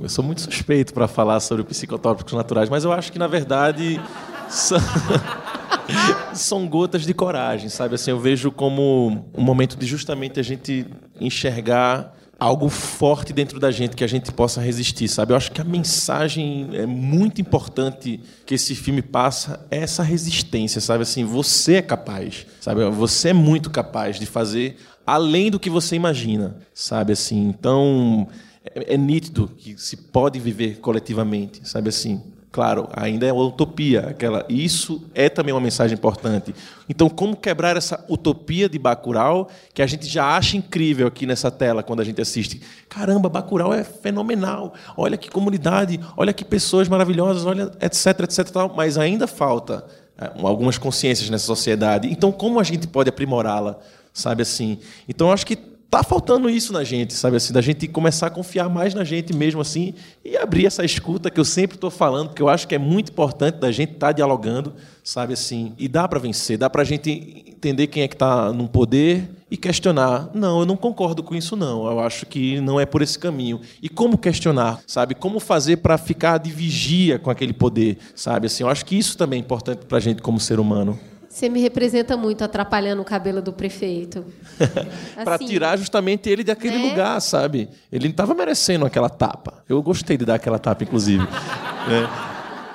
eu 0.00 0.08
sou 0.08 0.22
muito 0.22 0.42
suspeito 0.42 0.92
para 0.92 1.08
falar 1.08 1.40
sobre 1.40 1.64
psicotrópicos 1.64 2.34
naturais, 2.34 2.68
mas 2.68 2.84
eu 2.84 2.92
acho 2.92 3.10
que, 3.10 3.18
na 3.18 3.26
verdade, 3.26 4.00
são... 4.48 4.78
são 6.34 6.66
gotas 6.66 7.02
de 7.02 7.14
coragem, 7.14 7.68
sabe? 7.68 7.94
Assim, 7.94 8.10
eu 8.10 8.18
vejo 8.18 8.50
como 8.50 9.26
um 9.34 9.42
momento 9.42 9.76
de 9.76 9.86
justamente 9.86 10.40
a 10.40 10.42
gente 10.42 10.86
enxergar 11.20 12.14
algo 12.38 12.68
forte 12.68 13.32
dentro 13.32 13.60
da 13.60 13.70
gente 13.70 13.96
que 13.96 14.04
a 14.04 14.06
gente 14.06 14.32
possa 14.32 14.60
resistir, 14.60 15.08
sabe? 15.08 15.32
Eu 15.32 15.36
acho 15.36 15.52
que 15.52 15.60
a 15.60 15.64
mensagem 15.64 16.68
é 16.72 16.84
muito 16.84 17.40
importante 17.40 18.20
que 18.44 18.54
esse 18.54 18.74
filme 18.74 19.02
passa 19.02 19.64
é 19.70 19.78
essa 19.78 20.02
resistência, 20.02 20.80
sabe? 20.80 21.02
Assim, 21.02 21.24
você 21.24 21.76
é 21.76 21.82
capaz, 21.82 22.46
sabe? 22.60 22.84
Você 22.90 23.30
é 23.30 23.32
muito 23.32 23.70
capaz 23.70 24.18
de 24.18 24.26
fazer 24.26 24.76
além 25.06 25.50
do 25.50 25.58
que 25.58 25.70
você 25.70 25.96
imagina, 25.96 26.56
sabe 26.72 27.12
assim. 27.12 27.48
Então 27.48 28.28
é, 28.64 28.94
é 28.94 28.96
nítido 28.96 29.50
que 29.56 29.76
se 29.80 29.96
pode 29.96 30.38
viver 30.38 30.78
coletivamente, 30.78 31.68
sabe 31.68 31.88
assim. 31.88 32.22
Claro, 32.54 32.88
ainda 32.92 33.26
é 33.26 33.32
uma 33.32 33.42
utopia. 33.42 34.10
Aquela, 34.10 34.46
isso 34.48 35.02
é 35.12 35.28
também 35.28 35.52
uma 35.52 35.60
mensagem 35.60 35.98
importante. 35.98 36.54
Então, 36.88 37.08
como 37.08 37.34
quebrar 37.34 37.76
essa 37.76 38.04
utopia 38.08 38.68
de 38.68 38.78
Bacurau, 38.78 39.48
que 39.74 39.82
a 39.82 39.86
gente 39.88 40.06
já 40.06 40.36
acha 40.36 40.56
incrível 40.56 41.08
aqui 41.08 41.26
nessa 41.26 41.50
tela 41.50 41.82
quando 41.82 41.98
a 41.98 42.04
gente 42.04 42.22
assiste? 42.22 42.60
Caramba, 42.88 43.28
Bacurau 43.28 43.74
é 43.74 43.82
fenomenal. 43.82 44.72
Olha 44.96 45.16
que 45.16 45.28
comunidade, 45.28 45.98
olha 46.16 46.32
que 46.32 46.44
pessoas 46.44 46.86
maravilhosas, 46.88 47.44
olha, 47.44 47.72
etc, 47.82 48.20
etc, 48.20 48.48
tal. 48.48 48.72
Mas 48.76 48.96
ainda 48.96 49.26
falta 49.26 49.84
é, 50.16 50.30
algumas 50.40 50.78
consciências 50.78 51.28
nessa 51.28 51.46
sociedade. 51.46 52.06
Então, 52.08 52.30
como 52.30 52.60
a 52.60 52.62
gente 52.62 52.86
pode 52.86 53.08
aprimorá-la? 53.08 53.80
Sabe 54.14 54.42
assim? 54.42 54.78
Então, 55.08 55.30
acho 55.30 55.44
que 55.44 55.56
tá 55.94 56.02
faltando 56.02 56.50
isso 56.50 56.72
na 56.72 56.82
gente, 56.82 57.14
sabe 57.14 57.36
assim, 57.36 57.52
da 57.52 57.60
gente 57.60 57.86
começar 57.86 58.26
a 58.26 58.30
confiar 58.30 58.68
mais 58.68 58.94
na 58.94 59.04
gente 59.04 59.32
mesmo 59.32 59.60
assim 59.60 59.94
e 60.24 60.36
abrir 60.36 60.66
essa 60.66 60.84
escuta 60.84 61.30
que 61.30 61.38
eu 61.38 61.44
sempre 61.44 61.76
estou 61.76 61.88
falando, 61.88 62.34
que 62.34 62.42
eu 62.42 62.48
acho 62.48 62.66
que 62.66 62.74
é 62.74 62.78
muito 62.78 63.12
importante 63.12 63.58
da 63.58 63.70
gente 63.70 63.92
estar 63.92 64.08
tá 64.08 64.12
dialogando, 64.12 64.74
sabe 65.04 65.34
assim, 65.34 65.72
e 65.78 65.86
dá 65.86 66.08
para 66.08 66.18
vencer, 66.18 66.58
dá 66.58 66.68
para 66.68 66.82
a 66.82 66.84
gente 66.84 67.44
entender 67.46 67.86
quem 67.86 68.02
é 68.02 68.08
que 68.08 68.16
está 68.16 68.52
no 68.52 68.68
poder 68.68 69.30
e 69.48 69.56
questionar. 69.56 70.30
Não, 70.34 70.60
eu 70.60 70.66
não 70.66 70.76
concordo 70.76 71.22
com 71.22 71.34
isso 71.34 71.54
não. 71.54 71.86
Eu 71.86 72.00
acho 72.00 72.26
que 72.26 72.60
não 72.60 72.80
é 72.80 72.84
por 72.84 73.00
esse 73.00 73.16
caminho. 73.16 73.60
E 73.80 73.88
como 73.88 74.18
questionar, 74.18 74.80
sabe? 74.86 75.14
Como 75.14 75.38
fazer 75.38 75.76
para 75.76 75.96
ficar 75.96 76.38
de 76.38 76.50
vigia 76.50 77.20
com 77.20 77.30
aquele 77.30 77.52
poder, 77.52 77.98
sabe? 78.16 78.48
Assim, 78.48 78.64
eu 78.64 78.68
acho 78.68 78.84
que 78.84 78.98
isso 78.98 79.16
também 79.16 79.38
é 79.38 79.40
importante 79.40 79.86
para 79.86 79.98
a 79.98 80.00
gente 80.00 80.20
como 80.20 80.40
ser 80.40 80.58
humano. 80.58 80.98
Você 81.34 81.48
me 81.48 81.60
representa 81.60 82.16
muito 82.16 82.44
atrapalhando 82.44 83.02
o 83.02 83.04
cabelo 83.04 83.42
do 83.42 83.52
prefeito. 83.52 84.24
para 85.24 85.34
assim, 85.34 85.46
tirar 85.46 85.76
justamente 85.76 86.30
ele 86.30 86.44
daquele 86.44 86.78
né? 86.78 86.88
lugar, 86.88 87.20
sabe? 87.20 87.68
Ele 87.90 88.04
não 88.04 88.12
estava 88.12 88.34
merecendo 88.34 88.86
aquela 88.86 89.08
tapa. 89.08 89.64
Eu 89.68 89.82
gostei 89.82 90.16
de 90.16 90.24
dar 90.24 90.36
aquela 90.36 90.60
tapa, 90.60 90.84
inclusive. 90.84 91.24
né? 91.90 92.08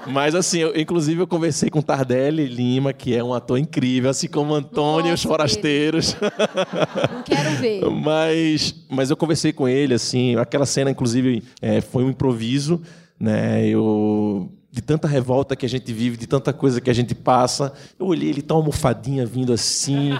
Mas 0.07 0.35
assim, 0.35 0.59
eu, 0.59 0.75
inclusive 0.75 1.21
eu 1.21 1.27
conversei 1.27 1.69
com 1.69 1.81
Tardelli 1.81 2.47
Lima, 2.47 2.91
que 2.91 3.15
é 3.15 3.23
um 3.23 3.33
ator 3.33 3.57
incrível, 3.57 4.09
assim 4.09 4.27
como 4.27 4.53
Antônio 4.53 5.13
Os 5.13 5.23
Forasteiros. 5.23 6.17
Não 7.13 7.23
quero 7.23 7.51
ver. 7.61 7.81
mas, 7.89 8.75
mas 8.89 9.09
eu 9.09 9.15
conversei 9.15 9.53
com 9.53 9.69
ele, 9.69 9.93
assim, 9.93 10.35
aquela 10.35 10.65
cena, 10.65 10.91
inclusive, 10.91 11.45
é, 11.61 11.79
foi 11.79 12.03
um 12.03 12.09
improviso, 12.09 12.81
né? 13.17 13.65
Eu 13.65 14.51
de 14.71 14.81
tanta 14.81 15.07
revolta 15.07 15.55
que 15.55 15.65
a 15.65 15.69
gente 15.69 15.91
vive, 15.91 16.17
de 16.17 16.27
tanta 16.27 16.53
coisa 16.53 16.79
que 16.79 16.89
a 16.89 16.93
gente 16.93 17.15
passa. 17.15 17.73
Eu 17.97 18.05
olhei 18.05 18.29
ele 18.29 18.41
tão 18.41 18.57
almofadinha 18.57 19.25
vindo 19.25 19.51
assim, 19.51 20.11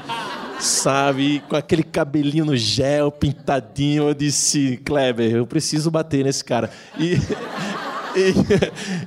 sabe, 0.60 1.42
com 1.48 1.56
aquele 1.56 1.84
cabelinho 1.84 2.46
no 2.46 2.58
gel, 2.58 3.12
pintadinho. 3.12 4.10
Eu 4.10 4.14
disse, 4.14 4.78
Kleber, 4.84 5.36
eu 5.36 5.46
preciso 5.46 5.92
bater 5.92 6.24
nesse 6.24 6.44
cara. 6.44 6.72
E, 6.98 7.14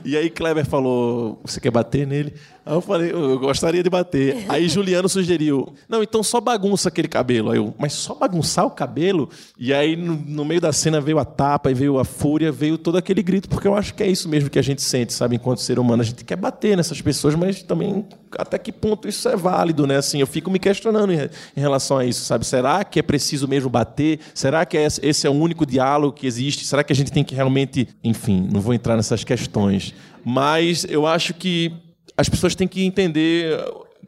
e, 0.05 0.11
e 0.13 0.17
aí 0.17 0.31
Kleber 0.31 0.65
falou, 0.65 1.41
você 1.45 1.61
quer 1.61 1.71
bater 1.71 2.07
nele? 2.07 2.35
Aí 2.65 2.75
eu 2.75 2.81
falei, 2.81 3.11
eu 3.11 3.41
gostaria 3.41 3.83
de 3.83 3.91
bater. 3.91 4.45
Aí 4.49 4.69
Juliano 4.69 5.09
sugeriu, 5.09 5.75
não, 5.89 6.01
então 6.01 6.23
só 6.23 6.41
bagunça 6.41 6.89
aquele 6.89 7.09
cabelo. 7.09 7.51
Aí 7.51 7.59
eu, 7.59 7.75
mas 7.77 7.93
só 7.93 8.15
bagunçar 8.15 8.65
o 8.65 8.71
cabelo? 8.71 9.29
E 9.59 9.75
aí 9.75 9.97
no, 9.97 10.15
no, 10.15 10.45
meio 10.45 10.61
da 10.61 10.73
cena 10.73 11.01
veio 11.01 11.19
a 11.19 11.25
tapa, 11.25 11.73
e 11.73 11.75
veio 11.75 11.99
a 11.99 12.05
fúria, 12.05 12.53
veio 12.53 12.79
todo 12.79 12.97
aquele 12.97 13.21
grito, 13.21 13.49
porque 13.49 13.67
eu 13.67 13.75
acho 13.75 13.95
que 13.95 14.03
é 14.03 14.07
isso 14.07 14.29
mesmo 14.29 14.49
que 14.49 14.61
a 14.61 14.63
gente 14.63 14.81
sente, 14.81 15.13
sabe, 15.13 15.35
enquanto 15.35 15.61
ser 15.61 15.79
humano. 15.79 16.03
A 16.03 16.05
gente 16.05 16.25
quer 16.25 16.37
bater 16.37 16.77
nessas 16.77 17.01
pessoas, 17.01 17.35
mas 17.35 17.63
também 17.65 18.07
até 18.39 18.57
que 18.59 18.71
ponto 18.71 19.09
isso 19.09 19.29
é 19.29 19.37
válido, 19.37 19.85
né? 19.85 19.97
Assim, 19.97 20.21
eu 20.21 20.27
fico 20.27 20.49
me 20.49 20.61
questionando 20.61 21.13
em, 21.13 21.19
em 21.57 21.61
relação 21.61 21.99
a 21.99 22.05
isso, 22.05 22.25
sabe? 22.25 22.47
Será 22.47 22.85
que 22.85 23.01
é 23.01 23.03
preciso 23.03 23.49
mesmo 23.49 23.69
bater? 23.69 24.21
Será 24.33 24.65
que 24.65 24.79
é 24.79 24.87
esse 24.87 25.27
é 25.27 25.31
o 25.31 25.33
único 25.33 25.67
diálogo 25.67 26.13
que 26.13 26.29
existe? 26.29 26.65
Será 26.65 26.85
que 26.85 26.93
a 26.93 26.97
gente 26.97 27.11
tem 27.11 27.25
que 27.25 27.35
realmente, 27.35 27.89
enfim, 28.05 28.49
não 28.53 28.61
vou 28.61 28.73
entrar 28.73 28.97
nessas 28.97 29.25
questões, 29.25 29.93
mas 30.25 30.87
eu 30.89 31.07
acho 31.07 31.35
que 31.35 31.73
as 32.17 32.29
pessoas 32.29 32.55
têm 32.55 32.69
que 32.69 32.85
entender 32.85 33.59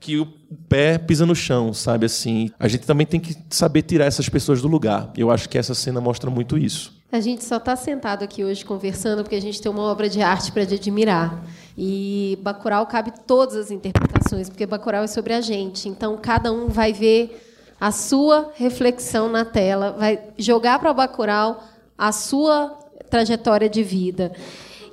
que 0.01 0.19
o 0.19 0.27
pé 0.69 0.99
pisa 0.99 1.25
no 1.25 1.35
chão, 1.35 1.73
sabe 1.73 2.07
assim. 2.07 2.51
A 2.59 2.69
gente 2.69 2.87
também 2.87 3.07
tem 3.07 3.19
que 3.19 3.37
saber 3.49 3.83
tirar 3.83 4.05
essas 4.05 4.29
pessoas 4.29 4.61
do 4.61 4.69
lugar. 4.69 5.11
Eu 5.17 5.31
acho 5.31 5.49
que 5.49 5.57
essa 5.57 5.75
cena 5.75 6.01
mostra 6.01 6.31
muito 6.31 6.59
isso. 6.59 6.93
A 7.11 7.21
gente 7.21 7.45
só 7.45 7.59
está 7.59 7.77
sentado 7.77 8.25
aqui 8.25 8.45
hoje 8.45 8.65
conversando 8.65 9.23
porque 9.23 9.37
a 9.37 9.41
gente 9.41 9.63
tem 9.63 9.71
uma 9.71 9.83
obra 9.85 10.09
de 10.09 10.21
arte 10.21 10.51
para 10.51 10.63
admirar. 10.63 11.45
E 11.79 12.39
Bacurau 12.43 12.87
cabe 12.87 13.13
todas 13.27 13.57
as 13.57 13.71
interpretações, 13.71 14.49
porque 14.49 14.67
Bacurau 14.67 15.05
é 15.05 15.07
sobre 15.07 15.33
a 15.33 15.41
gente. 15.41 15.89
Então, 15.89 16.19
cada 16.21 16.53
um 16.53 16.69
vai 16.69 16.93
ver 16.93 17.41
a 17.81 17.93
sua 17.93 18.53
reflexão 18.57 19.31
na 19.31 19.45
tela, 19.45 19.93
vai 19.93 20.21
jogar 20.37 20.79
para 20.79 20.93
Bacurau 20.93 21.63
a 21.97 22.11
sua 22.13 22.77
trajetória 23.09 23.69
de 23.69 23.83
vida. 23.83 24.33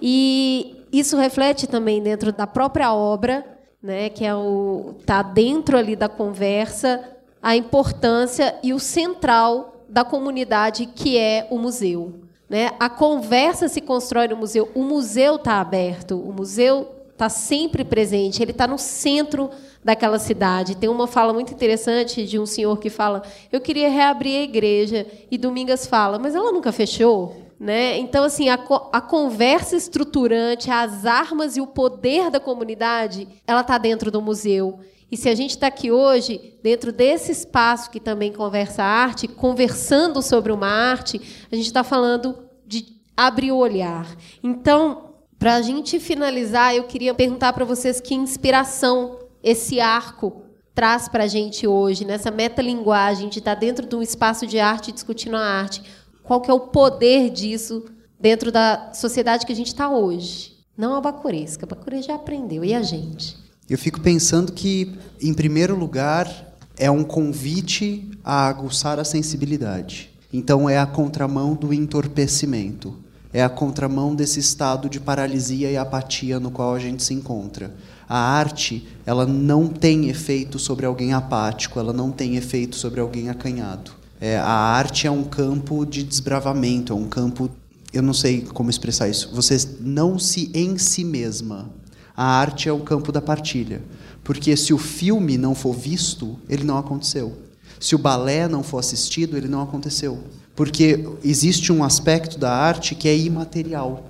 E 0.02 0.81
isso 0.92 1.18
reflete 1.18 1.68
também 1.68 2.02
dentro 2.02 2.32
da 2.32 2.46
própria 2.46 2.94
obra, 2.94 3.46
né, 3.82 4.10
que 4.10 4.26
é 4.26 4.36
o 4.36 4.96
tá 5.06 5.22
dentro 5.22 5.78
ali 5.78 5.96
da 5.96 6.10
conversa, 6.10 7.04
a 7.42 7.56
importância 7.56 8.56
e 8.62 8.74
o 8.74 8.80
central 8.80 9.86
da 9.90 10.04
comunidade 10.04 10.86
que 10.86 11.18
é 11.18 11.48
o 11.50 11.58
museu. 11.58 12.22
Né? 12.52 12.72
A 12.80 12.90
conversa 12.90 13.68
se 13.70 13.80
constrói 13.80 14.28
no 14.28 14.36
museu. 14.36 14.70
O 14.76 14.84
museu 14.84 15.38
está 15.38 15.62
aberto. 15.62 16.20
O 16.20 16.34
museu 16.34 16.92
está 17.12 17.30
sempre 17.30 17.86
presente. 17.86 18.44
Ele 18.44 18.52
está 18.52 18.68
no 18.68 18.78
centro 18.78 19.50
daquela 19.82 20.20
cidade. 20.20 20.76
Tem 20.76 20.90
uma 20.90 21.08
fala 21.08 21.32
muito 21.32 21.54
interessante 21.54 22.26
de 22.26 22.38
um 22.38 22.46
senhor 22.46 22.78
que 22.78 22.90
fala: 22.90 23.24
Eu 23.52 23.62
queria 23.62 23.90
reabrir 23.90 24.38
a 24.38 24.44
igreja. 24.44 25.08
E 25.32 25.38
Domingas 25.38 25.88
fala: 25.88 26.20
Mas 26.20 26.36
ela 26.36 26.52
nunca 26.52 26.74
fechou? 26.74 27.41
Né? 27.62 28.00
Então, 28.00 28.24
assim, 28.24 28.50
a, 28.50 28.56
a, 28.92 29.00
conversa 29.00 29.76
estruturante, 29.76 30.72
as 30.72 31.06
armas 31.06 31.56
e 31.56 31.62
o 31.62 31.68
poder 31.68 32.32
da 32.32 32.40
comunidade, 32.40 33.28
ela 33.46 33.62
está 33.62 33.78
dentro 33.78 34.10
do 34.10 34.20
museu. 34.20 34.80
E 35.12 35.16
se 35.16 35.30
a 35.30 35.36
gente 35.36 35.52
está 35.52 35.68
aqui 35.68 35.92
hoje, 35.92 36.56
dentro 36.64 36.92
desse 36.92 37.32
espaço 37.32 37.92
que 37.92 38.00
também 38.00 38.34
conversa 38.34 38.82
arte, 38.82 39.28
conversando 39.28 40.24
sobre 40.24 40.52
uma 40.52 40.66
arte, 40.66 41.22
a 41.52 41.56
gente 41.56 41.68
está 41.68 41.84
falando 41.84 42.36
de 42.66 42.84
abrir 43.16 43.52
o 43.52 43.58
olhar. 43.58 44.08
Então, 44.42 45.14
para 45.38 45.54
a 45.54 45.62
gente 45.62 46.00
finalizar, 46.00 46.76
eu 46.76 46.86
queria 46.86 47.14
perguntar 47.14 47.54
para 47.54 47.64
vocês 47.64 48.02
que 48.02 48.16
inspiração 48.16 49.20
esse 49.44 49.80
arco 49.80 50.46
traz 50.74 51.08
para 51.08 51.26
a 51.26 51.28
gente 51.28 51.68
hoje, 51.68 52.06
nessa 52.06 52.32
metalinguagem 52.32 53.30
de 53.30 53.38
estar 53.38 53.54
tá 53.54 53.60
dentro 53.60 53.86
de 53.86 53.96
um 53.96 54.02
espaço 54.02 54.48
de 54.48 54.58
arte 54.58 54.92
discutindo 54.92 55.36
a 55.38 55.46
arte 55.46 55.84
qual 56.24 56.42
que 56.42 56.50
é 56.50 56.54
o 56.54 56.60
poder 56.60 57.30
disso 57.30 57.86
dentro 58.20 58.52
da 58.52 58.92
sociedade 58.94 59.46
que 59.46 59.52
a 59.52 59.56
gente 59.56 59.68
está 59.68 59.90
hoje. 59.90 60.54
Não 60.78 60.96
a 60.96 61.02
bacuresca. 61.02 61.66
A 61.66 61.68
bacure 61.68 62.02
já 62.02 62.16
aprendeu. 62.16 62.64
E 62.64 62.74
a 62.74 62.82
gente? 62.82 63.36
Eu 63.70 63.78
fico 63.78 64.00
pensando 64.00 64.52
que, 64.52 64.94
em 65.22 65.34
primeiro 65.34 65.76
lugar, 65.76 66.56
é 66.78 66.90
um 66.90 67.04
convite 67.04 68.10
a 68.24 68.48
aguçar 68.48 69.00
a 69.00 69.04
sensibilidade. 69.04 70.10
Então, 70.32 70.70
é 70.70 70.78
a 70.78 70.86
contramão 70.86 71.54
do 71.56 71.74
entorpecimento. 71.74 72.96
É 73.34 73.44
a 73.44 73.50
contramão 73.50 74.14
desse 74.14 74.40
estado 74.40 74.90
de 74.90 75.00
paralisia 75.00 75.72
e 75.72 75.78
apatia 75.78 76.40
no 76.40 76.52
qual 76.52 76.76
a 76.76 76.80
gente 76.80 77.04
se 77.04 77.14
encontra. 77.14 77.74
A 78.08 78.18
arte, 78.18 78.88
ela 79.06 79.26
não 79.26 79.68
tem 79.68 80.10
efeito 80.10 80.60
sobre 80.60 80.86
alguém 80.86 81.14
apático, 81.14 81.80
ela 81.80 81.94
não 81.94 82.12
tem 82.12 82.36
efeito 82.36 82.76
sobre 82.76 83.00
alguém 83.00 83.30
acanhado. 83.30 84.01
É, 84.22 84.38
a 84.38 84.54
arte 84.54 85.08
é 85.08 85.12
um 85.12 85.24
campo 85.24 85.84
de 85.84 86.04
desbravamento, 86.04 86.94
é 86.94 86.96
um 86.96 87.10
campo. 87.10 87.50
Eu 87.92 88.04
não 88.04 88.14
sei 88.14 88.42
como 88.42 88.70
expressar 88.70 89.10
isso. 89.10 89.32
Você 89.34 89.58
não 89.80 90.20
se 90.20 90.52
em 90.54 90.78
si 90.78 91.04
mesma. 91.04 91.72
A 92.16 92.24
arte 92.24 92.70
é 92.70 92.72
o 92.72 92.82
campo 92.82 93.12
da 93.12 93.20
partilha. 93.20 93.82
Porque 94.24 94.56
se 94.56 94.76
o 94.76 94.78
filme 94.78 95.40
não 95.40 95.56
for 95.56 95.74
visto, 95.74 96.38
ele 96.48 96.64
não 96.64 96.78
aconteceu. 96.78 97.36
Se 97.80 97.96
o 97.96 97.98
balé 97.98 98.48
não 98.48 98.62
for 98.62 98.78
assistido, 98.78 99.36
ele 99.36 99.48
não 99.48 99.64
aconteceu. 99.64 100.20
Porque 100.56 101.04
existe 101.24 101.74
um 101.74 101.84
aspecto 101.84 102.38
da 102.38 102.54
arte 102.54 102.94
que 102.94 103.08
é 103.08 103.18
imaterial. 103.18 104.06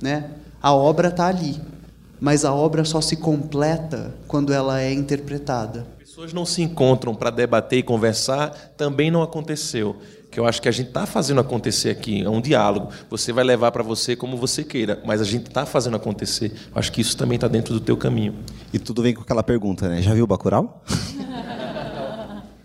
Né? 0.00 0.30
A 0.62 0.72
obra 0.72 1.08
está 1.08 1.26
ali, 1.26 1.60
mas 2.18 2.46
a 2.46 2.54
obra 2.54 2.82
só 2.82 3.02
se 3.02 3.16
completa 3.16 4.14
quando 4.26 4.54
ela 4.54 4.80
é 4.80 4.90
interpretada 4.90 5.86
pessoas 6.20 6.32
não 6.34 6.44
se 6.44 6.60
encontram 6.60 7.14
para 7.14 7.30
debater 7.30 7.78
e 7.78 7.82
conversar, 7.82 8.50
também 8.76 9.10
não 9.10 9.22
aconteceu. 9.22 9.96
Que 10.30 10.38
eu 10.38 10.46
acho 10.46 10.60
que 10.60 10.68
a 10.68 10.72
gente 10.72 10.88
está 10.88 11.06
fazendo 11.06 11.40
acontecer 11.40 11.88
aqui, 11.88 12.22
é 12.22 12.28
um 12.28 12.42
diálogo. 12.42 12.90
Você 13.08 13.32
vai 13.32 13.42
levar 13.42 13.72
para 13.72 13.82
você 13.82 14.14
como 14.14 14.36
você 14.36 14.62
queira, 14.62 15.02
mas 15.04 15.22
a 15.22 15.24
gente 15.24 15.46
está 15.46 15.64
fazendo 15.64 15.96
acontecer. 15.96 16.52
Eu 16.52 16.78
acho 16.78 16.92
que 16.92 17.00
isso 17.00 17.16
também 17.16 17.36
está 17.36 17.48
dentro 17.48 17.72
do 17.72 17.80
teu 17.80 17.96
caminho. 17.96 18.34
E 18.70 18.78
tudo 18.78 19.02
vem 19.02 19.14
com 19.14 19.22
aquela 19.22 19.42
pergunta, 19.42 19.88
né? 19.88 20.02
Já 20.02 20.12
viu 20.12 20.24
o 20.24 20.26
Bacurau? 20.26 20.84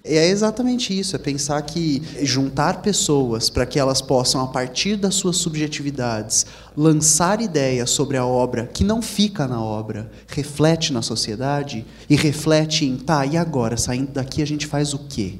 É 0.08 0.28
exatamente 0.28 0.98
isso, 0.98 1.16
é 1.16 1.20
pensar 1.20 1.60
que 1.64 2.00
juntar 2.22 2.84
pessoas 2.84 3.50
para 3.50 3.66
que 3.66 3.80
elas 3.80 4.04
possam, 4.04 4.40
a 4.40 4.48
partir 4.48 4.98
das 4.98 5.16
suas 5.16 5.38
subjetividades, 5.38 6.46
lançar 6.78 7.42
ideias 7.42 7.90
sobre 7.90 8.16
a 8.16 8.24
obra 8.24 8.68
que 8.68 8.84
não 8.84 9.02
fica 9.02 9.48
na 9.48 9.60
obra, 9.60 10.12
reflete 10.28 10.94
na 10.94 11.02
sociedade 11.02 11.84
e 12.08 12.16
reflete 12.16 12.86
em, 12.86 12.98
tá, 12.98 13.26
e 13.26 13.36
agora, 13.36 13.78
saindo 13.78 14.12
daqui 14.12 14.44
a 14.44 14.46
gente 14.46 14.68
faz 14.68 14.94
o 14.94 15.00
quê? 15.00 15.40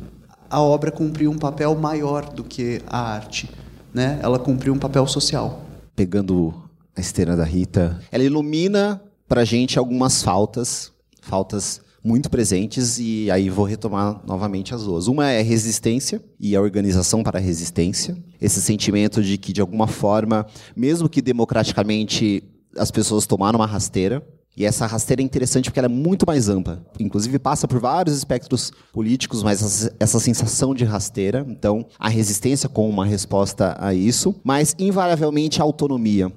A 0.50 0.60
obra 0.60 0.92
cumpriu 0.92 1.30
um 1.30 1.38
papel 1.38 1.76
maior 1.76 2.28
do 2.28 2.44
que 2.44 2.82
a 2.88 3.00
arte, 3.00 3.48
né? 3.94 4.20
Ela 4.24 4.40
cumpriu 4.40 4.74
um 4.74 4.80
papel 4.80 5.06
social. 5.06 5.64
Pegando 5.96 6.56
a 6.96 7.02
esteira 7.02 7.36
da 7.36 7.44
Rita. 7.44 8.00
Ela 8.12 8.24
ilumina 8.24 9.00
pra 9.28 9.46
gente 9.46 9.78
algumas 9.78 10.24
faltas, 10.24 10.92
faltas 11.22 11.82
muito 12.06 12.30
presentes 12.30 13.00
e 13.00 13.32
aí 13.32 13.50
vou 13.50 13.66
retomar 13.66 14.22
novamente 14.28 14.76
as 14.76 14.84
duas. 14.84 15.08
Uma 15.08 15.32
é 15.32 15.42
resistência 15.42 16.24
e 16.40 16.56
a 16.56 16.62
organização 16.62 17.24
para 17.24 17.40
a 17.40 17.42
resistência. 17.42 18.16
Esse 18.40 18.62
sentimento 18.62 19.24
de 19.24 19.40
que 19.40 19.52
de 19.52 19.60
alguma 19.60 19.88
forma, 19.88 20.46
mesmo 20.76 21.10
que 21.10 21.20
democraticamente 21.20 22.44
as 22.78 22.92
pessoas 22.92 23.26
tomaram 23.26 23.58
uma 23.58 23.66
rasteira, 23.66 24.24
e 24.56 24.64
essa 24.64 24.86
rasteira 24.86 25.22
é 25.22 25.26
interessante 25.26 25.66
porque 25.66 25.80
ela 25.80 25.88
é 25.88 25.90
muito 25.90 26.26
mais 26.26 26.48
ampla. 26.48 26.86
Inclusive 27.00 27.40
passa 27.40 27.68
por 27.68 27.80
vários 27.80 28.16
espectros 28.16 28.72
políticos, 28.94 29.44
mas 29.44 29.90
essa, 30.00 30.20
sensação 30.20 30.74
de 30.74 30.86
rasteira. 30.86 31.46
Então, 31.50 31.86
a 32.00 32.08
resistência 32.08 32.70
como 32.70 32.88
uma 32.88 33.06
resposta 33.06 33.76
a 33.80 33.94
isso, 33.94 34.34
mas 34.44 34.76
invariavelmente 34.80 35.60
a 35.60 35.64
autonomia. 35.64 36.32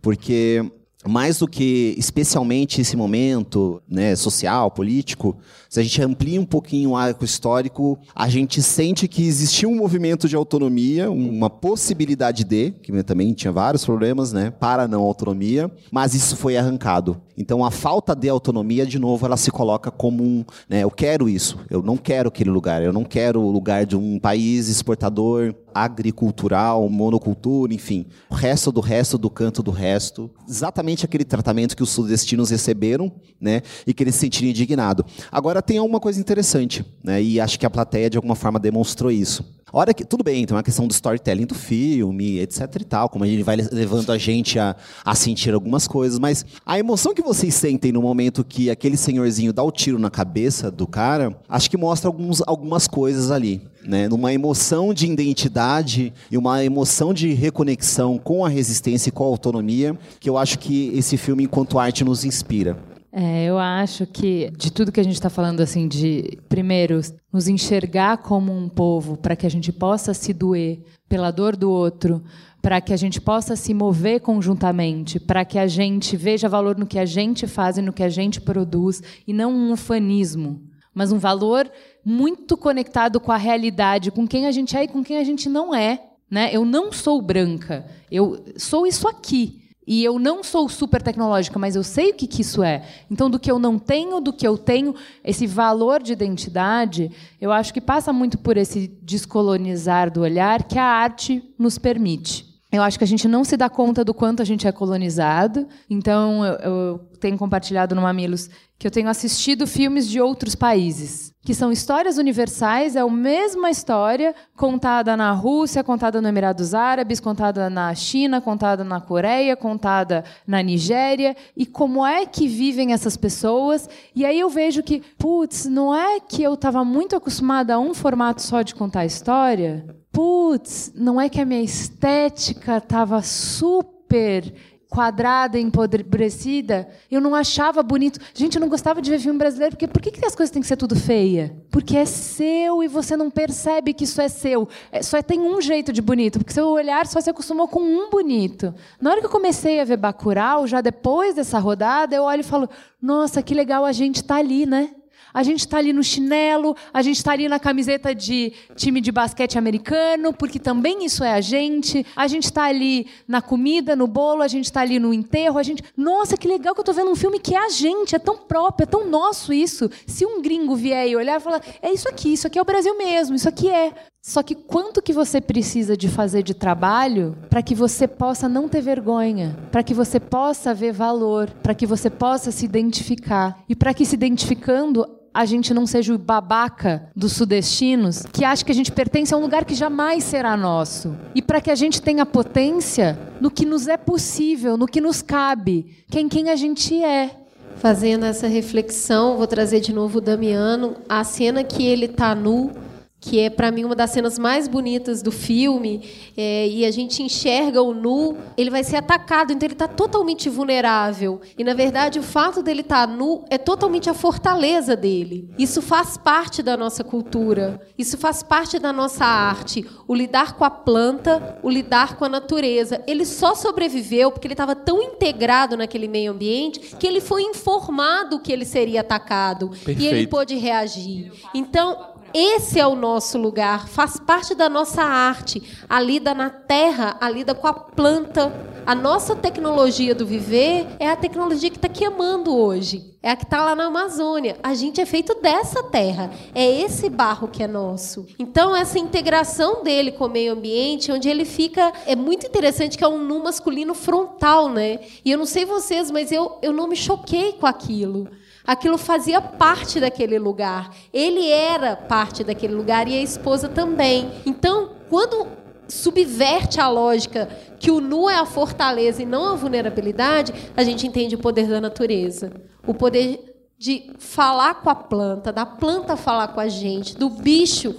Porque 0.00 0.64
mais 1.06 1.38
do 1.38 1.46
que 1.46 1.94
especialmente 1.96 2.80
esse 2.80 2.96
momento 2.96 3.80
né, 3.88 4.16
social, 4.16 4.70
político, 4.70 5.36
se 5.68 5.78
a 5.78 5.82
gente 5.82 6.02
amplia 6.02 6.40
um 6.40 6.44
pouquinho 6.44 6.90
o 6.90 6.96
arco 6.96 7.24
histórico, 7.24 7.98
a 8.14 8.28
gente 8.28 8.60
sente 8.62 9.06
que 9.06 9.22
existia 9.22 9.68
um 9.68 9.76
movimento 9.76 10.28
de 10.28 10.34
autonomia, 10.34 11.10
uma 11.10 11.48
possibilidade 11.48 12.42
de, 12.42 12.72
que 12.82 13.02
também 13.04 13.32
tinha 13.32 13.52
vários 13.52 13.84
problemas, 13.84 14.32
né, 14.32 14.50
para 14.50 14.88
não 14.88 15.02
autonomia, 15.02 15.70
mas 15.90 16.14
isso 16.14 16.36
foi 16.36 16.56
arrancado. 16.56 17.20
Então 17.38 17.64
a 17.64 17.70
falta 17.70 18.16
de 18.16 18.28
autonomia, 18.28 18.84
de 18.84 18.98
novo, 18.98 19.24
ela 19.24 19.36
se 19.36 19.50
coloca 19.52 19.92
como 19.92 20.24
um, 20.24 20.44
né, 20.68 20.82
eu 20.82 20.90
quero 20.90 21.28
isso, 21.28 21.56
eu 21.70 21.80
não 21.80 21.96
quero 21.96 22.28
aquele 22.28 22.50
lugar, 22.50 22.82
eu 22.82 22.92
não 22.92 23.04
quero 23.04 23.40
o 23.40 23.50
lugar 23.50 23.86
de 23.86 23.96
um 23.96 24.18
país 24.18 24.68
exportador, 24.68 25.54
agricultural, 25.72 26.88
monocultura, 26.88 27.72
enfim, 27.72 28.06
o 28.28 28.34
resto 28.34 28.72
do 28.72 28.80
resto 28.80 29.16
do 29.16 29.30
canto 29.30 29.62
do 29.62 29.70
resto, 29.70 30.28
exatamente 30.48 31.04
aquele 31.04 31.24
tratamento 31.24 31.76
que 31.76 31.82
os 31.82 31.90
sudestinos 31.90 32.50
receberam, 32.50 33.12
né, 33.40 33.62
e 33.86 33.94
que 33.94 34.02
eles 34.02 34.16
se 34.16 34.22
sentiram 34.22 34.50
indignados. 34.50 35.04
Agora 35.30 35.62
tem 35.62 35.78
uma 35.78 36.00
coisa 36.00 36.18
interessante, 36.18 36.84
né, 37.04 37.22
e 37.22 37.38
acho 37.38 37.56
que 37.56 37.64
a 37.64 37.70
plateia 37.70 38.10
de 38.10 38.18
alguma 38.18 38.34
forma 38.34 38.58
demonstrou 38.58 39.12
isso. 39.12 39.57
Hora 39.72 39.92
que, 39.92 40.04
tudo 40.04 40.24
bem, 40.24 40.46
tem 40.46 40.56
uma 40.56 40.62
questão 40.62 40.86
do 40.86 40.92
storytelling 40.92 41.44
do 41.44 41.54
filme, 41.54 42.38
etc 42.38 42.62
e 42.80 42.84
tal, 42.84 43.08
como 43.08 43.24
ele 43.24 43.42
vai 43.42 43.56
levando 43.56 44.10
a 44.10 44.18
gente 44.18 44.58
a, 44.58 44.74
a 45.04 45.14
sentir 45.14 45.52
algumas 45.52 45.86
coisas, 45.86 46.18
mas 46.18 46.44
a 46.64 46.78
emoção 46.78 47.14
que 47.14 47.20
vocês 47.20 47.54
sentem 47.54 47.92
no 47.92 48.00
momento 48.00 48.42
que 48.42 48.70
aquele 48.70 48.96
senhorzinho 48.96 49.52
dá 49.52 49.62
o 49.62 49.70
tiro 49.70 49.98
na 49.98 50.10
cabeça 50.10 50.70
do 50.70 50.86
cara, 50.86 51.36
acho 51.48 51.70
que 51.70 51.76
mostra 51.76 52.08
alguns, 52.08 52.42
algumas 52.46 52.86
coisas 52.86 53.30
ali. 53.30 53.62
Né, 53.86 54.06
numa 54.06 54.34
emoção 54.34 54.92
de 54.92 55.06
identidade 55.06 56.12
e 56.30 56.36
uma 56.36 56.62
emoção 56.62 57.14
de 57.14 57.32
reconexão 57.32 58.18
com 58.18 58.44
a 58.44 58.48
resistência 58.48 59.08
e 59.08 59.12
com 59.12 59.24
a 59.24 59.28
autonomia, 59.28 59.98
que 60.20 60.28
eu 60.28 60.36
acho 60.36 60.58
que 60.58 60.92
esse 60.94 61.16
filme, 61.16 61.44
enquanto 61.44 61.78
arte, 61.78 62.04
nos 62.04 62.22
inspira. 62.22 62.76
É, 63.10 63.46
eu 63.46 63.58
acho 63.58 64.06
que 64.06 64.50
de 64.56 64.70
tudo 64.70 64.92
que 64.92 65.00
a 65.00 65.02
gente 65.02 65.14
está 65.14 65.30
falando, 65.30 65.60
assim, 65.60 65.88
de 65.88 66.38
primeiro 66.48 67.00
nos 67.32 67.48
enxergar 67.48 68.18
como 68.18 68.52
um 68.52 68.68
povo, 68.68 69.16
para 69.16 69.34
que 69.34 69.46
a 69.46 69.50
gente 69.50 69.72
possa 69.72 70.12
se 70.12 70.32
doer 70.32 70.80
pela 71.08 71.30
dor 71.30 71.56
do 71.56 71.70
outro, 71.70 72.22
para 72.60 72.80
que 72.80 72.92
a 72.92 72.96
gente 72.96 73.20
possa 73.20 73.56
se 73.56 73.72
mover 73.72 74.20
conjuntamente, 74.20 75.18
para 75.18 75.44
que 75.44 75.58
a 75.58 75.66
gente 75.66 76.16
veja 76.16 76.48
valor 76.48 76.76
no 76.76 76.86
que 76.86 76.98
a 76.98 77.06
gente 77.06 77.46
faz 77.46 77.78
e 77.78 77.82
no 77.82 77.92
que 77.92 78.02
a 78.02 78.10
gente 78.10 78.40
produz, 78.40 79.02
e 79.26 79.32
não 79.32 79.52
um 79.52 79.72
ufanismo, 79.72 80.62
mas 80.92 81.10
um 81.10 81.18
valor 81.18 81.70
muito 82.04 82.56
conectado 82.56 83.20
com 83.20 83.32
a 83.32 83.36
realidade, 83.36 84.10
com 84.10 84.26
quem 84.26 84.46
a 84.46 84.50
gente 84.50 84.76
é 84.76 84.84
e 84.84 84.88
com 84.88 85.02
quem 85.02 85.16
a 85.16 85.24
gente 85.24 85.48
não 85.48 85.74
é. 85.74 86.04
Né? 86.30 86.50
Eu 86.52 86.64
não 86.64 86.92
sou 86.92 87.22
branca, 87.22 87.86
eu 88.10 88.44
sou 88.56 88.86
isso 88.86 89.08
aqui. 89.08 89.57
E 89.90 90.04
eu 90.04 90.18
não 90.18 90.44
sou 90.44 90.68
super 90.68 91.00
tecnológica, 91.00 91.58
mas 91.58 91.74
eu 91.74 91.82
sei 91.82 92.10
o 92.10 92.14
que, 92.14 92.26
que 92.26 92.42
isso 92.42 92.62
é. 92.62 92.84
Então, 93.10 93.30
do 93.30 93.38
que 93.38 93.50
eu 93.50 93.58
não 93.58 93.78
tenho, 93.78 94.20
do 94.20 94.34
que 94.34 94.46
eu 94.46 94.58
tenho, 94.58 94.94
esse 95.24 95.46
valor 95.46 96.02
de 96.02 96.12
identidade, 96.12 97.10
eu 97.40 97.50
acho 97.50 97.72
que 97.72 97.80
passa 97.80 98.12
muito 98.12 98.36
por 98.36 98.58
esse 98.58 98.86
descolonizar 99.00 100.10
do 100.12 100.20
olhar 100.20 100.64
que 100.64 100.78
a 100.78 100.84
arte 100.84 101.42
nos 101.58 101.78
permite. 101.78 102.44
Eu 102.70 102.82
acho 102.82 102.98
que 102.98 103.04
a 103.04 103.06
gente 103.06 103.26
não 103.26 103.44
se 103.44 103.56
dá 103.56 103.70
conta 103.70 104.04
do 104.04 104.12
quanto 104.12 104.42
a 104.42 104.44
gente 104.44 104.68
é 104.68 104.72
colonizado. 104.72 105.66
Então, 105.88 106.44
eu, 106.44 106.54
eu 106.56 106.98
tenho 107.18 107.38
compartilhado 107.38 107.94
no 107.94 108.02
Mamilos 108.02 108.50
que 108.78 108.86
eu 108.86 108.90
tenho 108.90 109.08
assistido 109.08 109.66
filmes 109.66 110.06
de 110.06 110.20
outros 110.20 110.54
países, 110.54 111.32
que 111.48 111.54
são 111.54 111.72
histórias 111.72 112.18
universais, 112.18 112.94
é 112.94 113.00
a 113.00 113.08
mesma 113.08 113.70
história 113.70 114.34
contada 114.54 115.16
na 115.16 115.32
Rússia, 115.32 115.82
contada 115.82 116.20
no 116.20 116.28
Emirados 116.28 116.74
Árabes, 116.74 117.20
contada 117.20 117.70
na 117.70 117.94
China, 117.94 118.38
contada 118.38 118.84
na 118.84 119.00
Coreia, 119.00 119.56
contada 119.56 120.24
na 120.46 120.60
Nigéria, 120.62 121.34
e 121.56 121.64
como 121.64 122.04
é 122.04 122.26
que 122.26 122.46
vivem 122.46 122.92
essas 122.92 123.16
pessoas. 123.16 123.88
E 124.14 124.26
aí 124.26 124.38
eu 124.38 124.50
vejo 124.50 124.82
que, 124.82 125.00
putz, 125.16 125.64
não 125.64 125.94
é 125.94 126.20
que 126.20 126.42
eu 126.42 126.52
estava 126.52 126.84
muito 126.84 127.16
acostumada 127.16 127.76
a 127.76 127.78
um 127.78 127.94
formato 127.94 128.42
só 128.42 128.60
de 128.60 128.74
contar 128.74 129.06
história? 129.06 129.86
Putz, 130.12 130.92
não 130.94 131.18
é 131.18 131.30
que 131.30 131.40
a 131.40 131.46
minha 131.46 131.62
estética 131.62 132.76
estava 132.76 133.22
super 133.22 134.52
quadrada, 134.88 135.58
empobrecida, 135.58 136.88
eu 137.10 137.20
não 137.20 137.34
achava 137.34 137.82
bonito. 137.82 138.18
Gente, 138.32 138.56
eu 138.56 138.60
não 138.60 138.68
gostava 138.68 139.02
de 139.02 139.10
ver 139.10 139.20
filme 139.20 139.38
brasileiro, 139.38 139.76
porque 139.76 139.86
por 139.86 140.00
que, 140.00 140.10
que 140.10 140.24
as 140.24 140.34
coisas 140.34 140.50
têm 140.50 140.62
que 140.62 140.68
ser 140.68 140.76
tudo 140.76 140.96
feia? 140.96 141.54
Porque 141.70 141.96
é 141.96 142.04
seu 142.04 142.82
e 142.82 142.88
você 142.88 143.16
não 143.16 143.30
percebe 143.30 143.92
que 143.92 144.04
isso 144.04 144.20
é 144.20 144.28
seu. 144.28 144.68
É, 144.90 145.02
só 145.02 145.20
tem 145.22 145.40
um 145.40 145.60
jeito 145.60 145.92
de 145.92 146.00
bonito, 146.00 146.38
porque 146.38 146.52
seu 146.52 146.68
olhar 146.68 147.06
só 147.06 147.20
se 147.20 147.30
acostumou 147.30 147.68
com 147.68 147.80
um 147.80 148.08
bonito. 148.10 148.74
Na 149.00 149.10
hora 149.10 149.20
que 149.20 149.26
eu 149.26 149.30
comecei 149.30 149.78
a 149.78 149.84
ver 149.84 149.98
Bacurau, 149.98 150.66
já 150.66 150.80
depois 150.80 151.34
dessa 151.34 151.58
rodada, 151.58 152.16
eu 152.16 152.22
olho 152.22 152.40
e 152.40 152.44
falo, 152.44 152.68
nossa, 153.00 153.42
que 153.42 153.54
legal 153.54 153.84
a 153.84 153.92
gente 153.92 154.24
tá 154.24 154.36
ali, 154.36 154.64
né? 154.64 154.90
A 155.32 155.42
gente 155.42 155.60
está 155.60 155.78
ali 155.78 155.92
no 155.92 156.02
chinelo, 156.02 156.76
a 156.92 157.02
gente 157.02 157.16
está 157.16 157.32
ali 157.32 157.48
na 157.48 157.58
camiseta 157.58 158.14
de 158.14 158.52
time 158.74 159.00
de 159.00 159.12
basquete 159.12 159.58
americano, 159.58 160.32
porque 160.32 160.58
também 160.58 161.04
isso 161.04 161.22
é 161.22 161.32
a 161.32 161.40
gente. 161.40 162.04
A 162.16 162.26
gente 162.26 162.44
está 162.44 162.64
ali 162.64 163.06
na 163.26 163.42
comida, 163.42 163.94
no 163.94 164.06
bolo, 164.06 164.42
a 164.42 164.48
gente 164.48 164.64
está 164.64 164.80
ali 164.80 164.98
no 164.98 165.12
enterro. 165.12 165.58
A 165.58 165.62
gente, 165.62 165.82
nossa, 165.96 166.36
que 166.36 166.48
legal 166.48 166.74
que 166.74 166.80
eu 166.80 166.82
estou 166.82 166.94
vendo 166.94 167.10
um 167.10 167.16
filme 167.16 167.38
que 167.38 167.54
é 167.54 167.58
a 167.58 167.68
gente, 167.68 168.14
é 168.14 168.18
tão 168.18 168.38
próprio, 168.38 168.84
é 168.84 168.86
tão 168.86 169.08
nosso 169.08 169.52
isso. 169.52 169.90
Se 170.06 170.24
um 170.24 170.40
gringo 170.40 170.74
vier 170.74 171.08
e 171.08 171.16
olhar 171.16 171.38
e 171.38 171.42
falar, 171.42 171.62
é 171.82 171.92
isso 171.92 172.08
aqui, 172.08 172.32
isso 172.32 172.46
aqui 172.46 172.58
é 172.58 172.62
o 172.62 172.64
Brasil 172.64 172.96
mesmo, 172.96 173.36
isso 173.36 173.48
aqui 173.48 173.68
é. 173.68 173.92
Só 174.22 174.42
que 174.42 174.54
quanto 174.54 175.00
que 175.00 175.12
você 175.12 175.40
precisa 175.40 175.96
de 175.96 176.08
fazer 176.08 176.42
de 176.42 176.54
trabalho 176.54 177.36
para 177.48 177.62
que 177.62 177.74
você 177.74 178.06
possa 178.06 178.48
não 178.48 178.68
ter 178.68 178.80
vergonha, 178.80 179.56
para 179.70 179.82
que 179.82 179.94
você 179.94 180.18
possa 180.18 180.74
ver 180.74 180.92
valor, 180.92 181.48
para 181.62 181.74
que 181.74 181.86
você 181.86 182.10
possa 182.10 182.50
se 182.50 182.64
identificar 182.64 183.62
e 183.68 183.74
para 183.74 183.94
que 183.94 184.04
se 184.04 184.14
identificando 184.14 185.06
a 185.32 185.44
gente 185.44 185.72
não 185.72 185.86
seja 185.86 186.14
o 186.14 186.18
babaca 186.18 187.10
dos 187.14 187.32
sudestinos 187.32 188.24
que 188.32 188.44
acha 188.44 188.64
que 188.64 188.72
a 188.72 188.74
gente 188.74 188.90
pertence 188.90 189.32
a 189.32 189.36
um 189.36 189.40
lugar 189.40 189.64
que 189.64 189.74
jamais 189.74 190.24
será 190.24 190.56
nosso. 190.56 191.16
E 191.32 191.40
para 191.40 191.60
que 191.60 191.70
a 191.70 191.76
gente 191.76 192.02
tenha 192.02 192.26
potência 192.26 193.16
no 193.40 193.50
que 193.50 193.64
nos 193.64 193.86
é 193.86 193.96
possível, 193.96 194.76
no 194.76 194.86
que 194.86 195.00
nos 195.00 195.22
cabe, 195.22 196.04
quem 196.10 196.28
quem 196.28 196.50
a 196.50 196.56
gente 196.56 197.02
é. 197.02 197.30
Fazendo 197.76 198.24
essa 198.24 198.48
reflexão, 198.48 199.36
vou 199.36 199.46
trazer 199.46 199.78
de 199.78 199.92
novo 199.92 200.18
o 200.18 200.20
Damiano, 200.20 200.96
a 201.08 201.22
cena 201.22 201.62
que 201.62 201.86
ele 201.86 202.06
está 202.06 202.34
nu 202.34 202.72
que 203.20 203.40
é 203.40 203.50
para 203.50 203.72
mim 203.72 203.84
uma 203.84 203.96
das 203.96 204.10
cenas 204.10 204.38
mais 204.38 204.68
bonitas 204.68 205.22
do 205.22 205.32
filme, 205.32 206.08
é, 206.36 206.68
e 206.68 206.84
a 206.84 206.90
gente 206.90 207.22
enxerga 207.22 207.82
o 207.82 207.92
nu, 207.92 208.36
ele 208.56 208.70
vai 208.70 208.84
ser 208.84 208.96
atacado, 208.96 209.52
então 209.52 209.66
ele 209.66 209.74
está 209.74 209.88
totalmente 209.88 210.48
vulnerável. 210.48 211.40
E 211.58 211.64
na 211.64 211.74
verdade 211.74 212.18
o 212.18 212.22
fato 212.22 212.62
dele 212.62 212.82
estar 212.82 213.06
tá 213.08 213.12
nu 213.12 213.44
é 213.50 213.58
totalmente 213.58 214.08
a 214.08 214.14
fortaleza 214.14 214.94
dele. 214.94 215.50
Isso 215.58 215.82
faz 215.82 216.16
parte 216.16 216.62
da 216.62 216.76
nossa 216.76 217.02
cultura, 217.02 217.80
isso 217.98 218.16
faz 218.16 218.42
parte 218.42 218.78
da 218.78 218.92
nossa 218.92 219.24
arte. 219.24 219.84
O 220.06 220.14
lidar 220.14 220.56
com 220.56 220.64
a 220.64 220.70
planta, 220.70 221.58
o 221.62 221.68
lidar 221.68 222.16
com 222.16 222.24
a 222.24 222.28
natureza. 222.28 223.02
Ele 223.06 223.24
só 223.24 223.54
sobreviveu 223.54 224.30
porque 224.30 224.46
ele 224.46 224.54
estava 224.54 224.76
tão 224.76 225.02
integrado 225.02 225.76
naquele 225.76 226.06
meio 226.06 226.32
ambiente 226.32 226.96
que 226.96 227.06
ele 227.06 227.20
foi 227.20 227.42
informado 227.42 228.38
que 228.38 228.52
ele 228.52 228.64
seria 228.64 229.00
atacado 229.00 229.70
Perfeito. 229.70 230.00
e 230.00 230.06
ele 230.06 230.26
pôde 230.26 230.54
reagir. 230.54 231.32
Então 231.52 232.17
esse 232.34 232.78
é 232.78 232.86
o 232.86 232.94
nosso 232.94 233.38
lugar, 233.38 233.88
faz 233.88 234.18
parte 234.18 234.54
da 234.54 234.68
nossa 234.68 235.02
arte. 235.02 235.62
A 235.88 236.00
lida 236.00 236.34
na 236.34 236.50
terra, 236.50 237.16
a 237.20 237.30
lida 237.30 237.54
com 237.54 237.66
a 237.66 237.72
planta. 237.72 238.52
A 238.86 238.94
nossa 238.94 239.36
tecnologia 239.36 240.14
do 240.14 240.26
viver 240.26 240.86
é 240.98 241.10
a 241.10 241.16
tecnologia 241.16 241.70
que 241.70 241.76
está 241.76 241.88
queimando 241.88 242.56
hoje. 242.56 243.14
É 243.22 243.30
a 243.30 243.36
que 243.36 243.44
está 243.44 243.64
lá 243.64 243.74
na 243.74 243.86
Amazônia. 243.86 244.56
A 244.62 244.74
gente 244.74 245.00
é 245.00 245.06
feito 245.06 245.34
dessa 245.42 245.82
terra. 245.82 246.30
É 246.54 246.80
esse 246.80 247.08
barro 247.10 247.48
que 247.48 247.62
é 247.62 247.66
nosso. 247.66 248.26
Então, 248.38 248.74
essa 248.74 248.98
integração 248.98 249.82
dele 249.82 250.12
com 250.12 250.26
o 250.26 250.30
meio 250.30 250.52
ambiente, 250.52 251.12
onde 251.12 251.28
ele 251.28 251.44
fica. 251.44 251.92
É 252.06 252.16
muito 252.16 252.46
interessante 252.46 252.96
que 252.96 253.04
é 253.04 253.08
um 253.08 253.18
nu 253.18 253.42
masculino 253.42 253.94
frontal, 253.94 254.68
né? 254.68 255.00
E 255.24 255.30
eu 255.30 255.38
não 255.38 255.46
sei 255.46 255.64
vocês, 255.64 256.10
mas 256.10 256.32
eu, 256.32 256.58
eu 256.62 256.72
não 256.72 256.86
me 256.86 256.96
choquei 256.96 257.52
com 257.52 257.66
aquilo 257.66 258.28
aquilo 258.68 258.98
fazia 258.98 259.40
parte 259.40 259.98
daquele 259.98 260.38
lugar. 260.38 260.94
Ele 261.10 261.50
era 261.50 261.96
parte 261.96 262.44
daquele 262.44 262.74
lugar 262.74 263.08
e 263.08 263.16
a 263.16 263.22
esposa 263.22 263.66
também. 263.66 264.30
Então, 264.44 264.90
quando 265.08 265.48
subverte 265.88 266.78
a 266.78 266.86
lógica 266.86 267.48
que 267.80 267.90
o 267.90 267.98
nu 267.98 268.28
é 268.28 268.36
a 268.36 268.44
fortaleza 268.44 269.22
e 269.22 269.26
não 269.26 269.54
a 269.54 269.56
vulnerabilidade, 269.56 270.52
a 270.76 270.84
gente 270.84 271.06
entende 271.06 271.34
o 271.34 271.38
poder 271.38 271.66
da 271.66 271.80
natureza. 271.80 272.52
O 272.86 272.92
poder 272.92 273.70
de 273.78 274.10
falar 274.18 274.74
com 274.82 274.90
a 274.90 274.94
planta, 274.94 275.50
da 275.50 275.64
planta 275.64 276.14
falar 276.14 276.48
com 276.48 276.60
a 276.60 276.68
gente, 276.68 277.16
do 277.16 277.30
bicho. 277.30 277.94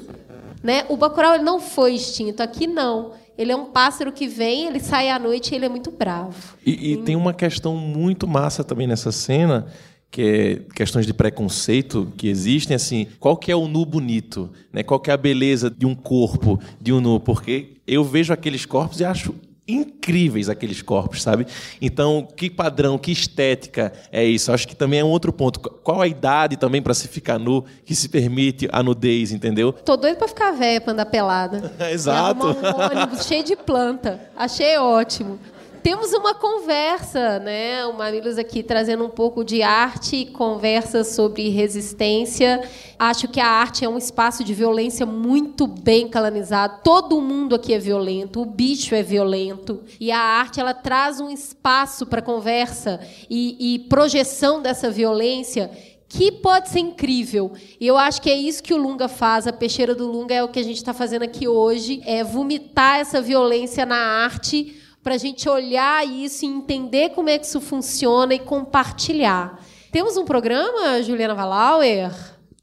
Né? 0.62 0.86
O 0.88 0.96
bacurau 0.96 1.34
ele 1.34 1.44
não 1.44 1.60
foi 1.60 1.96
extinto, 1.96 2.44
aqui 2.44 2.68
não. 2.68 3.14
Ele 3.36 3.54
é 3.54 3.56
um 3.56 3.66
pássaro 3.66 4.12
que 4.12 4.28
vem, 4.28 4.68
ele 4.68 4.82
sai 4.82 5.10
à 5.10 5.18
noite 5.18 5.52
e 5.52 5.56
ele 5.56 5.66
é 5.66 5.70
muito 5.70 5.90
bravo. 5.90 6.58
E, 6.64 6.92
e 6.92 6.98
tem 6.98 7.16
uma 7.16 7.34
questão 7.34 7.74
muito 7.74 8.28
massa 8.28 8.66
também 8.66 8.86
nessa 8.86 9.14
cena, 9.14 9.68
que 10.12 10.22
é 10.22 10.74
questões 10.74 11.06
de 11.06 11.14
preconceito 11.14 12.12
que 12.18 12.28
existem, 12.28 12.76
assim, 12.76 13.08
qual 13.20 13.38
que 13.38 13.52
é 13.52 13.56
o 13.56 13.68
nu 13.68 13.86
bonito, 13.86 14.50
né? 14.74 14.82
Qual 14.82 15.00
que 15.00 15.12
é 15.12 15.14
a 15.14 15.18
beleza 15.18 15.70
de 15.70 15.86
um 15.86 15.94
corpo 15.94 16.60
de 16.82 16.92
um 16.92 17.00
nu? 17.00 17.20
Porque 17.20 17.78
eu 17.86 18.04
vejo 18.04 18.34
aqueles 18.34 18.66
corpos 18.66 19.00
e 19.00 19.06
acho 19.06 19.36
incríveis 19.68 20.50
aqueles 20.50 20.82
corpos, 20.82 21.22
sabe? 21.22 21.46
Então, 21.80 22.28
que 22.36 22.50
padrão, 22.50 22.98
que 22.98 23.12
estética 23.12 23.94
é 24.12 24.24
isso? 24.24 24.52
Acho 24.52 24.68
que 24.68 24.76
também 24.76 25.00
é 25.00 25.04
um 25.04 25.10
outro 25.10 25.32
ponto. 25.32 25.60
Qual 25.60 26.02
a 26.02 26.08
idade 26.08 26.58
também 26.58 26.82
para 26.82 26.96
se 26.96 27.08
ficar 27.08 27.38
nu 27.38 27.64
que 27.86 27.94
se 27.94 28.10
permite 28.10 28.68
a 28.72 28.82
nudez, 28.82 29.32
entendeu? 29.32 29.72
Tô 29.72 29.96
doido 29.96 30.18
para 30.18 30.28
ficar 30.28 30.52
velha, 30.52 30.82
para 30.82 30.94
andar 30.94 31.06
pelada. 31.06 31.72
Exato. 31.92 32.48
Um 32.48 33.00
ônibus 33.00 33.28
cheio 33.28 33.44
de 33.44 33.56
planta. 33.56 34.20
Achei 34.36 34.76
ótimo. 34.78 35.40
Temos 35.84 36.12
uma 36.12 36.34
conversa, 36.34 37.40
né? 37.40 37.86
O 37.86 37.94
Mamilos 37.94 38.38
aqui 38.38 38.62
trazendo 38.62 39.06
um 39.06 39.10
pouco 39.10 39.46
de 39.46 39.62
arte, 39.62 40.26
conversa 40.26 41.06
sobre 41.06 41.48
resistência. 41.50 42.62
Acho 42.98 43.30
que 43.30 43.40
a 43.40 43.48
arte 43.48 43.86
é 43.86 43.90
um 43.90 43.98
espaço 43.98 44.44
de 44.44 44.54
violência 44.54 45.06
muito 45.06 45.66
bem 45.66 46.10
canalizado. 46.10 46.82
Todo 46.84 47.22
mundo 47.22 47.56
aqui 47.56 47.74
é 47.74 47.80
violento, 47.80 48.42
o 48.42 48.46
bicho 48.46 48.94
é 48.94 49.02
violento. 49.02 49.82
E 50.00 50.12
a 50.12 50.20
arte 50.20 50.60
ela 50.60 50.74
traz 50.74 51.22
um 51.22 51.30
espaço 51.30 52.06
para 52.06 52.22
conversa 52.22 53.00
e, 53.30 53.76
e 53.76 53.80
projeção 53.80 54.62
dessa 54.62 54.92
violência 54.92 55.72
que 56.10 56.32
pode 56.32 56.70
ser 56.70 56.80
incrível. 56.80 57.54
E 57.80 57.88
eu 57.88 57.96
acho 57.96 58.22
que 58.22 58.30
é 58.30 58.36
isso 58.36 58.64
que 58.64 58.74
o 58.74 58.78
Lunga 58.78 59.08
faz, 59.08 59.48
a 59.48 59.54
peixeira 59.54 59.96
do 59.96 60.12
Lunga 60.12 60.34
é 60.34 60.44
o 60.44 60.50
que 60.50 60.60
a 60.60 60.64
gente 60.64 60.78
está 60.78 60.94
fazendo 60.94 61.22
aqui 61.22 61.48
hoje, 61.48 62.02
é 62.04 62.24
vomitar 62.24 63.00
essa 63.00 63.22
violência 63.22 63.86
na 63.86 63.96
arte 63.96 64.76
para 65.04 65.16
a 65.16 65.18
gente 65.18 65.48
olhar 65.48 66.06
isso 66.06 66.46
e 66.46 66.48
entender 66.48 67.10
como 67.10 67.30
é 67.30 67.38
que 67.38 67.46
isso 67.46 67.62
funciona 67.62 68.34
e 68.34 68.40
compartilhar. 68.40 69.60
Temos 69.92 70.18
um 70.18 70.26
programa, 70.26 71.02
Juliana 71.02 71.34
Valauer? 71.34 72.12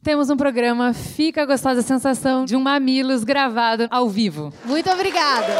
Temos 0.02 0.30
um 0.30 0.36
programa 0.36 0.92
Fica 0.92 1.44
Gostosa 1.44 1.80
a 1.80 1.82
Sensação 1.82 2.44
de 2.44 2.54
um 2.54 2.60
Mamilos 2.60 3.24
gravado 3.24 3.88
ao 3.90 4.08
vivo. 4.08 4.52
Muito 4.64 4.88
obrigada. 4.88 5.52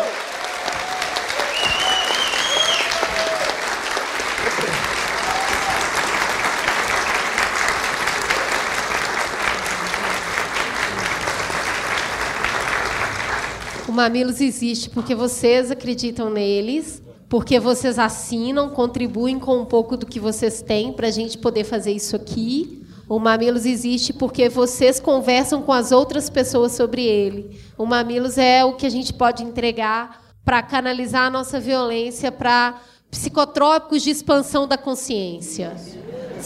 Mamilos 13.96 14.42
existe 14.42 14.90
porque 14.90 15.14
vocês 15.14 15.70
acreditam 15.70 16.28
neles, 16.28 17.02
porque 17.30 17.58
vocês 17.58 17.98
assinam, 17.98 18.68
contribuem 18.68 19.38
com 19.38 19.56
um 19.58 19.64
pouco 19.64 19.96
do 19.96 20.04
que 20.04 20.20
vocês 20.20 20.60
têm 20.60 20.92
para 20.92 21.08
a 21.08 21.10
gente 21.10 21.38
poder 21.38 21.64
fazer 21.64 21.92
isso 21.92 22.14
aqui. 22.14 22.82
O 23.08 23.18
Mamilos 23.18 23.64
existe 23.64 24.12
porque 24.12 24.50
vocês 24.50 25.00
conversam 25.00 25.62
com 25.62 25.72
as 25.72 25.92
outras 25.92 26.28
pessoas 26.28 26.72
sobre 26.72 27.06
ele. 27.06 27.58
O 27.78 27.86
Mamilos 27.86 28.36
é 28.36 28.62
o 28.62 28.74
que 28.74 28.84
a 28.84 28.90
gente 28.90 29.14
pode 29.14 29.42
entregar 29.42 30.22
para 30.44 30.62
canalizar 30.62 31.28
a 31.28 31.30
nossa 31.30 31.58
violência 31.58 32.30
para 32.30 32.78
psicotrópicos 33.10 34.02
de 34.02 34.10
expansão 34.10 34.68
da 34.68 34.76
consciência. 34.76 35.74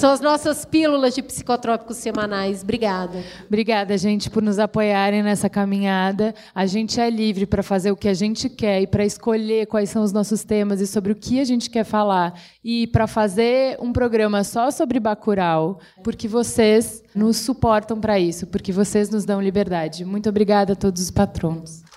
São 0.00 0.12
as 0.12 0.20
nossas 0.22 0.64
pílulas 0.64 1.14
de 1.14 1.22
psicotrópicos 1.22 1.98
semanais. 1.98 2.62
Obrigada. 2.62 3.22
Obrigada, 3.46 3.98
gente, 3.98 4.30
por 4.30 4.42
nos 4.42 4.58
apoiarem 4.58 5.22
nessa 5.22 5.50
caminhada. 5.50 6.34
A 6.54 6.64
gente 6.64 6.98
é 6.98 7.10
livre 7.10 7.44
para 7.44 7.62
fazer 7.62 7.90
o 7.90 7.96
que 7.96 8.08
a 8.08 8.14
gente 8.14 8.48
quer 8.48 8.80
e 8.80 8.86
para 8.86 9.04
escolher 9.04 9.66
quais 9.66 9.90
são 9.90 10.02
os 10.02 10.10
nossos 10.10 10.42
temas 10.42 10.80
e 10.80 10.86
sobre 10.86 11.12
o 11.12 11.14
que 11.14 11.38
a 11.38 11.44
gente 11.44 11.68
quer 11.68 11.84
falar. 11.84 12.32
E 12.64 12.86
para 12.86 13.06
fazer 13.06 13.76
um 13.78 13.92
programa 13.92 14.42
só 14.42 14.70
sobre 14.70 14.98
Bacurau, 14.98 15.78
porque 16.02 16.26
vocês 16.26 17.02
nos 17.14 17.36
suportam 17.36 18.00
para 18.00 18.18
isso, 18.18 18.46
porque 18.46 18.72
vocês 18.72 19.10
nos 19.10 19.26
dão 19.26 19.38
liberdade. 19.38 20.02
Muito 20.06 20.30
obrigada 20.30 20.72
a 20.72 20.76
todos 20.76 21.02
os 21.02 21.10
patronos. 21.10 21.89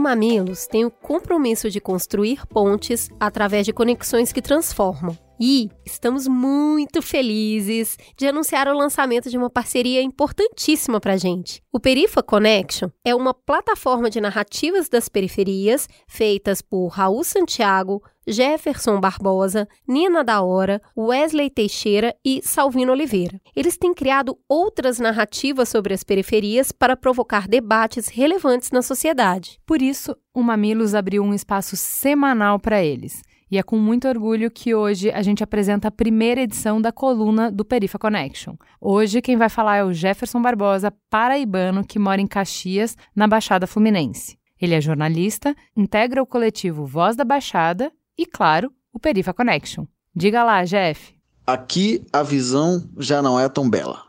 Mamilos 0.00 0.66
tem 0.66 0.84
o 0.84 0.90
compromisso 0.90 1.70
de 1.70 1.80
construir 1.80 2.46
pontes 2.46 3.08
através 3.18 3.64
de 3.66 3.72
conexões 3.72 4.32
que 4.32 4.42
transformam. 4.42 5.16
E 5.40 5.70
estamos 5.86 6.26
muito 6.26 7.00
felizes 7.00 7.96
de 8.16 8.26
anunciar 8.26 8.66
o 8.66 8.76
lançamento 8.76 9.30
de 9.30 9.38
uma 9.38 9.48
parceria 9.48 10.02
importantíssima 10.02 11.00
para 11.00 11.12
a 11.12 11.16
gente. 11.16 11.62
O 11.72 11.78
Perifa 11.78 12.22
Connection 12.22 12.88
é 13.04 13.14
uma 13.14 13.32
plataforma 13.32 14.10
de 14.10 14.20
narrativas 14.20 14.88
das 14.88 15.08
periferias 15.08 15.88
feitas 16.08 16.60
por 16.60 16.88
Raul 16.88 17.22
Santiago, 17.22 18.02
Jefferson 18.30 19.00
Barbosa, 19.00 19.66
Nina 19.88 20.22
da 20.22 20.42
Hora, 20.42 20.82
Wesley 20.94 21.48
Teixeira 21.48 22.14
e 22.22 22.42
Salvino 22.42 22.92
Oliveira. 22.92 23.40
Eles 23.56 23.78
têm 23.78 23.94
criado 23.94 24.38
outras 24.46 24.98
narrativas 24.98 25.70
sobre 25.70 25.94
as 25.94 26.04
periferias 26.04 26.70
para 26.70 26.94
provocar 26.94 27.48
debates 27.48 28.08
relevantes 28.08 28.70
na 28.70 28.82
sociedade. 28.82 29.58
Por 29.66 29.80
isso, 29.80 30.14
o 30.34 30.42
Mamilos 30.42 30.94
abriu 30.94 31.22
um 31.22 31.32
espaço 31.32 31.74
semanal 31.74 32.60
para 32.60 32.84
eles. 32.84 33.22
E 33.50 33.56
é 33.56 33.62
com 33.62 33.78
muito 33.78 34.06
orgulho 34.06 34.50
que 34.50 34.74
hoje 34.74 35.10
a 35.10 35.22
gente 35.22 35.42
apresenta 35.42 35.88
a 35.88 35.90
primeira 35.90 36.42
edição 36.42 36.82
da 36.82 36.92
coluna 36.92 37.50
do 37.50 37.64
Perifa 37.64 37.98
Connection. 37.98 38.56
Hoje 38.78 39.22
quem 39.22 39.38
vai 39.38 39.48
falar 39.48 39.76
é 39.78 39.84
o 39.84 39.92
Jefferson 39.94 40.42
Barbosa, 40.42 40.92
paraibano 41.08 41.82
que 41.82 41.98
mora 41.98 42.20
em 42.20 42.26
Caxias, 42.26 42.94
na 43.16 43.26
Baixada 43.26 43.66
Fluminense. 43.66 44.36
Ele 44.60 44.74
é 44.74 44.80
jornalista, 44.82 45.56
integra 45.74 46.22
o 46.22 46.26
coletivo 46.26 46.84
Voz 46.84 47.16
da 47.16 47.24
Baixada 47.24 47.90
e, 48.18 48.26
claro, 48.26 48.72
o 48.92 48.98
Perifa 48.98 49.32
Connection. 49.32 49.86
Diga 50.14 50.42
lá, 50.42 50.64
Jeff. 50.64 51.14
Aqui 51.46 52.04
a 52.12 52.22
visão 52.22 52.86
já 52.98 53.22
não 53.22 53.38
é 53.38 53.48
tão 53.48 53.70
bela. 53.70 54.02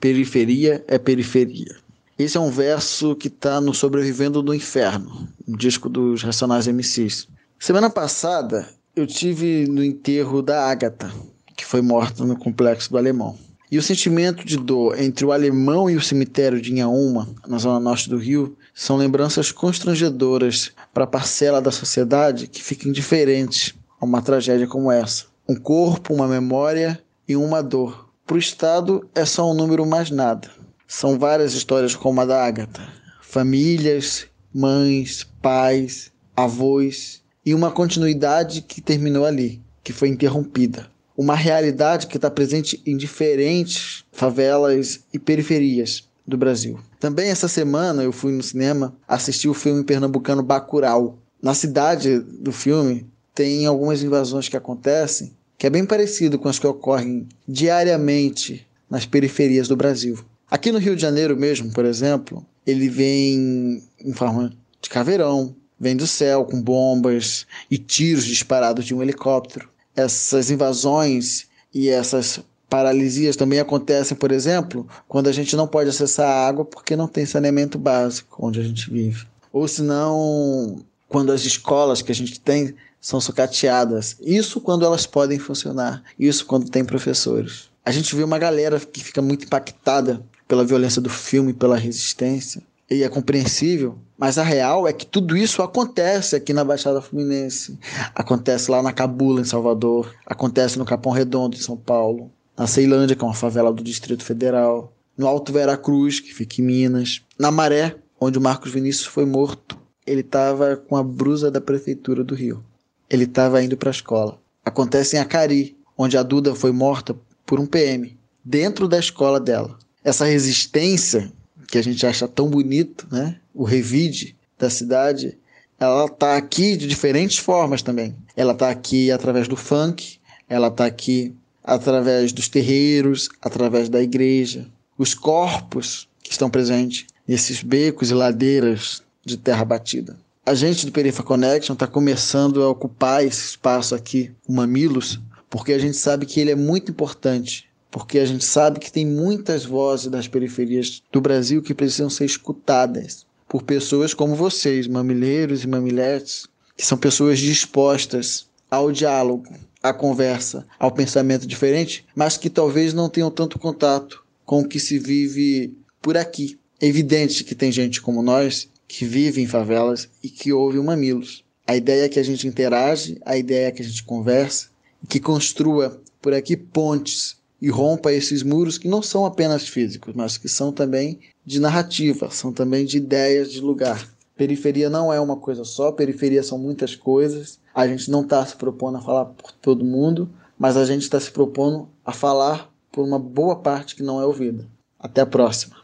Periferia 0.00 0.84
é 0.88 0.98
periferia. 0.98 1.76
Esse 2.18 2.36
é 2.36 2.40
um 2.40 2.50
verso 2.50 3.14
que 3.16 3.28
está 3.28 3.60
no 3.60 3.72
Sobrevivendo 3.72 4.42
do 4.42 4.54
Inferno, 4.54 5.28
um 5.46 5.56
disco 5.56 5.88
dos 5.88 6.22
Racionais 6.22 6.66
MCs. 6.66 7.28
Semana 7.58 7.88
passada 7.88 8.68
eu 8.94 9.06
tive 9.06 9.66
no 9.68 9.82
enterro 9.82 10.42
da 10.42 10.68
Ágata, 10.68 11.10
que 11.56 11.64
foi 11.64 11.80
morta 11.80 12.24
no 12.24 12.36
complexo 12.36 12.90
do 12.90 12.98
Alemão. 12.98 13.38
E 13.70 13.78
o 13.78 13.82
sentimento 13.82 14.44
de 14.44 14.58
dor 14.58 15.00
entre 15.00 15.24
o 15.24 15.32
alemão 15.32 15.88
e 15.88 15.96
o 15.96 16.00
cemitério 16.02 16.60
de 16.60 16.72
Inhaúma, 16.72 17.26
na 17.48 17.56
zona 17.56 17.80
norte 17.80 18.10
do 18.10 18.18
Rio, 18.18 18.54
são 18.74 18.96
lembranças 18.96 19.52
constrangedoras 19.52 20.72
para 20.92 21.04
a 21.04 21.06
parcela 21.06 21.60
da 21.60 21.70
sociedade 21.70 22.46
que 22.46 22.62
fica 22.62 22.88
indiferente 22.88 23.78
a 24.00 24.04
uma 24.04 24.22
tragédia 24.22 24.66
como 24.66 24.90
essa. 24.90 25.26
Um 25.48 25.54
corpo, 25.56 26.14
uma 26.14 26.26
memória 26.26 27.02
e 27.28 27.36
uma 27.36 27.62
dor. 27.62 28.08
Para 28.26 28.36
o 28.36 28.38
Estado 28.38 29.08
é 29.14 29.24
só 29.24 29.50
um 29.50 29.54
número 29.54 29.84
mais 29.84 30.10
nada. 30.10 30.50
São 30.86 31.18
várias 31.18 31.52
histórias 31.54 31.94
como 31.94 32.20
a 32.20 32.24
da 32.24 32.44
Ágata. 32.44 32.82
Famílias, 33.20 34.26
mães, 34.54 35.26
pais, 35.40 36.10
avós 36.36 37.22
e 37.44 37.54
uma 37.54 37.70
continuidade 37.70 38.62
que 38.62 38.80
terminou 38.80 39.24
ali, 39.24 39.60
que 39.82 39.92
foi 39.92 40.08
interrompida. 40.08 40.90
Uma 41.16 41.34
realidade 41.34 42.06
que 42.06 42.16
está 42.16 42.30
presente 42.30 42.80
em 42.86 42.96
diferentes 42.96 44.04
favelas 44.12 45.00
e 45.12 45.18
periferias 45.18 46.08
do 46.26 46.36
Brasil. 46.36 46.78
Também 47.00 47.30
essa 47.30 47.48
semana 47.48 48.02
eu 48.02 48.12
fui 48.12 48.32
no 48.32 48.42
cinema 48.42 48.96
assistir 49.06 49.48
o 49.48 49.54
filme 49.54 49.84
pernambucano 49.84 50.42
Bacurau. 50.42 51.18
Na 51.42 51.54
cidade 51.54 52.18
do 52.18 52.52
filme 52.52 53.06
tem 53.34 53.66
algumas 53.66 54.02
invasões 54.02 54.48
que 54.48 54.56
acontecem 54.56 55.32
que 55.62 55.66
é 55.68 55.70
bem 55.70 55.84
parecido 55.84 56.40
com 56.40 56.48
as 56.48 56.58
que 56.58 56.66
ocorrem 56.66 57.28
diariamente 57.46 58.66
nas 58.90 59.06
periferias 59.06 59.68
do 59.68 59.76
Brasil. 59.76 60.18
Aqui 60.50 60.72
no 60.72 60.78
Rio 60.78 60.96
de 60.96 61.02
Janeiro 61.02 61.36
mesmo, 61.36 61.72
por 61.72 61.84
exemplo, 61.84 62.44
ele 62.66 62.88
vem 62.88 63.80
em 64.00 64.12
forma 64.12 64.52
de 64.80 64.90
caveirão, 64.90 65.54
vem 65.78 65.96
do 65.96 66.04
céu 66.04 66.44
com 66.44 66.60
bombas 66.60 67.46
e 67.70 67.78
tiros 67.78 68.24
disparados 68.24 68.84
de 68.84 68.92
um 68.92 69.00
helicóptero. 69.00 69.68
Essas 69.94 70.50
invasões 70.50 71.46
e 71.72 71.88
essas 71.88 72.40
paralisias 72.72 73.36
também 73.36 73.60
acontecem, 73.60 74.16
por 74.16 74.32
exemplo, 74.32 74.88
quando 75.06 75.28
a 75.28 75.32
gente 75.32 75.54
não 75.54 75.66
pode 75.66 75.90
acessar 75.90 76.26
a 76.26 76.48
água 76.48 76.64
porque 76.64 76.96
não 76.96 77.06
tem 77.06 77.26
saneamento 77.26 77.78
básico 77.78 78.38
onde 78.40 78.60
a 78.60 78.62
gente 78.62 78.90
vive. 78.90 79.26
Ou 79.52 79.68
senão, 79.68 80.82
quando 81.06 81.32
as 81.32 81.44
escolas 81.44 82.00
que 82.00 82.10
a 82.10 82.14
gente 82.14 82.40
tem 82.40 82.74
são 82.98 83.20
sucateadas. 83.20 84.16
Isso 84.22 84.58
quando 84.58 84.86
elas 84.86 85.04
podem 85.04 85.38
funcionar, 85.38 86.02
isso 86.18 86.46
quando 86.46 86.70
tem 86.70 86.82
professores. 86.82 87.68
A 87.84 87.90
gente 87.90 88.16
vê 88.16 88.24
uma 88.24 88.38
galera 88.38 88.80
que 88.80 89.04
fica 89.04 89.20
muito 89.20 89.44
impactada 89.44 90.22
pela 90.48 90.64
violência 90.64 91.02
do 91.02 91.10
filme, 91.10 91.52
pela 91.52 91.76
resistência, 91.76 92.62
e 92.90 93.02
é 93.02 93.08
compreensível, 93.10 93.98
mas 94.16 94.38
a 94.38 94.42
real 94.42 94.88
é 94.88 94.94
que 94.94 95.04
tudo 95.04 95.36
isso 95.36 95.62
acontece 95.62 96.36
aqui 96.36 96.54
na 96.54 96.64
Baixada 96.64 97.02
Fluminense. 97.02 97.78
Acontece 98.14 98.70
lá 98.70 98.82
na 98.82 98.92
Cabula, 98.92 99.42
em 99.42 99.44
Salvador, 99.44 100.14
acontece 100.24 100.78
no 100.78 100.86
Capão 100.86 101.12
Redondo, 101.12 101.56
em 101.56 101.60
São 101.60 101.76
Paulo, 101.76 102.30
na 102.62 102.68
Ceilândia, 102.68 103.16
que 103.16 103.24
é 103.24 103.26
uma 103.26 103.34
favela 103.34 103.72
do 103.72 103.82
Distrito 103.82 104.24
Federal, 104.24 104.96
no 105.18 105.26
Alto 105.26 105.52
Veracruz, 105.52 106.20
que 106.20 106.32
fica 106.32 106.62
em 106.62 106.64
Minas, 106.64 107.20
na 107.36 107.50
Maré, 107.50 107.96
onde 108.20 108.38
o 108.38 108.40
Marcos 108.40 108.70
Vinícius 108.70 109.06
foi 109.06 109.26
morto. 109.26 109.76
Ele 110.06 110.20
estava 110.20 110.76
com 110.76 110.96
a 110.96 111.02
brusa 111.02 111.50
da 111.50 111.60
prefeitura 111.60 112.22
do 112.22 112.36
Rio. 112.36 112.64
Ele 113.10 113.24
estava 113.24 113.60
indo 113.64 113.76
para 113.76 113.90
a 113.90 113.98
escola. 113.98 114.38
Acontece 114.64 115.16
em 115.16 115.18
Acari, 115.18 115.76
onde 115.98 116.16
a 116.16 116.22
Duda 116.22 116.54
foi 116.54 116.70
morta 116.70 117.16
por 117.44 117.58
um 117.58 117.66
PM, 117.66 118.16
dentro 118.44 118.86
da 118.86 119.00
escola 119.00 119.40
dela. 119.40 119.76
Essa 120.04 120.24
resistência 120.24 121.32
que 121.66 121.78
a 121.78 121.82
gente 121.82 122.06
acha 122.06 122.28
tão 122.28 122.48
bonito, 122.48 123.08
né? 123.10 123.40
O 123.52 123.64
revide 123.64 124.36
da 124.56 124.70
cidade, 124.70 125.36
ela 125.80 126.04
está 126.04 126.36
aqui 126.36 126.76
de 126.76 126.86
diferentes 126.86 127.38
formas 127.38 127.82
também. 127.82 128.14
Ela 128.36 128.52
está 128.52 128.70
aqui 128.70 129.10
através 129.10 129.48
do 129.48 129.56
funk, 129.56 130.20
ela 130.48 130.68
está 130.68 130.86
aqui 130.86 131.34
através 131.62 132.32
dos 132.32 132.48
terreiros, 132.48 133.28
através 133.40 133.88
da 133.88 134.02
igreja, 134.02 134.66
os 134.98 135.14
corpos 135.14 136.08
que 136.22 136.32
estão 136.32 136.50
presentes 136.50 137.06
nesses 137.26 137.62
becos 137.62 138.10
e 138.10 138.14
ladeiras 138.14 139.02
de 139.24 139.36
terra 139.36 139.64
batida. 139.64 140.16
A 140.44 140.54
gente 140.54 140.86
do 140.86 140.92
Perifa 140.92 141.22
Connection 141.22 141.74
está 141.74 141.86
começando 141.86 142.62
a 142.62 142.68
ocupar 142.68 143.24
esse 143.24 143.46
espaço 143.46 143.94
aqui, 143.94 144.32
o 144.48 144.52
Mamilos, 144.52 145.20
porque 145.48 145.72
a 145.72 145.78
gente 145.78 145.96
sabe 145.96 146.26
que 146.26 146.40
ele 146.40 146.50
é 146.50 146.56
muito 146.56 146.90
importante 146.90 147.70
porque 147.92 148.18
a 148.18 148.24
gente 148.24 148.42
sabe 148.42 148.80
que 148.80 148.90
tem 148.90 149.06
muitas 149.06 149.66
vozes 149.66 150.06
das 150.06 150.26
periferias 150.26 151.02
do 151.12 151.20
Brasil 151.20 151.60
que 151.60 151.74
precisam 151.74 152.08
ser 152.08 152.24
escutadas 152.24 153.26
por 153.46 153.62
pessoas 153.62 154.14
como 154.14 154.34
vocês, 154.34 154.86
mamileiros 154.86 155.62
e 155.62 155.68
mamiletes, 155.68 156.46
que 156.74 156.86
são 156.86 156.96
pessoas 156.96 157.38
dispostas 157.38 158.46
ao 158.70 158.90
diálogo, 158.90 159.54
à 159.82 159.92
conversa, 159.92 160.66
ao 160.78 160.92
pensamento 160.92 161.46
diferente, 161.46 162.04
mas 162.14 162.36
que 162.36 162.48
talvez 162.48 162.94
não 162.94 163.08
tenham 163.08 163.30
tanto 163.30 163.58
contato 163.58 164.24
com 164.44 164.60
o 164.60 164.68
que 164.68 164.78
se 164.78 164.98
vive 164.98 165.76
por 166.00 166.16
aqui. 166.16 166.58
É 166.80 166.86
evidente 166.86 167.44
que 167.44 167.54
tem 167.54 167.72
gente 167.72 168.00
como 168.00 168.22
nós 168.22 168.68
que 168.86 169.04
vive 169.04 169.40
em 169.40 169.46
favelas 169.46 170.08
e 170.22 170.28
que 170.28 170.52
ouve 170.52 170.78
o 170.78 170.84
Mamilos. 170.84 171.44
A 171.66 171.76
ideia 171.76 172.04
é 172.04 172.08
que 172.08 172.18
a 172.18 172.22
gente 172.22 172.46
interage, 172.46 173.18
a 173.24 173.36
ideia 173.36 173.68
é 173.68 173.70
que 173.70 173.82
a 173.82 173.84
gente 173.84 174.04
conversa, 174.04 174.68
que 175.08 175.18
construa 175.18 176.00
por 176.20 176.34
aqui 176.34 176.56
pontes 176.56 177.36
e 177.60 177.70
rompa 177.70 178.12
esses 178.12 178.42
muros 178.42 178.76
que 178.76 178.88
não 178.88 179.00
são 179.00 179.24
apenas 179.24 179.68
físicos, 179.68 180.14
mas 180.14 180.36
que 180.36 180.48
são 180.48 180.72
também 180.72 181.20
de 181.46 181.60
narrativa, 181.60 182.28
são 182.30 182.52
também 182.52 182.84
de 182.84 182.96
ideias 182.96 183.52
de 183.52 183.60
lugar. 183.60 184.11
Periferia 184.36 184.88
não 184.88 185.12
é 185.12 185.20
uma 185.20 185.36
coisa 185.36 185.64
só, 185.64 185.92
periferia 185.92 186.42
são 186.42 186.58
muitas 186.58 186.94
coisas. 186.94 187.60
A 187.74 187.86
gente 187.86 188.10
não 188.10 188.22
está 188.22 188.44
se 188.44 188.56
propondo 188.56 188.98
a 188.98 189.00
falar 189.00 189.26
por 189.26 189.52
todo 189.52 189.84
mundo, 189.84 190.30
mas 190.58 190.76
a 190.76 190.84
gente 190.84 191.02
está 191.02 191.20
se 191.20 191.30
propondo 191.30 191.88
a 192.04 192.12
falar 192.12 192.70
por 192.90 193.04
uma 193.04 193.18
boa 193.18 193.56
parte 193.56 193.94
que 193.94 194.02
não 194.02 194.20
é 194.20 194.26
ouvida. 194.26 194.68
Até 194.98 195.20
a 195.20 195.26
próxima. 195.26 195.76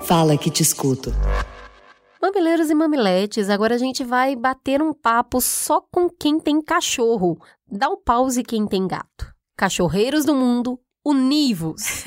Fala 0.00 0.36
que 0.36 0.50
te 0.50 0.62
escuto. 0.62 1.12
Mamileiros 2.20 2.68
e 2.70 2.74
mamiletes, 2.74 3.48
agora 3.48 3.74
a 3.74 3.78
gente 3.78 4.04
vai 4.04 4.34
bater 4.34 4.82
um 4.82 4.92
papo 4.92 5.40
só 5.40 5.80
com 5.80 6.08
quem 6.10 6.38
tem 6.38 6.60
cachorro. 6.60 7.38
Dá 7.70 7.88
o 7.88 7.92
um 7.92 8.02
pause 8.02 8.42
quem 8.42 8.66
tem 8.66 8.86
gato. 8.86 9.32
Cachorreiros 9.56 10.24
do 10.24 10.34
Mundo, 10.34 10.78
univos. 11.08 12.04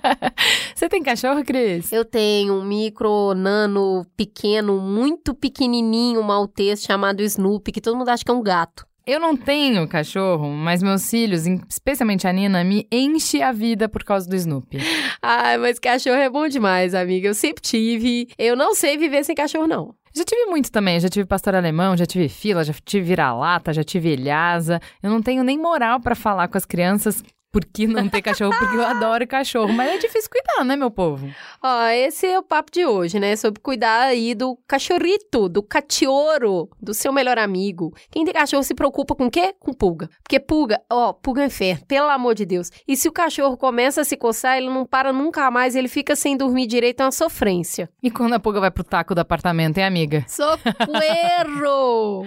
Você 0.74 0.88
tem 0.88 1.02
cachorro, 1.02 1.44
Cris? 1.44 1.90
Eu 1.92 2.04
tenho 2.04 2.54
um 2.54 2.64
micro, 2.64 3.34
nano, 3.34 4.06
pequeno, 4.16 4.80
muito 4.80 5.34
pequenininho, 5.34 6.22
maltês 6.22 6.82
chamado 6.82 7.22
Snoopy, 7.22 7.72
que 7.72 7.80
todo 7.80 7.96
mundo 7.96 8.08
acha 8.08 8.24
que 8.24 8.30
é 8.30 8.34
um 8.34 8.42
gato. 8.42 8.86
Eu 9.04 9.20
não 9.20 9.36
tenho 9.36 9.86
cachorro, 9.86 10.48
mas 10.48 10.82
meus 10.82 11.08
filhos, 11.08 11.46
especialmente 11.68 12.26
a 12.26 12.32
Nina, 12.32 12.64
me 12.64 12.88
enche 12.90 13.40
a 13.40 13.52
vida 13.52 13.88
por 13.88 14.02
causa 14.02 14.28
do 14.28 14.34
Snoopy. 14.34 14.78
Ai, 15.22 15.58
mas 15.58 15.78
cachorro 15.78 16.16
é 16.16 16.28
bom 16.28 16.48
demais, 16.48 16.92
amiga. 16.92 17.28
Eu 17.28 17.34
sempre 17.34 17.62
tive. 17.62 18.28
Eu 18.36 18.56
não 18.56 18.74
sei 18.74 18.96
viver 18.96 19.24
sem 19.24 19.34
cachorro, 19.34 19.68
não. 19.68 19.94
Já 20.12 20.24
tive 20.24 20.46
muito 20.46 20.72
também, 20.72 20.98
já 20.98 21.10
tive 21.10 21.26
pastor 21.26 21.54
alemão, 21.54 21.94
já 21.94 22.06
tive 22.06 22.26
fila, 22.28 22.64
já 22.64 22.72
tive 22.84 23.04
vira-lata, 23.04 23.72
já 23.72 23.84
tive 23.84 24.14
ilhasa. 24.14 24.80
Eu 25.02 25.10
não 25.10 25.20
tenho 25.20 25.44
nem 25.44 25.58
moral 25.58 26.00
para 26.00 26.14
falar 26.14 26.48
com 26.48 26.56
as 26.56 26.64
crianças 26.64 27.22
por 27.56 27.64
que 27.64 27.86
não 27.86 28.06
ter 28.06 28.20
cachorro, 28.20 28.52
porque 28.58 28.76
eu 28.76 28.84
adoro 28.84 29.26
cachorro. 29.26 29.72
Mas 29.72 29.88
é 29.92 29.96
difícil 29.96 30.28
cuidar, 30.30 30.62
né, 30.62 30.76
meu 30.76 30.90
povo? 30.90 31.26
Ó, 31.62 31.86
esse 31.86 32.26
é 32.26 32.38
o 32.38 32.42
papo 32.42 32.70
de 32.70 32.84
hoje, 32.84 33.18
né? 33.18 33.34
Sobre 33.34 33.62
cuidar 33.62 34.08
aí 34.08 34.34
do 34.34 34.58
cachorrito, 34.68 35.48
do 35.48 35.62
cachorro, 35.62 36.68
do 36.78 36.92
seu 36.92 37.14
melhor 37.14 37.38
amigo. 37.38 37.94
Quem 38.10 38.26
tem 38.26 38.34
cachorro 38.34 38.62
se 38.62 38.74
preocupa 38.74 39.14
com 39.14 39.28
o 39.28 39.30
quê? 39.30 39.54
Com 39.58 39.72
pulga. 39.72 40.10
Porque 40.22 40.38
pulga, 40.38 40.82
ó, 40.92 41.14
pulga 41.14 41.44
é 41.44 41.46
inferno, 41.46 41.86
pelo 41.86 42.10
amor 42.10 42.34
de 42.34 42.44
Deus. 42.44 42.70
E 42.86 42.94
se 42.94 43.08
o 43.08 43.12
cachorro 43.12 43.56
começa 43.56 44.02
a 44.02 44.04
se 44.04 44.18
coçar, 44.18 44.58
ele 44.58 44.68
não 44.68 44.84
para 44.84 45.10
nunca 45.10 45.50
mais, 45.50 45.74
ele 45.74 45.88
fica 45.88 46.14
sem 46.14 46.36
dormir 46.36 46.66
direito, 46.66 47.00
é 47.00 47.06
uma 47.06 47.12
sofrência. 47.12 47.88
E 48.02 48.10
quando 48.10 48.34
a 48.34 48.38
pulga 48.38 48.60
vai 48.60 48.70
pro 48.70 48.84
taco 48.84 49.14
do 49.14 49.20
apartamento, 49.20 49.78
hein, 49.78 49.84
amiga? 49.84 50.26
Socorro! 50.28 50.66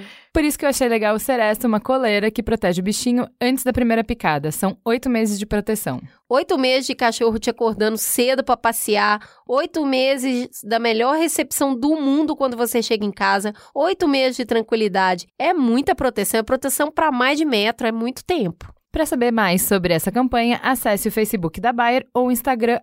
Por 0.32 0.44
isso 0.44 0.60
que 0.60 0.64
eu 0.64 0.70
achei 0.70 0.88
legal 0.88 1.16
o 1.16 1.20
Seresta, 1.20 1.68
uma 1.68 1.80
coleira 1.80 2.30
que 2.30 2.44
protege 2.44 2.82
o 2.82 2.84
bichinho 2.84 3.28
antes 3.42 3.64
da 3.64 3.74
primeira 3.74 4.04
picada. 4.04 4.52
São 4.52 4.78
oito 4.86 5.10
meses 5.10 5.40
de 5.40 5.46
proteção. 5.46 6.00
Oito 6.30 6.56
meses 6.56 6.86
de 6.86 6.94
cachorro 6.94 7.40
te 7.40 7.50
acordando 7.50 7.98
cedo 7.98 8.44
para 8.44 8.56
passear. 8.56 9.28
Oito 9.48 9.84
meses 9.84 10.62
da 10.64 10.78
melhor 10.78 11.18
recepção 11.18 11.76
do 11.76 11.96
mundo 11.96 12.36
quando 12.36 12.56
você 12.56 12.82
chega 12.84 13.04
em 13.04 13.12
casa. 13.12 13.54
Oito 13.74 14.08
meses 14.08 14.38
de 14.38 14.46
tranquilidade. 14.46 15.28
É 15.40 15.52
muita 15.52 15.96
proteção. 15.96 16.40
É 16.40 16.44
proteção 16.44 16.92
para 16.92 17.12
mais 17.12 17.40
de 17.40 17.46
metro. 17.46 17.88
É 17.88 17.92
muito 17.92 18.24
tempo. 18.24 18.72
Para 18.92 19.06
saber 19.06 19.32
mais 19.32 19.62
sobre 19.62 19.94
essa 19.94 20.12
campanha, 20.12 20.60
acesse 20.64 21.08
o 21.08 21.12
Facebook 21.12 21.62
da 21.62 21.72
Bayer 21.72 22.08
ou 22.12 22.28
o 22.28 22.32
Instagram, 22.32 22.80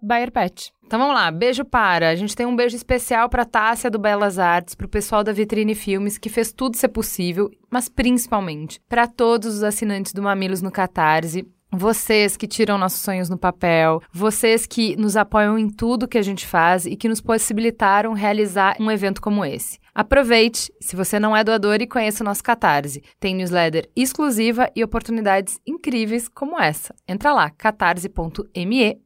BayerPet. 0.00 0.72
Então 0.86 1.00
vamos 1.00 1.16
lá, 1.16 1.32
beijo 1.32 1.64
para. 1.64 2.10
A 2.10 2.14
gente 2.14 2.36
tem 2.36 2.46
um 2.46 2.54
beijo 2.54 2.76
especial 2.76 3.28
para 3.28 3.44
Tássia 3.44 3.90
do 3.90 3.98
Belas 3.98 4.38
Artes, 4.38 4.76
para 4.76 4.86
o 4.86 4.88
pessoal 4.88 5.24
da 5.24 5.32
Vitrine 5.32 5.74
Filmes, 5.74 6.16
que 6.16 6.28
fez 6.28 6.52
tudo 6.52 6.76
ser 6.76 6.88
possível, 6.88 7.50
mas 7.68 7.88
principalmente 7.88 8.80
para 8.88 9.08
todos 9.08 9.56
os 9.56 9.62
assinantes 9.64 10.12
do 10.12 10.22
Mamilos 10.22 10.62
no 10.62 10.70
Catarse, 10.70 11.44
vocês 11.70 12.36
que 12.36 12.46
tiram 12.46 12.78
nossos 12.78 13.00
sonhos 13.00 13.28
no 13.28 13.36
papel, 13.36 14.00
vocês 14.12 14.64
que 14.64 14.96
nos 14.96 15.16
apoiam 15.16 15.58
em 15.58 15.68
tudo 15.68 16.08
que 16.08 16.16
a 16.16 16.22
gente 16.22 16.46
faz 16.46 16.86
e 16.86 16.96
que 16.96 17.08
nos 17.08 17.20
possibilitaram 17.20 18.14
realizar 18.14 18.76
um 18.80 18.90
evento 18.90 19.20
como 19.20 19.44
esse. 19.44 19.78
Aproveite, 19.98 20.72
se 20.80 20.94
você 20.94 21.18
não 21.18 21.36
é 21.36 21.42
doador, 21.42 21.78
e 21.80 21.86
conheça 21.88 22.22
o 22.22 22.24
nosso 22.24 22.40
Catarse. 22.40 23.02
Tem 23.18 23.34
newsletter 23.34 23.90
exclusiva 23.96 24.70
e 24.76 24.84
oportunidades 24.84 25.58
incríveis 25.66 26.28
como 26.28 26.56
essa. 26.56 26.94
Entra 27.08 27.32
lá, 27.32 27.50
catarse.me 27.50 29.02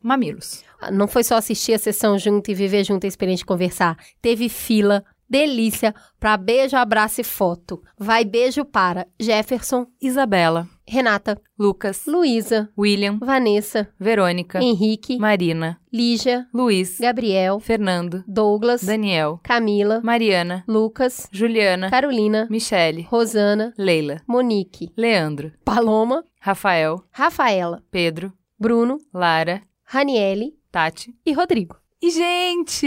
mamilos. 0.00 0.62
Não 0.92 1.08
foi 1.08 1.24
só 1.24 1.34
assistir 1.34 1.72
a 1.72 1.80
sessão 1.80 2.16
junto 2.16 2.48
e 2.48 2.54
viver 2.54 2.84
junto 2.84 3.04
a 3.04 3.08
experiência 3.08 3.42
de 3.42 3.46
conversar. 3.46 3.98
Teve 4.22 4.48
fila, 4.48 5.04
delícia, 5.28 5.94
para 6.18 6.36
beijo, 6.36 6.76
abraço 6.76 7.20
e 7.20 7.24
foto. 7.24 7.82
Vai 7.98 8.24
beijo 8.24 8.64
para 8.64 9.06
Jefferson, 9.20 9.86
Isabela, 10.00 10.68
Renata, 10.86 11.40
Lucas, 11.58 12.04
Luísa, 12.06 12.70
William, 12.78 13.18
Vanessa, 13.18 13.88
Verônica, 13.98 14.62
Henrique, 14.62 15.18
Marina, 15.18 15.80
Lígia, 15.92 16.46
Luiz, 16.54 16.98
Gabriel, 17.00 17.58
Fernando, 17.58 18.22
Douglas, 18.26 18.82
Daniel, 18.84 19.40
Camila, 19.42 20.00
Mariana, 20.02 20.64
Lucas, 20.68 21.28
Juliana, 21.32 21.90
Carolina, 21.90 22.46
Michele, 22.50 23.06
Rosana, 23.10 23.72
Leila, 23.76 24.22
Monique, 24.26 24.92
Leandro, 24.96 25.52
Paloma, 25.64 26.24
Rafael, 26.40 27.02
Rafaela, 27.10 27.82
Pedro, 27.90 28.32
Bruno, 28.58 28.98
Lara, 29.12 29.62
Raniele, 29.84 30.54
Tati 30.70 31.14
e 31.24 31.32
Rodrigo. 31.32 31.76
E, 32.02 32.10
gente, 32.10 32.86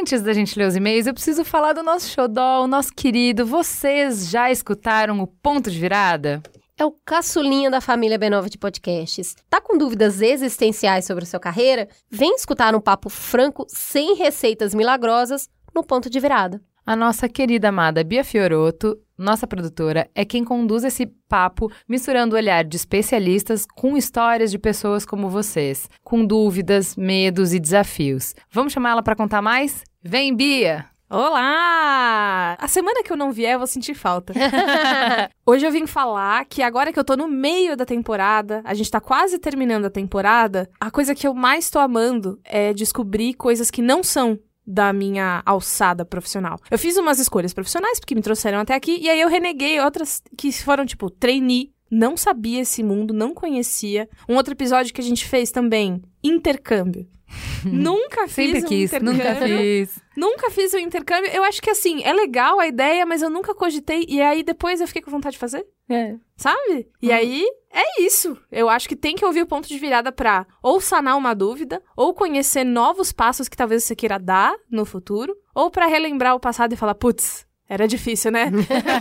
antes 0.00 0.22
da 0.22 0.32
gente 0.32 0.58
ler 0.58 0.66
os 0.66 0.74
e-mails, 0.74 1.06
eu 1.06 1.12
preciso 1.12 1.44
falar 1.44 1.74
do 1.74 1.82
nosso 1.82 2.08
xodó, 2.08 2.64
o 2.64 2.66
nosso 2.66 2.92
querido. 2.94 3.44
Vocês 3.44 4.30
já 4.30 4.50
escutaram 4.50 5.20
o 5.20 5.26
ponto 5.26 5.70
de 5.70 5.78
virada? 5.78 6.42
É 6.78 6.84
o 6.84 6.90
caçulinha 7.04 7.70
da 7.70 7.82
família 7.82 8.18
B9 8.18 8.48
de 8.48 8.56
podcasts. 8.56 9.34
Tá 9.50 9.60
com 9.60 9.76
dúvidas 9.76 10.22
existenciais 10.22 11.04
sobre 11.04 11.24
a 11.24 11.26
sua 11.26 11.38
carreira? 11.38 11.86
Vem 12.10 12.34
escutar 12.34 12.74
um 12.74 12.80
papo 12.80 13.10
franco, 13.10 13.66
sem 13.68 14.14
receitas 14.14 14.74
milagrosas, 14.74 15.50
no 15.74 15.84
ponto 15.84 16.08
de 16.08 16.18
virada. 16.18 16.60
A 16.86 16.96
nossa 16.96 17.28
querida 17.28 17.68
amada 17.68 18.02
Bia 18.02 18.24
Fioroto, 18.24 18.98
nossa 19.18 19.46
produtora, 19.46 20.08
é 20.14 20.24
quem 20.24 20.44
conduz 20.44 20.84
esse 20.84 21.06
papo, 21.28 21.70
misturando 21.88 22.34
o 22.34 22.38
olhar 22.38 22.64
de 22.64 22.76
especialistas 22.76 23.66
com 23.66 23.96
histórias 23.96 24.50
de 24.50 24.58
pessoas 24.58 25.06
como 25.06 25.30
vocês, 25.30 25.88
com 26.04 26.24
dúvidas, 26.24 26.96
medos 26.96 27.54
e 27.54 27.58
desafios. 27.58 28.34
Vamos 28.50 28.72
chamar 28.72 28.90
ela 28.90 29.02
para 29.02 29.16
contar 29.16 29.40
mais? 29.40 29.84
Vem, 30.02 30.34
Bia! 30.34 30.86
Olá! 31.08 32.56
A 32.58 32.66
semana 32.66 33.00
que 33.04 33.12
eu 33.12 33.16
não 33.16 33.30
vier, 33.30 33.54
eu 33.54 33.58
vou 33.58 33.66
sentir 33.68 33.94
falta. 33.94 34.34
Hoje 35.46 35.64
eu 35.64 35.70
vim 35.70 35.86
falar 35.86 36.44
que 36.46 36.62
agora 36.62 36.92
que 36.92 36.98
eu 36.98 37.04
tô 37.04 37.16
no 37.16 37.28
meio 37.28 37.76
da 37.76 37.84
temporada, 37.84 38.60
a 38.64 38.74
gente 38.74 38.90
tá 38.90 39.00
quase 39.00 39.38
terminando 39.38 39.84
a 39.84 39.90
temporada, 39.90 40.68
a 40.80 40.90
coisa 40.90 41.14
que 41.14 41.24
eu 41.24 41.32
mais 41.32 41.70
tô 41.70 41.78
amando 41.78 42.40
é 42.42 42.74
descobrir 42.74 43.34
coisas 43.34 43.70
que 43.70 43.80
não 43.80 44.02
são 44.02 44.36
da 44.66 44.92
minha 44.92 45.42
alçada 45.46 46.04
profissional. 46.04 46.58
Eu 46.70 46.78
fiz 46.78 46.96
umas 46.96 47.18
escolhas 47.18 47.54
profissionais 47.54 48.00
porque 48.00 48.14
me 48.14 48.22
trouxeram 48.22 48.58
até 48.58 48.74
aqui 48.74 48.98
e 49.00 49.08
aí 49.08 49.20
eu 49.20 49.28
reneguei 49.28 49.80
outras 49.80 50.22
que 50.36 50.50
foram 50.52 50.84
tipo 50.84 51.08
trainee, 51.08 51.72
não 51.90 52.16
sabia 52.16 52.60
esse 52.60 52.82
mundo, 52.82 53.14
não 53.14 53.32
conhecia. 53.32 54.08
Um 54.28 54.34
outro 54.34 54.54
episódio 54.54 54.92
que 54.92 55.00
a 55.00 55.04
gente 55.04 55.24
fez 55.26 55.50
também, 55.50 56.02
intercâmbio. 56.22 57.06
nunca 57.64 58.28
fiz 58.28 58.34
Sempre 58.52 58.58
um 58.60 58.68
quis, 58.68 58.92
intercâmbio. 58.92 59.12
nunca 59.14 59.34
fiz. 59.46 59.98
Nunca 60.16 60.50
fiz 60.50 60.74
um 60.74 60.78
intercâmbio. 60.78 61.30
Eu 61.30 61.44
acho 61.44 61.60
que 61.60 61.70
assim, 61.70 62.02
é 62.02 62.12
legal 62.12 62.58
a 62.58 62.66
ideia, 62.66 63.04
mas 63.04 63.22
eu 63.22 63.30
nunca 63.30 63.54
cogitei. 63.54 64.06
E 64.08 64.20
aí 64.20 64.42
depois 64.42 64.80
eu 64.80 64.86
fiquei 64.86 65.02
com 65.02 65.10
vontade 65.10 65.34
de 65.34 65.38
fazer. 65.40 65.66
É. 65.88 66.14
Sabe? 66.36 66.88
E 67.02 67.12
aí 67.12 67.44
é 67.72 68.02
isso. 68.02 68.36
Eu 68.50 68.68
acho 68.68 68.88
que 68.88 68.96
tem 68.96 69.14
que 69.14 69.24
ouvir 69.24 69.42
o 69.42 69.46
ponto 69.46 69.68
de 69.68 69.78
virada 69.78 70.10
pra 70.10 70.46
ou 70.62 70.80
sanar 70.80 71.16
uma 71.16 71.34
dúvida, 71.34 71.82
ou 71.96 72.14
conhecer 72.14 72.64
novos 72.64 73.12
passos 73.12 73.48
que 73.48 73.56
talvez 73.56 73.84
você 73.84 73.94
queira 73.94 74.18
dar 74.18 74.54
no 74.70 74.84
futuro, 74.84 75.36
ou 75.54 75.70
pra 75.70 75.86
relembrar 75.86 76.34
o 76.34 76.40
passado 76.40 76.72
e 76.72 76.76
falar, 76.76 76.94
putz, 76.94 77.46
era 77.68 77.88
difícil, 77.88 78.30
né? 78.30 78.50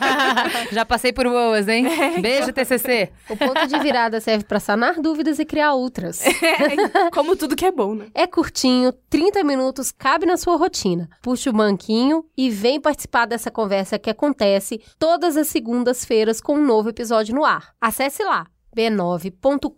Já 0.72 0.84
passei 0.84 1.14
por 1.14 1.26
boas, 1.26 1.68
hein? 1.68 1.86
Beijo, 2.20 2.52
TCC. 2.52 3.12
O 3.30 3.38
ponto 3.38 3.68
de 3.68 3.78
virada 3.80 4.20
serve 4.20 4.44
pra 4.44 4.60
sanar 4.60 5.00
dúvidas 5.00 5.38
e 5.38 5.46
criar 5.46 5.74
outras. 5.74 6.24
Como 7.14 7.36
tudo 7.36 7.56
que 7.56 7.66
é 7.66 7.72
bom, 7.72 7.94
né? 7.94 8.08
É 8.14 8.26
curtinho, 8.26 8.92
30 9.10 9.44
minutos, 9.44 9.92
cabe 9.92 10.26
na 10.26 10.36
sua 10.36 10.58
rotina. 10.58 11.08
Puxa 11.22 11.52
o 11.52 11.54
banquinho 11.54 12.26
e 12.36 12.50
vem 12.50 12.82
participar 12.82 13.26
dessa 13.26 13.52
conversa 13.52 14.00
que 14.00 14.10
acontece 14.10 14.82
todas 14.98 15.38
as 15.38 15.48
segundas-feiras 15.48 16.42
com 16.42 16.56
um 16.56 16.66
novo 16.66 16.90
episódio 16.90 17.36
no 17.36 17.46
ar. 17.46 17.74
Acesse 17.80 18.24
lá, 18.24 18.48
b9.com.br 18.76 19.70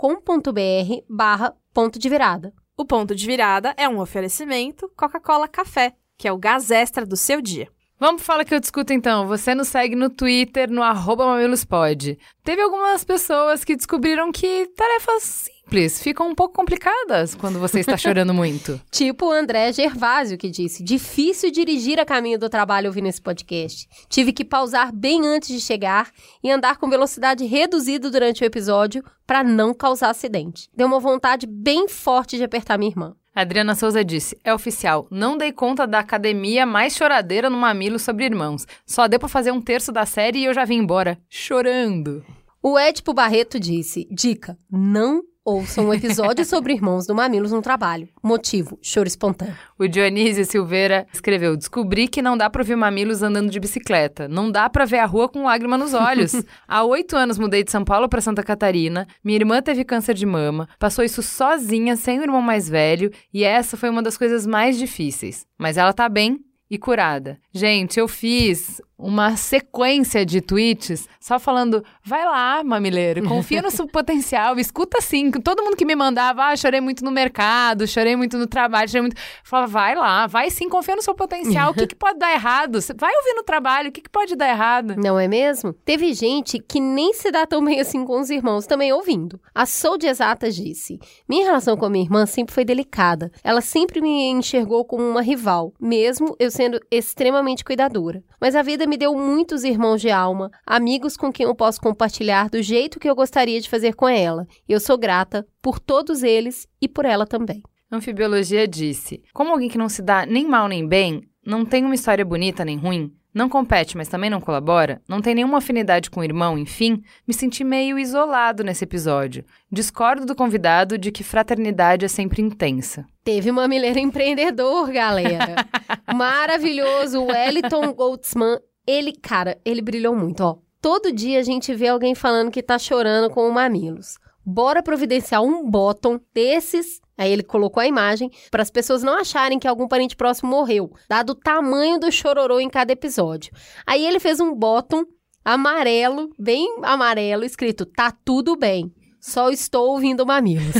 barra 1.09 1.53
ponto 1.73 1.99
de 1.99 2.07
virada. 2.07 2.53
O 2.77 2.85
ponto 2.85 3.13
de 3.13 3.25
virada 3.25 3.73
é 3.75 3.89
um 3.89 3.99
oferecimento 3.99 4.89
Coca-Cola 4.95 5.47
Café, 5.47 5.93
que 6.17 6.27
é 6.27 6.31
o 6.31 6.37
gás 6.37 6.71
extra 6.71 7.05
do 7.05 7.17
seu 7.17 7.41
dia. 7.41 7.67
Vamos 7.99 8.21
falar 8.21 8.45
que 8.45 8.53
eu 8.53 8.59
discuto 8.59 8.93
então. 8.93 9.25
Você 9.27 9.55
nos 9.55 9.69
segue 9.69 9.95
no 9.95 10.07
Twitter, 10.09 10.69
no 10.69 10.83
arroba 10.83 11.25
mamilospod. 11.25 12.17
Teve 12.43 12.61
algumas 12.61 13.03
pessoas 13.03 13.63
que 13.63 13.75
descobriram 13.75 14.31
que 14.31 14.67
tarefas 14.75 15.23
simples 15.67 15.99
ficam 15.99 16.29
um 16.29 16.35
pouco 16.35 16.53
complicadas 16.53 17.33
quando 17.33 17.57
você 17.57 17.79
está 17.79 17.97
chorando 17.97 18.33
muito. 18.35 18.79
Tipo 18.91 19.25
o 19.25 19.31
André 19.31 19.73
Gervásio, 19.73 20.37
que 20.37 20.47
disse: 20.47 20.83
difícil 20.83 21.49
dirigir 21.49 21.99
a 21.99 22.05
caminho 22.05 22.37
do 22.37 22.49
trabalho 22.49 22.87
ouvindo 22.87 23.07
esse 23.07 23.19
podcast. 23.19 23.87
Tive 24.07 24.31
que 24.31 24.45
pausar 24.45 24.93
bem 24.93 25.27
antes 25.27 25.49
de 25.49 25.59
chegar 25.59 26.11
e 26.43 26.51
andar 26.51 26.77
com 26.77 26.87
velocidade 26.91 27.45
reduzida 27.45 28.11
durante 28.11 28.43
o 28.43 28.45
episódio 28.45 29.03
para 29.25 29.43
não 29.43 29.73
causar 29.73 30.11
acidente. 30.11 30.69
Deu 30.71 30.85
uma 30.85 30.99
vontade 30.99 31.47
bem 31.47 31.87
forte 31.87 32.37
de 32.37 32.43
apertar 32.43 32.77
minha 32.77 32.91
irmã. 32.91 33.15
Adriana 33.37 33.75
Souza 33.75 34.03
disse: 34.03 34.35
É 34.43 34.51
oficial, 34.51 35.07
não 35.11 35.37
dei 35.37 35.51
conta 35.51 35.85
da 35.85 35.99
academia 35.99 36.65
mais 36.65 36.95
choradeira 36.95 37.51
no 37.51 37.57
mamilo 37.57 37.99
sobre 37.99 38.25
irmãos. 38.25 38.65
Só 38.83 39.07
deu 39.07 39.19
pra 39.19 39.29
fazer 39.29 39.51
um 39.51 39.61
terço 39.61 39.91
da 39.91 40.07
série 40.07 40.39
e 40.39 40.45
eu 40.45 40.55
já 40.55 40.65
vim 40.65 40.77
embora, 40.77 41.19
chorando. 41.29 42.25
O 42.63 42.79
Edipo 42.79 43.13
Barreto 43.13 43.59
disse: 43.59 44.07
Dica: 44.09 44.57
não 44.71 45.21
ouçam 45.47 45.87
um 45.87 45.93
episódio 45.93 46.43
sobre 46.43 46.73
irmãos 46.73 47.07
do 47.07 47.15
Mamilos 47.15 47.53
no 47.53 47.61
trabalho. 47.61 48.09
Motivo: 48.21 48.77
choro 48.81 49.07
espontâneo. 49.07 49.55
O 49.79 49.87
Dionísio 49.87 50.43
Silveira 50.43 51.07
escreveu: 51.13 51.55
Descobri 51.55 52.09
que 52.09 52.21
não 52.21 52.37
dá 52.37 52.49
pra 52.49 52.61
ouvir 52.61 52.75
mamilos 52.75 53.23
andando 53.23 53.49
de 53.49 53.59
bicicleta. 53.59 54.27
Não 54.27 54.51
dá 54.51 54.69
pra 54.69 54.83
ver 54.83 54.99
a 54.99 55.05
rua 55.05 55.29
com 55.29 55.45
lágrima 55.45 55.77
nos 55.77 55.93
olhos. 55.93 56.33
Há 56.67 56.83
oito 56.83 57.15
anos 57.15 57.39
mudei 57.39 57.63
de 57.63 57.71
São 57.71 57.85
Paulo 57.85 58.09
pra 58.09 58.19
Santa 58.19 58.43
Catarina. 58.43 59.07
Minha 59.23 59.39
irmã 59.39 59.61
teve 59.61 59.85
câncer 59.85 60.13
de 60.13 60.25
mama. 60.25 60.67
Passou 60.77 61.05
isso 61.05 61.23
sozinha, 61.23 61.95
sem 61.95 62.19
o 62.19 62.23
irmão 62.23 62.41
mais 62.41 62.67
velho. 62.67 63.09
E 63.33 63.45
essa 63.45 63.77
foi 63.77 63.89
uma 63.89 64.03
das 64.03 64.17
coisas 64.17 64.45
mais 64.45 64.77
difíceis. 64.77 65.45
Mas 65.57 65.77
ela 65.77 65.93
tá 65.93 66.09
bem 66.09 66.41
e 66.69 66.77
curada. 66.77 67.39
Gente, 67.53 67.99
eu 67.99 68.07
fiz 68.07 68.81
uma 68.97 69.37
sequência 69.37 70.25
de 70.25 70.41
tweets 70.41 71.07
só 71.19 71.37
falando: 71.37 71.83
vai 72.03 72.25
lá, 72.25 72.63
mamileiro, 72.63 73.23
confia 73.27 73.61
no 73.61 73.69
seu 73.69 73.85
potencial, 73.87 74.57
escuta 74.57 74.99
sim. 75.01 75.29
Todo 75.29 75.63
mundo 75.63 75.75
que 75.75 75.85
me 75.85 75.95
mandava, 75.95 76.45
ah, 76.45 76.55
chorei 76.55 76.81
muito 76.81 77.05
no 77.05 77.11
mercado, 77.11 77.85
chorei 77.85 78.15
muito 78.15 78.37
no 78.37 78.47
trabalho, 78.47 78.89
chorei 78.89 79.01
muito. 79.01 79.21
Falava, 79.43 79.71
vai 79.71 79.95
lá, 79.95 80.25
vai 80.25 80.49
sim, 80.49 80.67
confia 80.67 80.95
no 80.95 81.01
seu 81.01 81.13
potencial. 81.13 81.71
O 81.71 81.73
que, 81.73 81.85
que 81.85 81.95
pode 81.95 82.17
dar 82.17 82.31
errado? 82.31 82.79
Vai 82.97 83.13
ouvir 83.13 83.33
no 83.35 83.43
trabalho, 83.43 83.89
o 83.89 83.91
que, 83.91 84.01
que 84.01 84.09
pode 84.09 84.35
dar 84.35 84.49
errado? 84.49 84.95
Não 84.97 85.19
é 85.19 85.27
mesmo? 85.27 85.73
Teve 85.73 86.13
gente 86.13 86.59
que 86.59 86.79
nem 86.79 87.13
se 87.13 87.29
dá 87.29 87.45
tão 87.45 87.63
bem 87.63 87.79
assim 87.79 88.03
com 88.03 88.19
os 88.19 88.29
irmãos 88.29 88.65
também 88.65 88.91
ouvindo. 88.91 89.39
A 89.53 89.65
Sou 89.65 89.97
de 89.97 90.07
Exatas 90.07 90.55
disse: 90.55 90.97
Minha 91.29 91.45
relação 91.45 91.77
com 91.77 91.85
a 91.85 91.89
minha 91.89 92.05
irmã 92.05 92.25
sempre 92.25 92.53
foi 92.53 92.65
delicada. 92.65 93.31
Ela 93.43 93.61
sempre 93.61 94.01
me 94.01 94.29
enxergou 94.29 94.83
como 94.85 95.03
uma 95.03 95.21
rival, 95.21 95.73
mesmo 95.79 96.35
eu 96.39 96.49
sendo 96.49 96.79
extremamente 96.89 97.63
cuidadora. 97.63 98.23
Mas 98.39 98.55
a 98.55 98.61
vida 98.61 98.86
me 98.87 98.97
deu 98.97 99.13
muitos 99.15 99.63
irmãos 99.63 100.01
de 100.01 100.09
alma, 100.09 100.49
amigos 100.65 101.17
com 101.17 101.31
quem 101.31 101.45
eu 101.45 101.55
posso 101.55 101.81
compartilhar 101.81 102.49
do 102.49 102.61
jeito 102.61 102.99
que 102.99 103.09
eu 103.09 103.15
gostaria 103.15 103.59
de 103.59 103.69
fazer 103.69 103.93
com 103.95 104.07
ela. 104.07 104.47
E 104.67 104.71
eu 104.71 104.79
sou 104.79 104.97
grata 104.97 105.45
por 105.61 105.79
todos 105.79 106.23
eles 106.23 106.67
e 106.81 106.87
por 106.87 107.05
ela 107.05 107.25
também. 107.25 107.61
Anfibiologia 107.91 108.67
disse: 108.67 109.23
Como 109.33 109.51
alguém 109.51 109.69
que 109.69 109.77
não 109.77 109.89
se 109.89 110.01
dá 110.01 110.25
nem 110.25 110.47
mal 110.47 110.67
nem 110.67 110.87
bem, 110.87 111.21
não 111.45 111.65
tem 111.65 111.85
uma 111.85 111.95
história 111.95 112.25
bonita 112.25 112.65
nem 112.65 112.77
ruim, 112.77 113.13
não 113.37 113.47
compete, 113.47 113.95
mas 113.95 114.07
também 114.07 114.31
não 114.31 114.41
colabora, 114.41 114.99
não 115.07 115.21
tem 115.21 115.35
nenhuma 115.35 115.59
afinidade 115.59 116.09
com 116.09 116.21
o 116.21 116.23
irmão, 116.23 116.57
enfim, 116.57 117.03
me 117.27 117.35
senti 117.35 117.63
meio 117.63 117.99
isolado 117.99 118.63
nesse 118.63 118.83
episódio. 118.83 119.45
Discordo 119.71 120.25
do 120.25 120.35
convidado 120.35 120.97
de 120.97 121.11
que 121.11 121.23
fraternidade 121.23 122.03
é 122.03 122.07
sempre 122.07 122.41
intensa. 122.41 123.05
Teve 123.23 123.51
uma 123.51 123.67
mileira 123.67 123.99
empreendedor, 123.99 124.91
galera. 124.91 125.55
Maravilhoso, 126.15 127.21
o 127.21 127.27
Wellington 127.27 127.93
Goldsman. 127.93 128.57
Ele, 128.87 129.11
cara, 129.11 129.59
ele 129.65 129.81
brilhou 129.81 130.15
muito, 130.15 130.41
ó. 130.41 130.57
Todo 130.81 131.11
dia 131.11 131.39
a 131.39 131.43
gente 131.43 131.73
vê 131.73 131.89
alguém 131.89 132.15
falando 132.15 132.51
que 132.51 132.63
tá 132.63 132.79
chorando 132.79 133.29
com 133.29 133.47
o 133.47 133.51
mamilos. 133.51 134.15
Bora 134.45 134.81
providenciar 134.81 135.43
um 135.43 135.69
bottom 135.69 136.19
desses. 136.33 137.01
Aí 137.17 137.29
ele 137.29 137.43
colocou 137.43 137.81
a 137.81 137.87
imagem 137.87 138.31
para 138.49 138.61
as 138.61 138.71
pessoas 138.71 139.03
não 139.03 139.17
acharem 139.17 139.59
que 139.59 139.67
algum 139.67 139.87
parente 139.87 140.15
próximo 140.15 140.49
morreu, 140.49 140.89
dado 141.09 141.31
o 141.31 141.35
tamanho 141.35 141.99
do 141.99 142.09
chororô 142.11 142.59
em 142.59 142.69
cada 142.69 142.93
episódio. 142.93 143.51
Aí 143.85 144.05
ele 144.05 144.19
fez 144.19 144.39
um 144.39 144.53
bottom 144.53 145.03
amarelo, 145.43 146.29
bem 146.39 146.77
amarelo, 146.83 147.43
escrito: 147.43 147.85
"Tá 147.85 148.11
tudo 148.23 148.55
bem". 148.55 148.93
Só 149.19 149.49
estou 149.49 149.91
ouvindo 149.91 150.25
mamilos. 150.25 150.75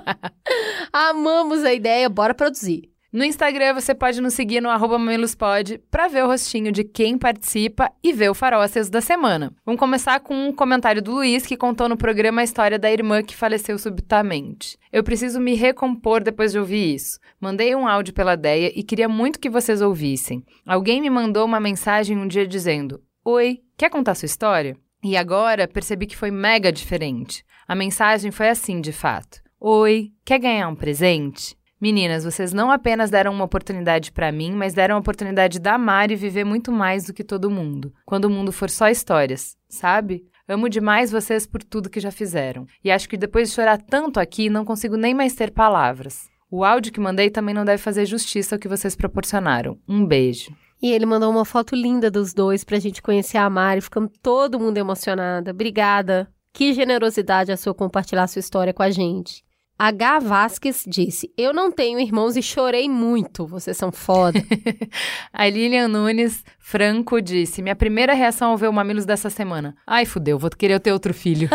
Amamos 0.92 1.64
a 1.64 1.74
ideia, 1.74 2.08
bora 2.08 2.32
produzir. 2.32 2.91
No 3.12 3.24
Instagram 3.24 3.74
você 3.74 3.94
pode 3.94 4.22
nos 4.22 4.32
seguir 4.32 4.62
no 4.62 4.70
arroba 4.70 4.98
mamilospod 4.98 5.82
para 5.90 6.08
ver 6.08 6.24
o 6.24 6.28
rostinho 6.28 6.72
de 6.72 6.82
quem 6.82 7.18
participa 7.18 7.92
e 8.02 8.10
ver 8.10 8.30
o 8.30 8.34
farócias 8.34 8.88
da 8.88 9.02
semana. 9.02 9.52
Vamos 9.66 9.78
começar 9.78 10.18
com 10.20 10.34
um 10.34 10.50
comentário 10.50 11.02
do 11.02 11.12
Luiz 11.12 11.44
que 11.44 11.54
contou 11.54 11.90
no 11.90 11.96
programa 11.98 12.40
a 12.40 12.44
história 12.44 12.78
da 12.78 12.90
irmã 12.90 13.22
que 13.22 13.36
faleceu 13.36 13.78
subitamente. 13.78 14.78
Eu 14.90 15.04
preciso 15.04 15.38
me 15.38 15.54
recompor 15.54 16.22
depois 16.22 16.52
de 16.52 16.58
ouvir 16.58 16.94
isso. 16.94 17.18
Mandei 17.38 17.76
um 17.76 17.86
áudio 17.86 18.14
pela 18.14 18.34
Deia 18.34 18.72
e 18.74 18.82
queria 18.82 19.10
muito 19.10 19.38
que 19.38 19.50
vocês 19.50 19.82
ouvissem. 19.82 20.42
Alguém 20.64 20.98
me 20.98 21.10
mandou 21.10 21.44
uma 21.44 21.60
mensagem 21.60 22.16
um 22.16 22.26
dia 22.26 22.48
dizendo: 22.48 22.98
Oi, 23.22 23.58
quer 23.76 23.90
contar 23.90 24.14
sua 24.14 24.24
história? 24.24 24.74
E 25.04 25.18
agora 25.18 25.68
percebi 25.68 26.06
que 26.06 26.16
foi 26.16 26.30
mega 26.30 26.72
diferente. 26.72 27.44
A 27.68 27.74
mensagem 27.74 28.30
foi 28.30 28.48
assim, 28.48 28.80
de 28.80 28.90
fato: 28.90 29.42
Oi, 29.60 30.12
quer 30.24 30.38
ganhar 30.38 30.66
um 30.66 30.74
presente? 30.74 31.60
Meninas, 31.82 32.22
vocês 32.22 32.52
não 32.52 32.70
apenas 32.70 33.10
deram 33.10 33.32
uma 33.32 33.42
oportunidade 33.42 34.12
para 34.12 34.30
mim, 34.30 34.52
mas 34.52 34.72
deram 34.72 34.94
a 34.94 34.98
oportunidade 35.00 35.58
da 35.58 35.76
Mari 35.76 36.14
viver 36.14 36.44
muito 36.44 36.70
mais 36.70 37.06
do 37.06 37.12
que 37.12 37.24
todo 37.24 37.50
mundo. 37.50 37.92
Quando 38.06 38.26
o 38.26 38.30
mundo 38.30 38.52
for 38.52 38.70
só 38.70 38.88
histórias, 38.88 39.56
sabe? 39.68 40.22
Amo 40.46 40.68
demais 40.68 41.10
vocês 41.10 41.44
por 41.44 41.60
tudo 41.60 41.90
que 41.90 41.98
já 41.98 42.12
fizeram. 42.12 42.68
E 42.84 42.90
acho 42.92 43.08
que 43.08 43.16
depois 43.16 43.48
de 43.48 43.56
chorar 43.56 43.78
tanto 43.78 44.20
aqui, 44.20 44.48
não 44.48 44.64
consigo 44.64 44.96
nem 44.96 45.12
mais 45.12 45.34
ter 45.34 45.50
palavras. 45.50 46.30
O 46.48 46.64
áudio 46.64 46.92
que 46.92 47.00
mandei 47.00 47.30
também 47.30 47.52
não 47.52 47.64
deve 47.64 47.82
fazer 47.82 48.06
justiça 48.06 48.54
ao 48.54 48.60
que 48.60 48.68
vocês 48.68 48.94
proporcionaram. 48.94 49.76
Um 49.88 50.06
beijo. 50.06 50.54
E 50.80 50.92
ele 50.92 51.04
mandou 51.04 51.32
uma 51.32 51.44
foto 51.44 51.74
linda 51.74 52.08
dos 52.12 52.32
dois 52.32 52.62
pra 52.62 52.78
gente 52.78 53.02
conhecer 53.02 53.38
a 53.38 53.50
Mari, 53.50 53.80
ficamos 53.80 54.12
todo 54.22 54.60
mundo 54.60 54.78
emocionada. 54.78 55.50
Obrigada. 55.50 56.32
Que 56.52 56.74
generosidade 56.74 57.50
a 57.50 57.56
sua 57.56 57.74
compartilhar 57.74 58.28
sua 58.28 58.38
história 58.38 58.72
com 58.72 58.84
a 58.84 58.90
gente. 58.90 59.42
H. 59.84 60.20
Vasques 60.20 60.84
disse: 60.86 61.32
Eu 61.36 61.52
não 61.52 61.72
tenho 61.72 61.98
irmãos 61.98 62.36
e 62.36 62.42
chorei 62.42 62.88
muito. 62.88 63.44
Vocês 63.44 63.76
são 63.76 63.90
foda. 63.90 64.40
a 65.32 65.48
Lilian 65.48 65.88
Nunes 65.88 66.44
Franco 66.56 67.20
disse: 67.20 67.60
Minha 67.60 67.74
primeira 67.74 68.14
reação 68.14 68.52
ao 68.52 68.56
ver 68.56 68.68
o 68.68 68.72
Mamilos 68.72 69.04
dessa 69.04 69.28
semana. 69.28 69.74
Ai, 69.84 70.06
fudeu, 70.06 70.38
vou 70.38 70.50
querer 70.50 70.78
ter 70.78 70.92
outro 70.92 71.12
filho. 71.12 71.48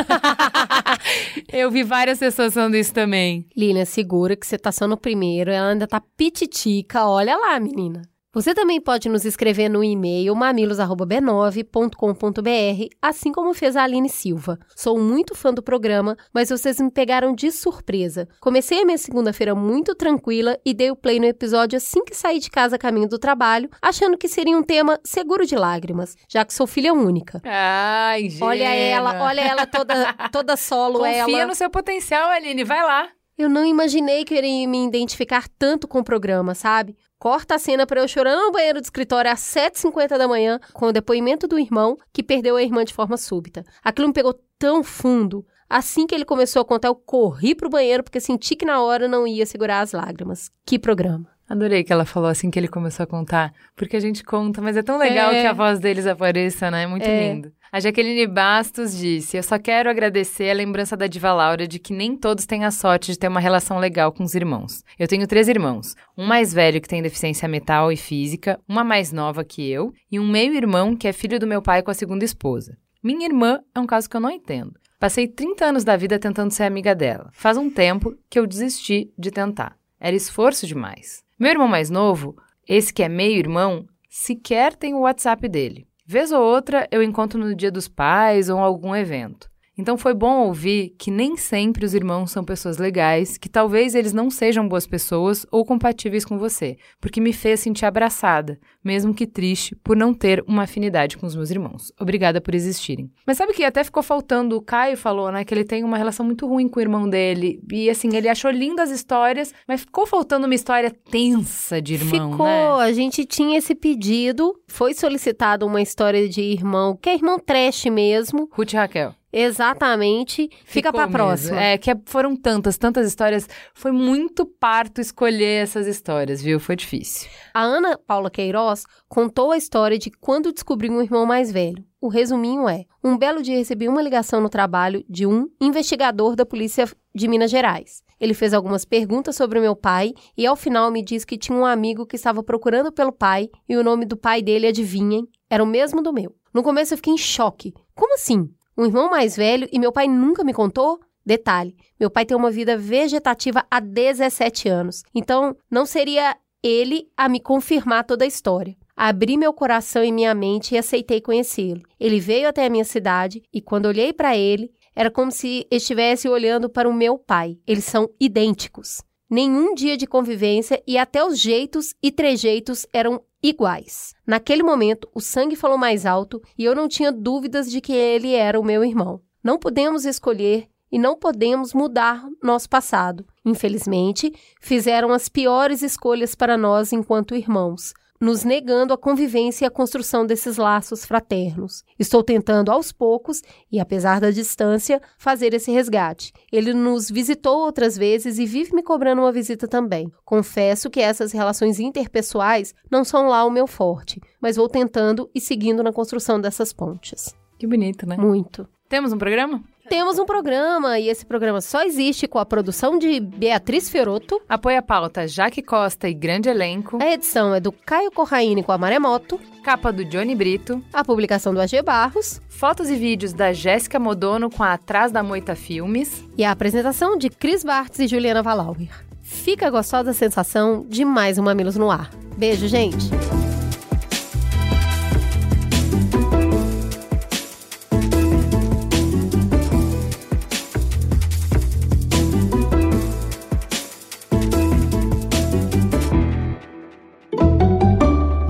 Eu 1.48 1.72
vi 1.72 1.84
várias 1.84 2.20
pessoas 2.20 2.54
falando 2.54 2.76
isso 2.76 2.94
também. 2.94 3.48
Lilian, 3.56 3.86
segura 3.86 4.36
que 4.36 4.45
você 4.45 4.58
tá 4.58 4.74
só 4.74 4.90
no 4.90 4.98
primeiro. 4.98 5.49
Ela 5.49 5.72
ainda 5.72 5.88
tá 5.88 6.02
pititica. 6.02 7.06
Olha 7.06 7.38
lá, 7.38 7.58
menina. 7.62 8.02
Você 8.34 8.54
também 8.54 8.82
pode 8.82 9.08
nos 9.08 9.24
escrever 9.24 9.70
no 9.70 9.82
e-mail 9.84 10.36
mamilos@b9.com.br, 10.36 12.95
assim 13.02 13.32
como 13.32 13.54
fez 13.54 13.76
a 13.78 13.84
Aline 13.84 14.10
Silva. 14.10 14.60
Sou 14.76 14.99
muito 14.99 15.34
fã 15.34 15.54
do 15.54 15.64
programa, 15.64 16.18
mas 16.34 16.49
vocês 16.49 16.78
me 16.80 16.91
pegaram 16.91 17.34
de 17.34 17.49
surpresa. 17.52 18.28
Comecei 18.41 18.82
a 18.82 18.86
minha 18.86 18.98
segunda-feira 18.98 19.56
muito 19.56 19.95
tranquila 19.95 20.60
e 20.66 20.74
dei 20.74 20.91
o 20.91 20.95
play 20.95 21.20
no 21.20 21.26
episódio 21.26 21.78
assim 21.78 22.04
que 22.04 22.14
saí 22.16 22.40
de 22.40 22.52
casa 22.52 22.78
caminho 22.78 23.08
do 23.08 23.18
trabalho, 23.18 23.70
achando 23.82 24.18
que 24.18 24.28
seria 24.28 24.58
um 24.58 24.64
tema 24.64 24.99
seguro 25.06 25.45
de 25.45 25.56
lágrimas, 25.56 26.16
já 26.30 26.44
que 26.44 26.54
sou 26.54 26.68
filha 26.68 26.94
única. 26.94 27.41
Ai, 27.45 28.24
gente. 28.30 28.44
Olha 28.44 28.68
ela, 28.76 29.24
olha 29.24 29.41
ela 29.41 29.66
toda 29.66 30.14
toda 30.32 30.58
solo 30.58 30.99
Confia 30.99 31.40
ela. 31.40 31.48
no 31.48 31.56
seu 31.56 31.70
potencial, 31.70 32.30
Aline, 32.30 32.64
vai 32.66 32.84
lá. 32.84 33.08
Eu 33.38 33.48
não 33.48 33.64
imaginei 33.64 34.26
que 34.26 34.34
eu 34.34 34.40
iria 34.40 34.68
me 34.68 34.86
identificar 34.88 35.48
tanto 35.60 35.88
com 35.88 35.99
o 35.99 36.04
programa, 36.04 36.56
sabe? 36.56 36.98
Corta 37.19 37.56
a 37.56 37.60
cena 37.60 37.88
pra 37.88 38.02
eu 38.02 38.07
chorando 38.07 38.45
no 38.45 38.52
banheiro 38.52 38.80
do 38.80 38.84
escritório 38.84 39.31
às 39.31 39.39
7h50 39.39 40.18
da 40.18 40.27
manhã 40.27 40.60
com 40.73 40.85
o 40.88 40.91
depoimento 40.94 41.48
do 41.48 41.57
irmão 41.60 41.98
que 42.14 42.22
perdeu 42.22 42.56
a 42.56 42.61
irmã 42.64 42.85
de 42.85 42.94
forma 42.94 43.18
súbita. 43.18 43.65
Aquilo 43.84 44.07
me 44.07 44.14
pegou 44.14 44.39
tão 44.60 44.84
fundo. 44.84 45.44
Assim 45.69 46.06
que 46.06 46.14
ele 46.14 46.23
começou 46.23 46.61
a 46.61 46.65
contar, 46.65 46.88
eu 46.89 46.95
corri 46.95 47.56
pro 47.56 47.69
banheiro 47.69 48.03
porque 48.03 48.19
senti 48.19 48.56
que 48.56 48.65
na 48.65 48.81
hora 48.81 49.07
não 49.07 49.27
ia 49.27 49.45
segurar 49.45 49.81
as 49.81 49.91
lágrimas. 49.94 50.49
Que 50.65 50.77
programa. 50.77 51.27
Adorei 51.49 51.84
que 51.84 51.91
ela 51.94 52.06
falou 52.06 52.30
assim 52.30 52.52
que 52.52 52.60
ele 52.60 52.68
começou 52.68 53.03
a 53.06 53.07
contar, 53.07 53.53
porque 53.76 53.95
a 53.95 53.99
gente 54.02 54.22
conta, 54.23 54.61
mas 54.61 54.76
é 54.77 54.84
tão 54.84 54.98
legal 54.98 55.31
É. 55.31 55.41
que 55.41 55.48
a 55.48 55.53
voz 55.53 55.80
deles 55.80 56.06
apareça, 56.06 56.69
né? 56.69 56.84
É 56.84 56.88
muito 56.88 57.03
É. 57.06 57.34
lindo. 57.34 57.52
A 57.78 57.80
Jaqueline 57.80 58.26
Bastos 58.26 58.98
disse: 58.98 59.38
Eu 59.38 59.44
só 59.44 59.60
quero 59.60 59.88
agradecer 59.88 60.49
a 60.49 60.54
lembrança 60.56 60.98
da 60.98 61.06
Diva 61.06 61.32
Laura 61.32 61.68
de 61.68 61.78
que 61.78 61.94
nem 61.94 62.18
todos 62.18 62.48
têm 62.48 62.66
a 62.66 62.72
sorte 62.72 63.12
de 63.12 63.20
ter 63.20 63.28
uma 63.28 63.40
relação 63.40 63.78
legal 63.78 64.12
com 64.12 64.24
os 64.24 64.34
irmãos. 64.34 64.84
Eu 64.98 65.08
tenho 65.08 65.28
três 65.28 65.48
irmãos: 65.48 65.94
um 66.18 66.26
mais 66.26 66.52
velho 66.52 66.82
que 66.82 66.88
tem 66.88 67.04
deficiência 67.04 67.48
mental 67.48 67.91
e 67.91 67.95
física, 67.95 68.60
uma 68.68 68.84
mais 68.84 69.12
nova 69.12 69.44
que 69.44 69.70
eu, 69.70 69.94
e 70.12 70.20
um 70.20 70.28
meio-irmão 70.28 70.95
que 70.95 71.08
é 71.08 71.14
filho 71.14 71.40
do 71.40 71.45
meu 71.45 71.62
pai 71.62 71.84
com 71.84 71.91
a 71.91 71.94
segunda 71.94 72.26
esposa. 72.26 72.76
Minha 73.04 73.28
irmã 73.28 73.60
é 73.76 73.80
um 73.80 73.86
caso 73.86 74.10
que 74.10 74.18
eu 74.18 74.22
não 74.22 74.32
entendo. 74.32 74.74
Passei 74.99 75.28
30 75.28 75.66
anos 75.66 75.84
da 75.84 75.95
vida 75.95 76.18
tentando 76.18 76.49
ser 76.49 76.64
amiga 76.64 76.95
dela. 76.95 77.30
Faz 77.32 77.58
um 77.58 77.70
tempo 77.70 78.18
que 78.28 78.40
eu 78.40 78.48
desisti 78.48 79.14
de 79.16 79.30
tentar. 79.30 79.78
Era 79.99 80.16
esforço 80.16 80.66
demais. 80.66 81.22
Meu 81.38 81.52
irmão 81.52 81.68
mais 81.68 81.91
novo, 81.91 82.36
esse 82.68 82.91
que 82.91 83.04
é 83.04 83.08
meio-irmão, 83.08 83.86
sequer 84.10 84.76
tem 84.76 84.95
o 84.95 85.02
WhatsApp 85.02 85.48
dele. 85.48 85.86
Vez 86.09 86.31
ou 86.31 86.41
outra 86.41 86.88
eu 86.89 87.03
encontro 87.03 87.38
no 87.38 87.53
dia 87.53 87.69
dos 87.69 87.89
pais 87.89 88.47
ou 88.47 88.57
em 88.57 88.61
algum 88.61 88.95
evento. 88.95 89.51
Então 89.78 89.98
foi 89.98 90.14
bom 90.14 90.48
ouvir 90.48 90.95
que 90.98 91.12
nem 91.12 91.38
sempre 91.38 91.86
os 91.86 91.94
irmãos 91.94 92.32
são 92.32 92.44
pessoas 92.44 92.78
legais, 92.78 93.38
que 93.38 93.48
talvez 93.48 93.94
eles 93.94 94.14
não 94.14 94.30
sejam 94.30 94.68
boas 94.68 94.88
pessoas 94.88 95.45
ou 95.52 95.64
compatíveis 95.64 96.26
com 96.26 96.38
você, 96.38 96.78
porque 96.99 97.22
me 97.22 97.32
fez 97.32 97.60
sentir 97.60 97.86
abraçada, 97.86 98.60
mesmo 98.84 99.14
que 99.14 99.28
triste 99.28 99.76
por 99.76 99.95
não 99.95 100.14
ter 100.14 100.44
uma 100.48 100.64
afinidade 100.64 101.18
com 101.18 101.28
os 101.28 101.36
meus 101.36 101.52
irmãos. 101.52 101.91
Obrigada 101.99 102.41
por 102.41 102.56
existirem. 102.56 103.12
Mas 103.26 103.38
sabe 103.38 103.54
que 103.54 103.64
até 103.64 103.84
ficou 103.84 104.02
faltando, 104.02 104.58
o 104.58 104.62
Caio 104.62 104.98
falou, 104.98 105.32
né, 105.32 105.45
que 105.45 105.54
ele 105.54 105.64
tem 105.64 105.84
uma 105.84 105.98
relação 105.98 106.26
muito 106.26 106.48
ruim 106.48 106.68
com 106.68 106.80
o 106.80 106.84
irmão 106.84 107.08
dele, 107.08 107.62
e 107.72 107.90
assim, 107.90 108.16
ele 108.16 108.30
achou 108.30 108.49
lindas 108.49 108.90
as 108.90 108.95
histórias, 108.95 109.54
mas 109.68 109.82
ficou 109.82 110.08
faltando 110.08 110.45
uma 110.45 110.56
história 110.56 110.90
tensa 111.12 111.82
de 111.82 111.95
irmão, 111.95 112.32
Ficou, 112.32 112.45
né? 112.45 112.84
a 112.84 112.91
gente 112.94 113.26
tinha 113.26 113.58
esse 113.58 113.76
pedido, 113.76 114.54
foi 114.68 114.94
solicitado 114.94 115.66
uma 115.66 115.82
história 115.82 116.28
de 116.28 116.41
irmão, 116.41 116.95
que 116.95 117.10
é 117.10 117.16
irmão 117.16 117.38
trash 117.40 117.86
mesmo. 117.86 118.49
Ruth 118.52 118.74
e 118.74 118.76
Raquel. 118.76 119.14
Exatamente. 119.39 120.49
Fica 120.65 120.91
mesmo. 120.91 121.11
próxima. 121.11 121.61
É, 121.61 121.77
que 121.77 121.91
foram 122.05 122.35
tantas, 122.35 122.77
tantas 122.77 123.07
histórias. 123.07 123.47
Foi 123.73 123.91
muito 123.91 124.45
parto 124.45 124.99
escolher 124.99 125.64
essas 125.64 125.85
histórias, 125.85 126.41
viu? 126.41 126.59
Foi 126.59 126.76
difícil. 126.76 127.30
A 127.53 127.61
Ana 127.61 127.97
Paula 127.97 128.31
Queiroz 128.31 128.85
contou 129.07 129.51
a 129.51 129.57
história 129.57 129.99
de 129.99 130.09
quando 130.09 130.51
descobriu 130.51 130.91
um 130.91 131.01
irmão 131.01 131.26
mais 131.26 131.51
velho. 131.51 131.85
O 132.01 132.07
resuminho 132.07 132.68
é: 132.68 132.85
um 133.03 133.15
belo 133.15 133.43
dia 133.43 133.57
recebi 133.57 133.88
uma 133.88 134.01
ligação 134.01 134.41
no 134.41 134.49
trabalho 134.49 135.05
de 135.07 135.27
um 135.27 135.47
investigador 135.61 136.35
da 136.35 136.45
polícia 136.45 136.88
de 137.14 137.27
Minas 137.27 137.51
Gerais. 137.51 138.01
Ele 138.19 138.34
fez 138.34 138.55
algumas 138.55 138.85
perguntas 138.85 139.35
sobre 139.35 139.59
o 139.59 139.61
meu 139.61 139.76
pai 139.76 140.14
e 140.35 140.47
ao 140.47 140.55
final 140.55 140.89
me 140.89 141.03
disse 141.03 141.27
que 141.27 141.38
tinha 141.38 141.55
um 141.55 141.65
amigo 141.65 142.07
que 142.07 142.15
estava 142.15 142.41
procurando 142.41 142.91
pelo 142.91 143.11
pai 143.11 143.49
e 143.69 143.77
o 143.77 143.84
nome 143.84 144.05
do 144.05 144.18
pai 144.18 144.41
dele, 144.41 144.65
adivinhem, 144.65 145.27
era 145.47 145.64
o 145.64 145.68
mesmo 145.68 146.01
do 146.01 146.11
meu. 146.11 146.35
No 146.51 146.64
começo 146.64 146.93
eu 146.93 146.97
fiquei 146.97 147.14
em 147.14 147.18
choque. 147.18 147.73
Como 147.93 148.15
assim? 148.15 148.49
Um 148.78 148.86
irmão 148.86 149.10
mais 149.10 149.36
velho 149.36 149.68
e 149.72 149.80
meu 149.80 149.91
pai 149.91 150.08
nunca 150.08 150.44
me 150.44 150.54
contou? 150.54 150.99
Detalhe: 151.26 151.76
meu 151.99 152.12
pai 152.12 152.26
tem 152.26 152.38
uma 152.38 152.52
vida 152.52 152.78
vegetativa 152.78 153.66
há 153.70 153.80
17 153.80 154.70
anos, 154.70 155.04
então 155.16 155.56
não 155.70 155.86
seria 155.86 156.38
ele 156.64 157.10
a 157.18 157.28
me 157.28 157.40
confirmar 157.40 158.06
toda 158.06 158.24
a 158.24 158.28
história. 158.28 158.76
Abri 158.95 159.38
meu 159.38 159.54
coração 159.54 160.04
e 160.04 160.12
minha 160.12 160.34
mente 160.34 160.74
e 160.74 160.78
aceitei 160.78 161.22
conhecê-lo. 161.22 161.82
Ele 161.99 162.20
veio 162.20 162.48
até 162.48 162.66
a 162.66 162.70
minha 162.70 162.86
cidade 162.86 163.41
e 163.54 163.62
quando 163.62 163.88
olhei 163.88 164.14
para 164.14 164.36
ele, 164.36 164.72
era 164.95 165.12
como 165.12 165.32
se 165.32 165.68
estivesse 165.72 166.28
olhando 166.28 166.70
para 166.70 166.90
o 166.90 166.94
meu 166.94 167.18
pai. 167.18 167.60
Eles 167.68 167.86
são 167.86 168.10
idênticos. 168.20 169.04
Nenhum 169.30 169.76
dia 169.76 169.98
de 169.98 170.08
convivência 170.08 170.82
e 170.88 170.98
até 170.98 171.24
os 171.24 171.38
jeitos 171.38 171.94
e 172.02 172.12
trejeitos 172.12 172.88
eram 172.94 173.22
iguais. 173.41 174.14
Naquele 174.26 174.64
momento, 174.64 175.07
o 175.14 175.22
sangue 175.22 175.55
falou 175.55 175.77
mais 175.77 176.05
alto 176.05 176.41
e 176.57 176.64
eu 176.65 176.76
não 176.76 176.88
tinha 176.88 177.11
dúvidas 177.11 177.69
de 177.69 177.81
que 177.81 177.93
ele 177.93 178.34
era 178.34 178.59
o 178.59 178.64
meu 178.64 178.84
irmão. 178.84 179.22
Não 179.43 179.57
podemos 179.57 180.05
escolher 180.05 180.68
e 180.91 180.97
não 180.97 181.18
podemos 181.18 181.73
mudar 181.73 182.26
nosso 182.41 182.69
passado. 182.69 183.26
Infelizmente, 183.45 184.34
fizeram 184.61 185.11
as 185.11 185.30
piores 185.30 185.81
escolhas 185.81 186.35
para 186.35 186.57
nós 186.57 186.91
enquanto 186.91 187.35
irmãos, 187.35 187.93
nos 188.19 188.44
negando 188.44 188.94
a 188.94 188.98
convivência 188.98 189.65
e 189.65 189.68
a 189.68 189.72
construção 189.72 190.26
desses 190.26 190.57
laços 190.57 191.06
fraternos. 191.06 191.84
Estou 191.98 192.23
tentando 192.23 192.72
aos 192.72 192.91
poucos 192.91 193.41
e 193.72 193.80
apesar 193.80 194.19
da 194.19 194.31
distância 194.31 195.02
fazer 195.18 195.53
esse 195.53 195.72
resgate. 195.72 196.34
Ele 196.52 196.73
nos 196.73 197.10
visitou 197.10 197.60
outras 197.60 197.98
vezes 197.98 198.39
e 198.39 198.45
vive 198.45 198.73
me 198.73 198.84
cobrando 198.84 199.22
uma 199.22 199.31
visita 199.31 199.68
também. 199.68 200.11
Confesso 200.26 200.89
que 200.89 200.99
essas 200.99 201.31
relações 201.31 201.80
interpessoais 201.80 202.73
não 202.89 203.03
são 203.03 203.27
lá 203.27 203.45
o 203.45 203.52
meu 203.52 203.68
forte, 203.68 204.19
mas 204.41 204.56
vou 204.56 204.68
tentando 204.68 205.30
e 205.34 205.41
seguindo 205.41 205.84
na 205.84 205.94
construção 205.94 206.39
dessas 206.39 206.73
pontes. 206.73 207.35
Que 207.57 207.65
bonito, 207.65 208.07
né? 208.07 208.18
Muito. 208.18 208.68
Temos 208.89 209.11
um 209.11 209.18
programa? 209.18 209.61
Temos 209.89 210.19
um 210.19 210.26
programa 210.26 210.99
e 210.99 211.07
esse 211.07 211.26
programa 211.26 211.61
só 211.61 211.84
existe 211.84 212.27
com 212.27 212.38
a 212.39 212.45
produção 212.45 212.97
de 212.97 213.19
Beatriz 213.22 213.89
Fioroto. 213.89 214.41
Apoia 214.47 214.80
a 214.80 214.81
pauta 214.81 215.27
Jaque 215.27 215.61
Costa 215.61 216.09
e 216.09 216.14
grande 216.14 216.49
elenco. 216.49 216.97
A 217.01 217.14
edição 217.14 217.55
é 217.55 217.59
do 217.59 217.72
Caio 217.72 218.11
Corraine 218.11 218.64
com 218.64 218.73
a 218.73 218.77
Maremoto. 218.77 219.39
Capa 219.64 219.91
do 219.91 220.03
Johnny 220.03 220.35
Brito. 220.35 220.84
A 220.91 221.05
publicação 221.05 221.53
do 221.53 221.61
AG 221.61 221.81
Barros. 221.81 222.41
Fotos 222.49 222.89
e 222.89 222.95
vídeos 222.95 223.31
da 223.31 223.53
Jéssica 223.53 223.97
Modono 223.97 224.49
com 224.49 224.64
a 224.64 224.73
Atrás 224.73 225.11
da 225.11 225.23
Moita 225.23 225.55
Filmes. 225.55 226.23
E 226.38 226.43
a 226.43 226.51
apresentação 226.51 227.18
de 227.18 227.30
Cris 227.30 227.64
Bartz 227.64 227.99
e 227.99 228.07
Juliana 228.07 228.43
Valauer. 228.43 228.89
Fica 229.22 229.68
a 229.68 229.69
gostosa 229.69 230.14
sensação 230.14 230.85
de 230.88 231.05
mais 231.05 231.38
um 231.38 231.43
Mamilos 231.43 231.77
no 231.77 231.89
Ar. 231.89 232.09
Beijo, 232.38 232.68
gente! 232.68 233.07